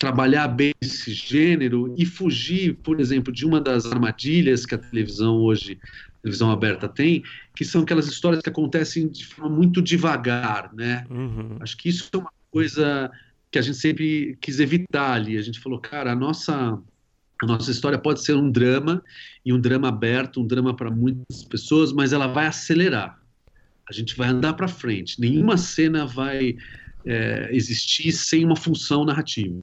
trabalhar 0.00 0.48
bem 0.48 0.72
esse 0.80 1.12
gênero 1.12 1.94
e 1.96 2.06
fugir, 2.06 2.74
por 2.76 2.98
exemplo, 2.98 3.30
de 3.30 3.44
uma 3.44 3.60
das 3.60 3.84
armadilhas 3.84 4.64
que 4.64 4.74
a 4.74 4.78
televisão 4.78 5.36
hoje 5.36 5.78
televisão 6.22 6.50
aberta 6.50 6.88
tem, 6.88 7.22
que 7.54 7.64
são 7.64 7.82
aquelas 7.82 8.06
histórias 8.06 8.42
que 8.42 8.48
acontecem 8.48 9.08
de 9.08 9.26
forma 9.26 9.54
muito 9.56 9.80
devagar, 9.80 10.70
né? 10.74 11.06
Uhum. 11.10 11.56
Acho 11.60 11.76
que 11.76 11.88
isso 11.88 12.08
é 12.14 12.16
uma 12.18 12.32
coisa 12.50 13.10
que 13.50 13.58
a 13.58 13.62
gente 13.62 13.78
sempre 13.78 14.36
quis 14.40 14.58
evitar 14.58 15.12
ali. 15.12 15.36
A 15.36 15.42
gente 15.42 15.60
falou, 15.60 15.78
cara, 15.78 16.12
a 16.12 16.16
nossa 16.16 16.78
a 17.42 17.46
nossa 17.46 17.70
história 17.70 17.98
pode 17.98 18.22
ser 18.22 18.34
um 18.34 18.50
drama 18.50 19.02
e 19.44 19.52
um 19.52 19.60
drama 19.60 19.88
aberto, 19.88 20.42
um 20.42 20.46
drama 20.46 20.76
para 20.76 20.90
muitas 20.90 21.42
pessoas, 21.44 21.90
mas 21.90 22.12
ela 22.12 22.26
vai 22.26 22.46
acelerar. 22.46 23.18
A 23.88 23.92
gente 23.92 24.14
vai 24.14 24.28
andar 24.28 24.52
para 24.54 24.68
frente. 24.68 25.18
Nenhuma 25.18 25.56
cena 25.56 26.06
vai 26.06 26.56
é, 27.04 27.48
existir 27.50 28.12
sem 28.12 28.44
uma 28.44 28.56
função 28.56 29.06
narrativa 29.06 29.62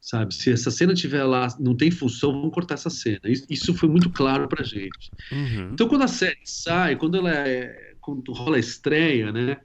sabe? 0.00 0.34
Se 0.34 0.50
essa 0.50 0.70
cena 0.70 0.94
tiver 0.94 1.24
lá, 1.24 1.48
não 1.58 1.76
tem 1.76 1.90
função, 1.90 2.32
vamos 2.32 2.54
cortar 2.54 2.74
essa 2.74 2.90
cena. 2.90 3.20
Isso 3.24 3.74
foi 3.74 3.88
muito 3.88 4.10
claro 4.10 4.48
pra 4.48 4.64
gente. 4.64 5.10
Uhum. 5.30 5.70
Então, 5.72 5.88
quando 5.88 6.02
a 6.02 6.08
série 6.08 6.38
sai, 6.44 6.96
quando 6.96 7.18
ela 7.18 7.30
é, 7.30 7.94
quando 8.00 8.32
rola 8.32 8.56
a 8.56 8.60
estreia, 8.60 9.30
né? 9.30 9.56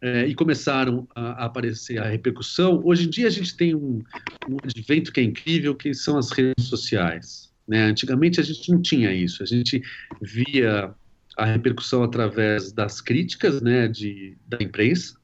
É, 0.00 0.26
e 0.26 0.34
começaram 0.34 1.08
a, 1.14 1.42
a, 1.42 1.44
aparecer 1.46 1.98
a 1.98 2.06
repercussão. 2.06 2.82
Hoje 2.84 3.06
em 3.06 3.10
dia 3.10 3.26
a 3.26 3.30
gente 3.30 3.56
tem 3.56 3.74
um, 3.74 4.02
um 4.46 4.56
advento 4.62 5.10
que 5.10 5.20
é 5.20 5.22
incrível, 5.22 5.74
que 5.74 5.94
são 5.94 6.18
as 6.18 6.30
redes 6.30 6.66
sociais. 6.66 7.50
Né? 7.66 7.82
Antigamente 7.82 8.38
a 8.38 8.42
gente 8.42 8.70
não 8.70 8.80
tinha 8.80 9.10
isso. 9.12 9.42
A 9.42 9.46
gente 9.46 9.82
via 10.20 10.94
a 11.36 11.44
repercussão 11.46 12.02
através 12.02 12.72
das 12.72 13.00
críticas, 13.00 13.60
né, 13.60 13.88
de, 13.88 14.36
da 14.46 14.58
imprensa, 14.60 15.16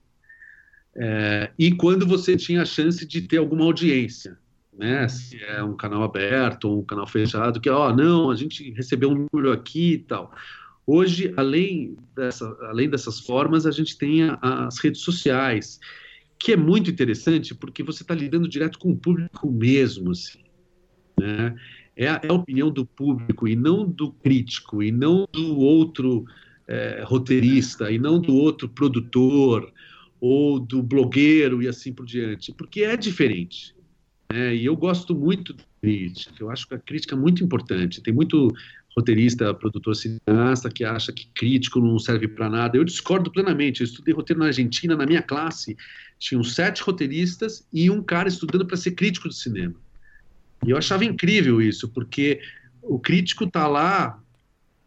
é, 0.95 1.51
e 1.59 1.73
quando 1.73 2.07
você 2.07 2.37
tinha 2.37 2.63
a 2.63 2.67
chance 2.67 3.07
de 3.07 3.23
ter 3.23 3.39
alguma 3.39 3.65
audiência, 3.65 4.39
né? 4.77 5.07
Se 5.09 5.43
é 5.43 5.63
um 5.63 5.77
canal 5.77 6.03
aberto 6.03 6.65
ou 6.65 6.81
um 6.81 6.85
canal 6.85 7.07
fechado, 7.07 7.61
que, 7.61 7.69
ó, 7.69 7.95
não, 7.95 8.31
a 8.31 8.37
gente 8.37 8.71
recebeu 8.73 9.11
um 9.11 9.27
número 9.33 9.53
aqui 9.53 9.95
e 9.95 9.99
tal. 9.99 10.33
Hoje, 10.87 11.33
além, 11.37 11.97
dessa, 12.15 12.47
além 12.63 12.89
dessas 12.89 13.21
formas, 13.21 13.67
a 13.67 13.71
gente 13.71 13.97
tem 13.97 14.25
a, 14.25 14.39
as 14.67 14.79
redes 14.79 15.03
sociais, 15.03 15.79
que 16.39 16.53
é 16.53 16.57
muito 16.57 16.91
interessante 16.91 17.55
porque 17.55 17.83
você 17.83 18.03
está 18.03 18.15
lidando 18.15 18.49
direto 18.49 18.79
com 18.79 18.91
o 18.91 18.97
público 18.97 19.51
mesmo, 19.51 20.11
assim, 20.11 20.41
né? 21.19 21.55
É 21.95 22.09
a, 22.09 22.21
é 22.23 22.29
a, 22.29 22.33
opinião 22.33 22.71
do 22.71 22.87
público 22.87 23.47
e 23.47 23.55
não 23.55 23.87
do 23.87 24.13
crítico, 24.13 24.83
e 24.83 24.91
não 24.91 25.29
do 25.31 25.59
outro 25.59 26.25
é, 26.67 27.03
roteirista, 27.05 27.91
e 27.91 27.99
não 27.99 28.19
do 28.19 28.35
outro 28.35 28.69
produtor, 28.69 29.71
ou 30.23 30.61
do 30.61 30.81
blogueiro 30.81 31.61
e 31.61 31.67
assim 31.67 31.93
por 31.93 32.07
diante, 32.07 32.53
porque 32.53 32.85
é 32.85 32.97
diferente. 32.97 33.75
Né? 34.33 34.55
E 34.55 34.65
eu 34.65 34.77
gosto 34.77 35.17
muito 35.17 35.53
da 35.53 35.65
crítica, 35.81 36.37
eu 36.39 36.49
acho 36.49 36.69
que 36.69 36.75
a 36.75 36.79
crítica 36.79 37.17
é 37.17 37.19
muito 37.19 37.43
importante. 37.43 38.01
Tem 38.01 38.15
muito 38.15 38.55
roteirista, 38.97 39.53
produtor 39.53 39.97
cineasta 39.97 40.71
que 40.71 40.85
acha 40.85 41.13
que 41.13 41.27
crítico 41.35 41.81
não 41.81 41.99
serve 41.99 42.29
para 42.29 42.49
nada. 42.49 42.77
Eu 42.77 42.85
discordo 42.85 43.33
plenamente. 43.33 43.81
Eu 43.81 43.85
estudei 43.85 44.15
roteiro 44.15 44.39
na 44.39 44.47
Argentina, 44.47 44.95
na 44.95 45.07
minha 45.07 45.23
classe, 45.23 45.77
tinham 46.21 46.45
sete 46.45 46.85
roteiristas 46.85 47.67
e 47.73 47.91
um 47.91 48.01
cara 48.01 48.29
estudando 48.29 48.65
para 48.65 48.77
ser 48.77 48.93
crítico 48.93 49.29
de 49.29 49.35
cinema. 49.35 49.75
E 50.65 50.71
eu 50.71 50.77
achava 50.77 51.05
incrível 51.05 51.61
isso, 51.61 51.89
porque 51.89 52.41
o 52.81 52.97
crítico 52.97 53.43
está 53.43 53.67
lá 53.67 54.23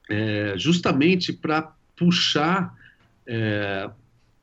é, 0.09 0.53
justamente 0.55 1.33
para 1.33 1.75
puxar 1.93 2.73
é, 3.27 3.89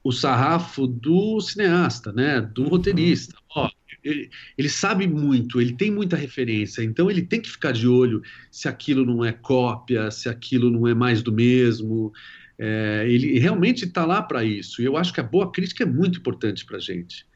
o 0.05 0.11
sarrafo 0.11 0.87
do 0.87 1.41
cineasta, 1.41 2.12
né, 2.12 2.41
do 2.41 2.65
roteirista. 2.65 3.37
Ó, 3.55 3.70
ele, 4.03 4.31
ele, 4.59 4.69
sabe 4.69 5.07
muito, 5.07 5.61
ele 5.61 5.74
tem 5.74 5.91
muita 5.91 6.16
referência, 6.16 6.83
então 6.83 7.11
ele 7.11 7.23
tem 7.23 7.41
que 7.41 7.51
ficar 7.51 7.73
de 7.73 7.87
olho 7.87 8.23
se 8.51 8.66
aquilo 8.66 9.07
não 9.07 9.24
é 9.24 9.33
cópia, 9.33 10.11
se 10.11 10.29
aquilo 10.29 10.70
não 10.70 10.89
é 10.89 10.95
mais 10.95 11.23
do 11.23 11.33
mesmo. 11.33 12.12
É, 12.59 13.05
ele 13.09 13.39
realmente 13.39 13.85
está 13.85 14.05
lá 14.05 14.20
para 14.23 14.45
isso. 14.45 14.83
E 14.83 14.85
eu 14.85 14.97
acho 14.97 15.12
que 15.12 15.20
a 15.20 15.24
boa 15.24 15.51
crítica 15.51 15.85
é 15.85 15.87
muito 15.87 16.19
importante 16.19 16.65
para 16.65 16.79
a 16.79 16.81
gente. 16.81 17.27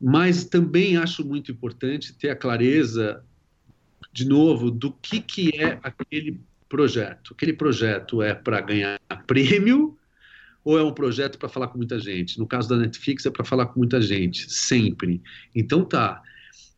Mas 0.00 0.44
também 0.44 0.96
acho 0.96 1.24
muito 1.24 1.52
importante 1.52 2.12
ter 2.14 2.30
a 2.30 2.36
clareza, 2.36 3.22
de 4.12 4.26
novo, 4.26 4.70
do 4.70 4.92
que, 4.92 5.20
que 5.20 5.50
é 5.60 5.78
aquele 5.82 6.40
projeto. 6.68 7.34
Aquele 7.34 7.52
projeto 7.52 8.22
é 8.22 8.34
para 8.34 8.60
ganhar 8.60 8.98
prêmio 9.26 9.96
ou 10.64 10.78
é 10.78 10.82
um 10.82 10.92
projeto 10.92 11.38
para 11.38 11.48
falar 11.48 11.68
com 11.68 11.76
muita 11.76 11.98
gente? 11.98 12.38
No 12.38 12.46
caso 12.46 12.68
da 12.68 12.76
Netflix, 12.76 13.26
é 13.26 13.30
para 13.30 13.44
falar 13.44 13.66
com 13.66 13.78
muita 13.78 14.00
gente, 14.00 14.50
sempre. 14.52 15.22
Então 15.54 15.84
tá. 15.84 16.22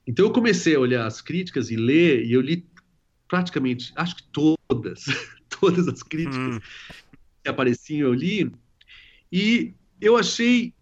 Então 0.06 0.26
eu 0.26 0.32
comecei 0.32 0.74
a 0.74 0.80
olhar 0.80 1.06
as 1.06 1.20
críticas 1.20 1.70
e 1.70 1.76
ler, 1.76 2.24
e 2.24 2.32
eu 2.32 2.40
li 2.40 2.66
praticamente, 3.28 3.92
acho 3.96 4.16
que 4.16 4.22
todas, 4.24 5.04
todas 5.60 5.88
as 5.88 6.02
críticas 6.02 6.56
hum. 6.56 6.60
que 7.42 7.48
apareciam, 7.48 8.08
eu 8.08 8.14
li, 8.14 8.50
e 9.32 9.74
eu 10.00 10.16
achei 10.16 10.72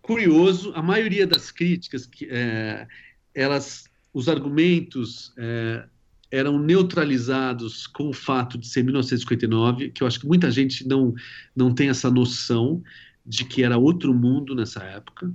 curioso, 0.00 0.72
a 0.74 0.82
maioria 0.82 1.26
das 1.26 1.50
críticas, 1.50 2.06
que, 2.06 2.26
é, 2.30 2.86
elas, 3.34 3.84
os 4.12 4.28
argumentos 4.28 5.32
é, 5.36 5.84
eram 6.32 6.58
neutralizados 6.58 7.86
com 7.86 8.08
o 8.08 8.12
fato 8.12 8.56
de 8.56 8.66
ser 8.66 8.82
1959, 8.82 9.90
que 9.90 10.02
eu 10.02 10.06
acho 10.06 10.18
que 10.18 10.26
muita 10.26 10.50
gente 10.50 10.88
não, 10.88 11.12
não 11.54 11.74
tem 11.74 11.90
essa 11.90 12.10
noção 12.10 12.82
de 13.24 13.44
que 13.44 13.62
era 13.62 13.76
outro 13.76 14.14
mundo 14.14 14.54
nessa 14.54 14.82
época, 14.82 15.30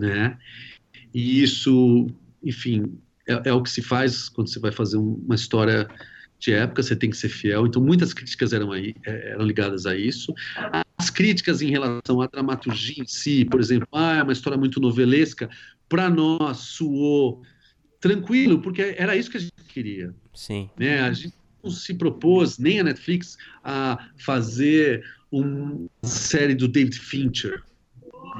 né? 0.00 0.38
E 1.12 1.42
isso, 1.42 2.06
enfim, 2.42 2.96
é, 3.28 3.48
é 3.50 3.52
o 3.52 3.60
que 3.60 3.70
se 3.70 3.82
faz 3.82 4.28
quando 4.28 4.48
você 4.48 4.60
vai 4.60 4.70
fazer 4.70 4.98
uma 4.98 5.34
história 5.34 5.88
de 6.38 6.52
época, 6.52 6.82
você 6.82 6.94
tem 6.94 7.10
que 7.10 7.16
ser 7.16 7.28
fiel. 7.28 7.66
Então, 7.66 7.82
muitas 7.82 8.14
críticas 8.14 8.52
eram, 8.52 8.70
aí, 8.70 8.94
é, 9.04 9.32
eram 9.32 9.44
ligadas 9.44 9.84
a 9.84 9.96
isso. 9.96 10.32
As 10.96 11.10
críticas 11.10 11.60
em 11.60 11.70
relação 11.70 12.20
à 12.20 12.26
dramaturgia 12.26 13.02
em 13.02 13.06
si, 13.06 13.44
por 13.44 13.60
exemplo, 13.60 13.88
ah, 13.92 14.18
é 14.18 14.22
uma 14.22 14.32
história 14.32 14.58
muito 14.58 14.80
novelesca, 14.80 15.50
para 15.88 16.08
nós 16.08 16.58
soou 16.58 17.42
tranquilo, 18.04 18.60
porque 18.60 18.94
era 18.98 19.16
isso 19.16 19.30
que 19.30 19.38
a 19.38 19.40
gente 19.40 19.64
queria. 19.66 20.14
Sim. 20.34 20.68
Né? 20.78 21.00
A 21.00 21.10
gente 21.10 21.34
não 21.62 21.70
se 21.70 21.94
propôs, 21.94 22.58
nem 22.58 22.80
a 22.80 22.84
Netflix, 22.84 23.38
a 23.64 24.10
fazer 24.18 25.02
uma 25.32 25.88
série 26.02 26.54
do 26.54 26.68
David 26.68 26.98
Fincher, 26.98 27.62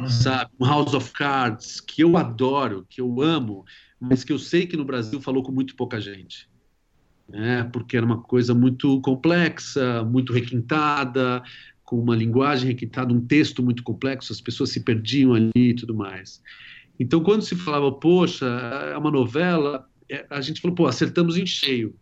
sabe? 0.07 0.51
Um 0.61 0.67
House 0.67 0.93
of 0.93 1.11
Cards, 1.13 1.81
que 1.81 2.03
eu 2.03 2.19
adoro, 2.19 2.85
que 2.91 3.01
eu 3.01 3.23
amo, 3.23 3.65
mas 3.99 4.23
que 4.23 4.35
eu 4.35 4.39
sei 4.39 4.67
que 4.67 4.77
no 4.77 4.85
Brasil 4.85 5.19
falou 5.19 5.43
com 5.43 5.51
muito 5.51 5.75
pouca 5.75 5.99
gente. 5.99 6.47
Né? 7.27 7.65
Porque 7.73 7.97
era 7.97 8.05
uma 8.05 8.21
coisa 8.21 8.55
muito 8.55 9.01
complexa, 9.01 10.05
muito 10.05 10.31
requintada, 10.31 11.43
com 11.85 11.99
uma 11.99 12.15
linguagem 12.15 12.69
requintada, 12.69 13.15
um 13.15 13.21
texto 13.27 13.63
muito 13.63 13.83
complexo, 13.83 14.31
as 14.31 14.43
pessoas 14.43 14.69
se 14.69 14.81
perdiam 14.81 15.33
ali 15.33 15.53
e 15.55 15.75
tudo 15.75 15.95
mais. 15.95 16.43
Então, 16.99 17.23
quando 17.23 17.43
se 17.43 17.57
falava, 17.57 17.91
poxa, 17.93 18.47
é 18.93 18.97
uma 18.97 19.11
novela, 19.11 19.89
é, 20.09 20.27
a 20.31 20.41
gente 20.41 20.61
falou, 20.61 20.75
pô, 20.75 20.87
acertamos 20.87 21.37
em 21.37 21.47
cheio. 21.47 21.95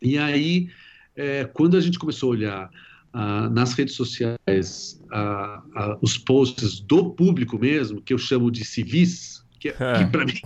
E 0.00 0.16
aí, 0.16 0.68
é, 1.16 1.44
quando 1.44 1.76
a 1.76 1.80
gente 1.80 1.98
começou 1.98 2.30
a 2.30 2.32
olhar 2.32 2.70
ah, 3.12 3.50
nas 3.50 3.72
redes 3.72 3.94
sociais 3.94 5.02
ah, 5.10 5.62
ah, 5.74 5.98
os 6.00 6.16
posts 6.16 6.80
do 6.80 7.10
público 7.10 7.58
mesmo, 7.58 8.00
que 8.00 8.12
eu 8.12 8.18
chamo 8.18 8.50
de 8.50 8.64
civis, 8.64 9.44
que, 9.58 9.72
que 9.72 9.76
é. 9.82 10.06
para 10.06 10.24
mim, 10.24 10.40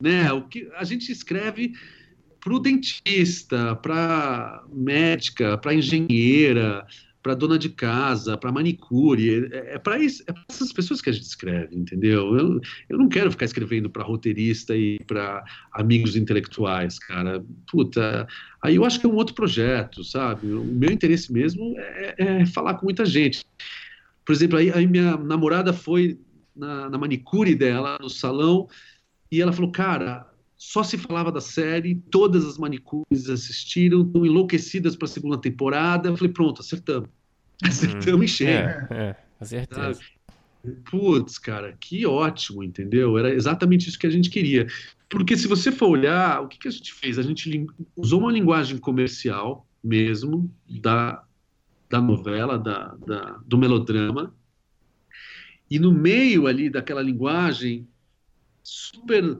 né, 0.00 0.32
o 0.32 0.42
que 0.42 0.70
a 0.76 0.84
gente 0.84 1.10
escreve 1.10 1.72
para 2.38 2.54
o 2.54 2.60
dentista, 2.60 3.74
para 3.76 4.62
médica, 4.72 5.58
para 5.58 5.74
engenheira, 5.74 6.86
para 7.22 7.34
dona 7.34 7.58
de 7.58 7.68
casa, 7.68 8.36
para 8.36 8.52
manicure, 8.52 9.48
é, 9.52 9.74
é 9.74 9.78
para 9.78 10.02
é 10.02 10.06
essas 10.48 10.72
pessoas 10.72 11.00
que 11.00 11.10
a 11.10 11.12
gente 11.12 11.26
escreve, 11.26 11.76
entendeu? 11.76 12.36
Eu, 12.36 12.60
eu 12.88 12.98
não 12.98 13.08
quero 13.08 13.30
ficar 13.30 13.44
escrevendo 13.44 13.90
para 13.90 14.04
roteirista 14.04 14.76
e 14.76 14.98
para 15.00 15.44
amigos 15.72 16.16
intelectuais, 16.16 16.98
cara. 16.98 17.44
Puta, 17.70 18.26
aí 18.62 18.76
eu 18.76 18.84
acho 18.84 19.00
que 19.00 19.06
é 19.06 19.08
um 19.08 19.16
outro 19.16 19.34
projeto, 19.34 20.04
sabe? 20.04 20.46
O 20.52 20.64
meu 20.64 20.90
interesse 20.90 21.32
mesmo 21.32 21.74
é, 21.78 22.14
é 22.18 22.46
falar 22.46 22.74
com 22.74 22.84
muita 22.84 23.04
gente. 23.04 23.44
Por 24.24 24.32
exemplo, 24.32 24.58
aí, 24.58 24.70
aí 24.72 24.86
minha 24.86 25.16
namorada 25.16 25.72
foi 25.72 26.18
na, 26.54 26.90
na 26.90 26.98
manicure 26.98 27.54
dela, 27.54 27.98
no 28.00 28.10
salão, 28.10 28.68
e 29.30 29.40
ela 29.40 29.52
falou, 29.52 29.70
cara, 29.70 30.27
só 30.58 30.82
se 30.82 30.98
falava 30.98 31.30
da 31.30 31.40
série, 31.40 31.94
todas 32.10 32.44
as 32.44 32.58
manicures 32.58 33.30
assistiram, 33.30 34.02
estão 34.02 34.26
enlouquecidas 34.26 34.96
para 34.96 35.06
a 35.06 35.08
segunda 35.08 35.38
temporada. 35.38 36.08
Eu 36.08 36.16
falei, 36.16 36.32
pronto, 36.32 36.60
acertamos. 36.60 37.08
Acertamos 37.62 38.20
hum, 38.20 38.24
em 38.24 38.26
cheio. 38.26 38.50
É, 38.50 39.16
é, 39.40 39.44
certeza. 39.44 40.00
Putz, 40.90 41.38
cara, 41.38 41.76
que 41.78 42.04
ótimo, 42.04 42.64
entendeu? 42.64 43.16
Era 43.16 43.32
exatamente 43.32 43.88
isso 43.88 43.98
que 43.98 44.06
a 44.08 44.10
gente 44.10 44.28
queria. 44.28 44.66
Porque 45.08 45.36
se 45.36 45.46
você 45.46 45.70
for 45.70 45.90
olhar, 45.90 46.42
o 46.42 46.48
que, 46.48 46.58
que 46.58 46.66
a 46.66 46.72
gente 46.72 46.92
fez? 46.92 47.20
A 47.20 47.22
gente 47.22 47.66
usou 47.96 48.20
uma 48.20 48.32
linguagem 48.32 48.78
comercial 48.78 49.64
mesmo, 49.82 50.52
da, 50.68 51.22
da 51.88 52.00
novela, 52.00 52.58
da, 52.58 52.96
da, 53.06 53.38
do 53.46 53.56
melodrama, 53.56 54.34
e 55.70 55.78
no 55.78 55.92
meio 55.92 56.48
ali 56.48 56.68
daquela 56.68 57.00
linguagem 57.00 57.86
super 58.62 59.38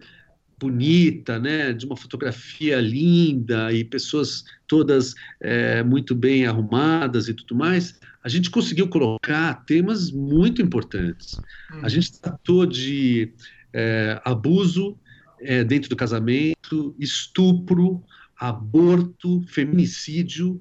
bonita, 0.58 1.38
né, 1.38 1.72
de 1.72 1.86
uma 1.86 1.96
fotografia 1.96 2.80
linda 2.80 3.72
e 3.72 3.84
pessoas 3.84 4.44
todas 4.66 5.14
é, 5.40 5.82
muito 5.82 6.14
bem 6.14 6.46
arrumadas 6.46 7.28
e 7.28 7.34
tudo 7.34 7.54
mais, 7.54 7.98
a 8.22 8.28
gente 8.28 8.50
conseguiu 8.50 8.88
colocar 8.88 9.64
temas 9.64 10.10
muito 10.10 10.60
importantes. 10.60 11.40
Uhum. 11.72 11.84
A 11.84 11.88
gente 11.88 12.20
tratou 12.20 12.66
de 12.66 13.32
é, 13.72 14.20
abuso 14.24 14.98
é, 15.40 15.62
dentro 15.62 15.88
do 15.88 15.96
casamento, 15.96 16.94
estupro, 16.98 18.02
aborto, 18.38 19.42
feminicídio. 19.48 20.58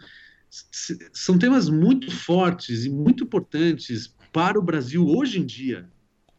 São 1.12 1.38
temas 1.38 1.70
muito 1.70 2.12
fortes 2.12 2.86
e 2.86 2.90
muito 2.90 3.24
importantes 3.24 4.16
para 4.32 4.60
o 4.60 4.64
Brasil 4.64 5.06
hoje 5.08 5.40
em 5.40 5.46
dia. 5.46 5.90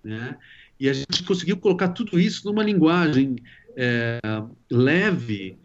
Né? 0.03 0.37
E 0.79 0.89
a 0.89 0.93
gente 0.93 1.25
conseguiu 1.25 1.57
colocar 1.57 1.89
tudo 1.89 2.19
isso 2.21 2.47
numa 2.47 2.63
linguagem 2.63 3.37
é, 3.77 4.21
leve, 4.71 5.59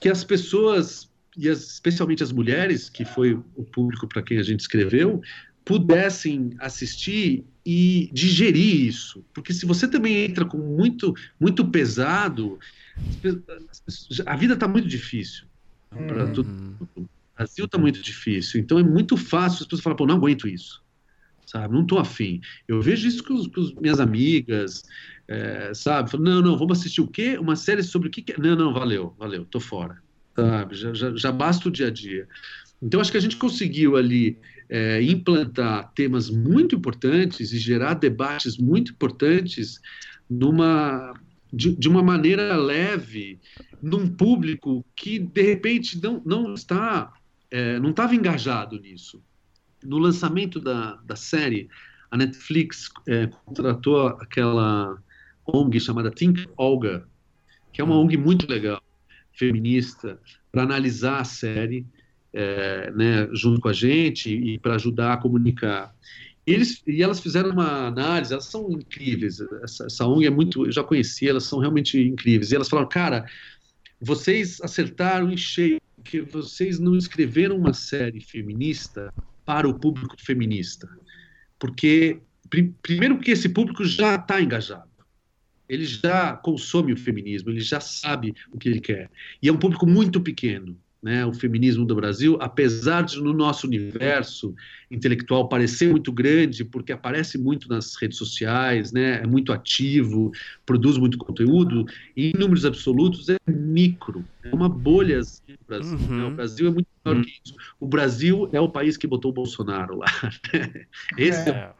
que 0.00 0.08
as 0.08 0.24
pessoas, 0.24 1.08
e 1.36 1.48
as, 1.48 1.72
especialmente 1.72 2.22
as 2.22 2.32
mulheres, 2.32 2.88
que 2.88 3.04
foi 3.04 3.34
o 3.34 3.64
público 3.64 4.08
para 4.08 4.22
quem 4.22 4.38
a 4.38 4.42
gente 4.42 4.60
escreveu, 4.60 5.20
pudessem 5.64 6.54
assistir 6.58 7.44
e 7.64 8.10
digerir 8.12 8.86
isso. 8.86 9.24
Porque 9.32 9.52
se 9.52 9.66
você 9.66 9.86
também 9.86 10.24
entra 10.24 10.44
com 10.44 10.58
muito, 10.58 11.14
muito 11.38 11.64
pesado, 11.68 12.58
a 14.26 14.36
vida 14.36 14.54
está 14.54 14.66
muito 14.66 14.88
difícil. 14.88 15.44
Para 15.90 16.24
uhum. 16.24 16.32
tudo. 16.32 16.88
O 16.96 17.08
Brasil 17.36 17.64
está 17.64 17.78
muito 17.78 18.00
difícil. 18.00 18.60
Então 18.60 18.78
é 18.78 18.82
muito 18.82 19.16
fácil 19.16 19.62
as 19.62 19.64
pessoas 19.64 19.82
falarem, 19.82 19.98
pô, 19.98 20.06
não 20.06 20.16
aguento 20.16 20.48
isso 20.48 20.82
sabe? 21.50 21.74
Não 21.74 21.82
estou 21.82 21.98
afim. 21.98 22.40
Eu 22.68 22.80
vejo 22.80 23.08
isso 23.08 23.24
com, 23.24 23.36
com 23.50 23.60
as 23.60 23.72
minhas 23.74 23.98
amigas, 23.98 24.84
é, 25.26 25.72
sabe? 25.74 26.10
Falo, 26.10 26.22
não, 26.22 26.40
não, 26.40 26.56
vamos 26.56 26.78
assistir 26.78 27.00
o 27.00 27.08
quê? 27.08 27.36
Uma 27.38 27.56
série 27.56 27.82
sobre 27.82 28.08
o 28.08 28.10
que, 28.10 28.22
que... 28.22 28.40
Não, 28.40 28.54
não, 28.54 28.72
valeu, 28.72 29.14
valeu, 29.18 29.44
tô 29.44 29.58
fora, 29.58 29.98
sabe? 30.36 30.76
Já, 30.76 30.94
já, 30.94 31.16
já 31.16 31.32
basta 31.32 31.68
o 31.68 31.72
dia 31.72 31.88
a 31.88 31.90
dia. 31.90 32.28
Então, 32.80 33.00
acho 33.00 33.10
que 33.10 33.16
a 33.16 33.20
gente 33.20 33.36
conseguiu 33.36 33.96
ali 33.96 34.38
é, 34.68 35.02
implantar 35.02 35.92
temas 35.92 36.30
muito 36.30 36.76
importantes 36.76 37.52
e 37.52 37.58
gerar 37.58 37.94
debates 37.94 38.56
muito 38.56 38.92
importantes 38.92 39.80
numa 40.28 41.12
de, 41.52 41.74
de, 41.74 41.88
uma 41.88 42.00
maneira 42.00 42.56
leve, 42.56 43.40
num 43.82 44.08
público 44.08 44.86
que 44.94 45.18
de 45.18 45.42
repente 45.42 46.00
não, 46.00 46.22
não 46.24 46.54
está 46.54 47.12
é, 47.50 47.80
não 47.80 47.90
estava 47.90 48.14
engajado 48.14 48.78
nisso 48.78 49.20
no 49.84 49.98
lançamento 49.98 50.60
da, 50.60 50.96
da 51.04 51.16
série, 51.16 51.68
a 52.10 52.16
Netflix 52.16 52.90
é, 53.08 53.26
contratou 53.44 54.08
aquela 54.08 54.98
ONG 55.46 55.80
chamada 55.80 56.10
Think 56.10 56.48
Olga, 56.56 57.06
que 57.72 57.80
é 57.80 57.84
uma 57.84 57.98
ONG 57.98 58.16
muito 58.16 58.50
legal, 58.50 58.82
feminista, 59.32 60.20
para 60.50 60.62
analisar 60.62 61.20
a 61.20 61.24
série 61.24 61.86
é, 62.32 62.90
né, 62.92 63.28
junto 63.32 63.60
com 63.60 63.68
a 63.68 63.72
gente 63.72 64.34
e 64.34 64.58
para 64.58 64.74
ajudar 64.74 65.14
a 65.14 65.16
comunicar. 65.16 65.94
Eles, 66.46 66.82
e 66.86 67.02
elas 67.02 67.20
fizeram 67.20 67.50
uma 67.50 67.86
análise, 67.86 68.32
elas 68.32 68.46
são 68.46 68.70
incríveis. 68.70 69.40
Essa, 69.62 69.86
essa 69.86 70.06
ONG 70.06 70.26
é 70.26 70.30
muito, 70.30 70.66
eu 70.66 70.72
já 70.72 70.82
conheci, 70.82 71.28
elas 71.28 71.44
são 71.44 71.58
realmente 71.58 72.00
incríveis. 72.00 72.50
E 72.50 72.56
elas 72.56 72.68
falaram, 72.68 72.88
cara, 72.88 73.26
vocês 74.00 74.60
acertaram 74.60 75.30
em 75.30 75.36
cheio, 75.36 75.80
porque 75.96 76.20
vocês 76.22 76.78
não 76.78 76.96
escreveram 76.96 77.56
uma 77.56 77.72
série 77.72 78.20
feminista 78.20 79.12
para 79.50 79.68
o 79.68 79.74
público 79.74 80.14
feminista. 80.16 80.88
porque 81.58 82.20
primeiro 82.80 83.18
que 83.18 83.32
esse 83.32 83.48
público 83.48 83.84
já 83.84 84.14
está 84.14 84.40
engajado. 84.40 84.88
Ele 85.68 85.84
já 85.84 86.36
consome 86.36 86.92
o 86.92 86.96
feminismo, 86.96 87.50
ele 87.50 87.60
já 87.60 87.80
sabe 87.80 88.32
o 88.52 88.58
que 88.58 88.68
ele 88.68 88.80
quer. 88.80 89.10
E 89.42 89.48
é 89.48 89.52
um 89.52 89.58
público 89.58 89.86
muito 89.86 90.20
pequeno 90.20 90.78
né, 91.02 91.24
o 91.24 91.32
feminismo 91.32 91.84
do 91.86 91.94
Brasil, 91.94 92.36
apesar 92.40 93.02
de 93.02 93.18
no 93.20 93.32
nosso 93.32 93.66
universo 93.66 94.54
intelectual 94.90 95.48
parecer 95.48 95.88
muito 95.88 96.12
grande, 96.12 96.64
porque 96.64 96.92
aparece 96.92 97.38
muito 97.38 97.68
nas 97.68 97.94
redes 97.94 98.18
sociais, 98.18 98.92
né, 98.92 99.22
é 99.22 99.26
muito 99.26 99.52
ativo, 99.52 100.30
produz 100.66 100.98
muito 100.98 101.16
conteúdo, 101.16 101.86
em 102.16 102.32
números 102.36 102.64
absolutos 102.64 103.28
é 103.28 103.36
micro, 103.46 104.24
é 104.44 104.54
uma 104.54 104.68
bolha 104.68 105.20
assim, 105.20 105.42
no 105.48 105.66
Brasil. 105.66 105.98
Uhum. 105.98 106.18
Né, 106.18 106.26
o 106.26 106.30
Brasil 106.32 106.66
é 106.66 106.70
muito 106.70 106.88
maior 107.04 107.16
uhum. 107.16 107.24
que 107.24 107.40
isso. 107.44 107.54
O 107.78 107.86
Brasil 107.86 108.50
é 108.52 108.60
o 108.60 108.68
país 108.68 108.96
que 108.96 109.06
botou 109.06 109.30
o 109.30 109.34
Bolsonaro 109.34 109.96
lá. 109.96 110.06
Né. 110.52 110.86
Esse 111.16 111.48
é. 111.48 111.52
é 111.52 111.79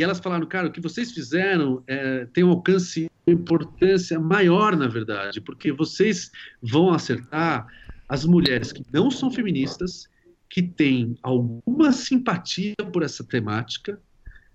e 0.00 0.02
elas 0.02 0.18
falaram, 0.18 0.46
cara, 0.46 0.68
o 0.68 0.72
que 0.72 0.80
vocês 0.80 1.12
fizeram 1.12 1.84
é, 1.86 2.24
tem 2.32 2.42
um 2.42 2.48
alcance, 2.48 3.10
uma 3.26 3.34
importância 3.34 4.18
maior, 4.18 4.74
na 4.74 4.88
verdade, 4.88 5.42
porque 5.42 5.70
vocês 5.70 6.32
vão 6.62 6.90
acertar 6.90 7.66
as 8.08 8.24
mulheres 8.24 8.72
que 8.72 8.82
não 8.90 9.10
são 9.10 9.30
feministas, 9.30 10.08
que 10.48 10.62
têm 10.62 11.18
alguma 11.22 11.92
simpatia 11.92 12.74
por 12.90 13.02
essa 13.02 13.22
temática, 13.22 14.00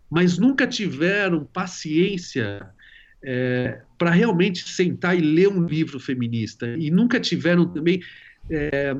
mas 0.10 0.40
nunca 0.40 0.66
tiveram 0.66 1.46
paciência 1.46 2.68
é, 3.24 3.84
para 4.00 4.10
realmente 4.10 4.68
sentar 4.68 5.16
e 5.16 5.22
ler 5.22 5.50
um 5.50 5.64
livro 5.68 6.00
feminista, 6.00 6.76
e 6.76 6.90
nunca 6.90 7.20
tiveram 7.20 7.68
também. 7.68 8.02
É, 8.50 8.96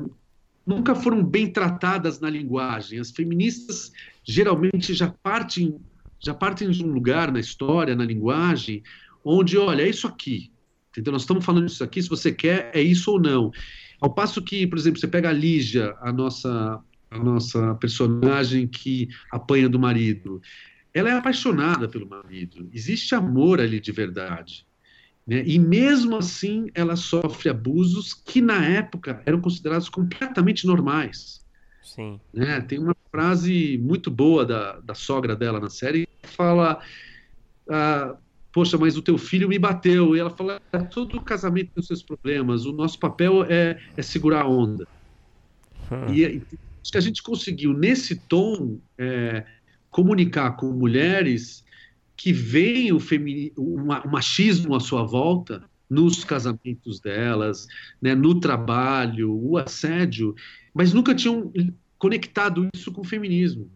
nunca 0.64 0.94
foram 0.94 1.24
bem 1.24 1.50
tratadas 1.50 2.20
na 2.20 2.30
linguagem. 2.30 3.00
As 3.00 3.10
feministas 3.10 3.92
geralmente 4.24 4.94
já 4.94 5.08
partem 5.08 5.80
já 6.20 6.34
partem 6.34 6.70
de 6.70 6.84
um 6.84 6.92
lugar 6.92 7.30
na 7.32 7.40
história, 7.40 7.94
na 7.94 8.04
linguagem, 8.04 8.82
onde, 9.24 9.58
olha, 9.58 9.82
é 9.82 9.88
isso 9.88 10.06
aqui. 10.06 10.50
Entendeu? 10.90 11.12
Nós 11.12 11.22
estamos 11.22 11.44
falando 11.44 11.66
disso 11.66 11.84
aqui, 11.84 12.02
se 12.02 12.08
você 12.08 12.32
quer, 12.32 12.70
é 12.74 12.80
isso 12.80 13.10
ou 13.12 13.20
não. 13.20 13.50
Ao 14.00 14.12
passo 14.12 14.42
que, 14.42 14.66
por 14.66 14.78
exemplo, 14.78 15.00
você 15.00 15.08
pega 15.08 15.30
a 15.30 15.32
Lígia, 15.32 15.94
a 16.00 16.12
nossa, 16.12 16.80
a 17.10 17.18
nossa 17.18 17.74
personagem 17.76 18.66
que 18.66 19.08
apanha 19.30 19.68
do 19.68 19.78
marido, 19.78 20.40
ela 20.92 21.10
é 21.10 21.12
apaixonada 21.12 21.88
pelo 21.88 22.08
marido, 22.08 22.68
existe 22.72 23.14
amor 23.14 23.60
ali 23.60 23.78
de 23.78 23.92
verdade. 23.92 24.66
Né? 25.26 25.42
E 25.46 25.58
mesmo 25.58 26.16
assim, 26.16 26.70
ela 26.74 26.96
sofre 26.96 27.50
abusos 27.50 28.14
que 28.14 28.40
na 28.40 28.64
época 28.64 29.22
eram 29.26 29.40
considerados 29.40 29.88
completamente 29.88 30.66
normais. 30.66 31.44
Sim. 31.86 32.20
Né? 32.34 32.60
Tem 32.60 32.78
uma 32.78 32.96
frase 33.10 33.78
muito 33.78 34.10
boa 34.10 34.44
da, 34.44 34.80
da 34.80 34.94
sogra 34.94 35.36
dela 35.36 35.60
na 35.60 35.70
série 35.70 36.06
que 36.20 36.28
fala: 36.28 36.80
ah, 37.70 38.16
Poxa, 38.52 38.76
mas 38.76 38.96
o 38.96 39.02
teu 39.02 39.16
filho 39.16 39.48
me 39.48 39.58
bateu. 39.58 40.16
E 40.16 40.18
ela 40.18 40.30
fala: 40.30 40.60
é, 40.72 40.78
Todo 40.78 41.20
casamento 41.20 41.70
tem 41.72 41.80
os 41.80 41.86
seus 41.86 42.02
problemas, 42.02 42.66
o 42.66 42.72
nosso 42.72 42.98
papel 42.98 43.44
é, 43.44 43.80
é 43.96 44.02
segurar 44.02 44.42
a 44.42 44.48
onda. 44.48 44.86
Hum. 45.90 46.12
E 46.12 46.26
acho 46.26 46.90
que 46.90 46.98
a 46.98 47.02
gente 47.02 47.22
conseguiu, 47.22 47.72
nesse 47.72 48.16
tom, 48.16 48.78
é, 48.98 49.46
comunicar 49.90 50.56
com 50.56 50.72
mulheres 50.72 51.64
que 52.16 52.32
veem 52.32 52.92
o, 52.92 52.98
femini, 52.98 53.52
o, 53.56 53.76
o 53.76 54.10
machismo 54.10 54.74
à 54.74 54.80
sua 54.80 55.04
volta 55.04 55.62
nos 55.88 56.24
casamentos 56.24 56.98
delas, 56.98 57.68
né, 58.02 58.14
no 58.14 58.40
trabalho, 58.40 59.32
o 59.32 59.56
assédio, 59.56 60.34
mas 60.76 60.92
nunca 60.92 61.14
tinham 61.14 61.50
conectado 61.98 62.68
isso 62.74 62.92
com 62.92 63.00
o 63.00 63.04
feminismo. 63.04 63.70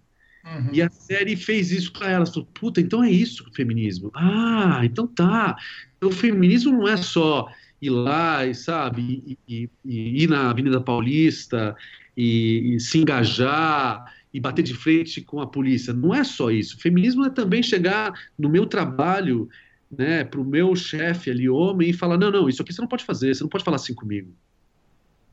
Uhum. 0.45 0.69
E 0.71 0.83
a 0.83 0.91
série 0.91 1.35
fez 1.35 1.73
isso 1.73 1.91
para 1.93 2.11
elas. 2.11 2.29
Falou, 2.29 2.47
puta, 2.53 2.79
então 2.79 3.03
é 3.03 3.11
isso 3.11 3.43
o 3.49 3.55
feminismo. 3.55 4.11
Ah, 4.15 4.83
então 4.85 5.07
tá. 5.07 5.57
O 6.03 6.11
feminismo 6.11 6.73
não 6.73 6.87
é 6.87 6.99
só 6.99 7.51
ir 7.81 7.89
lá 7.89 8.45
e, 8.45 8.55
sabe, 8.55 9.23
e, 9.27 9.39
e, 9.49 9.71
e 9.83 10.25
ir 10.25 10.29
na 10.29 10.51
Avenida 10.51 10.79
Paulista 10.79 11.75
e, 12.15 12.75
e, 12.75 12.81
se 12.81 12.99
engajar 12.99 14.05
e 14.33 14.39
bater 14.39 14.63
de 14.63 14.75
frente 14.75 15.23
com 15.23 15.41
a 15.41 15.47
polícia. 15.47 15.95
Não 15.95 16.15
é 16.15 16.23
só 16.23 16.51
isso. 16.51 16.77
O 16.77 16.81
feminismo 16.81 17.25
é 17.25 17.31
também 17.31 17.63
chegar 17.63 18.13
no 18.39 18.51
meu 18.51 18.67
trabalho 18.67 19.49
né, 19.91 20.23
para 20.23 20.41
o 20.41 20.45
meu 20.45 20.77
chefe 20.77 21.31
ali, 21.31 21.49
homem, 21.49 21.89
e 21.89 21.95
falar: 21.95 22.19
não, 22.19 22.31
não, 22.31 22.47
isso 22.47 22.61
aqui 22.61 22.75
você 22.75 22.81
não 22.83 22.89
pode 22.89 23.05
fazer, 23.05 23.35
você 23.35 23.43
não 23.43 23.49
pode 23.49 23.65
falar 23.65 23.77
assim 23.77 23.95
comigo. 23.95 24.35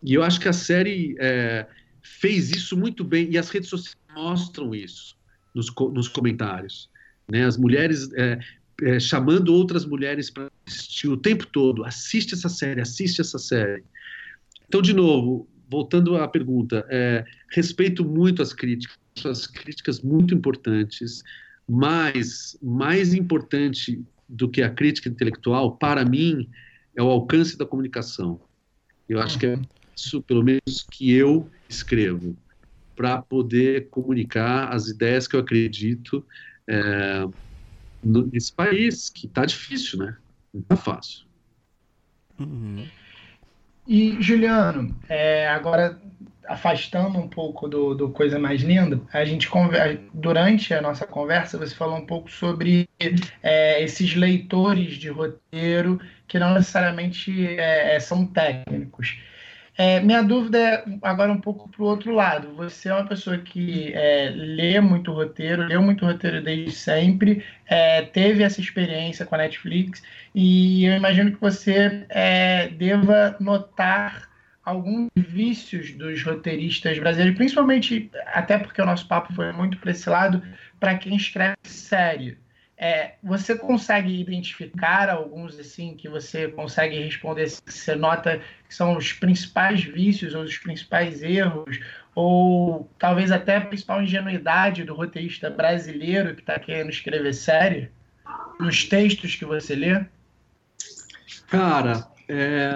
E 0.04 0.14
eu 0.14 0.24
acho 0.24 0.40
que 0.40 0.48
a 0.48 0.54
série 0.54 1.16
é, 1.20 1.66
fez 2.02 2.52
isso 2.52 2.78
muito 2.78 3.04
bem, 3.04 3.30
e 3.32 3.38
as 3.38 3.50
redes 3.50 3.70
sociais 3.70 3.98
mostram 4.16 4.74
isso 4.74 5.18
nos, 5.54 5.74
nos 5.94 6.08
comentários. 6.08 6.90
Né? 7.30 7.46
As 7.46 7.58
mulheres 7.58 8.12
é, 8.14 8.40
é, 8.84 9.00
chamando 9.00 9.54
outras 9.54 9.86
mulheres 9.86 10.30
para 10.30 10.50
assistir 10.66 11.08
o 11.08 11.18
tempo 11.18 11.46
todo: 11.48 11.84
assiste 11.84 12.34
essa 12.34 12.50
série, 12.50 12.82
assiste 12.82 13.22
essa 13.22 13.40
série. 13.40 13.84
Então, 14.68 14.82
de 14.82 14.94
novo, 14.94 15.48
voltando 15.70 16.16
à 16.18 16.28
pergunta, 16.28 16.86
é, 16.90 17.26
respeito 17.52 18.04
muito 18.06 18.42
as 18.42 18.54
críticas, 18.54 18.98
as 19.26 19.48
críticas 19.48 20.02
muito 20.02 20.34
importantes, 20.34 21.24
mas 21.68 22.58
mais 22.62 23.14
importante 23.14 24.04
do 24.30 24.50
que 24.50 24.62
a 24.62 24.70
crítica 24.70 25.10
intelectual, 25.10 25.78
para 25.78 26.04
mim, 26.04 26.50
é 26.96 27.02
o 27.02 27.10
alcance 27.10 27.58
da 27.58 27.66
comunicação. 27.66 28.40
Eu 29.08 29.22
acho 29.22 29.40
que 29.40 29.46
é 29.46 29.60
isso, 29.98 30.22
pelo 30.22 30.44
menos, 30.44 30.86
que 30.92 31.12
eu 31.14 31.50
escrevo, 31.68 32.36
para 32.96 33.22
poder 33.22 33.90
comunicar 33.90 34.74
as 34.74 34.88
ideias 34.88 35.28
que 35.28 35.36
eu 35.36 35.40
acredito 35.40 36.26
é, 36.68 37.26
nesse 38.04 38.54
país, 38.54 39.10
que 39.10 39.28
está 39.28 39.46
difícil, 39.46 40.00
né? 40.00 40.18
Não 40.54 40.62
está 40.62 40.76
fácil. 40.76 41.26
Uhum. 42.40 42.88
E, 43.88 44.22
Juliano, 44.22 44.96
é, 45.08 45.48
agora 45.48 46.00
afastando 46.48 47.18
um 47.18 47.28
pouco 47.28 47.68
do, 47.68 47.94
do 47.94 48.10
Coisa 48.10 48.40
Mais 48.40 48.62
Linda, 48.62 49.02
a 49.12 49.26
gente 49.26 49.50
durante 50.14 50.74
a 50.74 50.82
nossa 50.82 51.06
conversa 51.06 51.58
você 51.58 51.76
falou 51.76 51.98
um 51.98 52.06
pouco 52.06 52.32
sobre 52.32 52.88
é, 53.44 53.84
esses 53.84 54.16
leitores 54.16 54.96
de 54.96 55.10
roteiro 55.10 56.00
que 56.28 56.40
não 56.40 56.54
necessariamente 56.54 57.48
é, 57.58 57.96
é 57.96 58.00
são 58.00 58.26
técnicos. 58.26 59.18
É, 59.78 60.00
minha 60.00 60.24
dúvida 60.24 60.58
é 60.58 60.84
agora 61.04 61.32
um 61.32 61.40
pouco 61.40 61.70
para 61.70 61.84
o 61.84 61.86
outro 61.86 62.12
lado. 62.12 62.56
Você 62.56 62.90
é 62.90 62.94
uma 62.94 63.06
pessoa 63.06 63.38
que 63.38 63.94
é, 63.94 64.32
lê 64.36 64.80
muito 64.82 65.12
roteiro, 65.12 65.68
leu 65.68 65.82
muito 65.84 66.04
roteiro 66.04 66.42
desde 66.42 66.72
sempre, 66.72 67.46
é, 67.68 68.02
teve 68.02 68.42
essa 68.42 68.60
experiência 68.60 69.24
com 69.24 69.36
a 69.36 69.38
Netflix, 69.38 70.02
e 70.34 70.86
eu 70.86 70.96
imagino 70.96 71.32
que 71.32 71.40
você 71.40 72.06
é, 72.10 72.70
deva 72.70 73.38
notar 73.40 74.28
alguns 74.66 75.10
vícios 75.16 75.92
dos 75.94 76.24
roteiristas 76.24 76.98
brasileiros, 76.98 77.38
principalmente 77.38 78.10
até 78.34 78.58
porque 78.58 78.82
o 78.82 78.86
nosso 78.86 79.08
papo 79.08 79.32
foi 79.34 79.52
muito 79.54 79.78
para 79.78 79.92
esse 79.92 80.10
lado, 80.10 80.42
para 80.80 80.98
quem 80.98 81.16
escreve 81.16 81.56
série. 81.64 82.38
É, 82.80 83.16
você 83.24 83.58
consegue 83.58 84.22
identificar 84.22 85.10
alguns 85.10 85.58
assim 85.58 85.96
que 85.96 86.08
você 86.08 86.48
consegue 86.48 87.00
responder, 87.00 87.50
você 87.50 87.96
nota 87.96 88.40
que 88.68 88.76
são 88.76 88.96
os 88.96 89.14
principais 89.14 89.84
vícios 89.84 90.36
ou 90.36 90.44
os 90.44 90.60
principais 90.60 91.24
erros, 91.24 91.80
ou 92.14 92.88
talvez 93.00 93.32
até 93.32 93.58
a 93.58 93.62
principal 93.62 94.04
ingenuidade 94.04 94.84
do 94.84 94.94
roteirista 94.94 95.50
brasileiro 95.50 96.36
que 96.36 96.42
está 96.42 96.60
querendo 96.60 96.92
escrever 96.92 97.34
série, 97.34 97.90
nos 98.60 98.84
textos 98.84 99.36
que 99.36 99.46
você 99.46 99.76
lê? 99.76 100.06
Cara, 101.48 102.08
é, 102.30 102.76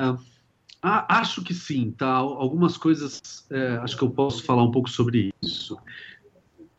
acho 0.81 1.43
que 1.43 1.53
sim, 1.53 1.91
tá? 1.91 2.07
Algumas 2.07 2.75
coisas, 2.75 3.45
é, 3.51 3.77
acho 3.83 3.95
que 3.95 4.03
eu 4.03 4.09
posso 4.09 4.43
falar 4.45 4.63
um 4.63 4.71
pouco 4.71 4.89
sobre 4.89 5.31
isso. 5.43 5.77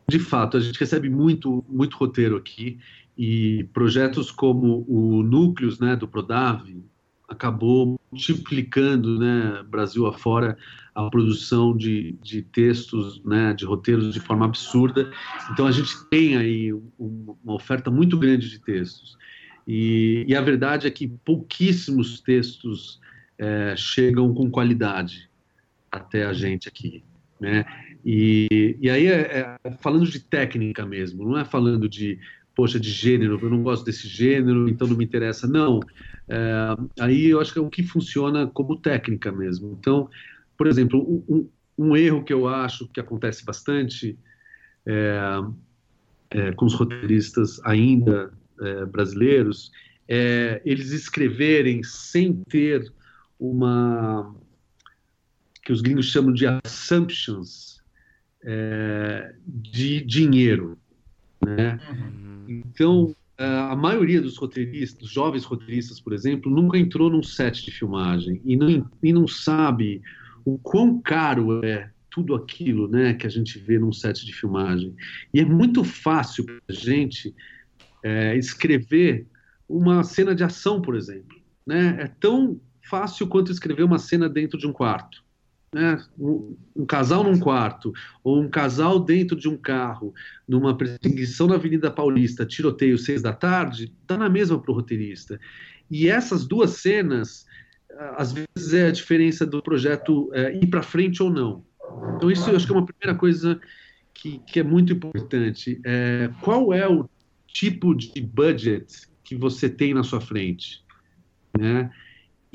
De 0.09 0.19
fato, 0.19 0.57
a 0.57 0.59
gente 0.59 0.77
recebe 0.77 1.09
muito, 1.09 1.63
muito 1.69 1.95
roteiro 1.95 2.35
aqui 2.35 2.77
e 3.17 3.67
projetos 3.73 4.31
como 4.31 4.85
o 4.87 5.21
Núcleos, 5.23 5.79
né, 5.79 5.95
do 5.95 6.07
Prodave, 6.07 6.83
acabou 7.27 7.99
multiplicando, 8.11 9.19
né, 9.19 9.63
Brasil 9.69 10.05
afora, 10.07 10.57
a 10.93 11.09
produção 11.09 11.75
de, 11.75 12.15
de 12.21 12.41
textos, 12.43 13.23
né, 13.23 13.53
de 13.53 13.65
roteiros 13.65 14.13
de 14.13 14.19
forma 14.19 14.45
absurda. 14.45 15.11
Então 15.51 15.65
a 15.65 15.71
gente 15.71 15.91
tem 16.09 16.37
aí 16.37 16.71
uma 16.99 17.53
oferta 17.53 17.89
muito 17.89 18.17
grande 18.17 18.49
de 18.49 18.59
textos. 18.59 19.17
E, 19.67 20.25
e 20.27 20.35
a 20.35 20.41
verdade 20.41 20.85
é 20.85 20.91
que 20.91 21.07
pouquíssimos 21.07 22.19
textos 22.19 22.99
é, 23.37 23.73
chegam 23.75 24.33
com 24.33 24.51
qualidade 24.51 25.29
até 25.91 26.25
a 26.25 26.33
gente 26.33 26.67
aqui, 26.67 27.03
né? 27.39 27.65
E, 28.05 28.77
e 28.81 28.89
aí, 28.89 29.07
é, 29.07 29.57
é, 29.63 29.71
falando 29.79 30.05
de 30.05 30.19
técnica 30.19 30.85
mesmo, 30.85 31.23
não 31.23 31.37
é 31.37 31.45
falando 31.45 31.87
de, 31.87 32.19
poxa, 32.55 32.79
de 32.79 32.89
gênero, 32.89 33.39
eu 33.41 33.49
não 33.49 33.63
gosto 33.63 33.83
desse 33.83 34.07
gênero, 34.07 34.69
então 34.69 34.87
não 34.87 34.97
me 34.97 35.05
interessa. 35.05 35.47
Não, 35.47 35.79
é, 36.27 36.75
aí 36.99 37.25
eu 37.25 37.39
acho 37.39 37.51
que 37.51 37.59
é 37.59 37.61
o 37.61 37.69
que 37.69 37.83
funciona 37.83 38.47
como 38.47 38.79
técnica 38.79 39.31
mesmo. 39.31 39.77
Então, 39.79 40.09
por 40.57 40.67
exemplo, 40.67 41.23
um, 41.27 41.49
um 41.77 41.97
erro 41.97 42.23
que 42.23 42.33
eu 42.33 42.47
acho 42.47 42.87
que 42.87 42.99
acontece 42.99 43.43
bastante 43.43 44.17
é, 44.85 45.19
é, 46.29 46.51
com 46.53 46.65
os 46.65 46.73
roteiristas 46.73 47.59
ainda 47.63 48.31
é, 48.59 48.85
brasileiros 48.85 49.71
é 50.07 50.61
eles 50.65 50.91
escreverem 50.91 51.81
sem 51.83 52.33
ter 52.33 52.91
uma 53.39 54.35
que 55.63 55.71
os 55.71 55.81
gringos 55.81 56.07
chamam 56.07 56.33
de 56.33 56.45
assumptions 56.45 57.81
é, 58.43 59.33
de 59.45 60.01
dinheiro, 60.01 60.77
né? 61.45 61.79
Uhum. 61.89 62.45
Então 62.47 63.15
a 63.37 63.75
maioria 63.75 64.21
dos 64.21 64.37
roteiristas, 64.37 64.99
dos 64.99 65.11
jovens 65.11 65.43
roteiristas, 65.43 65.99
por 65.99 66.13
exemplo, 66.13 66.51
nunca 66.51 66.77
entrou 66.77 67.09
num 67.09 67.23
set 67.23 67.65
de 67.65 67.71
filmagem 67.71 68.39
e 68.45 68.55
não, 68.55 68.89
e 69.01 69.11
não 69.11 69.27
sabe 69.27 70.01
o 70.45 70.57
quão 70.57 71.01
caro 71.01 71.63
é 71.65 71.89
tudo 72.09 72.35
aquilo 72.35 72.87
né, 72.87 73.13
que 73.15 73.25
a 73.25 73.29
gente 73.29 73.57
vê 73.57 73.79
num 73.79 73.91
set 73.91 74.23
de 74.23 74.33
filmagem. 74.33 74.95
E 75.33 75.39
é 75.39 75.45
muito 75.45 75.83
fácil 75.83 76.45
para 76.45 76.59
a 76.69 76.73
gente 76.73 77.33
é, 78.03 78.37
escrever 78.37 79.25
uma 79.67 80.03
cena 80.03 80.35
de 80.35 80.43
ação, 80.43 80.79
por 80.79 80.95
exemplo. 80.95 81.35
Né? 81.65 81.97
É 81.99 82.07
tão 82.07 82.59
fácil 82.83 83.27
quanto 83.27 83.51
escrever 83.51 83.83
uma 83.83 83.97
cena 83.97 84.29
dentro 84.29 84.59
de 84.59 84.67
um 84.67 84.73
quarto. 84.73 85.22
Né? 85.73 85.99
Um, 86.19 86.55
um, 86.75 86.85
casal 86.85 87.23
num 87.23 87.39
quarto, 87.39 87.91
ou 88.23 88.39
um 88.39 88.47
casal 88.47 88.99
dentro 88.99 89.35
de 89.35 89.49
um 89.49 89.57
carro, 89.57 90.13
numa 90.47 90.77
perseguição 90.77 91.47
na 91.47 91.55
Avenida 91.55 91.89
Paulista, 91.89 92.45
tiroteio 92.45 92.97
seis 92.97 93.21
da 93.21 93.33
tarde, 93.33 93.91
dá 94.07 94.17
na 94.17 94.29
mesma 94.29 94.59
para 94.59 94.71
o 94.71 94.75
roteirista. 94.75 95.39
E 95.89 96.07
essas 96.07 96.45
duas 96.45 96.71
cenas, 96.71 97.45
às 98.15 98.31
vezes 98.31 98.73
é 98.73 98.87
a 98.87 98.91
diferença 98.91 99.45
do 99.45 99.61
projeto 99.63 100.29
é, 100.33 100.55
ir 100.55 100.67
para 100.67 100.83
frente 100.83 101.23
ou 101.23 101.31
não. 101.31 101.65
Então, 102.15 102.29
isso 102.29 102.49
eu 102.49 102.55
acho 102.55 102.65
que 102.65 102.71
é 102.71 102.75
uma 102.75 102.85
primeira 102.85 103.17
coisa 103.17 103.59
que, 104.13 104.39
que 104.39 104.59
é 104.59 104.63
muito 104.63 104.93
importante. 104.93 105.81
É, 105.83 106.29
qual 106.41 106.73
é 106.73 106.87
o 106.87 107.09
tipo 107.47 107.95
de 107.95 108.21
budget 108.21 109.07
que 109.23 109.35
você 109.35 109.69
tem 109.69 109.93
na 109.93 110.03
sua 110.03 110.21
frente? 110.21 110.83
Né? 111.57 111.91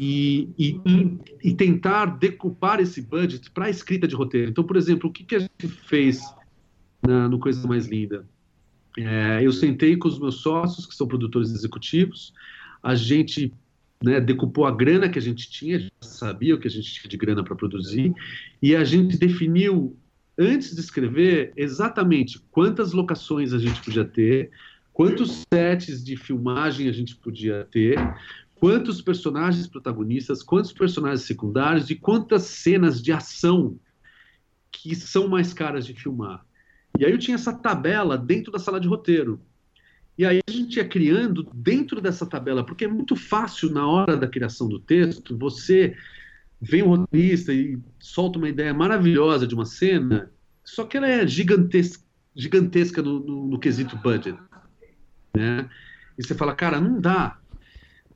E, 0.01 0.49
e, 0.57 0.81
e 1.43 1.55
tentar 1.55 2.07
decupar 2.07 2.79
esse 2.79 3.03
budget 3.03 3.51
para 3.51 3.67
a 3.67 3.71
escrita 3.71 4.07
de 4.07 4.15
roteiro. 4.15 4.49
Então, 4.49 4.63
por 4.63 4.77
exemplo, 4.77 5.11
o 5.11 5.13
que, 5.13 5.25
que 5.25 5.35
a 5.35 5.41
gente 5.41 5.67
fez 5.67 6.23
na, 7.03 7.29
no 7.29 7.41
Coisa 7.41 7.67
Mais 7.67 7.89
Linda? 7.89 8.25
É, 8.97 9.41
eu 9.43 9.53
sentei 9.53 9.97
com 9.97 10.09
os 10.09 10.19
meus 10.19 10.37
sócios, 10.37 10.87
que 10.87 10.95
são 10.95 11.07
produtores 11.07 11.51
executivos, 11.51 12.33
a 12.83 12.95
gente 12.95 13.53
né, 14.03 14.21
decupou 14.21 14.67
a 14.67 14.71
grana 14.71 15.09
que 15.09 15.19
a 15.19 15.23
gente 15.23 15.51
tinha, 15.51 15.79
gente 15.79 15.93
sabia 16.01 16.55
o 16.55 16.59
que 16.59 16.69
a 16.69 16.71
gente 16.71 16.93
tinha 16.93 17.09
de 17.09 17.17
grana 17.17 17.45
para 17.45 17.55
produzir, 17.55 18.13
e 18.63 18.75
a 18.75 18.85
gente 18.85 19.17
definiu, 19.17 19.97
antes 20.39 20.75
de 20.75 20.81
escrever, 20.81 21.53
exatamente 21.57 22.41
quantas 22.51 22.93
locações 22.93 23.53
a 23.53 23.59
gente 23.59 23.83
podia 23.83 24.05
ter, 24.05 24.51
quantos 24.93 25.45
sets 25.53 26.03
de 26.03 26.17
filmagem 26.17 26.89
a 26.89 26.93
gente 26.93 27.15
podia 27.17 27.69
ter, 27.71 27.99
quantos 28.61 29.01
personagens 29.01 29.67
protagonistas, 29.67 30.43
quantos 30.43 30.73
personagens 30.73 31.23
secundários 31.23 31.91
e 31.91 31.95
quantas 31.95 32.43
cenas 32.43 33.03
de 33.03 33.13
ação 33.13 33.79
que 34.71 34.95
são 34.95 35.29
mais 35.29 35.53
caras 35.53 35.87
de 35.87 35.95
filmar. 35.95 36.45
E 36.99 37.05
aí 37.05 37.13
eu 37.13 37.19
tinha 37.19 37.37
essa 37.37 37.53
tabela 37.53 38.19
dentro 38.19 38.51
da 38.51 38.59
sala 38.59 38.81
de 38.81 38.89
roteiro. 38.89 39.41
E 40.17 40.27
aí 40.27 40.41
a 40.47 40.51
gente 40.51 40.77
ia 40.77 40.85
criando 40.85 41.49
dentro 41.55 42.01
dessa 42.01 42.27
tabela, 42.27 42.65
porque 42.65 42.85
é 42.85 42.89
muito 42.89 43.15
fácil 43.15 43.71
na 43.71 43.87
hora 43.87 44.17
da 44.17 44.27
criação 44.27 44.69
do 44.69 44.81
texto, 44.81 45.39
você 45.39 45.97
vem 46.61 46.83
um 46.83 46.89
roteirista 46.89 47.53
e 47.53 47.79
solta 48.01 48.39
uma 48.39 48.49
ideia 48.49 48.75
maravilhosa 48.75 49.47
de 49.47 49.55
uma 49.55 49.65
cena, 49.65 50.31
só 50.65 50.85
que 50.85 50.97
ela 50.97 51.09
é 51.09 51.25
gigantesca, 51.25 52.03
gigantesca 52.35 53.01
no, 53.01 53.21
no, 53.21 53.47
no 53.47 53.59
quesito 53.61 53.97
budget. 53.97 54.37
Né? 55.37 55.71
E 56.19 56.27
você 56.27 56.35
fala, 56.35 56.53
cara, 56.53 56.81
não 56.81 57.01
dá. 57.01 57.39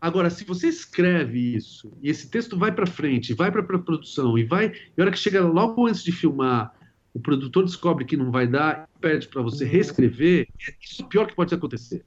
Agora, 0.03 0.31
se 0.31 0.43
você 0.43 0.67
escreve 0.67 1.55
isso 1.55 1.97
e 2.03 2.11
esse 2.11 2.29
texto 2.29 2.59
vai 2.59 2.73
para 2.73 2.89
frente, 2.89 3.35
vai 3.35 3.53
para 3.53 3.61
a 3.61 3.79
produção 3.79 4.37
e 4.37 4.43
vai, 4.43 4.67
e 4.67 5.01
a 5.01 5.05
hora 5.05 5.13
que 5.13 5.19
chega 5.19 5.41
logo 5.47 5.87
antes 5.87 6.03
de 6.03 6.11
filmar, 6.11 6.75
o 7.15 7.21
produtor 7.21 7.65
descobre 7.65 8.05
que 8.05 8.17
não 8.17 8.33
vai 8.33 8.49
dar, 8.49 8.89
pede 9.01 9.29
para 9.29 9.41
você 9.43 9.65
reescrever, 9.65 10.49
isso 10.81 11.03
é 11.03 11.05
o 11.05 11.09
pior 11.09 11.29
que 11.29 11.37
pode 11.37 11.55
acontecer. 11.55 12.05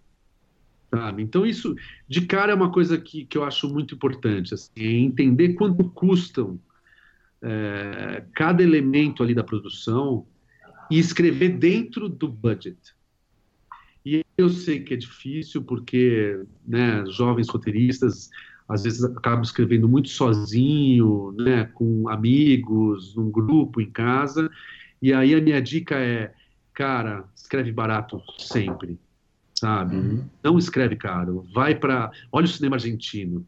Sabe? 0.90 1.24
Então, 1.24 1.46
isso, 1.46 1.74
de 2.06 2.26
cara, 2.26 2.52
é 2.52 2.56
uma 2.56 2.70
coisa 2.70 2.98
que, 2.98 3.24
que 3.24 3.38
eu 3.38 3.46
acho 3.46 3.70
muito 3.70 3.96
importante, 3.96 4.54
assim, 4.54 4.72
é 4.76 4.92
entender 4.92 5.54
quanto 5.54 5.86
custam 5.92 6.60
é, 7.42 8.26
cada 8.34 8.62
elemento 8.62 9.24
ali 9.24 9.34
da 9.34 9.44
produção 9.44 10.28
e 10.92 11.00
escrever 11.00 11.58
dentro 11.58 12.10
do 12.10 12.28
budget. 12.28 12.95
Eu 14.38 14.50
sei 14.50 14.82
que 14.82 14.94
é 14.94 14.98
difícil, 14.98 15.64
porque 15.64 16.44
né, 16.68 17.06
jovens 17.08 17.50
roteiristas 17.50 18.30
às 18.68 18.84
vezes 18.84 19.04
acabam 19.04 19.42
escrevendo 19.42 19.88
muito 19.88 20.10
sozinho, 20.10 21.34
né, 21.38 21.66
com 21.66 22.10
amigos, 22.10 23.16
num 23.16 23.30
grupo, 23.30 23.80
em 23.80 23.90
casa, 23.90 24.50
e 25.02 25.14
aí 25.14 25.36
a 25.36 25.42
minha 25.42 25.62
dica 25.62 25.96
é, 25.96 26.34
cara, 26.74 27.26
escreve 27.36 27.72
barato 27.72 28.22
sempre, 28.40 29.00
sabe? 29.54 29.96
Uhum. 29.96 30.26
Não 30.44 30.58
escreve 30.58 30.96
caro. 30.96 31.46
Vai 31.54 31.76
para, 31.76 32.12
olha 32.32 32.46
o 32.46 32.50
cinema 32.50 32.76
argentino, 32.76 33.46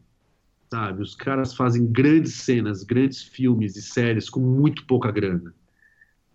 sabe? 0.70 1.02
Os 1.02 1.16
caras 1.16 1.54
fazem 1.54 1.84
grandes 1.86 2.34
cenas, 2.34 2.84
grandes 2.84 3.22
filmes 3.22 3.76
e 3.76 3.82
séries 3.82 4.30
com 4.30 4.40
muito 4.40 4.86
pouca 4.86 5.10
grana. 5.10 5.52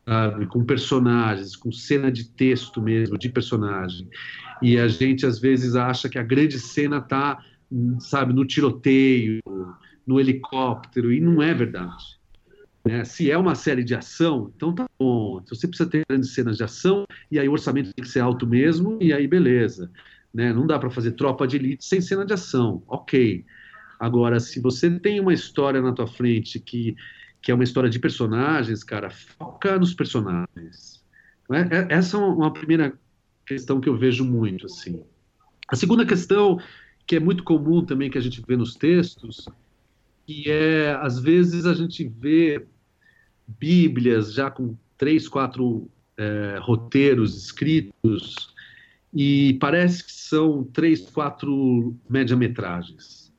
Sabe, 0.05 0.47
com 0.47 0.65
personagens, 0.65 1.55
com 1.55 1.71
cena 1.71 2.11
de 2.11 2.29
texto 2.29 2.81
mesmo, 2.81 3.17
de 3.17 3.29
personagem. 3.29 4.09
E 4.61 4.77
a 4.77 4.87
gente 4.87 5.25
às 5.25 5.39
vezes 5.39 5.75
acha 5.75 6.09
que 6.09 6.19
a 6.19 6.23
grande 6.23 6.59
cena 6.59 6.97
está, 6.97 7.41
sabe, 7.99 8.33
no 8.33 8.45
tiroteio, 8.45 9.39
no 10.05 10.19
helicóptero, 10.19 11.11
e 11.11 11.21
não 11.21 11.41
é 11.41 11.53
verdade. 11.53 12.19
Né? 12.85 13.05
Se 13.05 13.31
é 13.31 13.37
uma 13.37 13.55
série 13.55 13.83
de 13.83 13.95
ação, 13.95 14.51
então 14.55 14.75
tá 14.75 14.85
bom. 14.99 15.39
Então 15.41 15.57
você 15.57 15.67
precisa 15.67 15.89
ter 15.89 16.03
grandes 16.09 16.33
cenas 16.33 16.57
de 16.57 16.63
ação, 16.63 17.05
e 17.31 17.39
aí 17.39 17.47
o 17.47 17.53
orçamento 17.53 17.93
tem 17.93 18.03
que 18.03 18.11
ser 18.11 18.19
alto 18.19 18.45
mesmo, 18.45 18.97
e 19.01 19.13
aí 19.13 19.25
beleza. 19.25 19.89
Né? 20.33 20.51
Não 20.51 20.67
dá 20.67 20.77
para 20.77 20.89
fazer 20.89 21.11
tropa 21.11 21.47
de 21.47 21.55
elite 21.55 21.85
sem 21.85 22.01
cena 22.01 22.25
de 22.25 22.33
ação. 22.33 22.83
Ok. 22.87 23.45
Agora, 23.99 24.39
se 24.39 24.59
você 24.59 24.99
tem 24.99 25.19
uma 25.19 25.33
história 25.33 25.81
na 25.81 25.93
tua 25.93 26.07
frente 26.07 26.59
que, 26.59 26.93
que 27.43 27.51
é 27.51 27.53
uma 27.53 27.65
história 27.65 27.89
de 27.89 27.99
personagens, 27.99 28.85
cara, 28.85 29.09
foca 29.09 29.77
nos 29.77 29.93
personagens. 29.93 31.03
Né? 31.49 31.69
Essa 31.89 32.15
é 32.15 32.19
uma 32.21 32.53
primeira 32.53 32.97
questão 33.45 33.81
que 33.81 33.89
eu 33.89 33.97
vejo 33.97 34.23
muito, 34.23 34.65
assim. 34.65 35.03
A 35.67 35.75
segunda 35.75 36.05
questão, 36.05 36.57
que 37.05 37.17
é 37.17 37.19
muito 37.19 37.43
comum 37.43 37.83
também 37.83 38.09
que 38.09 38.17
a 38.17 38.21
gente 38.21 38.41
vê 38.47 38.55
nos 38.55 38.75
textos, 38.75 39.45
que 40.25 40.49
é, 40.49 40.93
às 41.01 41.19
vezes, 41.19 41.65
a 41.65 41.73
gente 41.73 42.07
vê 42.07 42.65
bíblias 43.45 44.33
já 44.33 44.49
com 44.49 44.77
três, 44.97 45.27
quatro 45.27 45.91
é, 46.15 46.57
roteiros 46.61 47.35
escritos 47.35 48.53
e 49.13 49.55
parece 49.59 50.01
que 50.05 50.13
são 50.13 50.63
três, 50.63 51.01
quatro 51.01 51.93
média-metragens. 52.09 53.33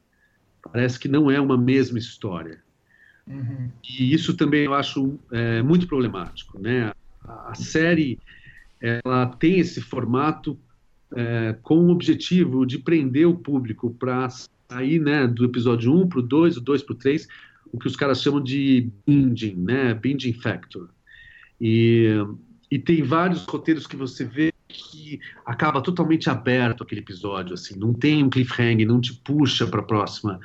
Parece 0.62 0.98
que 0.98 1.08
não 1.08 1.30
é 1.30 1.40
uma 1.40 1.56
mesma 1.56 1.98
história. 1.98 2.63
Uhum. 3.26 3.70
E 3.88 4.12
isso 4.12 4.34
também 4.34 4.64
eu 4.64 4.74
acho 4.74 5.18
é, 5.32 5.62
muito 5.62 5.86
problemático. 5.86 6.58
Né? 6.60 6.92
A, 7.22 7.50
a, 7.50 7.54
série 7.54 8.18
ela 8.80 9.26
tem 9.26 9.58
esse 9.58 9.80
formato 9.80 10.58
é, 11.14 11.56
com 11.62 11.78
o 11.78 11.90
objetivo 11.90 12.66
de 12.66 12.78
prender 12.78 13.26
o 13.26 13.36
público 13.36 13.94
para 13.98 14.28
sair 14.28 14.98
né, 14.98 15.26
do 15.26 15.44
episódio 15.44 15.94
1 15.94 16.08
para 16.08 16.18
o 16.18 16.22
2, 16.22 16.56
o 16.58 16.60
2 16.60 16.82
para 16.82 16.92
o 16.92 16.96
3, 16.96 17.28
o 17.72 17.78
que 17.78 17.86
os 17.86 17.96
caras 17.96 18.22
chamam 18.22 18.42
de 18.42 18.88
binging, 19.06 19.56
né? 19.56 19.94
Binging 19.94 20.34
factor. 20.34 20.90
E, 21.60 22.08
e 22.70 22.78
tem 22.78 23.02
vários 23.02 23.44
roteiros 23.44 23.86
que 23.86 23.96
você 23.96 24.24
vê 24.24 24.52
que 24.68 25.20
acaba 25.46 25.80
totalmente 25.80 26.28
aberto 26.28 26.82
aquele 26.82 27.00
episódio, 27.00 27.54
assim, 27.54 27.78
não 27.78 27.92
tem 27.92 28.24
um 28.24 28.30
cliffhanger, 28.30 28.86
não 28.86 29.00
te 29.00 29.14
puxa 29.14 29.66
para 29.66 29.82
próxima 29.82 30.40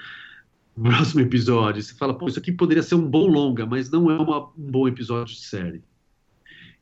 próximo 0.84 1.22
episódio. 1.22 1.81
Você 1.81 1.93
fala, 1.93 2.18
pô, 2.18 2.27
isso 2.27 2.39
aqui 2.39 2.51
poderia 2.51 2.84
ser 2.84 2.95
um 2.95 3.07
bom 3.07 3.27
longa, 3.27 3.65
mas 3.65 3.89
não 3.89 4.10
é 4.10 4.18
uma, 4.18 4.47
um 4.47 4.72
bom 4.72 4.88
episódio 4.88 5.34
de 5.34 5.41
série. 5.41 5.84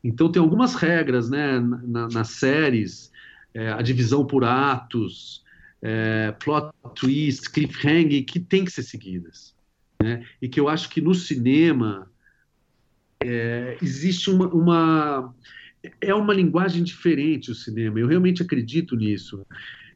Então 0.03 0.31
tem 0.31 0.41
algumas 0.41 0.75
regras, 0.75 1.29
né, 1.29 1.59
na, 1.59 2.07
nas 2.07 2.29
séries, 2.29 3.11
é, 3.53 3.71
a 3.71 3.81
divisão 3.81 4.25
por 4.25 4.43
atos, 4.43 5.43
é, 5.81 6.31
plot 6.43 6.71
twist, 6.95 7.49
cliffhanger, 7.51 8.25
que 8.25 8.39
tem 8.39 8.63
que 8.63 8.71
ser 8.71 8.83
seguidas 8.83 9.57
né? 10.01 10.25
e 10.41 10.47
que 10.47 10.59
eu 10.59 10.69
acho 10.69 10.89
que 10.89 11.01
no 11.01 11.13
cinema 11.13 12.09
é, 13.19 13.77
existe 13.81 14.29
uma, 14.29 14.47
uma, 14.47 15.35
é 15.99 16.13
uma 16.13 16.33
linguagem 16.33 16.83
diferente 16.83 17.51
o 17.51 17.55
cinema. 17.55 17.99
Eu 17.99 18.07
realmente 18.07 18.41
acredito 18.41 18.95
nisso. 18.95 19.45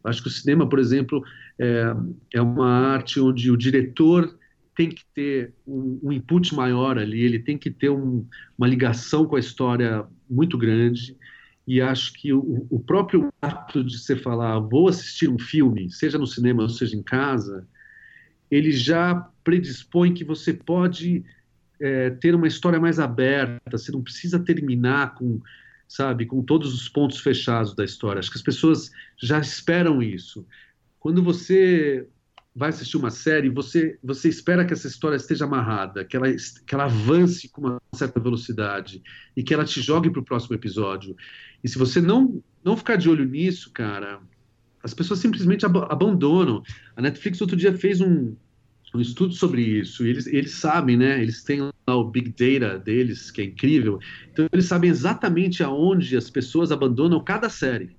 Acho 0.03 0.21
que 0.21 0.27
o 0.27 0.31
cinema, 0.31 0.67
por 0.67 0.79
exemplo, 0.79 1.23
é, 1.59 1.93
é 2.33 2.41
uma 2.41 2.69
arte 2.69 3.19
onde 3.19 3.51
o 3.51 3.57
diretor 3.57 4.37
tem 4.75 4.89
que 4.89 5.03
ter 5.13 5.53
um, 5.67 5.99
um 6.03 6.11
input 6.11 6.55
maior 6.55 6.97
ali, 6.97 7.21
ele 7.21 7.39
tem 7.39 7.57
que 7.57 7.69
ter 7.69 7.89
um, 7.89 8.25
uma 8.57 8.67
ligação 8.67 9.25
com 9.25 9.35
a 9.35 9.39
história 9.39 10.05
muito 10.29 10.57
grande. 10.57 11.15
E 11.67 11.79
acho 11.79 12.13
que 12.13 12.33
o, 12.33 12.65
o, 12.69 12.79
próprio 12.79 13.31
ato 13.41 13.83
de 13.83 13.97
você 13.97 14.15
falar, 14.15 14.59
vou 14.59 14.87
assistir 14.87 15.29
um 15.29 15.37
filme, 15.37 15.91
seja 15.91 16.17
no 16.17 16.25
cinema 16.25 16.63
ou 16.63 16.69
seja 16.69 16.97
em 16.97 17.03
casa, 17.03 17.67
ele 18.49 18.71
já 18.71 19.15
predispõe 19.43 20.13
que 20.13 20.23
você 20.23 20.53
pode 20.53 21.23
é, 21.79 22.09
ter 22.09 22.33
uma 22.35 22.47
história 22.47 22.79
mais 22.79 22.99
aberta, 22.99 23.77
você 23.77 23.91
não 23.91 24.01
precisa 24.01 24.39
terminar 24.39 25.15
com, 25.15 25.39
sabe, 25.91 26.25
com 26.25 26.41
todos 26.41 26.73
os 26.73 26.87
pontos 26.87 27.19
fechados 27.19 27.75
da 27.75 27.83
história. 27.83 28.19
Acho 28.19 28.31
que 28.31 28.37
as 28.37 28.43
pessoas 28.43 28.91
já 29.21 29.39
esperam 29.39 30.01
isso. 30.01 30.47
Quando 30.97 31.21
você 31.21 32.07
vai 32.55 32.69
assistir 32.69 32.95
uma 32.95 33.11
série, 33.11 33.49
você, 33.49 33.99
você 34.01 34.29
espera 34.29 34.63
que 34.63 34.71
essa 34.71 34.87
história 34.87 35.17
esteja 35.17 35.43
amarrada, 35.43 36.05
que 36.05 36.15
ela, 36.15 36.27
que 36.65 36.73
ela 36.73 36.85
avance 36.85 37.49
com 37.49 37.61
uma 37.61 37.81
certa 37.93 38.21
velocidade 38.21 39.03
e 39.35 39.43
que 39.43 39.53
ela 39.53 39.65
te 39.65 39.81
jogue 39.81 40.09
para 40.09 40.21
o 40.21 40.25
próximo 40.25 40.55
episódio. 40.55 41.13
E 41.61 41.67
se 41.67 41.77
você 41.77 41.99
não, 41.99 42.41
não 42.63 42.77
ficar 42.77 42.95
de 42.95 43.09
olho 43.09 43.25
nisso, 43.25 43.69
cara, 43.73 44.21
as 44.81 44.93
pessoas 44.93 45.19
simplesmente 45.19 45.65
ab 45.65 45.77
abandonam. 45.89 46.63
A 46.95 47.01
Netflix 47.01 47.41
outro 47.41 47.57
dia 47.57 47.77
fez 47.77 47.99
um, 47.99 48.33
um 48.93 48.99
estudo 48.99 49.33
sobre 49.33 49.61
isso, 49.61 50.05
eles, 50.05 50.27
eles 50.27 50.51
sabem, 50.51 50.97
né? 50.97 51.21
Eles 51.21 51.43
têm 51.43 51.61
lá 51.61 51.95
o 51.95 52.03
Big 52.03 52.29
Data 52.29 52.77
deles, 52.77 53.31
que 53.31 53.41
é 53.41 53.45
incrível. 53.45 53.99
Então, 54.31 54.47
eles 54.51 54.65
sabem 54.65 54.89
exatamente 54.89 55.63
aonde 55.63 56.17
as 56.17 56.29
pessoas 56.29 56.71
abandonam 56.71 57.23
cada 57.23 57.49
série. 57.49 57.95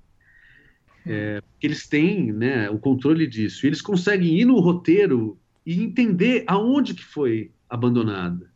É, 1.05 1.41
eles 1.61 1.87
têm 1.87 2.31
né, 2.31 2.69
o 2.69 2.77
controle 2.77 3.27
disso. 3.27 3.65
Eles 3.65 3.81
conseguem 3.81 4.39
ir 4.39 4.45
no 4.45 4.59
roteiro 4.59 5.37
e 5.65 5.81
entender 5.81 6.43
aonde 6.47 6.93
que 6.93 7.03
foi 7.03 7.51
abandonada. 7.69 8.51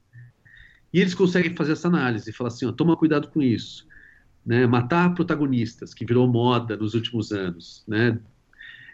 E 0.93 1.01
eles 1.01 1.15
conseguem 1.15 1.55
fazer 1.55 1.73
essa 1.73 1.88
análise 1.88 2.30
e 2.30 2.34
falar 2.34 2.49
assim, 2.49 2.65
ó, 2.65 2.72
toma 2.72 2.95
cuidado 2.95 3.30
com 3.30 3.41
isso. 3.41 3.88
Né? 4.45 4.65
Matar 4.65 5.14
protagonistas, 5.14 5.93
que 5.93 6.05
virou 6.05 6.27
moda 6.27 6.77
nos 6.77 6.93
últimos 6.93 7.31
anos. 7.31 7.84
Né? 7.88 8.19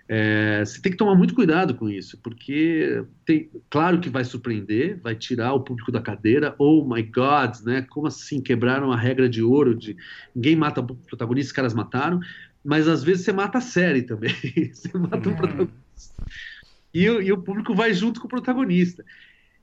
É, 0.07 0.63
você 0.65 0.81
tem 0.81 0.91
que 0.91 0.97
tomar 0.97 1.15
muito 1.15 1.33
cuidado 1.33 1.75
com 1.75 1.89
isso, 1.89 2.17
porque 2.21 3.03
tem, 3.25 3.49
claro 3.69 3.99
que 3.99 4.09
vai 4.09 4.23
surpreender, 4.23 4.99
vai 5.01 5.15
tirar 5.15 5.53
o 5.53 5.61
público 5.61 5.91
da 5.91 6.01
cadeira. 6.01 6.53
Oh 6.57 6.85
my 6.85 7.01
God, 7.01 7.61
né? 7.63 7.81
Como 7.89 8.07
assim 8.07 8.41
quebraram 8.41 8.91
a 8.91 8.97
regra 8.97 9.29
de 9.29 9.41
ouro 9.41 9.73
de 9.73 9.95
ninguém 10.35 10.55
mata 10.55 10.81
o 10.81 10.95
protagonista, 10.95 11.49
os 11.49 11.55
caras 11.55 11.73
mataram 11.73 12.19
mas 12.63 12.87
às 12.87 13.03
vezes 13.03 13.25
você 13.25 13.33
mata 13.33 13.57
a 13.57 13.61
série 13.61 14.03
também. 14.03 14.33
você 14.73 14.97
mata 14.97 15.29
o 15.29 15.35
protagonista. 15.35 15.73
E, 16.93 17.03
e, 17.03 17.31
o 17.31 17.41
público 17.41 17.75
vai 17.75 17.93
junto 17.93 18.21
com 18.21 18.27
o 18.27 18.29
protagonista. 18.29 19.03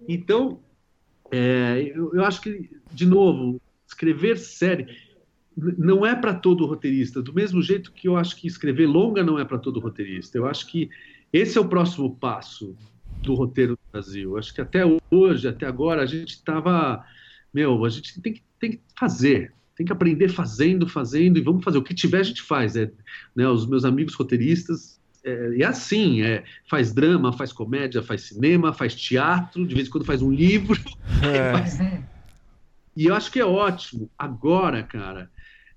Então, 0.07 0.61
é, 1.31 1.93
eu, 1.95 2.13
eu, 2.15 2.25
acho 2.25 2.41
que, 2.41 2.69
de 2.93 3.07
novo, 3.07 3.61
escrever 3.87 4.37
série 4.37 4.87
não 5.79 6.05
é 6.05 6.15
para 6.15 6.35
todo 6.35 6.67
roteirista, 6.67 7.23
do 7.23 7.33
mesmo 7.33 7.63
jeito 7.63 7.93
que 7.93 8.09
eu 8.09 8.17
acho 8.17 8.37
que 8.37 8.47
escrever 8.47 8.87
longa 8.87 9.23
não 9.23 9.39
é 9.39 9.45
para 9.45 9.59
todo 9.59 9.81
roteirista. 9.81 10.39
Eu 10.39 10.47
acho 10.47 10.67
que 10.67 10.89
esse 11.33 11.59
é 11.59 11.61
o 11.61 11.69
próximo 11.69 12.17
passo 12.17 12.77
do 13.23 13.35
roteiro 13.35 13.75
do 13.75 13.93
Brasil. 13.93 14.31
Eu 14.31 14.39
acho 14.39 14.55
que 14.55 14.61
até 14.61 14.83
hoje, 15.11 15.49
até 15.49 15.67
agora, 15.67 16.03
a 16.03 16.07
gente 16.07 16.31
estava. 16.31 17.05
Meu, 17.53 17.85
a 17.85 17.89
gente 17.89 18.21
tem 18.21 18.33
que, 18.33 18.43
tem 18.59 18.73
que 18.73 18.81
fazer, 18.99 19.53
tem 19.77 19.87
que 19.87 19.93
aprender 19.93 20.29
fazendo, 20.29 20.89
fazendo, 20.89 21.39
e 21.39 21.43
vamos 21.43 21.65
fazer. 21.65 21.79
O 21.79 21.83
que 21.83 21.95
tiver, 21.95 22.21
a 22.21 22.25
gente 22.25 22.43
faz. 22.43 22.77
É, 22.77 22.91
né, 23.35 23.49
os 23.49 23.67
meus 23.67 23.85
amigos 23.85 24.15
roteiristas, 24.15 25.01
é, 25.25 25.61
é 25.61 25.65
assim, 25.65 26.23
é, 26.23 26.45
faz 26.69 26.93
drama, 26.93 27.33
faz 27.33 27.53
comédia, 27.53 28.03
faz 28.03 28.23
cinema, 28.23 28.73
faz 28.73 28.95
teatro, 28.95 29.67
de 29.67 29.75
vez 29.75 29.89
em 29.89 29.91
quando 29.91 30.05
faz 30.05 30.23
um 30.23 30.33
livro. 30.33 30.81
É. 31.23 31.53
Faz... 31.53 31.79
E 32.97 33.07
eu 33.07 33.15
acho 33.15 33.31
que 33.31 33.39
é 33.39 33.45
ótimo. 33.45 34.11
Agora, 34.19 34.83
cara, 34.83 35.31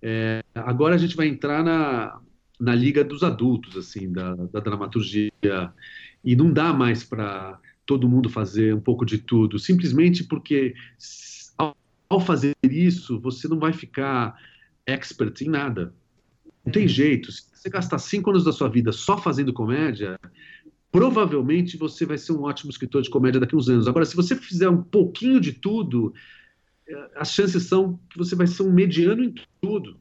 é, 0.05 0.43
agora 0.53 0.95
a 0.95 0.97
gente 0.97 1.15
vai 1.15 1.27
entrar 1.27 1.63
na, 1.63 2.19
na 2.59 2.75
liga 2.75 3.05
dos 3.05 3.23
adultos, 3.23 3.77
assim, 3.77 4.11
da, 4.11 4.35
da 4.35 4.59
dramaturgia. 4.59 5.31
E 6.23 6.35
não 6.35 6.51
dá 6.51 6.73
mais 6.73 7.05
para 7.05 7.57
todo 7.85 8.07
mundo 8.09 8.29
fazer 8.29 8.75
um 8.75 8.81
pouco 8.81 9.05
de 9.05 9.17
tudo, 9.17 9.57
simplesmente 9.57 10.25
porque 10.25 10.73
ao 12.09 12.19
fazer 12.19 12.53
isso, 12.61 13.19
você 13.19 13.47
não 13.47 13.57
vai 13.57 13.73
ficar 13.73 14.37
expert 14.85 15.41
em 15.41 15.49
nada. 15.49 15.93
Não 16.65 16.71
tem 16.71 16.83
uhum. 16.83 16.89
jeito. 16.89 17.31
Se 17.31 17.49
você 17.53 17.69
gastar 17.69 17.97
cinco 17.97 18.29
anos 18.29 18.43
da 18.43 18.51
sua 18.51 18.69
vida 18.69 18.91
só 18.91 19.17
fazendo 19.17 19.53
comédia, 19.53 20.19
provavelmente 20.91 21.77
você 21.77 22.05
vai 22.05 22.17
ser 22.17 22.33
um 22.33 22.43
ótimo 22.43 22.69
escritor 22.69 23.01
de 23.01 23.09
comédia 23.09 23.39
daqui 23.39 23.55
a 23.55 23.57
uns 23.57 23.69
anos. 23.69 23.87
Agora, 23.87 24.05
se 24.05 24.15
você 24.15 24.35
fizer 24.35 24.69
um 24.69 24.83
pouquinho 24.83 25.39
de 25.39 25.53
tudo, 25.53 26.13
as 27.15 27.31
chances 27.31 27.63
são 27.63 27.99
que 28.09 28.17
você 28.17 28.35
vai 28.35 28.47
ser 28.47 28.63
um 28.63 28.71
mediano 28.71 29.23
em 29.23 29.33
tudo. 29.61 29.97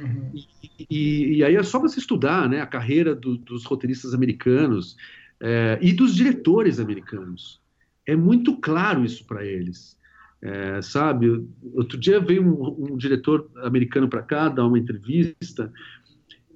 Uhum. 0.00 0.32
E, 0.34 0.86
e, 0.90 1.36
e, 1.36 1.44
aí 1.44 1.56
é 1.56 1.62
só 1.62 1.78
você 1.78 1.98
estudar 1.98 2.48
né, 2.48 2.60
a 2.60 2.66
carreira 2.66 3.14
do, 3.14 3.36
dos 3.36 3.64
roteiristas 3.64 4.14
americanos 4.14 4.96
é, 5.40 5.78
e 5.80 5.92
dos 5.92 6.14
diretores 6.14 6.80
americanos. 6.80 7.60
É 8.06 8.16
muito 8.16 8.56
claro 8.56 9.04
isso 9.04 9.24
para 9.26 9.44
eles. 9.44 9.98
É, 10.42 10.82
sabe, 10.82 11.46
outro 11.72 11.98
dia 11.98 12.20
veio 12.20 12.42
um, 12.42 12.92
um 12.92 12.96
diretor 12.98 13.50
americano 13.62 14.08
para 14.08 14.22
cá 14.22 14.48
dar 14.48 14.66
uma 14.66 14.78
entrevista 14.78 15.72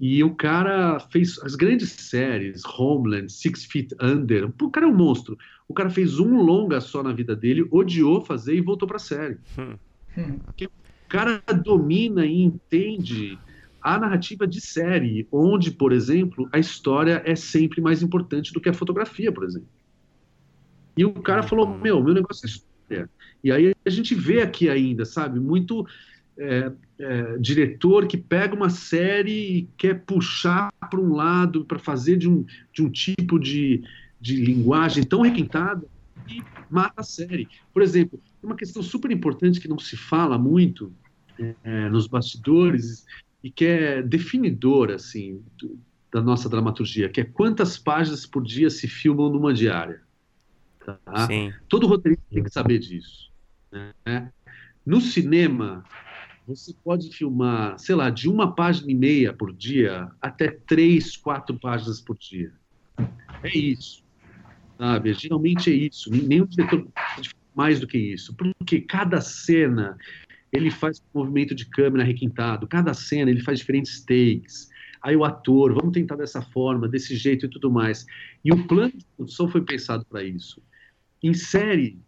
e 0.01 0.23
o 0.23 0.35
cara 0.35 1.01
fez 1.01 1.39
as 1.43 1.55
grandes 1.55 1.91
séries, 1.91 2.63
Homeland, 2.65 3.33
Six 3.33 3.65
Feet 3.65 3.95
Under. 4.01 4.49
O 4.61 4.71
cara 4.71 4.87
é 4.87 4.89
um 4.89 4.95
monstro. 4.95 5.37
O 5.69 5.75
cara 5.75 5.91
fez 5.91 6.19
um 6.19 6.43
longa 6.43 6.81
só 6.81 7.03
na 7.03 7.13
vida 7.13 7.37
dele, 7.37 7.69
odiou 7.71 8.25
fazer 8.25 8.57
e 8.57 8.61
voltou 8.61 8.89
para 8.89 8.97
a 8.97 9.01
série. 9.01 9.37
Hum. 9.59 10.39
O 10.57 11.09
cara 11.09 11.43
domina 11.63 12.25
e 12.25 12.43
entende 12.43 13.39
a 13.81 13.99
narrativa 13.99 14.47
de 14.47 14.61
série, 14.61 15.29
onde, 15.31 15.71
por 15.71 15.93
exemplo, 15.93 16.49
a 16.53 16.59
história 16.59 17.23
é 17.25 17.37
sempre 17.37 17.81
mais 17.81 18.03
importante 18.03 18.53
do 18.53 18.61
que 18.61 18.69
a 18.69 18.75
fotografia, 18.75 19.31
por 19.31 19.45
exemplo. 19.45 19.69
E 20.97 21.05
o 21.05 21.13
cara 21.13 21.43
falou: 21.43 21.69
uhum. 21.69 21.79
Meu, 21.79 22.03
meu 22.03 22.15
negócio 22.15 22.47
é 22.47 22.49
história. 22.49 23.11
E 23.45 23.53
aí 23.53 23.75
a 23.87 23.91
gente 23.91 24.15
vê 24.15 24.43
aqui 24.43 24.69
ainda, 24.69 25.05
sabe, 25.05 25.39
muito 25.39 25.87
é, 26.37 26.73
é, 26.99 27.39
diretor 27.39 28.07
que 28.07 28.17
pega 28.17 28.55
uma 28.55 28.71
série 28.71 29.59
e 29.59 29.69
quer 29.77 30.05
puxar 30.05 30.73
para 30.91 31.01
um 31.01 31.15
lado 31.15 31.65
para 31.65 31.79
fazer 31.79 32.17
de 32.17 32.29
um, 32.29 32.45
de 32.73 32.83
um 32.83 32.91
tipo 32.91 33.39
de, 33.39 33.83
de 34.21 34.37
linguagem 34.37 35.05
tão 35.05 35.23
requintada 35.23 35.87
e 36.29 36.43
mata 36.71 37.01
a 37.01 37.05
série. 37.05 37.49
Por 37.73 37.83
exemplo, 37.83 38.21
uma 38.43 38.57
questão 38.57 38.83
super 38.83 39.11
importante 39.11 39.61
que 39.61 39.69
não 39.69 39.79
se 39.79 39.97
fala 39.97 40.39
muito 40.39 40.93
é, 41.63 41.89
nos 41.89 42.07
bastidores 42.07 43.07
e 43.43 43.51
que 43.51 43.65
é 43.65 44.03
definidora 44.03 44.97
assim 44.97 45.43
do, 45.57 45.79
da 46.13 46.21
nossa 46.21 46.49
dramaturgia, 46.49 47.09
que 47.09 47.21
é 47.21 47.25
quantas 47.25 47.79
páginas 47.79 48.27
por 48.27 48.43
dia 48.43 48.71
se 48.71 48.89
filmam 48.89 49.31
numa 49.31 49.55
diária. 49.55 50.03
Tá? 50.85 50.99
Todo 51.69 51.87
roteirista 51.87 52.25
tem 52.31 52.43
que 52.43 52.51
saber 52.51 52.79
disso. 52.79 53.31
Né? 53.71 54.33
No 54.85 55.01
cinema, 55.01 55.85
você 56.47 56.75
pode 56.83 57.11
filmar, 57.11 57.79
sei 57.79 57.95
lá, 57.95 58.09
de 58.09 58.29
uma 58.29 58.55
página 58.55 58.91
e 58.91 58.95
meia 58.95 59.33
por 59.35 59.53
dia 59.53 60.11
até 60.21 60.49
três, 60.49 61.17
quatro 61.17 61.59
páginas 61.59 62.01
por 62.01 62.17
dia. 62.17 62.53
É 63.43 63.57
isso. 63.57 64.03
Sabe? 64.79 65.13
Geralmente 65.13 65.71
é 65.71 65.75
isso. 65.75 66.11
Nenhum 66.11 66.47
diretor 66.47 66.87
mais 67.55 67.81
do 67.81 67.87
que 67.87 67.99
isso. 67.99 68.35
Porque 68.35 68.81
cada 68.81 69.21
cena 69.21 69.99
ele 70.53 70.71
faz 70.71 71.03
um 71.13 71.19
movimento 71.19 71.55
de 71.55 71.67
câmera 71.67 72.05
requintado, 72.05 72.67
cada 72.67 72.95
cena 72.95 73.31
ele 73.31 73.41
faz 73.41 73.59
diferentes 73.59 74.01
takes. 74.01 74.71
Aí 75.03 75.15
o 75.17 75.25
ator, 75.25 75.75
vamos 75.75 75.93
tentar 75.93 76.17
dessa 76.17 76.41
forma, 76.41 76.89
desse 76.89 77.17
jeito 77.17 77.47
e 77.47 77.49
tudo 77.49 77.71
mais. 77.71 78.07
E 78.45 78.53
o 78.53 78.67
plano 78.67 78.93
de 78.97 79.05
produção 79.17 79.49
foi 79.49 79.63
pensado 79.63 80.05
para 80.07 80.23
isso. 80.25 80.63
Em 81.23 81.35
série, 81.35 81.99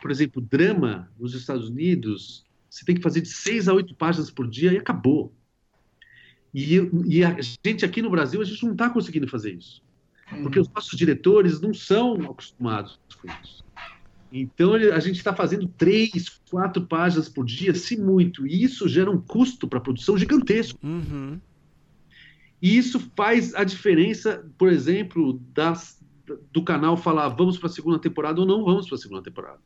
por 0.00 0.10
exemplo, 0.10 0.42
drama 0.42 1.10
nos 1.18 1.34
Estados 1.34 1.68
Unidos, 1.68 2.44
você 2.68 2.84
tem 2.84 2.96
que 2.96 3.02
fazer 3.02 3.20
de 3.20 3.28
seis 3.28 3.68
a 3.68 3.74
oito 3.74 3.94
páginas 3.94 4.30
por 4.30 4.48
dia 4.48 4.72
e 4.72 4.78
acabou. 4.78 5.32
E, 6.54 6.76
e 7.06 7.24
a 7.24 7.36
gente 7.64 7.84
aqui 7.84 8.02
no 8.02 8.10
Brasil, 8.10 8.40
a 8.40 8.44
gente 8.44 8.62
não 8.64 8.72
está 8.72 8.90
conseguindo 8.90 9.26
fazer 9.26 9.54
isso. 9.54 9.82
Porque 10.42 10.58
os 10.58 10.68
nossos 10.70 10.96
diretores 10.98 11.60
não 11.60 11.74
são 11.74 12.14
acostumados 12.30 12.98
com 13.20 13.28
isso. 13.42 13.62
Então 14.32 14.74
a 14.74 14.98
gente 14.98 15.16
está 15.16 15.34
fazendo 15.34 15.68
três, 15.68 16.40
quatro 16.50 16.86
páginas 16.86 17.28
por 17.28 17.44
dia, 17.44 17.74
se 17.74 18.00
muito. 18.00 18.46
E 18.46 18.64
isso 18.64 18.88
gera 18.88 19.10
um 19.10 19.20
custo 19.20 19.68
para 19.68 19.78
a 19.78 19.82
produção 19.82 20.16
gigantesco. 20.16 20.78
Uhum. 20.82 21.38
E 22.60 22.78
isso 22.78 22.98
faz 23.14 23.54
a 23.54 23.64
diferença, 23.64 24.48
por 24.56 24.70
exemplo, 24.70 25.38
das, 25.52 26.02
do 26.50 26.62
canal 26.62 26.96
falar 26.96 27.28
vamos 27.28 27.58
para 27.58 27.66
a 27.66 27.72
segunda 27.72 27.98
temporada 27.98 28.40
ou 28.40 28.46
não 28.46 28.64
vamos 28.64 28.86
para 28.86 28.94
a 28.94 28.98
segunda 28.98 29.22
temporada. 29.22 29.58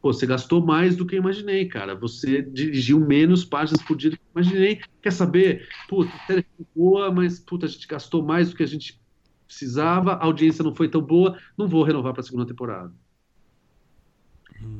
Pô, 0.00 0.12
você 0.12 0.26
gastou 0.26 0.64
mais 0.64 0.96
do 0.96 1.06
que 1.06 1.14
eu 1.14 1.20
imaginei, 1.20 1.66
cara. 1.66 1.94
Você 1.94 2.42
dirigiu 2.42 2.98
menos 2.98 3.44
páginas 3.44 3.80
por 3.82 3.96
dia 3.96 4.10
do 4.10 4.16
que 4.16 4.22
eu 4.22 4.40
imaginei. 4.40 4.80
Quer 5.00 5.12
saber? 5.12 5.68
Puta, 5.88 6.10
a 6.12 6.26
série 6.26 6.46
foi 6.56 6.66
boa, 6.74 7.12
mas 7.12 7.38
puta, 7.38 7.66
a 7.66 7.68
gente 7.68 7.86
gastou 7.86 8.20
mais 8.20 8.50
do 8.50 8.56
que 8.56 8.64
a 8.64 8.66
gente 8.66 9.00
precisava, 9.52 10.14
a 10.14 10.24
audiência 10.24 10.64
não 10.64 10.74
foi 10.74 10.88
tão 10.88 11.02
boa, 11.02 11.38
não 11.56 11.68
vou 11.68 11.84
renovar 11.84 12.12
para 12.12 12.22
a 12.22 12.24
segunda 12.24 12.46
temporada. 12.46 12.92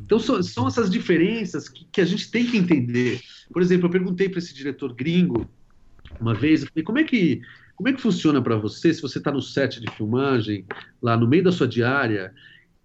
Então 0.05 0.19
são, 0.19 0.43
são 0.43 0.67
essas 0.67 0.91
diferenças 0.91 1.69
que, 1.69 1.85
que, 1.91 2.01
a 2.01 2.05
gente 2.05 2.31
tem 2.31 2.47
que 2.47 2.57
entender. 2.57 3.21
Por 3.53 3.61
exemplo, 3.61 3.87
eu 3.87 3.91
perguntei 3.91 4.29
para 4.29 4.39
esse 4.39 4.55
diretor 4.55 4.95
gringo 4.95 5.49
uma 6.21 6.35
vez, 6.35 6.63
eu 6.63 6.69
falei, 6.69 6.85
como 6.85 6.99
é 6.99 7.05
que 7.05 7.41
como 7.75 7.89
é 7.89 7.93
que 7.93 8.01
funciona 8.01 8.41
para 8.41 8.55
você 8.55 8.93
se 8.95 9.03
você 9.03 9.19
está 9.19 9.33
no 9.33 9.43
set 9.43 9.81
de 9.81 9.91
filmagem, 9.93 10.65
lá 11.01 11.17
no 11.17 11.27
meio 11.27 11.43
da 11.43 11.51
sua 11.51 11.67
diária, 11.67 12.33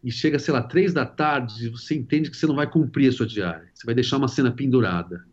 e 0.03 0.11
chega, 0.11 0.39
sei 0.39 0.53
lá, 0.53 0.63
três 0.63 0.93
da 0.93 1.05
tarde, 1.05 1.67
e 1.67 1.69
você 1.69 1.93
entende 1.93 2.31
que 2.31 2.37
você 2.37 2.47
não 2.47 2.55
vai 2.55 2.67
cumprir 2.67 3.09
a 3.09 3.11
sua 3.11 3.27
diária, 3.27 3.69
você 3.73 3.85
vai 3.85 3.93
deixar 3.93 4.17
uma 4.17 4.27
cena 4.27 4.49
pendurada. 4.49 5.23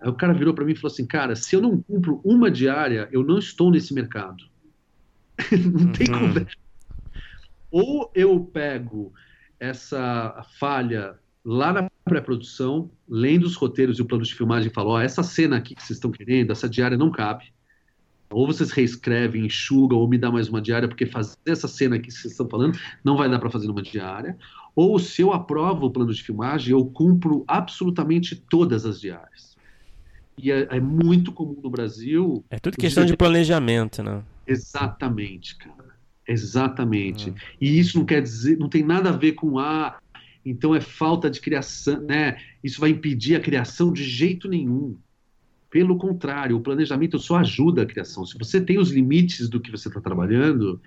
Aí 0.00 0.08
o 0.08 0.14
cara 0.14 0.32
virou 0.32 0.54
para 0.54 0.64
mim 0.64 0.72
e 0.72 0.76
falou 0.76 0.92
assim, 0.92 1.04
cara, 1.04 1.36
se 1.36 1.54
eu 1.54 1.60
não 1.60 1.82
cumpro 1.82 2.20
uma 2.24 2.50
diária, 2.50 3.08
eu 3.12 3.22
não 3.22 3.38
estou 3.38 3.70
nesse 3.70 3.92
mercado. 3.92 4.50
não 5.72 5.92
tem 5.92 6.10
uhum. 6.10 6.28
conversa. 6.28 6.56
Ou 7.70 8.10
eu 8.14 8.40
pego 8.40 9.12
essa 9.58 10.44
falha 10.58 11.18
lá 11.44 11.72
na 11.72 11.90
pré-produção, 12.04 12.90
lendo 13.08 13.44
os 13.44 13.56
roteiros 13.56 13.98
e 13.98 14.02
o 14.02 14.04
plano 14.04 14.24
de 14.24 14.34
filmagem, 14.34 14.70
e 14.70 14.74
falo, 14.74 14.90
ó, 14.90 15.00
essa 15.00 15.22
cena 15.22 15.56
aqui 15.56 15.74
que 15.74 15.82
vocês 15.82 15.96
estão 15.96 16.10
querendo, 16.10 16.50
essa 16.50 16.68
diária 16.68 16.96
não 16.96 17.10
cabe. 17.10 17.52
Ou 18.32 18.46
vocês 18.46 18.70
reescrevem, 18.70 19.46
enxugam, 19.46 19.98
ou 19.98 20.08
me 20.08 20.16
dá 20.16 20.30
mais 20.30 20.48
uma 20.48 20.60
diária, 20.60 20.86
porque 20.86 21.04
fazer 21.06 21.36
essa 21.46 21.66
cena 21.66 21.98
que 21.98 22.10
vocês 22.10 22.32
estão 22.32 22.48
falando 22.48 22.78
não 23.04 23.16
vai 23.16 23.28
dar 23.28 23.38
para 23.38 23.50
fazer 23.50 23.66
numa 23.66 23.82
diária. 23.82 24.36
Ou 24.74 24.98
se 24.98 25.22
eu 25.22 25.32
aprovo 25.32 25.86
o 25.86 25.90
plano 25.90 26.12
de 26.12 26.22
filmagem, 26.22 26.72
eu 26.72 26.84
cumpro 26.84 27.44
absolutamente 27.48 28.36
todas 28.36 28.86
as 28.86 29.00
diárias. 29.00 29.56
E 30.38 30.50
é, 30.50 30.68
é 30.70 30.80
muito 30.80 31.32
comum 31.32 31.58
no 31.60 31.68
Brasil. 31.68 32.44
É 32.48 32.58
tudo 32.58 32.76
questão 32.76 33.04
de 33.04 33.16
planejamento, 33.16 34.02
né? 34.02 34.22
Exatamente, 34.50 35.56
cara. 35.56 35.94
Exatamente. 36.26 37.30
Ah. 37.30 37.40
E 37.60 37.78
isso 37.78 37.98
não 37.98 38.04
quer 38.04 38.22
dizer, 38.22 38.58
não 38.58 38.68
tem 38.68 38.84
nada 38.84 39.10
a 39.10 39.16
ver 39.16 39.32
com 39.32 39.58
ah, 39.58 39.98
então 40.44 40.74
é 40.74 40.80
falta 40.80 41.30
de 41.30 41.40
criação, 41.40 42.00
né? 42.02 42.38
Isso 42.62 42.80
vai 42.80 42.90
impedir 42.90 43.36
a 43.36 43.40
criação 43.40 43.92
de 43.92 44.02
jeito 44.04 44.48
nenhum. 44.48 44.96
Pelo 45.70 45.96
contrário, 45.96 46.56
o 46.56 46.60
planejamento 46.60 47.18
só 47.18 47.36
ajuda 47.36 47.82
a 47.82 47.86
criação. 47.86 48.26
Se 48.26 48.36
você 48.36 48.60
tem 48.60 48.78
os 48.78 48.90
limites 48.90 49.48
do 49.48 49.60
que 49.60 49.70
você 49.70 49.88
está 49.88 50.00
trabalhando, 50.00 50.80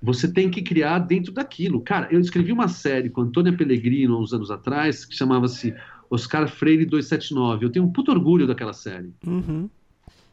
você 0.00 0.32
tem 0.32 0.48
que 0.48 0.62
criar 0.62 1.00
dentro 1.00 1.32
daquilo. 1.32 1.80
Cara, 1.80 2.08
eu 2.12 2.20
escrevi 2.20 2.52
uma 2.52 2.68
série 2.68 3.10
com 3.10 3.22
Antônia 3.22 3.52
Pellegrino 3.52 4.20
uns 4.20 4.32
anos 4.32 4.50
atrás 4.50 5.04
que 5.04 5.14
chamava-se 5.14 5.74
Oscar 6.08 6.48
Freire 6.48 6.84
279. 6.84 7.64
Eu 7.64 7.70
tenho 7.70 7.84
um 7.84 7.92
puto 7.92 8.12
orgulho 8.12 8.46
daquela 8.46 8.72
série. 8.72 9.12
Uhum. 9.26 9.68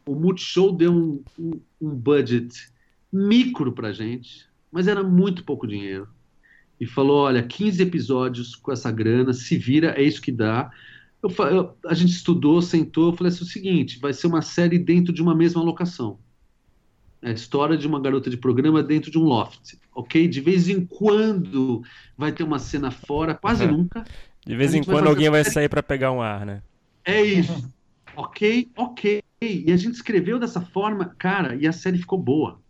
O 0.05 0.15
Multishow 0.15 0.71
deu 0.71 0.91
um, 0.91 1.23
um, 1.39 1.59
um 1.81 1.89
budget 1.89 2.71
micro 3.11 3.71
pra 3.71 3.93
gente, 3.93 4.47
mas 4.71 4.87
era 4.87 5.03
muito 5.03 5.43
pouco 5.43 5.67
dinheiro. 5.67 6.07
E 6.79 6.85
falou: 6.85 7.23
olha, 7.23 7.43
15 7.43 7.81
episódios 7.81 8.55
com 8.55 8.71
essa 8.71 8.91
grana, 8.91 9.33
se 9.33 9.57
vira, 9.57 9.91
é 9.91 10.01
isso 10.01 10.21
que 10.21 10.31
dá. 10.31 10.71
Eu, 11.21 11.29
eu, 11.45 11.77
a 11.85 11.93
gente 11.93 12.11
estudou, 12.11 12.61
sentou, 12.61 13.11
eu 13.11 13.15
falei 13.15 13.31
assim, 13.31 13.43
o 13.43 13.47
seguinte, 13.47 13.99
vai 13.99 14.11
ser 14.11 14.27
uma 14.27 14.41
série 14.41 14.77
dentro 14.77 15.13
de 15.13 15.21
uma 15.21 15.33
mesma 15.33 15.61
locação. 15.61 16.19
É 17.21 17.29
a 17.29 17.33
história 17.33 17.77
de 17.77 17.87
uma 17.87 18.01
garota 18.01 18.29
de 18.29 18.35
programa 18.35 18.83
dentro 18.83 19.09
de 19.09 19.17
um 19.17 19.23
loft, 19.23 19.77
ok? 19.95 20.27
De 20.27 20.41
vez 20.41 20.67
em 20.67 20.85
quando 20.85 21.81
vai 22.17 22.33
ter 22.33 22.43
uma 22.43 22.59
cena 22.59 22.91
fora, 22.91 23.33
quase 23.33 23.65
nunca. 23.65 24.03
De 24.45 24.55
vez 24.57 24.73
em 24.73 24.83
quando 24.83 25.03
vai 25.03 25.09
alguém 25.09 25.29
vai 25.29 25.45
sair 25.45 25.69
para 25.69 25.81
pegar 25.81 26.11
um 26.11 26.21
ar, 26.21 26.45
né? 26.45 26.61
É 27.05 27.21
isso. 27.21 27.72
Ok, 28.15 28.71
ok. 28.75 29.21
E 29.41 29.71
a 29.71 29.77
gente 29.77 29.95
escreveu 29.95 30.39
dessa 30.39 30.61
forma, 30.61 31.05
cara, 31.17 31.55
e 31.55 31.67
a 31.67 31.71
série 31.71 31.97
ficou 31.97 32.17
boa 32.17 32.63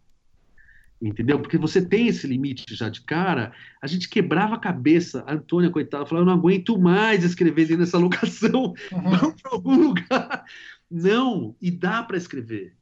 entendeu? 1.07 1.40
Porque 1.40 1.57
você 1.57 1.86
tem 1.86 2.07
esse 2.07 2.26
limite 2.26 2.64
já 2.70 2.90
de 2.90 3.02
cara, 3.02 3.52
a 3.82 3.88
gente 3.88 4.07
quebrava 4.07 4.56
a 4.56 4.60
cabeça. 4.60 5.24
A 5.28 5.34
Antônia, 5.34 5.70
coitada, 5.70 6.06
falou: 6.06 6.22
eu 6.22 6.26
não 6.26 6.34
aguento 6.34 6.78
mais 6.78 7.24
escrever 7.24 7.68
dentro 7.68 7.84
dessa 7.84 7.98
locação, 7.98 8.74
uhum. 8.91 9.18
vamos 9.18 9.41
para 9.41 9.52
algum 9.52 9.76
lugar. 9.90 10.45
Não, 10.90 11.56
e 11.61 11.72
dá 11.72 12.03
para 12.03 12.18
escrever, 12.18 12.74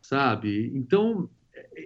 sabe? 0.00 0.72
Então, 0.74 1.28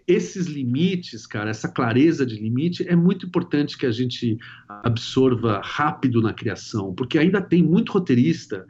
esses 0.07 0.47
limites, 0.47 1.27
cara, 1.27 1.51
essa 1.51 1.69
clareza 1.69 2.25
de 2.25 2.37
limite 2.37 2.89
é 2.89 2.95
muito 2.95 3.27
importante 3.27 3.77
que 3.77 3.87
a 3.87 3.91
gente 3.91 4.39
absorva 4.69 5.61
rápido 5.63 6.23
na 6.23 6.33
criação, 6.33 6.95
porque 6.95 7.19
ainda 7.19 7.43
tem 7.43 7.63
muito 7.63 7.93
roteirista. 7.93 8.65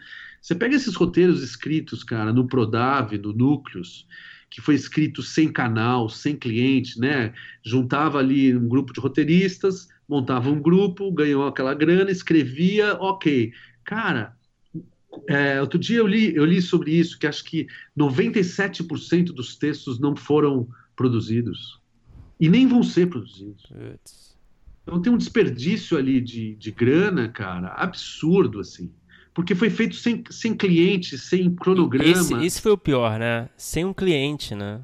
Você 0.44 0.54
pega 0.54 0.76
esses 0.76 0.94
roteiros 0.94 1.42
escritos, 1.42 2.04
cara, 2.04 2.30
no 2.30 2.46
Prodave, 2.46 3.16
no 3.16 3.32
Núcleos, 3.32 4.06
que 4.50 4.60
foi 4.60 4.74
escrito 4.74 5.22
sem 5.22 5.50
canal, 5.50 6.10
sem 6.10 6.36
cliente, 6.36 7.00
né? 7.00 7.32
Juntava 7.64 8.18
ali 8.18 8.54
um 8.54 8.68
grupo 8.68 8.92
de 8.92 9.00
roteiristas, 9.00 9.88
montava 10.06 10.50
um 10.50 10.60
grupo, 10.60 11.10
ganhou 11.10 11.46
aquela 11.46 11.72
grana, 11.72 12.10
escrevia, 12.10 12.92
ok. 13.00 13.54
Cara, 13.84 14.36
é, 15.30 15.62
outro 15.62 15.78
dia 15.78 15.96
eu 15.96 16.06
li, 16.06 16.36
eu 16.36 16.44
li 16.44 16.60
sobre 16.60 16.90
isso, 16.90 17.18
que 17.18 17.26
acho 17.26 17.42
que 17.42 17.66
97% 17.98 19.32
dos 19.32 19.56
textos 19.56 19.98
não 19.98 20.14
foram 20.14 20.68
produzidos. 20.94 21.80
E 22.38 22.50
nem 22.50 22.66
vão 22.66 22.82
ser 22.82 23.08
produzidos. 23.08 23.72
Então 24.82 25.00
tem 25.00 25.10
um 25.10 25.16
desperdício 25.16 25.96
ali 25.96 26.20
de, 26.20 26.54
de 26.56 26.70
grana, 26.70 27.30
cara, 27.30 27.68
absurdo, 27.68 28.60
assim 28.60 28.92
porque 29.34 29.54
foi 29.54 29.68
feito 29.68 29.96
sem, 29.96 30.22
sem 30.30 30.56
cliente, 30.56 31.18
sem 31.18 31.52
cronograma. 31.54 32.08
Esse, 32.08 32.34
esse 32.34 32.62
foi 32.62 32.70
o 32.70 32.78
pior, 32.78 33.18
né? 33.18 33.48
Sem 33.56 33.84
um 33.84 33.92
cliente, 33.92 34.54
né? 34.54 34.80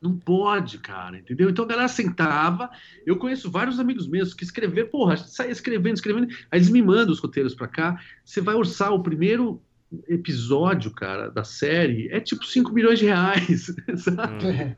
Não 0.00 0.16
pode, 0.16 0.78
cara, 0.78 1.18
entendeu? 1.18 1.50
Então 1.50 1.64
a 1.64 1.68
galera 1.68 1.88
sentava. 1.88 2.70
Eu 3.04 3.16
conheço 3.16 3.50
vários 3.50 3.78
amigos 3.78 4.06
meus 4.06 4.32
que 4.32 4.44
escrever, 4.44 4.84
porra, 4.84 5.16
saia 5.16 5.50
escrevendo, 5.50 5.96
escrevendo. 5.96 6.28
Aí 6.50 6.58
eles 6.58 6.70
me 6.70 6.80
mandam 6.80 7.12
os 7.12 7.18
roteiros 7.18 7.54
para 7.54 7.66
cá. 7.66 8.00
Você 8.24 8.40
vai 8.40 8.54
orçar 8.54 8.94
o 8.94 9.02
primeiro 9.02 9.60
episódio, 10.08 10.92
cara, 10.92 11.28
da 11.28 11.42
série, 11.42 12.08
é 12.12 12.20
tipo 12.20 12.46
5 12.46 12.72
milhões 12.72 13.00
de 13.00 13.06
reais, 13.06 13.74
sabe? 13.98 14.46
Hum. 14.46 14.76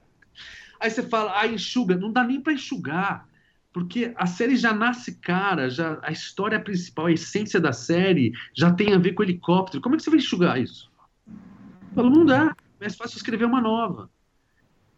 Aí 0.80 0.90
você 0.90 1.02
fala, 1.02 1.38
ah, 1.38 1.46
enxuga. 1.46 1.96
Não 1.96 2.10
dá 2.10 2.24
nem 2.24 2.40
para 2.40 2.54
enxugar 2.54 3.28
porque 3.72 4.12
a 4.16 4.26
série 4.26 4.56
já 4.56 4.72
nasce 4.72 5.18
cara, 5.18 5.70
já 5.70 5.98
a 6.02 6.12
história 6.12 6.60
principal, 6.60 7.06
a 7.06 7.12
essência 7.12 7.58
da 7.58 7.72
série 7.72 8.32
já 8.54 8.70
tem 8.70 8.92
a 8.92 8.98
ver 8.98 9.12
com 9.12 9.22
helicóptero. 9.22 9.82
Como 9.82 9.94
é 9.94 9.98
que 9.98 10.04
você 10.04 10.10
vai 10.10 10.18
enxugar 10.18 10.60
isso? 10.60 10.90
Falo, 11.94 12.10
não 12.10 12.24
dá, 12.24 12.54
é 12.80 12.84
mais 12.84 12.96
fácil 12.96 13.16
escrever 13.16 13.44
uma 13.44 13.60
nova. 13.60 14.10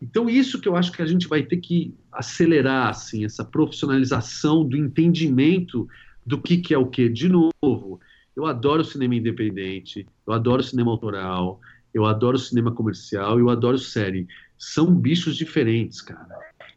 Então 0.03 0.29
isso 0.29 0.61
que 0.61 0.69
eu 0.69 0.77
acho 0.77 0.93
que 0.93 1.03
a 1.03 1.07
gente 1.07 1.29
vai 1.29 1.43
ter 1.43 1.59
que 1.59 1.95
acelerar, 2.13 2.89
assim, 2.89 3.25
essa 3.25 3.45
profissionalização 3.45 4.67
do 4.67 4.77
entendimento 4.77 5.89
do 6.27 6.41
que, 6.41 6.59
que 6.59 6.75
é 6.75 6.79
o 6.79 6.87
que. 6.87 7.09
De 7.09 7.29
novo, 7.29 8.01
eu 8.35 8.45
adoro 8.45 8.85
cinema 8.85 9.15
independente, 9.15 10.07
eu 10.27 10.33
adoro 10.33 10.63
cinema 10.63 10.91
autoral, 10.91 11.61
eu 11.93 12.05
adoro 12.05 12.39
cinema 12.39 12.73
comercial, 12.73 13.39
eu 13.39 13.49
adoro 13.49 13.79
série. 13.79 14.27
São 14.59 14.93
bichos 14.95 15.37
diferentes, 15.37 16.01
cara. 16.01 16.29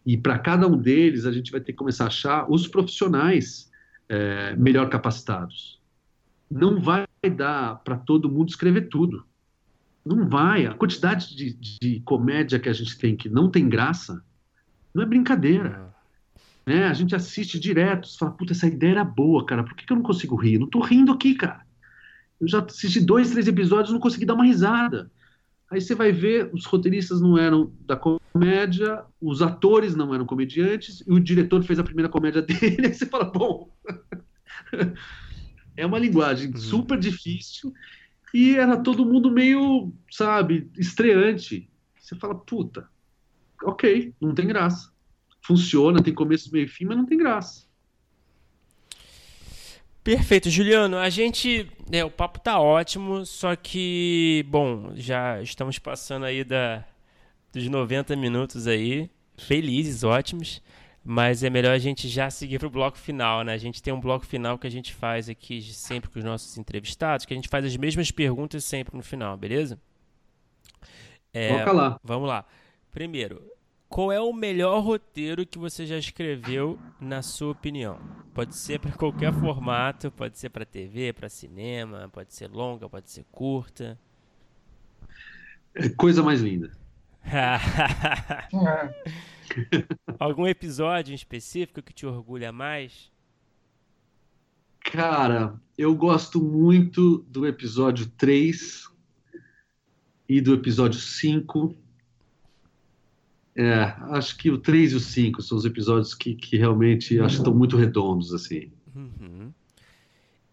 E 0.08 0.16
para 0.16 0.40
cada 0.40 0.66
um 0.70 0.78
deles, 0.78 1.26
a 1.26 1.34
gente 1.34 1.52
vai 1.52 1.60
ter 1.60 1.74
que 1.74 1.78
começar 1.78 2.06
a 2.06 2.08
achar 2.08 2.50
os 2.50 2.66
profissionais 2.66 3.70
é, 4.08 4.56
melhor 4.56 4.88
capacitados. 4.88 5.82
Não 6.50 6.80
vai 6.80 7.06
dar 7.36 7.84
para 7.84 7.98
todo 7.98 8.32
mundo 8.32 8.48
escrever 8.48 8.88
tudo. 8.88 9.26
Não 10.06 10.26
vai. 10.30 10.66
A 10.66 10.74
quantidade 10.74 11.36
de, 11.36 11.54
de, 11.54 12.00
comédia 12.06 12.58
que 12.58 12.70
a 12.70 12.74
gente 12.74 12.98
tem 12.98 13.18
que 13.18 13.28
não 13.28 13.52
tem 13.52 13.68
graça 13.68 14.24
não 14.94 15.04
é 15.04 15.06
brincadeira. 15.06 15.94
Né? 16.66 16.86
A 16.86 16.94
gente 16.94 17.14
assiste 17.14 17.60
direto, 17.60 18.08
você 18.08 18.18
fala, 18.18 18.32
puta, 18.32 18.54
essa 18.54 18.66
ideia 18.66 18.92
era 18.92 19.04
boa, 19.04 19.46
cara, 19.46 19.62
por 19.62 19.76
que, 19.76 19.86
que 19.86 19.92
eu 19.92 19.98
não 19.98 20.04
consigo 20.04 20.38
rir? 20.38 20.58
Não 20.58 20.68
tô 20.68 20.80
rindo 20.80 21.12
aqui, 21.12 21.36
cara. 21.36 21.68
Eu 22.40 22.48
já 22.48 22.60
assisti 22.60 23.02
dois, 23.02 23.32
três 23.32 23.46
episódios 23.46 23.90
e 23.90 23.94
não 23.94 24.00
consegui 24.00 24.26
dar 24.26 24.36
uma 24.36 24.46
risada. 24.46 25.12
Aí 25.70 25.82
você 25.82 25.94
vai 25.94 26.12
ver, 26.12 26.50
os 26.54 26.66
roteiristas 26.66 27.20
não 27.20 27.38
eram 27.38 27.74
da 27.82 27.98
comédia, 27.98 29.04
os 29.22 29.42
atores 29.42 29.96
não 29.96 30.14
eram 30.14 30.26
comediantes, 30.26 31.04
e 31.06 31.12
o 31.12 31.20
diretor 31.20 31.62
fez 31.64 31.78
a 31.78 31.84
primeira 31.84 32.10
comédia 32.10 32.42
dele, 32.44 32.88
aí 32.88 32.94
você 32.94 33.06
fala, 33.06 33.26
bom. 33.26 33.70
é 35.76 35.86
uma 35.86 36.00
linguagem 36.00 36.52
uhum. 36.52 36.58
super 36.58 36.98
difícil 36.98 37.74
e 38.34 38.56
era 38.56 38.78
todo 38.78 39.06
mundo 39.06 39.30
meio, 39.30 39.94
sabe, 40.10 40.70
estreante. 40.78 41.70
Você 42.00 42.16
fala, 42.16 42.36
puta, 42.36 42.90
ok, 43.64 44.14
não 44.22 44.34
tem 44.34 44.48
graça. 44.48 44.92
Funciona, 45.42 46.02
tem 46.02 46.14
começo, 46.14 46.52
meio 46.52 46.66
e 46.66 46.70
fim, 46.70 46.86
mas 46.86 46.98
não 46.98 47.06
tem 47.06 47.18
graça. 47.18 47.67
Perfeito, 50.08 50.50
Juliano. 50.50 50.98
A 50.98 51.10
gente. 51.10 51.70
É, 51.92 52.02
o 52.02 52.10
papo 52.10 52.40
tá 52.40 52.62
ótimo, 52.62 53.26
só 53.26 53.58
que, 53.58 54.46
bom, 54.48 54.94
já 54.96 55.42
estamos 55.42 55.80
passando 55.80 56.24
aí 56.24 56.46
da, 56.46 56.86
dos 57.52 57.68
90 57.68 58.16
minutos 58.16 58.68
aí. 58.68 59.10
Felizes, 59.38 60.06
ótimos. 60.06 60.64
Mas 61.04 61.44
é 61.44 61.50
melhor 61.50 61.74
a 61.74 61.78
gente 61.78 62.08
já 62.08 62.30
seguir 62.30 62.58
para 62.58 62.70
o 62.70 62.72
bloco 62.72 62.98
final, 62.98 63.44
né? 63.44 63.52
A 63.52 63.58
gente 63.58 63.84
tem 63.84 63.94
um 63.94 64.00
bloco 64.00 64.26
final 64.26 64.58
que 64.58 64.66
a 64.66 64.72
gente 64.72 64.94
faz 64.94 65.28
aqui 65.28 65.62
sempre 65.62 66.10
com 66.10 66.20
os 66.20 66.24
nossos 66.24 66.58
entrevistados, 66.58 67.26
que 67.26 67.34
a 67.34 67.36
gente 67.36 67.50
faz 67.50 67.66
as 67.66 67.76
mesmas 67.76 68.10
perguntas 68.10 68.64
sempre 68.64 68.96
no 68.96 69.04
final, 69.04 69.36
beleza? 69.36 69.78
É, 71.34 71.66
lá. 71.66 72.00
Vamos 72.02 72.30
lá. 72.30 72.46
Primeiro, 72.94 73.42
qual 73.90 74.12
é 74.12 74.20
o 74.20 74.34
melhor 74.34 74.84
roteiro 74.84 75.46
que 75.46 75.58
você 75.58 75.86
já 75.86 75.98
escreveu, 75.98 76.78
na 77.00 77.22
sua 77.22 77.52
opinião? 77.52 78.00
Pode 78.34 78.56
ser 78.56 78.80
para 78.80 78.92
qualquer 78.92 79.34
formato, 79.34 80.12
pode 80.12 80.38
ser 80.38 80.50
para 80.50 80.66
TV, 80.66 81.14
para 81.14 81.30
cinema, 81.30 82.10
pode 82.12 82.34
ser 82.34 82.50
longa, 82.50 82.90
pode 82.90 83.10
ser 83.10 83.26
curta. 83.32 83.98
É 85.74 85.90
coisa 85.90 86.22
mais 86.22 86.42
linda. 86.42 86.72
Algum 90.20 90.48
episódio 90.48 91.12
em 91.12 91.16
específico 91.16 91.82
que 91.82 91.94
te 91.94 92.06
orgulha 92.06 92.52
mais? 92.52 93.12
Cara, 94.82 95.60
eu 95.78 95.96
gosto 95.96 96.42
muito 96.42 97.20
do 97.30 97.46
episódio 97.46 98.08
3 98.18 98.90
e 100.28 100.42
do 100.42 100.54
episódio 100.54 101.00
5. 101.00 101.87
É, 103.58 103.96
acho 104.12 104.38
que 104.38 104.52
o 104.52 104.58
3 104.60 104.92
e 104.92 104.96
o 104.96 105.00
5 105.00 105.42
são 105.42 105.58
os 105.58 105.66
episódios 105.66 106.14
que, 106.14 106.36
que 106.36 106.58
realmente 106.58 107.20
acho 107.20 107.38
que 107.38 107.42
estão 107.42 107.56
muito 107.56 107.76
redondos, 107.76 108.32
assim. 108.32 108.72
Uhum. 108.96 109.52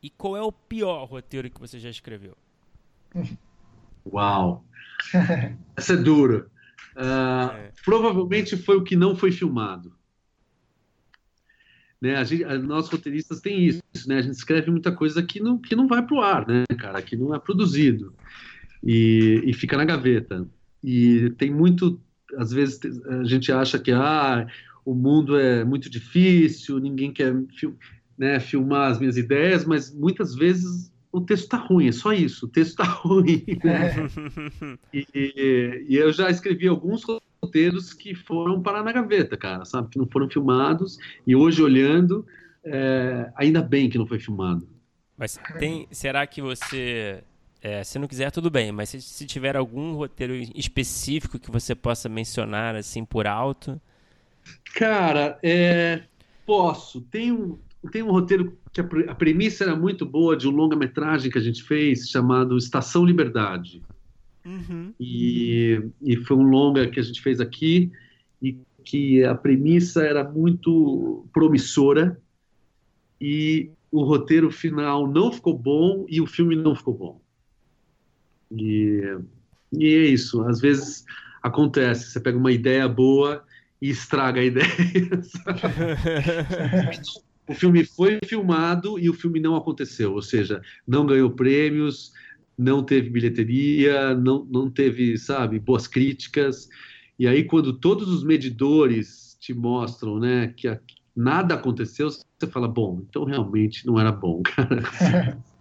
E 0.02 0.09
qual 0.09 0.36
é 0.36 0.43
o 0.43 0.51
pior 0.51 1.05
roteiro 1.05 1.51
que 1.51 1.60
você 1.60 1.78
já 1.78 1.90
escreveu? 1.90 2.35
Uau! 4.06 4.64
Essa 5.76 5.93
é 5.93 5.97
dura. 5.97 6.47
Uh, 6.97 7.56
é. 7.56 7.72
Provavelmente 7.85 8.56
foi 8.56 8.76
o 8.76 8.85
que 8.85 8.97
não 8.97 9.14
foi 9.14 9.31
filmado. 9.31 9.93
Né, 12.01 12.16
a 12.16 12.24
gente, 12.24 12.44
a, 12.44 12.59
nós 12.59 12.89
roteiristas 12.89 13.40
tem 13.40 13.64
isso, 13.64 13.82
né? 14.06 14.18
A 14.18 14.22
gente 14.22 14.35
escreve 14.35 14.70
muita 14.70 14.93
coisa 14.93 15.22
que 15.22 15.40
não, 15.40 15.59
que 15.59 15.74
não 15.74 15.89
vai 15.89 16.02
pro 16.06 16.20
ar, 16.20 16.47
né, 16.47 16.64
cara? 16.78 17.01
Que 17.01 17.16
não 17.16 17.35
é 17.35 17.39
produzido 17.39 18.14
e, 18.82 19.43
e 19.44 19.52
fica 19.55 19.76
na 19.76 19.85
gaveta. 19.85 20.47
E 20.82 21.31
tem 21.39 21.51
muito, 21.51 21.98
às 22.39 22.52
vezes 22.52 22.81
a 23.06 23.24
gente 23.24 23.51
acha 23.51 23.78
que 23.78 23.93
ah, 23.93 24.47
o 24.85 24.94
mundo 24.94 25.39
é 25.39 25.65
muito 25.65 25.89
difícil, 25.89 26.78
ninguém 26.78 27.12
quer 27.12 27.35
né, 28.19 28.39
filmar 28.40 28.90
as 28.90 28.98
minhas 28.98 29.16
ideias, 29.16 29.65
mas 29.65 29.94
muitas 29.94 30.35
vezes 30.35 30.93
o 31.11 31.20
texto 31.20 31.44
está 31.44 31.56
ruim, 31.56 31.89
é 31.89 31.93
só 31.93 32.12
isso, 32.12 32.47
o 32.47 32.48
texto 32.48 32.70
está 32.70 32.85
ruim. 33.02 33.44
Né? 33.62 34.09
e, 34.93 35.86
e, 35.89 35.97
eu 35.97 36.12
já 36.12 36.28
escrevi 36.28 36.66
alguns 36.66 37.05
roteiros 37.40 37.93
que 37.93 38.15
foram 38.15 38.61
parar 38.61 38.82
na 38.82 38.93
gaveta, 38.93 39.36
cara, 39.36 39.65
sabe? 39.65 39.90
Que 39.90 39.98
não 39.98 40.06
foram 40.06 40.28
filmados, 40.28 40.98
e 41.27 41.36
hoje 41.36 41.62
olhando, 41.62 42.27
é, 42.65 43.31
ainda 43.36 43.62
bem 43.62 43.89
que 43.89 43.97
não 43.97 44.06
foi 44.06 44.19
filmado. 44.19 44.69
Mas 45.16 45.39
tem, 45.59 45.86
será 45.93 46.27
que 46.27 46.43
você, 46.43 47.23
é, 47.65 47.82
se 47.82 47.99
não 47.99 48.07
quiser 48.07 48.31
tudo 48.31 48.51
bem, 48.51 48.70
mas 48.70 48.91
se, 48.91 49.01
se 49.01 49.24
tiver 49.24 49.57
algum 49.57 49.95
roteiro 49.95 50.35
específico 50.55 51.39
que 51.39 51.51
você 51.51 51.74
possa 51.74 52.11
mencionar 52.11 52.77
assim 52.77 53.07
por 53.07 53.27
alto? 53.27 53.81
Cara, 54.74 55.39
é, 55.43 56.03
posso. 56.45 57.01
Tem 57.01 57.32
um, 57.32 57.59
tem 57.91 58.03
um 58.03 58.11
roteiro 58.11 58.59
que 58.70 58.82
a, 58.82 58.85
a 59.09 59.15
premissa 59.15 59.65
era 59.65 59.74
muito 59.74 60.05
boa 60.05 60.36
de 60.36 60.47
um 60.47 60.51
longa-metragem 60.51 61.31
que 61.31 61.39
a 61.39 61.41
gente 61.41 61.62
fez 61.62 62.11
chamado 62.11 62.59
Estação 62.59 63.03
Liberdade. 63.03 63.82
Uhum. 64.45 64.93
E, 65.01 65.82
e 66.03 66.16
foi 66.16 66.36
um 66.36 66.43
longa 66.43 66.86
que 66.91 67.01
a 67.01 67.03
gente 67.03 67.23
fez 67.23 67.41
aqui 67.41 67.91
e 68.43 68.59
que 68.85 69.24
a 69.24 69.35
premissa 69.35 70.05
era 70.05 70.23
muito 70.23 71.24
promissora 71.32 72.20
e 73.19 73.70
o 73.91 74.05
roteiro 74.05 74.51
final 74.51 75.07
não 75.11 75.32
ficou 75.32 75.57
bom 75.57 76.05
e 76.11 76.20
o 76.20 76.27
filme 76.27 76.55
não 76.55 76.74
ficou 76.74 76.93
bom. 76.93 77.23
E, 78.56 79.18
e 79.72 79.86
é 79.86 80.06
isso. 80.06 80.43
Às 80.43 80.60
vezes 80.60 81.05
acontece. 81.43 82.10
Você 82.10 82.20
pega 82.20 82.39
uma 82.39 82.52
ideia 82.52 82.89
boa 82.89 83.44
e 83.81 83.90
estraga 83.90 84.40
a 84.40 84.44
ideia. 84.44 84.66
o 87.47 87.55
filme 87.55 87.85
foi 87.85 88.18
filmado 88.24 88.98
e 88.98 89.10
o 89.10 89.14
filme 89.14 89.39
não 89.39 89.55
aconteceu, 89.55 90.14
ou 90.14 90.22
seja, 90.22 90.62
não 90.86 91.05
ganhou 91.05 91.31
prêmios, 91.31 92.12
não 92.56 92.82
teve 92.82 93.10
bilheteria, 93.10 94.14
não, 94.14 94.44
não 94.44 94.70
teve, 94.70 95.18
sabe, 95.18 95.59
boas 95.59 95.86
críticas. 95.86 96.68
E 97.18 97.28
aí, 97.28 97.44
quando 97.44 97.74
todos 97.74 98.09
os 98.09 98.24
medidores 98.24 99.36
te 99.39 99.52
mostram 99.52 100.18
né, 100.18 100.55
que 100.56 100.66
a, 100.66 100.81
nada 101.14 101.55
aconteceu, 101.55 102.10
você 102.10 102.47
fala, 102.47 102.66
bom, 102.66 103.05
então 103.09 103.24
realmente 103.24 103.86
não 103.86 104.01
era 104.01 104.10
bom, 104.10 104.43
cara. 104.43 104.82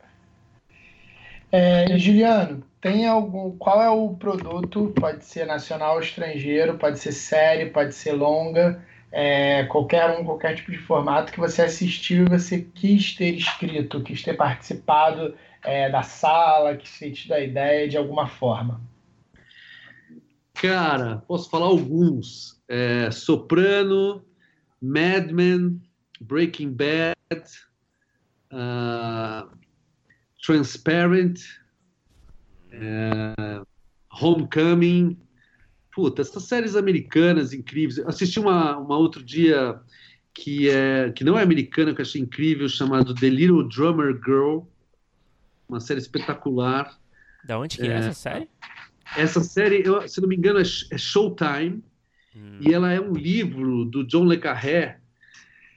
É, 1.56 2.00
Juliano, 2.00 2.64
tem 2.84 3.08
algum. 3.08 3.58
Qual 3.58 3.82
é 3.82 3.90
o 3.90 4.14
produto? 4.14 4.94
Pode 5.00 5.26
ser 5.26 5.48
nacional 5.48 5.96
ou 5.96 6.02
estrangeiro, 6.02 6.78
pode 6.78 7.00
ser 7.00 7.14
série, 7.14 7.72
pode 7.72 7.96
ser 7.96 8.12
longa 8.12 8.84
é, 9.16 9.64
qualquer 9.66 10.20
um, 10.20 10.26
qualquer 10.26 10.56
tipo 10.56 10.72
de 10.72 10.78
formato 10.80 11.32
que 11.32 11.40
você 11.40 11.62
assistiu 11.62 12.26
e 12.26 12.30
você 12.30 12.68
quis 12.74 13.16
ter 13.16 13.36
escrito, 13.36 14.02
quis 14.02 14.24
ter 14.24 14.34
participado 14.34 15.36
é, 15.64 15.88
da 15.88 16.02
sala, 16.02 16.76
quis 16.76 16.98
ter 16.98 17.12
tido 17.12 17.34
a 17.34 17.40
ideia 17.40 17.88
de 17.88 17.96
alguma 17.96 18.28
forma? 18.28 18.82
Cara, 20.56 21.18
posso 21.28 21.48
falar 21.48 21.68
alguns. 21.68 22.60
É, 22.68 23.12
Soprano, 23.12 24.26
Mad 24.82 25.30
Men, 25.32 25.80
Breaking 26.20 26.72
Bad, 26.72 27.16
uh, 28.52 29.48
Transparent, 30.44 31.40
uh, 32.74 33.66
Homecoming, 34.12 35.18
puta, 35.94 36.22
essas 36.22 36.44
séries 36.44 36.76
americanas 36.76 37.54
incríveis. 37.54 38.00
Assisti 38.00 38.40
uma, 38.40 38.78
uma 38.78 38.98
outro 38.98 39.24
dia 39.24 39.80
que 40.34 40.70
é 40.70 41.12
que 41.12 41.24
não 41.24 41.38
é 41.38 41.44
americana, 41.44 41.94
que 41.94 42.02
eu 42.02 42.06
achei 42.06 42.22
incrível, 42.22 42.68
chamado 42.68 43.14
The 43.14 43.30
Little 43.30 43.68
Drummer 43.68 44.20
Girl, 44.24 44.62
uma 45.70 45.80
série 45.80 46.00
espetacular. 46.00 47.00
Da 47.46 47.60
onde 47.60 47.78
que 47.78 47.84
é, 47.84 47.88
é 47.88 47.94
essa 47.94 48.14
série? 48.14 48.50
Essa 49.16 49.42
série, 49.42 49.84
eu, 49.86 50.08
se 50.08 50.20
não 50.22 50.28
me 50.28 50.36
engano, 50.36 50.60
é, 50.60 50.64
é 50.64 50.98
Showtime, 50.98 51.84
hum. 52.36 52.58
e 52.62 52.74
ela 52.74 52.92
é 52.92 53.00
um 53.00 53.14
livro 53.14 53.86
do 53.86 54.04
John 54.04 54.26
le 54.26 54.38
Carré, 54.38 55.00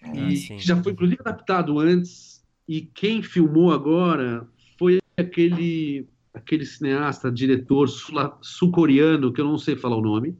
ah, 0.03 0.17
e 0.17 0.41
que 0.41 0.59
já 0.59 0.83
foi 0.83 0.93
inclusive 0.93 1.21
adaptado 1.21 1.79
antes, 1.79 2.43
e 2.67 2.83
quem 2.83 3.23
filmou 3.23 3.73
agora 3.73 4.47
foi 4.79 5.01
aquele 5.17 6.09
aquele 6.37 6.67
cineasta, 6.67 7.33
diretor 7.33 7.89
sul-coreano, 8.43 9.33
que 9.33 9.41
eu 9.41 9.45
não 9.47 9.57
sei 9.57 9.75
falar 9.75 9.97
o 9.97 10.03
nome, 10.03 10.37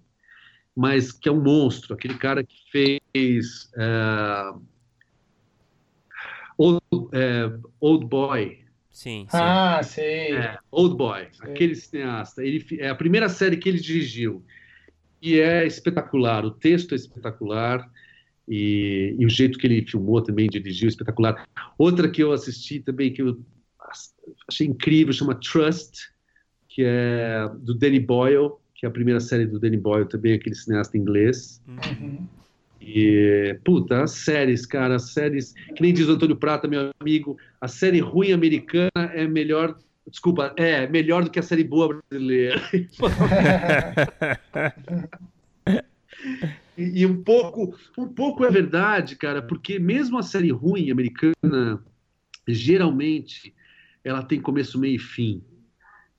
mas 0.75 1.11
que 1.11 1.29
é 1.29 1.33
um 1.33 1.43
monstro, 1.43 1.95
aquele 1.95 2.15
cara 2.15 2.45
que 2.45 2.55
fez 2.71 3.71
uh, 3.75 4.63
Old, 6.59 6.81
uh, 6.93 7.71
Old, 7.81 8.07
Boy. 8.07 8.59
Sim, 8.91 9.27
sim. 9.31 9.37
Ah, 9.39 9.81
sei. 9.83 10.37
É, 10.37 10.59
Old 10.71 10.97
Boy, 10.97 11.29
sei. 11.33 11.51
aquele 11.51 11.75
cineasta. 11.75 12.45
Ele, 12.45 12.65
é 12.79 12.91
a 12.91 12.95
primeira 12.95 13.29
série 13.29 13.57
que 13.57 13.69
ele 13.69 13.81
dirigiu. 13.81 14.45
E 15.21 15.41
é 15.41 15.67
espetacular, 15.67 16.45
o 16.45 16.51
texto 16.51 16.93
é 16.93 16.97
espetacular. 16.97 17.91
E, 18.47 19.17
e, 19.19 19.27
o 19.27 19.29
jeito 19.29 19.59
que 19.59 19.67
ele 19.67 19.85
filmou 19.85 20.23
também, 20.23 20.47
dirigiu, 20.49 20.89
espetacular. 20.89 21.49
Outra 21.77 22.09
que 22.09 22.23
eu 22.23 22.33
assisti 22.33 22.79
também, 22.79 23.13
que 23.13 23.21
eu 23.21 23.41
achei 24.49 24.67
incrível, 24.67 25.13
chama 25.13 25.35
Trust, 25.35 26.11
que 26.69 26.83
é 26.85 27.49
do 27.61 27.75
Danny 27.75 28.01
Boyle, 28.01 28.53
que 28.75 28.85
é 28.85 28.89
a 28.89 28.93
primeira 28.93 29.21
série 29.21 29.47
do 29.47 29.59
Danny 29.59 29.79
Boyle, 29.79 30.07
também 30.07 30.35
aquele 30.35 30.55
cineasta 30.55 30.99
inglês. 30.99 31.63
Uhum. 31.67 32.29
E, 32.81 33.59
puta, 33.65 34.03
as 34.03 34.13
séries, 34.13 34.65
cara, 34.67 34.97
as 34.97 35.11
séries, 35.11 35.55
que 35.75 35.83
nem 35.83 35.95
diz 35.95 36.09
o 36.09 36.13
Antônio 36.13 36.37
Prata, 36.37 36.69
meu 36.69 36.93
amigo, 37.01 37.37
a 37.61 37.67
série 37.67 37.99
ruim 38.01 38.33
americana 38.33 38.91
é 39.13 39.27
melhor, 39.27 39.77
desculpa, 40.07 40.53
é 40.57 40.87
melhor 40.87 41.25
do 41.25 41.31
que 41.31 41.39
a 41.39 41.43
série 41.43 41.65
boa 41.65 41.89
brasileira. 41.89 42.61
e, 46.77 47.01
e 47.01 47.07
um 47.07 47.23
pouco, 47.23 47.75
um 47.97 48.09
pouco 48.09 48.45
é 48.45 48.51
verdade, 48.51 49.17
cara, 49.17 49.41
porque 49.41 49.79
mesmo 49.79 50.19
a 50.19 50.23
série 50.23 50.51
ruim 50.51 50.91
americana, 50.91 51.83
geralmente 52.47 53.55
ela 54.07 54.23
tem 54.23 54.41
começo, 54.41 54.79
meio 54.79 54.95
e 54.95 54.99
fim. 55.01 55.43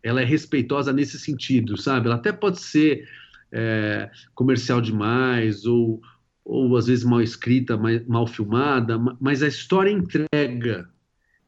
Ela 0.03 0.22
é 0.22 0.26
respeitosa 0.26 0.91
nesse 0.91 1.18
sentido, 1.18 1.77
sabe? 1.77 2.07
Ela 2.07 2.18
até 2.18 2.34
pode 2.34 2.59
ser 2.59 3.07
é, 3.49 4.11
comercial 4.35 4.81
demais 4.81 5.65
ou, 5.65 6.01
ou 6.43 6.76
às 6.76 6.88
vezes 6.88 7.05
mal 7.05 7.22
escrita, 7.22 7.80
mal 8.05 8.27
filmada, 8.27 8.99
mas 9.22 9.41
a 9.41 9.47
história 9.47 9.89
entrega. 9.89 10.89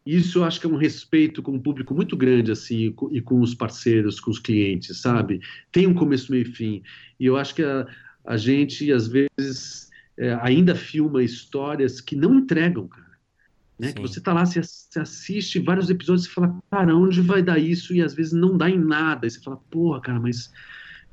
Isso 0.06 0.40
eu 0.40 0.46
acho 0.46 0.62
que 0.62 0.66
é 0.66 0.70
um 0.70 0.78
respeito 0.78 1.42
com 1.42 1.56
o 1.56 1.62
público 1.62 1.94
muito 1.94 2.16
grande, 2.16 2.52
assim, 2.52 2.96
e 3.12 3.22
com 3.22 3.42
os 3.42 3.54
parceiros, 3.54 4.20
com 4.22 4.32
os 4.32 4.40
clientes, 4.40 5.02
sabe? 5.02 5.42
Tem 5.74 5.86
um 5.86 5.94
começo, 5.94 6.32
meio 6.32 6.44
e 6.44 6.52
fim. 6.52 6.82
E 7.20 7.26
eu 7.26 7.36
acho 7.36 7.54
que 7.54 7.64
a, 7.64 7.86
a 8.26 8.38
gente, 8.38 8.92
às 8.94 9.10
vezes, 9.10 9.90
é, 10.18 10.40
ainda 10.42 10.74
filma 10.74 11.22
histórias 11.22 12.00
que 12.00 12.16
não 12.16 12.36
entregam, 12.36 12.88
cara. 12.88 13.09
Né? 13.80 13.94
Que 13.94 14.02
você 14.02 14.20
tá 14.20 14.34
lá, 14.34 14.46
você, 14.46 14.60
assiste 15.00 15.60
vários 15.60 15.90
episódios 15.90 16.28
e 16.28 16.30
fala, 16.30 16.60
cara, 16.70 16.96
onde 16.96 17.22
vai 17.22 17.42
dar 17.42 17.58
isso? 17.58 17.94
E 17.94 18.02
às 18.02 18.14
vezes 18.14 18.34
não 18.34 18.58
dá 18.58 18.70
em 18.70 18.78
nada. 18.78 19.26
E 19.26 19.32
você 19.32 19.40
fala, 19.40 19.58
porra, 19.70 20.02
cara, 20.02 20.20
mas 20.20 20.52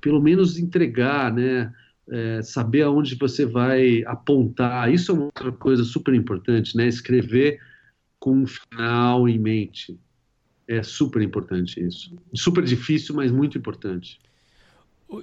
pelo 0.00 0.20
menos 0.20 0.58
entregar, 0.58 1.32
né? 1.32 1.72
é, 2.10 2.42
saber 2.42 2.82
aonde 2.82 3.14
você 3.16 3.44
vai 3.44 4.04
apontar. 4.04 4.92
Isso 4.92 5.10
é 5.10 5.14
uma 5.14 5.24
outra 5.24 5.52
coisa 5.52 5.84
super 5.84 6.14
importante, 6.14 6.76
né? 6.76 6.86
Escrever 6.86 7.60
com 8.18 8.42
um 8.42 8.46
final 8.46 9.28
em 9.28 9.38
mente. 9.38 9.98
É 10.68 10.82
super 10.82 11.22
importante 11.22 11.84
isso. 11.84 12.16
Super 12.34 12.64
difícil, 12.64 13.14
mas 13.14 13.30
muito 13.30 13.56
importante. 13.58 14.18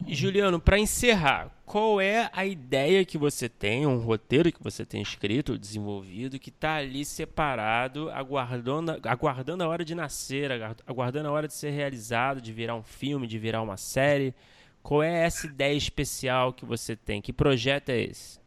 Juliano, 0.08 0.60
para 0.62 0.80
encerrar, 0.80 1.52
qual 1.66 2.00
é 2.00 2.30
a 2.34 2.46
ideia 2.46 3.04
que 3.04 3.18
você 3.18 3.50
tem, 3.50 3.86
um 3.86 3.98
roteiro 3.98 4.52
que 4.52 4.64
você 4.64 4.86
tem 4.86 5.02
escrito, 5.02 5.58
desenvolvido, 5.58 6.40
que 6.40 6.50
está 6.50 6.76
ali 6.76 7.04
separado, 7.04 8.10
aguardando, 8.12 8.98
aguardando 9.04 9.64
a 9.64 9.68
hora 9.68 9.84
de 9.84 9.94
nascer, 9.94 10.52
aguardando 10.88 11.28
a 11.28 11.32
hora 11.32 11.48
de 11.48 11.54
ser 11.54 11.72
realizado, 11.72 12.42
de 12.42 12.54
virar 12.54 12.76
um 12.76 12.84
filme, 12.84 13.28
de 13.28 13.38
virar 13.38 13.62
uma 13.62 13.76
série? 13.76 14.34
Qual 14.82 15.04
é 15.04 15.26
essa 15.26 15.48
ideia 15.48 15.76
especial 15.76 16.54
que 16.54 16.66
você 16.66 16.96
tem? 16.96 17.22
Que 17.22 17.34
projeto 17.34 17.90
é 17.90 18.02
esse? 18.02 18.40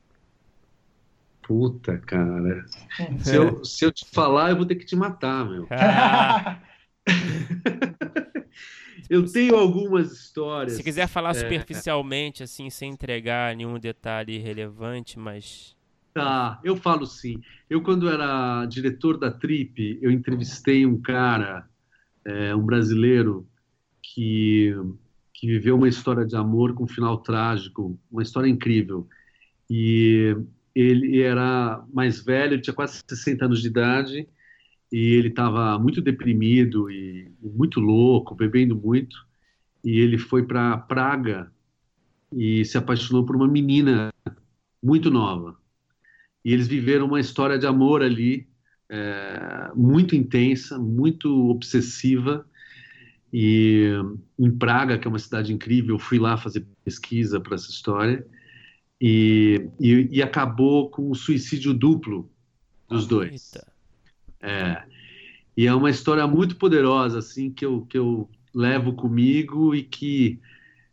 Puta, 1.42 1.98
cara. 1.98 2.64
Se 3.20 3.36
eu, 3.36 3.64
se 3.64 3.84
eu 3.84 3.92
te 3.92 4.04
falar, 4.06 4.50
eu 4.50 4.56
vou 4.56 4.66
ter 4.66 4.74
que 4.74 4.84
te 4.84 4.96
matar, 4.96 5.44
meu. 5.44 5.66
Ah. 5.70 6.58
eu 9.08 9.24
tenho 9.30 9.56
algumas 9.56 10.12
histórias. 10.12 10.76
Se 10.76 10.82
quiser 10.82 11.08
falar 11.08 11.30
é... 11.30 11.34
superficialmente, 11.34 12.42
assim, 12.42 12.70
sem 12.70 12.92
entregar 12.92 13.54
nenhum 13.56 13.78
detalhe 13.78 14.38
relevante, 14.38 15.18
mas. 15.18 15.76
Tá, 16.14 16.60
eu 16.64 16.76
falo 16.76 17.06
sim. 17.06 17.40
Eu, 17.68 17.82
quando 17.82 18.08
era 18.08 18.64
diretor 18.66 19.18
da 19.18 19.30
Trip, 19.30 19.98
eu 20.00 20.10
entrevistei 20.10 20.86
um 20.86 21.00
cara, 21.00 21.68
é, 22.24 22.54
um 22.54 22.64
brasileiro, 22.64 23.46
que, 24.02 24.74
que 25.34 25.46
viveu 25.46 25.76
uma 25.76 25.88
história 25.88 26.24
de 26.24 26.34
amor 26.36 26.74
com 26.74 26.84
um 26.84 26.88
final 26.88 27.18
trágico, 27.18 27.98
uma 28.10 28.22
história 28.22 28.48
incrível. 28.48 29.06
E 29.68 30.34
ele 30.74 31.20
era 31.22 31.84
mais 31.92 32.22
velho, 32.22 32.60
tinha 32.60 32.74
quase 32.74 33.02
60 33.06 33.44
anos 33.44 33.60
de 33.60 33.68
idade, 33.68 34.28
e 34.92 35.14
ele 35.14 35.28
estava 35.28 35.78
muito 35.78 36.00
deprimido 36.00 36.90
e, 36.90 37.30
muito 37.42 37.80
louco, 37.80 38.34
bebendo 38.34 38.76
muito. 38.76 39.16
E 39.84 39.98
ele 39.98 40.18
foi 40.18 40.44
para 40.44 40.76
Praga 40.76 41.50
e 42.32 42.64
se 42.64 42.76
apaixonou 42.78 43.24
por 43.24 43.36
uma 43.36 43.48
menina 43.48 44.12
muito 44.82 45.10
nova. 45.10 45.56
E 46.44 46.52
eles 46.52 46.68
viveram 46.68 47.06
uma 47.06 47.20
história 47.20 47.58
de 47.58 47.66
amor 47.66 48.02
ali, 48.02 48.48
é, 48.88 49.70
muito 49.74 50.14
intensa, 50.14 50.78
muito 50.78 51.50
obsessiva. 51.50 52.46
E 53.32 53.90
em 54.38 54.50
Praga, 54.50 54.98
que 54.98 55.06
é 55.06 55.10
uma 55.10 55.18
cidade 55.18 55.52
incrível, 55.52 55.98
fui 55.98 56.18
lá 56.18 56.36
fazer 56.36 56.64
pesquisa 56.84 57.40
para 57.40 57.56
essa 57.56 57.70
história. 57.70 58.26
E, 59.00 59.68
e, 59.78 60.08
e, 60.10 60.22
acabou 60.22 60.88
com 60.88 61.10
o 61.10 61.14
suicídio 61.14 61.74
duplo 61.74 62.30
dos 62.88 63.06
dois. 63.06 63.52
Eita. 63.52 63.75
É. 64.46 64.82
E 65.56 65.66
é 65.66 65.74
uma 65.74 65.90
história 65.90 66.26
muito 66.26 66.56
poderosa, 66.56 67.18
assim, 67.18 67.50
que 67.50 67.64
eu, 67.64 67.86
que 67.86 67.96
eu 67.96 68.28
levo 68.54 68.92
comigo 68.92 69.74
e 69.74 69.82
que 69.82 70.38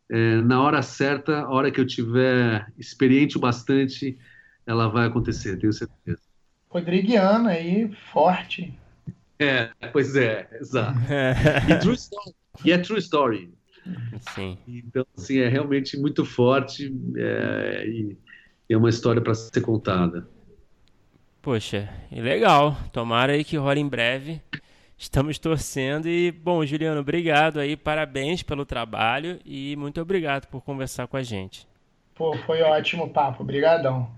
é, 0.09 0.41
na 0.41 0.61
hora 0.61 0.81
certa, 0.81 1.41
a 1.41 1.49
hora 1.49 1.71
que 1.71 1.79
eu 1.79 1.87
tiver 1.87 2.71
experiente 2.77 3.37
o 3.37 3.39
bastante, 3.39 4.17
ela 4.65 4.87
vai 4.87 5.07
acontecer, 5.07 5.57
tenho 5.57 5.73
certeza. 5.73 6.21
Rodriguiano 6.69 7.49
aí, 7.49 7.91
forte. 8.11 8.73
É, 9.39 9.69
pois 9.91 10.15
é, 10.15 10.47
exato. 10.59 10.99
e, 11.69 11.79
true 11.79 11.95
story, 11.95 12.35
e 12.65 12.71
é 12.71 12.77
true 12.77 12.99
story. 12.99 13.53
Sim. 14.33 14.57
Então, 14.67 15.05
assim, 15.17 15.39
é 15.39 15.49
realmente 15.49 15.97
muito 15.97 16.23
forte 16.23 16.93
é, 17.17 17.85
e, 17.87 18.17
e 18.69 18.73
é 18.73 18.77
uma 18.77 18.89
história 18.89 19.21
para 19.21 19.33
ser 19.33 19.61
contada. 19.61 20.27
Poxa, 21.43 21.89
legal. 22.09 22.77
Tomara 22.93 23.33
aí 23.33 23.43
que 23.43 23.57
role 23.57 23.81
em 23.81 23.87
breve. 23.87 24.41
Estamos 24.97 25.37
torcendo 25.37 26.07
e, 26.07 26.31
bom, 26.31 26.65
Juliano, 26.65 27.01
obrigado 27.01 27.59
aí, 27.59 27.75
parabéns 27.75 28.41
pelo 28.41 28.65
trabalho 28.65 29.37
e 29.43 29.75
muito 29.75 29.99
obrigado 29.99 30.47
por 30.47 30.61
conversar 30.61 31.05
com 31.05 31.17
a 31.17 31.21
gente. 31.21 31.67
Pô, 32.15 32.33
foi 32.45 32.61
ótimo 32.61 33.09
papo, 33.09 33.43
obrigadão. 33.43 34.09